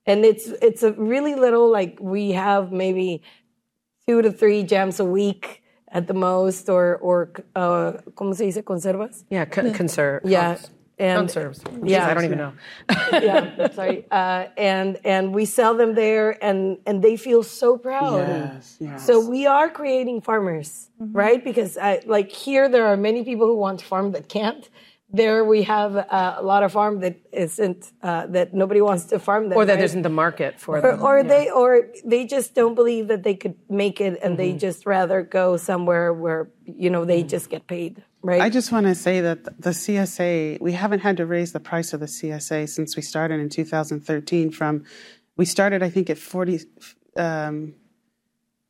and 0.05 0.23
it's 0.23 0.47
it's 0.67 0.81
a 0.81 0.93
really 0.93 1.35
little 1.35 1.69
like 1.69 1.97
we 1.99 2.31
have 2.31 2.71
maybe 2.71 3.21
two 4.07 4.21
to 4.21 4.31
three 4.31 4.63
jams 4.63 5.01
a 5.01 5.05
week 5.19 5.61
at 5.91 6.07
the 6.07 6.13
most 6.13 6.69
or 6.69 6.95
or 7.01 7.31
uh, 7.53 7.91
como 8.15 8.31
se 8.33 8.45
dice? 8.45 8.61
Conservas? 8.63 9.25
Yeah 9.29 9.43
con- 9.43 9.73
conserve 9.73 10.21
yeah 10.23 10.57
and 10.99 11.19
conserves. 11.19 11.61
Yeah, 11.83 12.07
I 12.07 12.13
don't 12.13 12.25
even 12.25 12.37
know. 12.37 12.53
yeah, 13.13 13.69
sorry. 13.71 14.05
Uh, 14.11 14.47
and 14.57 14.99
and 15.05 15.33
we 15.33 15.45
sell 15.45 15.73
them 15.75 15.95
there, 15.95 16.43
and 16.43 16.77
and 16.85 17.01
they 17.01 17.15
feel 17.15 17.41
so 17.41 17.77
proud. 17.77 18.27
Yes, 18.27 18.77
yes. 18.79 19.05
So 19.05 19.27
we 19.27 19.47
are 19.47 19.69
creating 19.69 20.21
farmers, 20.21 20.89
mm-hmm. 21.01 21.17
right? 21.17 21.43
Because 21.43 21.77
I, 21.77 22.01
like 22.05 22.31
here, 22.31 22.67
there 22.67 22.85
are 22.85 22.97
many 22.97 23.23
people 23.23 23.47
who 23.47 23.55
want 23.55 23.79
to 23.79 23.85
farm 23.85 24.11
that 24.11 24.27
can't. 24.27 24.69
There 25.11 25.43
we 25.43 25.63
have 25.63 25.95
uh, 25.95 26.35
a 26.37 26.43
lot 26.43 26.61
of 26.61 26.71
farm 26.71 26.99
that 26.99 27.19
isn't 27.31 27.91
uh, 28.03 28.27
that 28.27 28.53
nobody 28.53 28.79
wants 28.79 29.05
to 29.05 29.17
farm 29.17 29.49
them, 29.49 29.57
or 29.57 29.65
that 29.65 29.75
right? 29.75 29.83
isn't 29.83 30.03
the 30.03 30.09
market 30.09 30.59
for 30.59 30.77
or, 30.77 30.81
them, 30.81 31.01
or 31.01 31.17
yeah. 31.17 31.23
they 31.23 31.49
or 31.49 31.87
they 32.05 32.27
just 32.27 32.53
don't 32.53 32.75
believe 32.75 33.07
that 33.07 33.23
they 33.23 33.33
could 33.33 33.55
make 33.69 33.99
it, 33.99 34.19
and 34.21 34.33
mm-hmm. 34.33 34.35
they 34.35 34.53
just 34.53 34.85
rather 34.85 35.23
go 35.23 35.57
somewhere 35.57 36.13
where 36.13 36.51
you 36.65 36.91
know 36.91 37.05
they 37.05 37.21
mm-hmm. 37.21 37.27
just 37.27 37.49
get 37.49 37.65
paid. 37.65 38.03
Right. 38.21 38.41
I 38.41 38.49
just 38.49 38.71
want 38.71 38.85
to 38.85 38.93
say 38.93 39.21
that 39.21 39.45
the 39.59 39.69
CSA, 39.71 40.59
we 40.59 40.73
haven't 40.73 40.99
had 40.99 41.17
to 41.17 41.25
raise 41.25 41.53
the 41.53 41.59
price 41.59 41.93
of 41.93 42.01
the 42.01 42.05
CSA 42.05 42.67
since 42.69 42.95
we 42.95 43.01
started 43.01 43.39
in 43.39 43.49
2013. 43.49 44.51
From 44.51 44.83
we 45.37 45.45
started, 45.45 45.81
I 45.81 45.89
think, 45.89 46.09
at 46.09 46.19
40. 46.19 46.59
Um, 47.17 47.73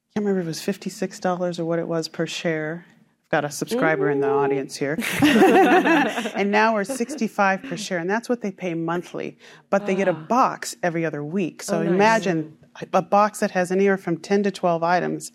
I 0.10 0.20
can't 0.20 0.26
remember 0.26 0.40
if 0.42 0.46
it 0.46 0.48
was 0.48 0.60
$56 0.62 1.60
or 1.60 1.66
what 1.66 1.80
it 1.80 1.88
was 1.88 2.08
per 2.08 2.26
share 2.26 2.86
got 3.30 3.46
a 3.46 3.52
subscriber 3.52 4.10
in 4.10 4.22
the 4.22 4.30
audience 4.30 4.76
here. 4.76 4.98
and 5.22 6.52
now 6.52 6.74
we're 6.74 6.84
65 6.84 7.64
per 7.64 7.78
share, 7.78 8.00
and 8.00 8.10
that's 8.10 8.28
what 8.28 8.42
they 8.42 8.52
pay 8.52 8.74
monthly. 8.74 9.38
But 9.70 9.86
they 9.86 9.96
get 9.96 10.08
a 10.08 10.12
ah. 10.12 10.26
box 10.28 10.76
every 10.82 11.06
other 11.06 11.24
week. 11.24 11.62
So 11.62 11.80
oh, 11.80 11.82
imagine 11.82 12.58
a 12.94 13.02
box 13.02 13.40
that 13.40 13.52
has 13.52 13.72
anywhere 13.72 13.98
from 13.98 14.18
10 14.18 14.44
to 14.44 14.52
12 14.52 14.84
items 14.84 15.32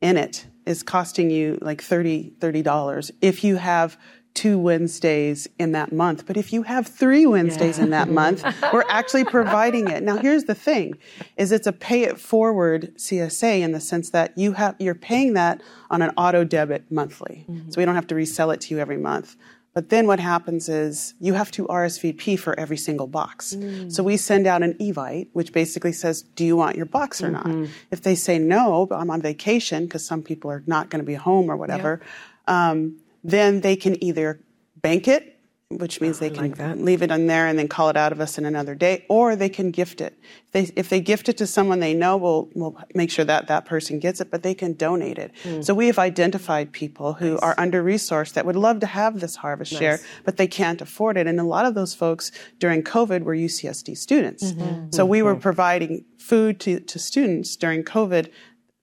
in 0.00 0.16
it 0.16 0.46
is 0.66 0.82
costing 0.82 1.30
you 1.30 1.58
like 1.60 1.82
30 1.82 2.32
$30 2.38 3.10
if 3.20 3.44
you 3.44 3.56
have 3.56 3.98
two 4.34 4.58
Wednesdays 4.58 5.48
in 5.58 5.72
that 5.72 5.92
month. 5.92 6.26
But 6.26 6.36
if 6.36 6.52
you 6.52 6.62
have 6.62 6.86
three 6.86 7.26
Wednesdays 7.26 7.78
in 7.78 7.90
that 7.90 8.08
month, 8.08 8.44
we're 8.72 8.84
actually 8.88 9.24
providing 9.38 9.88
it. 9.88 10.02
Now 10.02 10.16
here's 10.16 10.44
the 10.44 10.54
thing 10.54 10.98
is 11.36 11.52
it's 11.52 11.66
a 11.66 11.72
pay 11.72 12.02
it 12.04 12.18
forward 12.18 12.94
CSA 12.96 13.60
in 13.60 13.72
the 13.72 13.80
sense 13.80 14.10
that 14.10 14.36
you 14.36 14.52
have 14.52 14.76
you're 14.78 14.94
paying 14.94 15.34
that 15.34 15.62
on 15.90 16.02
an 16.02 16.10
auto 16.16 16.44
debit 16.44 16.90
monthly. 16.90 17.44
Mm-hmm. 17.48 17.70
So 17.70 17.80
we 17.80 17.84
don't 17.84 17.94
have 17.94 18.06
to 18.08 18.14
resell 18.14 18.50
it 18.50 18.60
to 18.62 18.74
you 18.74 18.80
every 18.80 18.96
month. 18.96 19.36
But 19.72 19.88
then 19.88 20.08
what 20.08 20.18
happens 20.18 20.68
is 20.68 21.14
you 21.20 21.34
have 21.34 21.50
to 21.52 21.66
RSVP 21.66 22.38
for 22.38 22.58
every 22.58 22.76
single 22.76 23.06
box. 23.06 23.54
Mm. 23.54 23.92
So 23.92 24.02
we 24.02 24.16
send 24.16 24.48
out 24.48 24.64
an 24.64 24.74
evite, 24.74 25.28
which 25.32 25.52
basically 25.52 25.92
says, 25.92 26.22
do 26.22 26.44
you 26.44 26.56
want 26.56 26.76
your 26.76 26.86
box 26.86 27.22
or 27.22 27.30
not? 27.30 27.46
Mm-hmm. 27.46 27.66
If 27.92 28.02
they 28.02 28.16
say 28.16 28.40
no, 28.40 28.86
but 28.86 28.98
I'm 28.98 29.10
on 29.10 29.22
vacation 29.22 29.84
because 29.84 30.04
some 30.04 30.22
people 30.22 30.50
are 30.50 30.64
not 30.66 30.90
going 30.90 31.00
to 31.00 31.06
be 31.06 31.14
home 31.14 31.48
or 31.48 31.56
whatever, 31.56 32.00
um, 32.48 32.96
then 33.22 33.60
they 33.60 33.76
can 33.76 34.02
either 34.02 34.40
bank 34.76 35.08
it, 35.08 35.36
which 35.70 36.00
means 36.00 36.18
they 36.18 36.30
can 36.30 36.84
leave 36.84 37.00
it 37.00 37.12
in 37.12 37.28
there 37.28 37.46
and 37.46 37.56
then 37.56 37.68
call 37.68 37.90
it 37.90 37.96
out 37.96 38.10
of 38.10 38.20
us 38.20 38.38
in 38.38 38.44
another 38.44 38.74
day, 38.74 39.06
or 39.08 39.36
they 39.36 39.48
can 39.48 39.70
gift 39.70 40.00
it. 40.00 40.18
If 40.46 40.50
they, 40.50 40.72
if 40.74 40.88
they 40.88 41.00
gift 41.00 41.28
it 41.28 41.36
to 41.38 41.46
someone 41.46 41.78
they 41.78 41.94
know, 41.94 42.16
we'll, 42.16 42.48
we'll 42.56 42.76
make 42.92 43.08
sure 43.08 43.24
that 43.24 43.46
that 43.46 43.66
person 43.66 44.00
gets 44.00 44.20
it, 44.20 44.32
but 44.32 44.42
they 44.42 44.52
can 44.52 44.72
donate 44.72 45.16
it. 45.16 45.30
Hmm. 45.44 45.62
So 45.62 45.72
we 45.72 45.86
have 45.86 45.98
identified 45.98 46.72
people 46.72 47.12
who 47.12 47.38
are 47.38 47.54
under 47.56 47.84
resourced 47.84 48.32
that 48.32 48.46
would 48.46 48.56
love 48.56 48.80
to 48.80 48.86
have 48.86 49.20
this 49.20 49.36
harvest 49.36 49.72
share, 49.72 50.00
but 50.24 50.38
they 50.38 50.48
can't 50.48 50.82
afford 50.82 51.16
it. 51.16 51.28
And 51.28 51.38
a 51.38 51.44
lot 51.44 51.66
of 51.66 51.74
those 51.74 51.94
folks 51.94 52.32
during 52.58 52.82
COVID 52.82 53.22
were 53.22 53.36
UCSD 53.36 53.96
students. 53.96 54.52
Mm-hmm. 54.52 54.90
So 54.90 55.06
we 55.06 55.22
were 55.22 55.34
mm-hmm. 55.34 55.42
providing 55.42 56.04
food 56.18 56.58
to, 56.60 56.80
to 56.80 56.98
students 56.98 57.54
during 57.54 57.84
COVID 57.84 58.28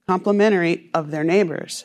complimentary 0.07 0.89
of 0.93 1.11
their 1.11 1.26
neighbors. 1.26 1.84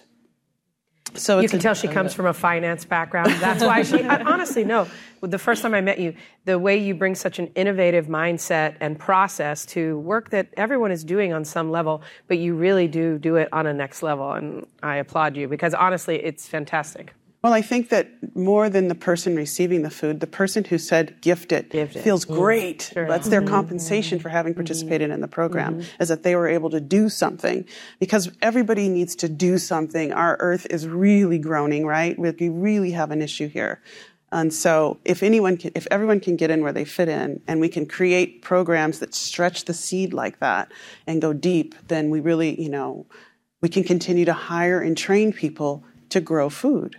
So 1.15 1.41
You 1.41 1.49
can 1.49 1.59
a- 1.59 1.63
tell 1.63 1.75
she 1.75 1.89
comes 1.89 2.15
from 2.15 2.27
a 2.27 2.33
finance 2.33 2.85
background. 2.85 3.31
That's 3.33 3.63
why 3.63 3.83
she, 3.83 4.03
honestly, 4.03 4.65
no. 4.65 4.89
The 5.21 5.39
first 5.39 5.63
time 5.63 5.75
I 5.75 5.81
met 5.81 6.01
you, 6.01 6.15
the 6.47 6.59
way 6.59 6.79
you 6.79 6.95
bring 6.95 7.15
such 7.15 7.39
an 7.39 7.49
innovative 7.55 8.07
mindset 8.07 8.77
and 8.81 8.99
process 8.99 9.65
to 9.67 9.99
work 10.01 10.31
that 10.31 10.49
everyone 10.57 10.91
is 10.91 11.05
doing 11.05 11.33
on 11.33 11.45
some 11.45 11.71
level, 11.71 12.03
but 12.29 12.39
you 12.39 12.55
really 12.55 12.89
do 12.89 13.19
do 13.19 13.37
it 13.37 13.49
on 13.53 13.67
a 13.67 13.75
next 13.75 14.03
level. 14.03 14.33
And 14.33 14.67
I 14.83 14.97
applaud 14.97 15.37
you 15.37 15.49
because 15.49 15.75
honestly, 15.75 16.17
it's 16.17 16.49
fantastic. 16.49 17.15
Well, 17.43 17.53
I 17.53 17.61
think 17.61 17.89
that 17.89 18.37
more 18.37 18.71
than 18.71 18.87
the 18.87 18.95
person 18.95 19.35
receiving 19.35 19.83
the 19.83 19.91
food, 19.91 20.21
the 20.21 20.29
person 20.29 20.63
who 20.63 20.79
said 20.79 21.21
gift 21.21 21.51
it, 21.51 21.71
Gift 21.71 21.97
it. 21.97 22.03
feels 22.03 22.25
mm-hmm. 22.25 22.41
great. 22.41 22.93
That's 22.95 23.29
their 23.29 23.41
mm-hmm. 23.41 23.49
compensation 23.51 24.21
for 24.21 24.29
having 24.29 24.53
mm-hmm. 24.53 24.61
participated 24.61 25.11
in 25.11 25.21
the 25.21 25.29
program, 25.29 25.83
is 25.99 26.09
that 26.09 26.23
they 26.23 26.37
were 26.37 26.47
able 26.47 26.71
to 26.71 26.81
do 26.81 27.09
something. 27.09 27.67
Because 27.99 28.31
everybody 28.43 28.89
needs 28.89 29.17
to 29.17 29.29
do 29.29 29.59
something. 29.59 30.13
Our 30.13 30.37
earth 30.39 30.69
is 30.71 30.87
really 30.87 31.39
groaning, 31.39 31.85
right? 31.85 32.17
We 32.17 32.31
we 32.31 32.49
really 32.49 32.93
have 32.93 33.11
an 33.11 33.21
issue 33.21 33.49
here. 33.49 33.83
And 34.31 34.55
so 34.55 34.99
if 35.05 35.23
anyone 35.23 35.57
can, 35.57 35.73
if 35.75 35.87
everyone 35.91 36.21
can 36.21 36.37
get 36.37 36.51
in 36.51 36.63
where 36.63 36.73
they 36.73 36.85
fit 36.85 37.09
in 37.09 37.43
and 37.49 37.61
we 37.61 37.69
can 37.69 37.87
create 37.87 38.41
programs 38.41 39.01
that 39.01 39.15
stretch 39.15 39.65
the 39.65 39.75
seed 39.75 40.15
like 40.15 40.39
that 40.39 40.71
and 41.09 41.21
go 41.21 41.33
deep, 41.33 41.75
then 41.89 42.09
we 42.09 42.21
really, 42.21 42.59
you 42.59 42.71
know, 42.71 43.05
we 43.61 43.69
can 43.69 43.83
continue 43.83 44.25
to 44.25 44.33
hire 44.33 44.81
and 44.81 44.97
train 44.97 45.33
people 45.33 45.85
to 46.09 46.21
grow 46.21 46.49
food 46.49 46.97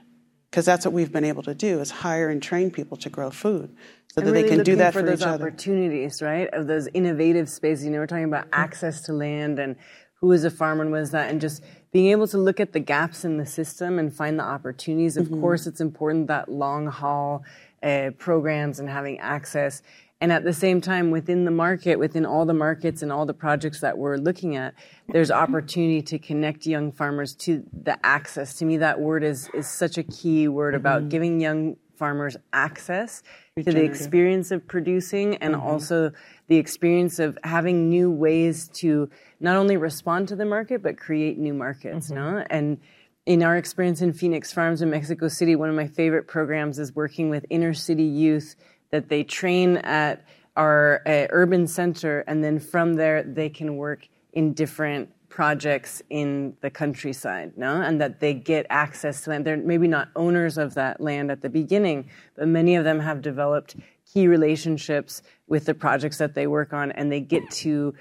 because 0.53 0.65
that's 0.65 0.85
what 0.85 0.93
we've 0.93 1.11
been 1.11 1.23
able 1.23 1.41
to 1.41 1.55
do 1.55 1.79
is 1.79 1.89
hire 1.89 2.29
and 2.29 2.43
train 2.43 2.69
people 2.69 2.95
to 2.95 3.09
grow 3.09 3.31
food 3.31 3.75
so 4.09 4.21
that 4.21 4.27
And 4.27 4.35
they 4.35 4.47
can 4.47 4.63
do 4.63 4.75
that 4.75 4.93
for, 4.93 4.99
for, 4.99 5.05
those 5.07 5.21
each 5.21 5.25
other. 5.25 5.47
opportunities, 5.47 6.21
right? 6.21 6.47
Of 6.53 6.67
those 6.67 6.87
innovative 6.93 7.49
spaces. 7.49 7.85
You 7.85 7.89
know, 7.89 7.97
we're 7.97 8.05
talking 8.05 8.25
about 8.25 8.49
access 8.53 9.01
to 9.05 9.13
land 9.13 9.57
and 9.57 9.75
who 10.21 10.31
is 10.31 10.43
a 10.43 10.51
farmer 10.51 10.83
and 10.83 10.91
what 10.91 11.01
is 11.01 11.09
that, 11.09 11.31
and 11.31 11.41
just 11.41 11.63
being 11.91 12.11
able 12.11 12.27
to 12.27 12.37
look 12.37 12.59
at 12.59 12.71
the 12.71 12.79
gaps 12.79 13.25
in 13.25 13.37
the 13.37 13.47
system 13.47 13.97
and 13.97 14.15
find 14.15 14.37
the 14.37 14.43
opportunities. 14.43 15.17
Of 15.17 15.31
course, 15.31 15.65
it's 15.65 15.81
important 15.81 16.27
that 16.27 16.49
long 16.49 16.85
haul 16.85 17.43
uh, 17.81 18.11
programs 18.19 18.79
and 18.79 18.87
having 18.87 19.17
access. 19.17 19.81
And 20.23 20.31
at 20.31 20.45
the 20.45 20.53
same 20.53 20.79
time, 20.79 21.11
within 21.11 21.43
the 21.43 21.51
market, 21.51 21.99
within 21.99 22.25
all 22.25 22.45
the 22.45 22.53
markets 22.53 23.01
and 23.01 23.11
all 23.11 23.25
the 23.25 23.33
projects 23.33 23.81
that 23.81 23.97
we're 23.97 24.15
looking 24.15 24.55
at, 24.55 24.73
there's 25.09 25.29
opportunity 25.29 26.01
to 26.01 26.17
connect 26.17 26.65
young 26.65 26.93
farmers 26.93 27.35
to 27.39 27.61
the 27.73 27.97
access. 28.05 28.53
To 28.59 28.65
me, 28.65 28.77
that 28.77 29.01
word 29.01 29.25
is, 29.25 29.49
is 29.53 29.69
such 29.69 29.97
a 29.97 30.03
key 30.03 30.47
word 30.47 30.75
about 30.75 31.01
mm-hmm. 31.01 31.09
giving 31.09 31.41
young 31.41 31.75
farmers 31.97 32.37
access 32.53 33.21
to 33.57 33.69
the 33.69 33.83
experience 33.83 34.51
of 34.51 34.65
producing 34.65 35.35
and 35.37 35.55
mm-hmm. 35.55 35.67
also 35.67 36.13
the 36.47 36.55
experience 36.55 37.19
of 37.19 37.37
having 37.43 37.89
new 37.89 38.09
ways 38.09 38.69
to 38.75 39.09
not 39.41 39.57
only 39.57 39.75
respond 39.75 40.29
to 40.29 40.37
the 40.37 40.45
market 40.45 40.81
but 40.81 40.97
create 40.97 41.37
new 41.37 41.53
markets 41.53 42.09
mm-hmm. 42.09 42.37
no? 42.37 42.45
And 42.49 42.79
in 43.25 43.43
our 43.43 43.55
experience 43.55 44.01
in 44.01 44.11
Fenix 44.11 44.51
Farms 44.51 44.81
in 44.81 44.89
Mexico 44.89 45.29
City, 45.29 45.55
one 45.55 45.69
of 45.69 45.75
my 45.75 45.87
favorite 45.87 46.27
programs 46.27 46.77
is 46.77 46.93
working 46.93 47.29
with 47.29 47.45
inner 47.49 47.73
city 47.73 48.03
youth 48.03 48.55
that 48.93 49.09
they 49.09 49.23
train 49.23 49.77
at 49.77 50.23
our 50.55 51.01
uh, 51.07 51.25
urban 51.31 51.65
center, 51.65 52.19
and 52.27 52.43
then 52.43 52.59
from 52.59 52.93
there 52.93 53.23
they 53.23 53.49
can 53.49 53.75
work 53.75 54.07
in 54.33 54.53
different 54.53 55.09
projects 55.29 56.03
in 56.11 56.55
the 56.61 56.69
countryside, 56.69 57.57
no? 57.57 57.81
And 57.81 57.99
that 57.99 58.19
they 58.19 58.35
get 58.35 58.67
access 58.69 59.23
to 59.23 59.31
land. 59.31 59.45
They're 59.45 59.57
maybe 59.57 59.87
not 59.87 60.09
owners 60.15 60.59
of 60.59 60.75
that 60.75 61.01
land 61.01 61.31
at 61.31 61.41
the 61.41 61.49
beginning, 61.49 62.07
but 62.35 62.47
many 62.47 62.75
of 62.75 62.83
them 62.83 62.99
have 62.99 63.23
developed 63.23 63.77
key 64.05 64.27
relationships 64.27 65.23
with 65.47 65.65
the 65.65 65.73
projects 65.73 66.19
that 66.19 66.35
they 66.35 66.45
work 66.45 66.71
on, 66.71 66.91
and 66.91 67.11
they 67.11 67.19
get 67.19 67.49
to 67.49 67.95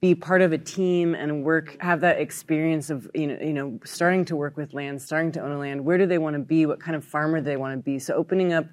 be 0.00 0.14
part 0.14 0.40
of 0.40 0.52
a 0.52 0.58
team 0.58 1.14
and 1.14 1.44
work 1.44 1.76
have 1.80 2.00
that 2.00 2.20
experience 2.20 2.90
of 2.90 3.10
you 3.14 3.26
know 3.26 3.38
you 3.40 3.52
know 3.54 3.78
starting 3.84 4.24
to 4.24 4.36
work 4.36 4.54
with 4.56 4.74
land 4.74 5.00
starting 5.00 5.32
to 5.32 5.40
own 5.40 5.50
a 5.50 5.58
land 5.58 5.82
where 5.82 5.96
do 5.96 6.04
they 6.04 6.18
want 6.18 6.34
to 6.34 6.40
be 6.40 6.66
what 6.66 6.78
kind 6.78 6.94
of 6.94 7.02
farmer 7.02 7.38
do 7.38 7.44
they 7.44 7.56
want 7.56 7.72
to 7.72 7.82
be 7.82 7.98
so 7.98 8.12
opening 8.12 8.52
up 8.52 8.66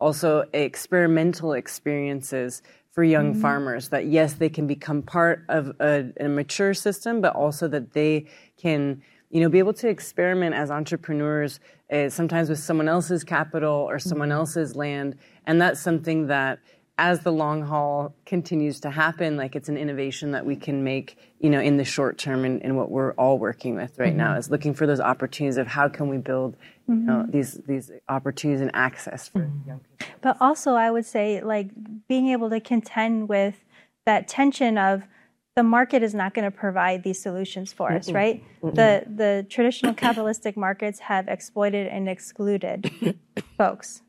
also 0.00 0.44
experimental 0.52 1.52
experiences 1.52 2.62
for 2.92 3.04
young 3.04 3.32
mm-hmm. 3.32 3.42
farmers 3.42 3.90
that 3.90 4.06
yes 4.06 4.34
they 4.34 4.48
can 4.48 4.66
become 4.66 5.02
part 5.02 5.44
of 5.48 5.72
a, 5.80 6.06
a 6.20 6.28
mature 6.28 6.74
system 6.74 7.20
but 7.20 7.34
also 7.34 7.68
that 7.68 7.92
they 7.92 8.26
can 8.56 9.02
you 9.30 9.40
know 9.40 9.48
be 9.48 9.58
able 9.58 9.72
to 9.72 9.88
experiment 9.88 10.54
as 10.54 10.70
entrepreneurs 10.70 11.60
uh, 11.92 12.08
sometimes 12.08 12.48
with 12.48 12.58
someone 12.58 12.88
else's 12.88 13.24
capital 13.24 13.72
or 13.72 13.98
someone 13.98 14.28
mm-hmm. 14.28 14.38
else's 14.38 14.76
land. 14.76 15.16
And 15.46 15.60
that's 15.60 15.80
something 15.80 16.26
that 16.26 16.58
as 16.98 17.20
the 17.20 17.32
long 17.32 17.62
haul 17.62 18.14
continues 18.26 18.80
to 18.80 18.90
happen, 18.90 19.36
like 19.36 19.54
it's 19.54 19.68
an 19.68 19.76
innovation 19.76 20.32
that 20.32 20.44
we 20.44 20.56
can 20.56 20.82
make, 20.82 21.16
you 21.38 21.48
know, 21.48 21.60
in 21.60 21.76
the 21.76 21.84
short 21.84 22.18
term 22.18 22.44
and, 22.44 22.62
and 22.62 22.76
what 22.76 22.90
we're 22.90 23.12
all 23.12 23.38
working 23.38 23.76
with 23.76 23.98
right 23.98 24.14
now 24.14 24.30
mm-hmm. 24.30 24.40
is 24.40 24.50
looking 24.50 24.74
for 24.74 24.86
those 24.86 25.00
opportunities 25.00 25.56
of 25.56 25.68
how 25.68 25.88
can 25.88 26.08
we 26.08 26.18
build 26.18 26.56
you 26.88 26.94
know, 26.94 27.12
mm-hmm. 27.22 27.30
these 27.30 27.54
these 27.66 27.90
opportunities 28.08 28.60
and 28.60 28.70
access 28.74 29.28
for 29.28 29.40
mm-hmm. 29.40 29.68
young 29.68 29.80
people. 29.98 30.14
But 30.22 30.36
also, 30.40 30.74
I 30.74 30.90
would 30.90 31.06
say, 31.06 31.42
like, 31.42 31.68
being 32.08 32.28
able 32.28 32.50
to 32.50 32.60
contend 32.60 33.28
with 33.28 33.64
that 34.06 34.26
tension 34.26 34.78
of 34.78 35.02
the 35.54 35.62
market 35.62 36.02
is 36.02 36.14
not 36.14 36.34
going 36.34 36.44
to 36.44 36.56
provide 36.56 37.02
these 37.02 37.20
solutions 37.20 37.72
for 37.72 37.92
us, 37.92 38.10
right? 38.10 38.42
The 38.62 39.04
the 39.06 39.46
traditional 39.50 39.92
capitalistic 39.92 40.56
markets 40.56 41.00
have 41.00 41.28
exploited 41.28 41.88
and 41.88 42.08
excluded 42.08 42.90
folks. 43.58 44.02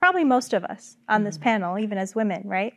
Probably 0.00 0.24
most 0.24 0.52
of 0.52 0.64
us 0.64 0.96
on 1.08 1.24
this 1.24 1.36
mm-hmm. 1.36 1.44
panel, 1.44 1.78
even 1.78 1.98
as 1.98 2.14
women, 2.14 2.42
right? 2.46 2.74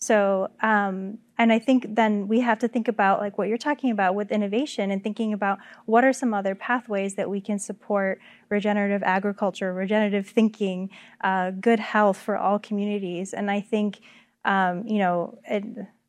So, 0.00 0.50
um, 0.60 1.18
and 1.38 1.52
I 1.52 1.58
think 1.58 1.94
then 1.94 2.28
we 2.28 2.40
have 2.40 2.58
to 2.60 2.68
think 2.68 2.88
about 2.88 3.20
like 3.20 3.36
what 3.36 3.48
you're 3.48 3.58
talking 3.58 3.90
about 3.90 4.14
with 4.14 4.32
innovation 4.32 4.90
and 4.90 5.02
thinking 5.02 5.32
about 5.32 5.58
what 5.84 6.04
are 6.04 6.12
some 6.12 6.32
other 6.32 6.54
pathways 6.54 7.14
that 7.16 7.28
we 7.28 7.40
can 7.40 7.58
support 7.58 8.20
regenerative 8.48 9.02
agriculture, 9.02 9.72
regenerative 9.74 10.26
thinking, 10.26 10.90
uh, 11.22 11.50
good 11.50 11.80
health 11.80 12.16
for 12.16 12.36
all 12.36 12.58
communities. 12.58 13.34
And 13.34 13.50
I 13.50 13.60
think, 13.60 14.00
um, 14.44 14.86
you 14.86 14.98
know, 14.98 15.38
it, 15.48 15.64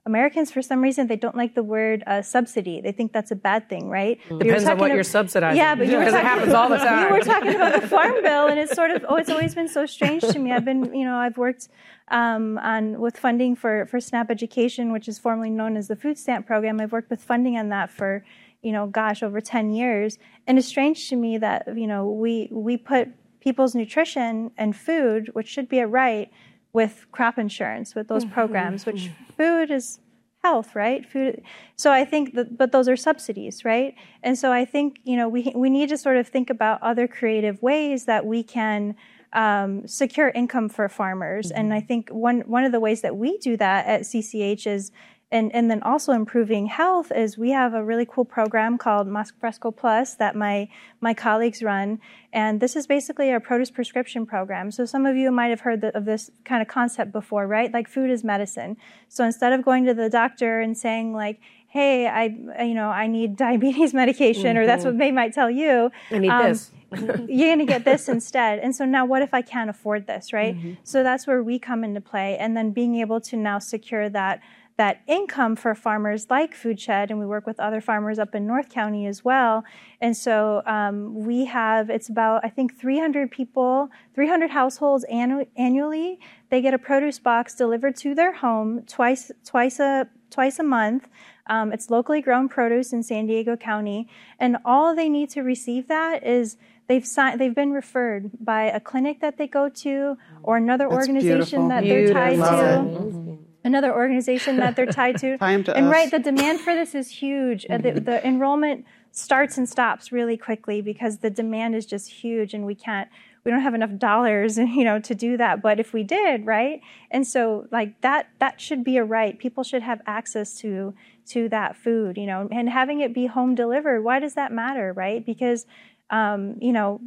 Americans, 0.07 0.51
for 0.51 0.61
some 0.61 0.81
reason, 0.81 1.07
they 1.07 1.17
don't 1.17 1.35
like 1.35 1.53
the 1.53 1.63
word 1.63 2.01
uh, 2.07 2.21
subsidy. 2.21 2.79
They 2.81 2.93
think 2.93 3.11
that's 3.11 3.29
a 3.29 3.35
bad 3.35 3.67
thing, 3.67 3.89
right? 3.89 4.17
Depends 4.39 4.63
on 4.65 4.77
what 4.77 4.89
ab- 4.89 4.95
you're 4.95 5.03
subsidizing. 5.03 5.57
Yeah, 5.57 5.75
but 5.75 5.87
you 5.87 5.97
were 5.97 6.05
Because 6.05 6.13
it 6.15 6.23
happens 6.23 6.53
all 6.53 6.69
the 6.69 6.77
time. 6.77 6.97
You 7.07 7.13
were 7.13 7.19
talking 7.19 7.53
about 7.53 7.79
the 7.81 7.87
farm 7.87 8.15
bill, 8.23 8.47
and 8.47 8.57
it's 8.57 8.73
sort 8.73 8.91
of 8.91 9.05
oh, 9.09 9.17
it's 9.17 9.29
always 9.29 9.53
been 9.53 9.67
so 9.67 9.85
strange 9.85 10.23
to 10.23 10.39
me. 10.39 10.51
I've 10.51 10.65
been, 10.65 10.93
you 10.95 11.05
know, 11.05 11.17
I've 11.17 11.37
worked 11.37 11.67
um, 12.07 12.57
on 12.59 12.99
with 12.99 13.17
funding 13.17 13.55
for 13.55 13.85
for 13.85 13.99
SNAP 13.99 14.31
Education, 14.31 14.91
which 14.91 15.07
is 15.07 15.19
formerly 15.19 15.49
known 15.49 15.77
as 15.77 15.87
the 15.89 15.95
food 15.95 16.17
stamp 16.17 16.47
program. 16.47 16.79
I've 16.79 16.93
worked 16.93 17.09
with 17.09 17.21
funding 17.21 17.57
on 17.57 17.69
that 17.69 17.91
for 17.91 18.23
you 18.63 18.71
know, 18.71 18.87
gosh, 18.87 19.21
over 19.21 19.39
ten 19.41 19.71
years, 19.71 20.17
and 20.47 20.57
it's 20.57 20.67
strange 20.67 21.09
to 21.09 21.15
me 21.15 21.37
that 21.37 21.77
you 21.77 21.87
know 21.87 22.09
we 22.09 22.49
we 22.51 22.77
put 22.77 23.09
people's 23.39 23.75
nutrition 23.75 24.51
and 24.57 24.75
food, 24.75 25.29
which 25.33 25.47
should 25.47 25.69
be 25.69 25.79
a 25.79 25.87
right, 25.87 26.29
with 26.77 27.07
crop 27.11 27.39
insurance, 27.39 27.95
with 27.95 28.07
those 28.07 28.23
programs, 28.23 28.85
which 28.85 29.09
food 29.35 29.71
is 29.71 29.97
health, 30.43 30.75
right? 30.75 31.03
Food. 31.11 31.41
So 31.75 31.91
I 31.91 32.05
think 32.05 32.35
that, 32.35 32.55
but 32.55 32.71
those 32.71 32.87
are 32.87 32.95
subsidies, 32.95 33.65
right? 33.65 33.95
And 34.21 34.37
so 34.37 34.51
I 34.51 34.63
think 34.63 34.99
you 35.03 35.17
know 35.17 35.27
we 35.27 35.51
we 35.55 35.71
need 35.71 35.89
to 35.89 35.97
sort 35.97 36.17
of 36.17 36.27
think 36.27 36.51
about 36.51 36.77
other 36.83 37.07
creative 37.07 37.59
ways 37.63 38.05
that 38.05 38.27
we 38.27 38.43
can 38.43 38.95
um, 39.33 39.87
secure 39.87 40.29
income 40.29 40.69
for 40.69 40.87
farmers. 40.87 41.47
Mm-hmm. 41.47 41.59
And 41.59 41.73
I 41.73 41.81
think 41.81 42.09
one 42.09 42.41
one 42.41 42.63
of 42.63 42.71
the 42.71 42.79
ways 42.87 43.01
that 43.01 43.15
we 43.17 43.39
do 43.39 43.57
that 43.57 43.87
at 43.87 44.01
CCH 44.01 44.67
is 44.67 44.91
and, 45.29 45.53
and 45.53 45.69
then 45.69 45.83
also 45.83 46.13
improving 46.13 46.67
health 46.67 47.11
is 47.11 47.37
we 47.37 47.51
have 47.51 47.73
a 47.73 47.83
really 47.83 48.05
cool 48.05 48.23
program 48.23 48.77
called 48.77 49.07
Mas 49.07 49.33
Fresco 49.37 49.71
Plus 49.71 50.15
that 50.15 50.37
my 50.37 50.69
my 51.01 51.13
colleagues 51.13 51.61
run, 51.61 51.99
and 52.31 52.61
this 52.61 52.77
is 52.77 52.87
basically 52.87 53.31
a 53.31 53.39
produce 53.41 53.69
prescription 53.69 54.25
program. 54.25 54.71
So 54.71 54.85
some 54.85 55.05
of 55.05 55.17
you 55.17 55.29
might 55.31 55.47
have 55.47 55.61
heard 55.61 55.83
of 55.83 56.05
this 56.05 56.31
kind 56.45 56.61
of 56.61 56.69
concept 56.69 57.11
before, 57.11 57.45
right? 57.45 57.73
Like 57.73 57.89
food 57.89 58.09
is 58.09 58.23
medicine. 58.23 58.77
So 59.09 59.25
instead 59.25 59.51
of 59.51 59.65
going 59.65 59.85
to 59.85 59.93
the 59.93 60.09
doctor 60.09 60.61
and 60.61 60.77
saying 60.77 61.13
like, 61.13 61.41
"Hey, 61.67 62.07
I 62.07 62.63
you 62.63 62.73
know 62.73 62.87
I 62.87 63.07
need 63.07 63.35
diabetes 63.45 63.93
medication," 63.93 64.43
mm-hmm. 64.43 64.59
or 64.59 64.65
that's 64.65 64.85
mm-hmm. 64.85 64.91
what 64.91 64.97
they 64.97 65.11
might 65.11 65.33
tell 65.33 65.51
you. 65.51 65.91
I 66.09 66.19
need 66.19 66.29
um, 66.29 66.43
this. 66.43 66.71
you're 67.27 67.49
going 67.49 67.59
to 67.59 67.65
get 67.65 67.83
this 67.83 68.07
instead. 68.17 68.59
And 68.59 68.73
so 68.73 68.85
now 68.85 69.05
what 69.05 69.21
if 69.21 69.33
I 69.33 69.41
can't 69.41 69.69
afford 69.69 70.07
this, 70.07 70.31
right? 70.31 70.55
Mm-hmm. 70.55 70.73
So 70.85 71.03
that's 71.03 71.27
where 71.27 71.43
we 71.43 71.59
come 71.59 71.83
into 71.83 71.99
play. 71.99 72.37
And 72.37 72.55
then 72.55 72.71
being 72.71 72.95
able 72.95 73.19
to 73.21 73.35
now 73.35 73.59
secure 73.59 74.07
that 74.07 74.39
that 74.77 75.01
income 75.07 75.55
for 75.55 75.73
farmers 75.73 76.27
like 76.29 76.55
FoodShed, 76.55 77.09
and 77.09 77.19
we 77.19 77.25
work 77.25 77.47
with 77.47 77.59
other 77.59 77.81
farmers 77.81 78.19
up 78.19 78.35
in 78.35 78.45
North 78.45 78.69
County 78.69 79.07
as 79.07 79.25
well. 79.25 79.63
And 79.99 80.15
so 80.15 80.61
um, 80.67 81.15
we 81.25 81.45
have, 81.45 81.89
it's 81.89 82.09
about, 82.09 82.45
I 82.45 82.49
think, 82.49 82.79
300 82.79 83.31
people, 83.31 83.89
300 84.13 84.51
households 84.51 85.03
annu- 85.11 85.47
annually. 85.57 86.19
They 86.49 86.61
get 86.61 86.75
a 86.75 86.77
produce 86.77 87.17
box 87.17 87.55
delivered 87.55 87.95
to 87.97 88.13
their 88.13 88.33
home 88.33 88.83
twice, 88.85 89.31
twice 89.43 89.79
a, 89.79 90.07
twice 90.29 90.59
a 90.59 90.63
month. 90.63 91.09
Um, 91.47 91.73
it's 91.73 91.89
locally 91.89 92.21
grown 92.21 92.47
produce 92.47 92.93
in 92.93 93.01
San 93.01 93.25
Diego 93.25 93.55
County, 93.55 94.07
and 94.39 94.57
all 94.63 94.95
they 94.95 95.09
need 95.09 95.31
to 95.31 95.41
receive 95.41 95.87
that 95.87 96.23
is 96.23 96.57
they've 96.87 97.05
signed, 97.05 97.39
they've 97.39 97.55
been 97.55 97.71
referred 97.71 98.29
by 98.39 98.63
a 98.65 98.79
clinic 98.79 99.21
that 99.21 99.37
they 99.37 99.47
go 99.47 99.69
to 99.69 100.17
or 100.43 100.57
another 100.57 100.87
That's 100.89 101.07
organization 101.07 101.67
beautiful. 101.67 101.69
that 101.69 101.83
they're 101.83 102.13
tied 102.13 102.35
to 102.35 103.26
another 103.67 103.93
organization 103.93 104.57
that 104.57 104.75
they're 104.75 104.87
tied 104.87 105.17
to. 105.19 105.37
Time 105.39 105.63
to 105.65 105.75
and 105.75 105.87
us. 105.87 105.91
right, 105.91 106.09
the 106.09 106.19
demand 106.19 106.61
for 106.61 106.73
this 106.73 106.95
is 106.95 107.09
huge. 107.09 107.65
Mm-hmm. 107.69 107.95
The, 107.95 108.01
the 108.01 108.27
enrollment 108.27 108.85
starts 109.11 109.57
and 109.57 109.69
stops 109.69 110.11
really 110.11 110.37
quickly 110.37 110.81
because 110.81 111.17
the 111.19 111.29
demand 111.29 111.75
is 111.75 111.85
just 111.85 112.09
huge, 112.09 112.53
and 112.53 112.65
we 112.65 112.73
can't 112.73 113.09
we 113.43 113.51
don't 113.51 113.61
have 113.61 113.75
enough 113.75 113.95
dollars 113.97 114.57
you 114.79 114.83
know 114.83 114.99
to 114.99 115.15
do 115.15 115.37
that 115.37 115.61
but 115.61 115.79
if 115.79 115.93
we 115.93 116.03
did 116.03 116.45
right 116.45 116.81
and 117.11 117.25
so 117.25 117.65
like 117.71 117.99
that 118.01 118.27
that 118.39 118.59
should 118.59 118.83
be 118.83 118.97
a 118.97 119.05
right 119.05 119.39
people 119.39 119.63
should 119.63 119.81
have 119.81 120.01
access 120.05 120.57
to 120.57 120.93
to 121.25 121.47
that 121.47 121.73
food 121.73 122.17
you 122.17 122.25
know 122.25 122.49
and 122.51 122.69
having 122.69 122.99
it 122.99 123.13
be 123.13 123.25
home 123.25 123.55
delivered 123.55 124.03
why 124.03 124.19
does 124.19 124.33
that 124.33 124.51
matter 124.51 124.91
right 124.91 125.25
because 125.25 125.65
um, 126.09 126.57
you 126.59 126.73
know 126.73 126.99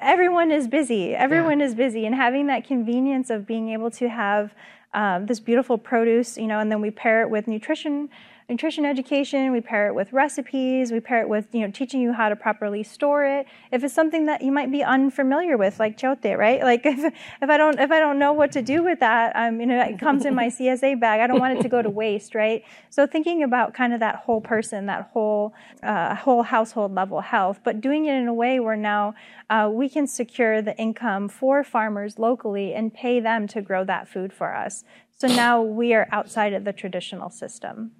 everyone 0.00 0.50
is 0.50 0.68
busy. 0.68 1.14
Everyone 1.14 1.60
yeah. 1.60 1.66
is 1.66 1.74
busy, 1.74 2.06
and 2.06 2.14
having 2.14 2.46
that 2.48 2.66
convenience 2.66 3.30
of 3.30 3.46
being 3.46 3.70
able 3.70 3.90
to 3.92 4.08
have 4.08 4.54
um, 4.94 5.26
this 5.26 5.40
beautiful 5.40 5.78
produce, 5.78 6.36
you 6.36 6.46
know, 6.46 6.60
and 6.60 6.70
then 6.70 6.80
we 6.80 6.90
pair 6.90 7.22
it 7.22 7.30
with 7.30 7.46
nutrition 7.46 8.08
nutrition 8.48 8.86
education, 8.86 9.52
we 9.52 9.60
pair 9.60 9.88
it 9.88 9.94
with 9.94 10.10
recipes, 10.10 10.90
we 10.90 11.00
pair 11.00 11.20
it 11.20 11.28
with, 11.28 11.46
you 11.52 11.60
know, 11.60 11.70
teaching 11.70 12.00
you 12.00 12.14
how 12.14 12.30
to 12.30 12.36
properly 12.36 12.82
store 12.82 13.22
it. 13.22 13.46
If 13.70 13.84
it's 13.84 13.92
something 13.92 14.24
that 14.24 14.40
you 14.40 14.50
might 14.50 14.72
be 14.72 14.82
unfamiliar 14.82 15.58
with, 15.58 15.78
like 15.78 15.98
chote, 15.98 16.24
right? 16.24 16.62
Like 16.68 16.84
if, 16.84 16.98
if 17.42 17.50
I 17.50 17.56
don't, 17.56 17.78
if 17.78 17.90
I 17.90 17.98
don't 17.98 18.18
know 18.18 18.32
what 18.32 18.52
to 18.52 18.62
do 18.62 18.82
with 18.82 19.00
that, 19.00 19.34
um, 19.36 19.58
you 19.60 19.66
know, 19.66 19.80
it 19.80 19.98
comes 19.98 20.24
in 20.24 20.34
my 20.34 20.46
CSA 20.58 21.00
bag. 21.00 21.20
I 21.20 21.26
don't 21.26 21.40
want 21.40 21.58
it 21.58 21.62
to 21.62 21.68
go 21.68 21.82
to 21.82 21.90
waste, 22.02 22.34
right? 22.34 22.62
So 22.90 23.06
thinking 23.06 23.42
about 23.42 23.74
kind 23.74 23.92
of 23.94 24.00
that 24.00 24.16
whole 24.16 24.40
person, 24.40 24.86
that 24.86 25.10
whole, 25.12 25.54
uh, 25.82 26.14
whole 26.14 26.42
household 26.42 26.94
level 26.94 27.20
health, 27.20 27.60
but 27.64 27.80
doing 27.80 28.06
it 28.06 28.14
in 28.14 28.28
a 28.28 28.34
way 28.34 28.60
where 28.60 28.76
now 28.76 29.14
uh, 29.50 29.70
we 29.72 29.88
can 29.88 30.06
secure 30.06 30.60
the 30.60 30.76
income 30.78 31.28
for 31.28 31.64
farmers 31.64 32.18
locally 32.18 32.74
and 32.74 32.92
pay 32.92 33.20
them 33.20 33.46
to 33.48 33.60
grow 33.62 33.84
that 33.84 34.08
food 34.08 34.32
for 34.32 34.54
us. 34.54 34.84
So 35.16 35.26
now 35.26 35.60
we 35.60 35.94
are 35.94 36.06
outside 36.12 36.52
of 36.52 36.64
the 36.64 36.72
traditional 36.72 37.30
system. 37.30 37.92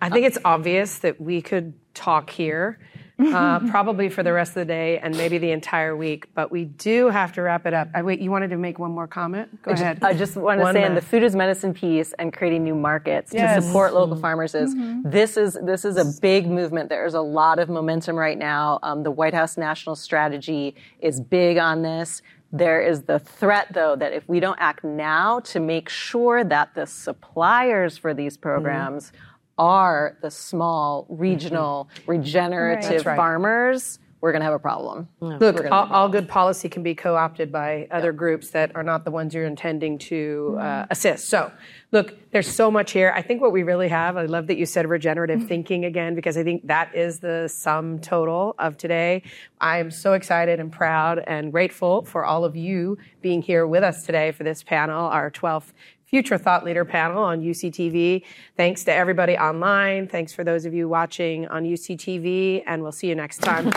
I 0.00 0.10
think 0.10 0.26
it's 0.26 0.38
obvious 0.44 0.98
that 0.98 1.20
we 1.20 1.42
could 1.42 1.74
talk 1.94 2.30
here 2.30 2.78
uh, 3.20 3.58
probably 3.70 4.08
for 4.08 4.22
the 4.22 4.32
rest 4.32 4.50
of 4.50 4.54
the 4.56 4.64
day 4.64 4.98
and 4.98 5.16
maybe 5.16 5.38
the 5.38 5.50
entire 5.50 5.96
week, 5.96 6.32
but 6.34 6.50
we 6.50 6.64
do 6.64 7.08
have 7.08 7.32
to 7.32 7.42
wrap 7.42 7.66
it 7.66 7.74
up. 7.74 7.88
I, 7.94 8.02
wait, 8.02 8.20
you 8.20 8.30
wanted 8.30 8.50
to 8.50 8.56
make 8.56 8.78
one 8.78 8.92
more 8.92 9.06
comment? 9.06 9.62
Go 9.62 9.72
I 9.72 9.74
ahead. 9.74 9.96
Just, 9.96 10.04
I 10.04 10.14
just 10.14 10.36
want 10.36 10.60
to 10.60 10.72
say 10.72 10.84
in 10.84 10.94
the 10.94 11.02
food 11.02 11.22
is 11.22 11.36
medicine 11.36 11.74
piece 11.74 12.12
and 12.14 12.32
creating 12.32 12.64
new 12.64 12.74
markets 12.74 13.32
yes. 13.32 13.56
to 13.56 13.62
support 13.62 13.94
local 13.94 14.14
mm-hmm. 14.14 14.22
farmers 14.22 14.54
is 14.54 14.74
mm-hmm. 14.74 15.08
this 15.08 15.36
is 15.36 15.58
this 15.62 15.84
is 15.84 15.96
a 15.96 16.20
big 16.20 16.46
movement. 16.46 16.88
There's 16.88 17.14
a 17.14 17.20
lot 17.20 17.58
of 17.58 17.68
momentum 17.68 18.16
right 18.16 18.38
now. 18.38 18.78
Um, 18.82 19.02
the 19.02 19.10
White 19.10 19.34
House 19.34 19.56
National 19.56 19.96
Strategy 19.96 20.74
is 21.00 21.20
big 21.20 21.58
on 21.58 21.82
this. 21.82 22.22
There 22.52 22.82
is 22.82 23.02
the 23.02 23.20
threat, 23.20 23.68
though, 23.72 23.94
that 23.94 24.12
if 24.12 24.28
we 24.28 24.40
don't 24.40 24.58
act 24.58 24.82
now 24.82 25.38
to 25.40 25.60
make 25.60 25.88
sure 25.88 26.42
that 26.42 26.74
the 26.74 26.84
suppliers 26.84 27.96
for 27.96 28.12
these 28.12 28.36
programs 28.36 29.08
mm-hmm 29.08 29.29
are 29.60 30.16
the 30.22 30.30
small, 30.30 31.06
regional, 31.10 31.90
mm-hmm. 31.94 32.10
regenerative 32.10 33.04
right. 33.04 33.16
farmers, 33.16 33.98
we're 34.22 34.32
going 34.32 34.40
to 34.40 34.44
have 34.44 34.54
a 34.54 34.58
problem. 34.58 35.08
Look, 35.20 35.64
all, 35.70 35.88
all, 35.90 36.08
good 36.08 36.28
policy 36.28 36.68
can 36.68 36.82
be 36.82 36.94
co 36.94 37.16
opted 37.16 37.50
by 37.50 37.88
other 37.90 38.12
groups 38.12 38.50
that 38.50 38.74
are 38.74 38.82
not 38.82 39.04
the 39.04 39.10
ones 39.10 39.34
you're 39.34 39.46
intending 39.46 39.98
to 39.98 40.56
uh, 40.58 40.62
mm-hmm. 40.62 40.92
assist. 40.92 41.28
So, 41.28 41.50
look, 41.90 42.30
there's 42.30 42.46
so 42.46 42.70
much 42.70 42.92
here. 42.92 43.12
I 43.16 43.22
think 43.22 43.40
what 43.40 43.52
we 43.52 43.62
really 43.62 43.88
have, 43.88 44.18
I 44.18 44.26
love 44.26 44.46
that 44.48 44.58
you 44.58 44.66
said 44.66 44.86
regenerative 44.88 45.38
mm-hmm. 45.38 45.48
thinking 45.48 45.84
again, 45.86 46.14
because 46.14 46.36
I 46.36 46.44
think 46.44 46.66
that 46.66 46.94
is 46.94 47.20
the 47.20 47.48
sum 47.48 47.98
total 47.98 48.54
of 48.58 48.76
today. 48.76 49.22
I 49.60 49.78
am 49.78 49.90
so 49.90 50.12
excited 50.12 50.60
and 50.60 50.70
proud 50.70 51.22
and 51.26 51.50
grateful 51.50 52.02
for 52.02 52.24
all 52.24 52.44
of 52.44 52.56
you 52.56 52.98
being 53.22 53.40
here 53.40 53.66
with 53.66 53.82
us 53.82 54.04
today 54.04 54.32
for 54.32 54.44
this 54.44 54.62
panel, 54.62 55.06
our 55.06 55.30
12th 55.30 55.72
Future 56.10 56.38
Thought 56.38 56.64
Leader 56.64 56.84
panel 56.84 57.22
on 57.22 57.40
UCTV. 57.40 58.24
Thanks 58.56 58.82
to 58.84 58.92
everybody 58.92 59.38
online. 59.38 60.08
Thanks 60.08 60.32
for 60.32 60.42
those 60.42 60.64
of 60.64 60.74
you 60.74 60.88
watching 60.88 61.46
on 61.46 61.62
UCTV, 61.62 62.64
and 62.66 62.82
we'll 62.82 62.90
see 62.90 63.08
you 63.08 63.14
next 63.14 63.38
time. 63.38 63.66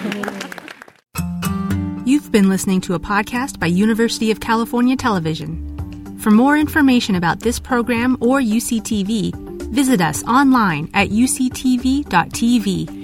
You've 2.07 2.31
been 2.31 2.49
listening 2.49 2.81
to 2.81 2.95
a 2.95 2.99
podcast 2.99 3.59
by 3.59 3.67
University 3.67 4.31
of 4.31 4.39
California 4.39 4.95
Television. 4.95 5.69
For 6.19 6.31
more 6.31 6.57
information 6.57 7.13
about 7.15 7.41
this 7.41 7.59
program 7.59 8.17
or 8.19 8.39
UCTV, 8.39 9.71
visit 9.71 10.01
us 10.01 10.23
online 10.23 10.89
at 10.95 11.09
uctv.tv 11.09 13.02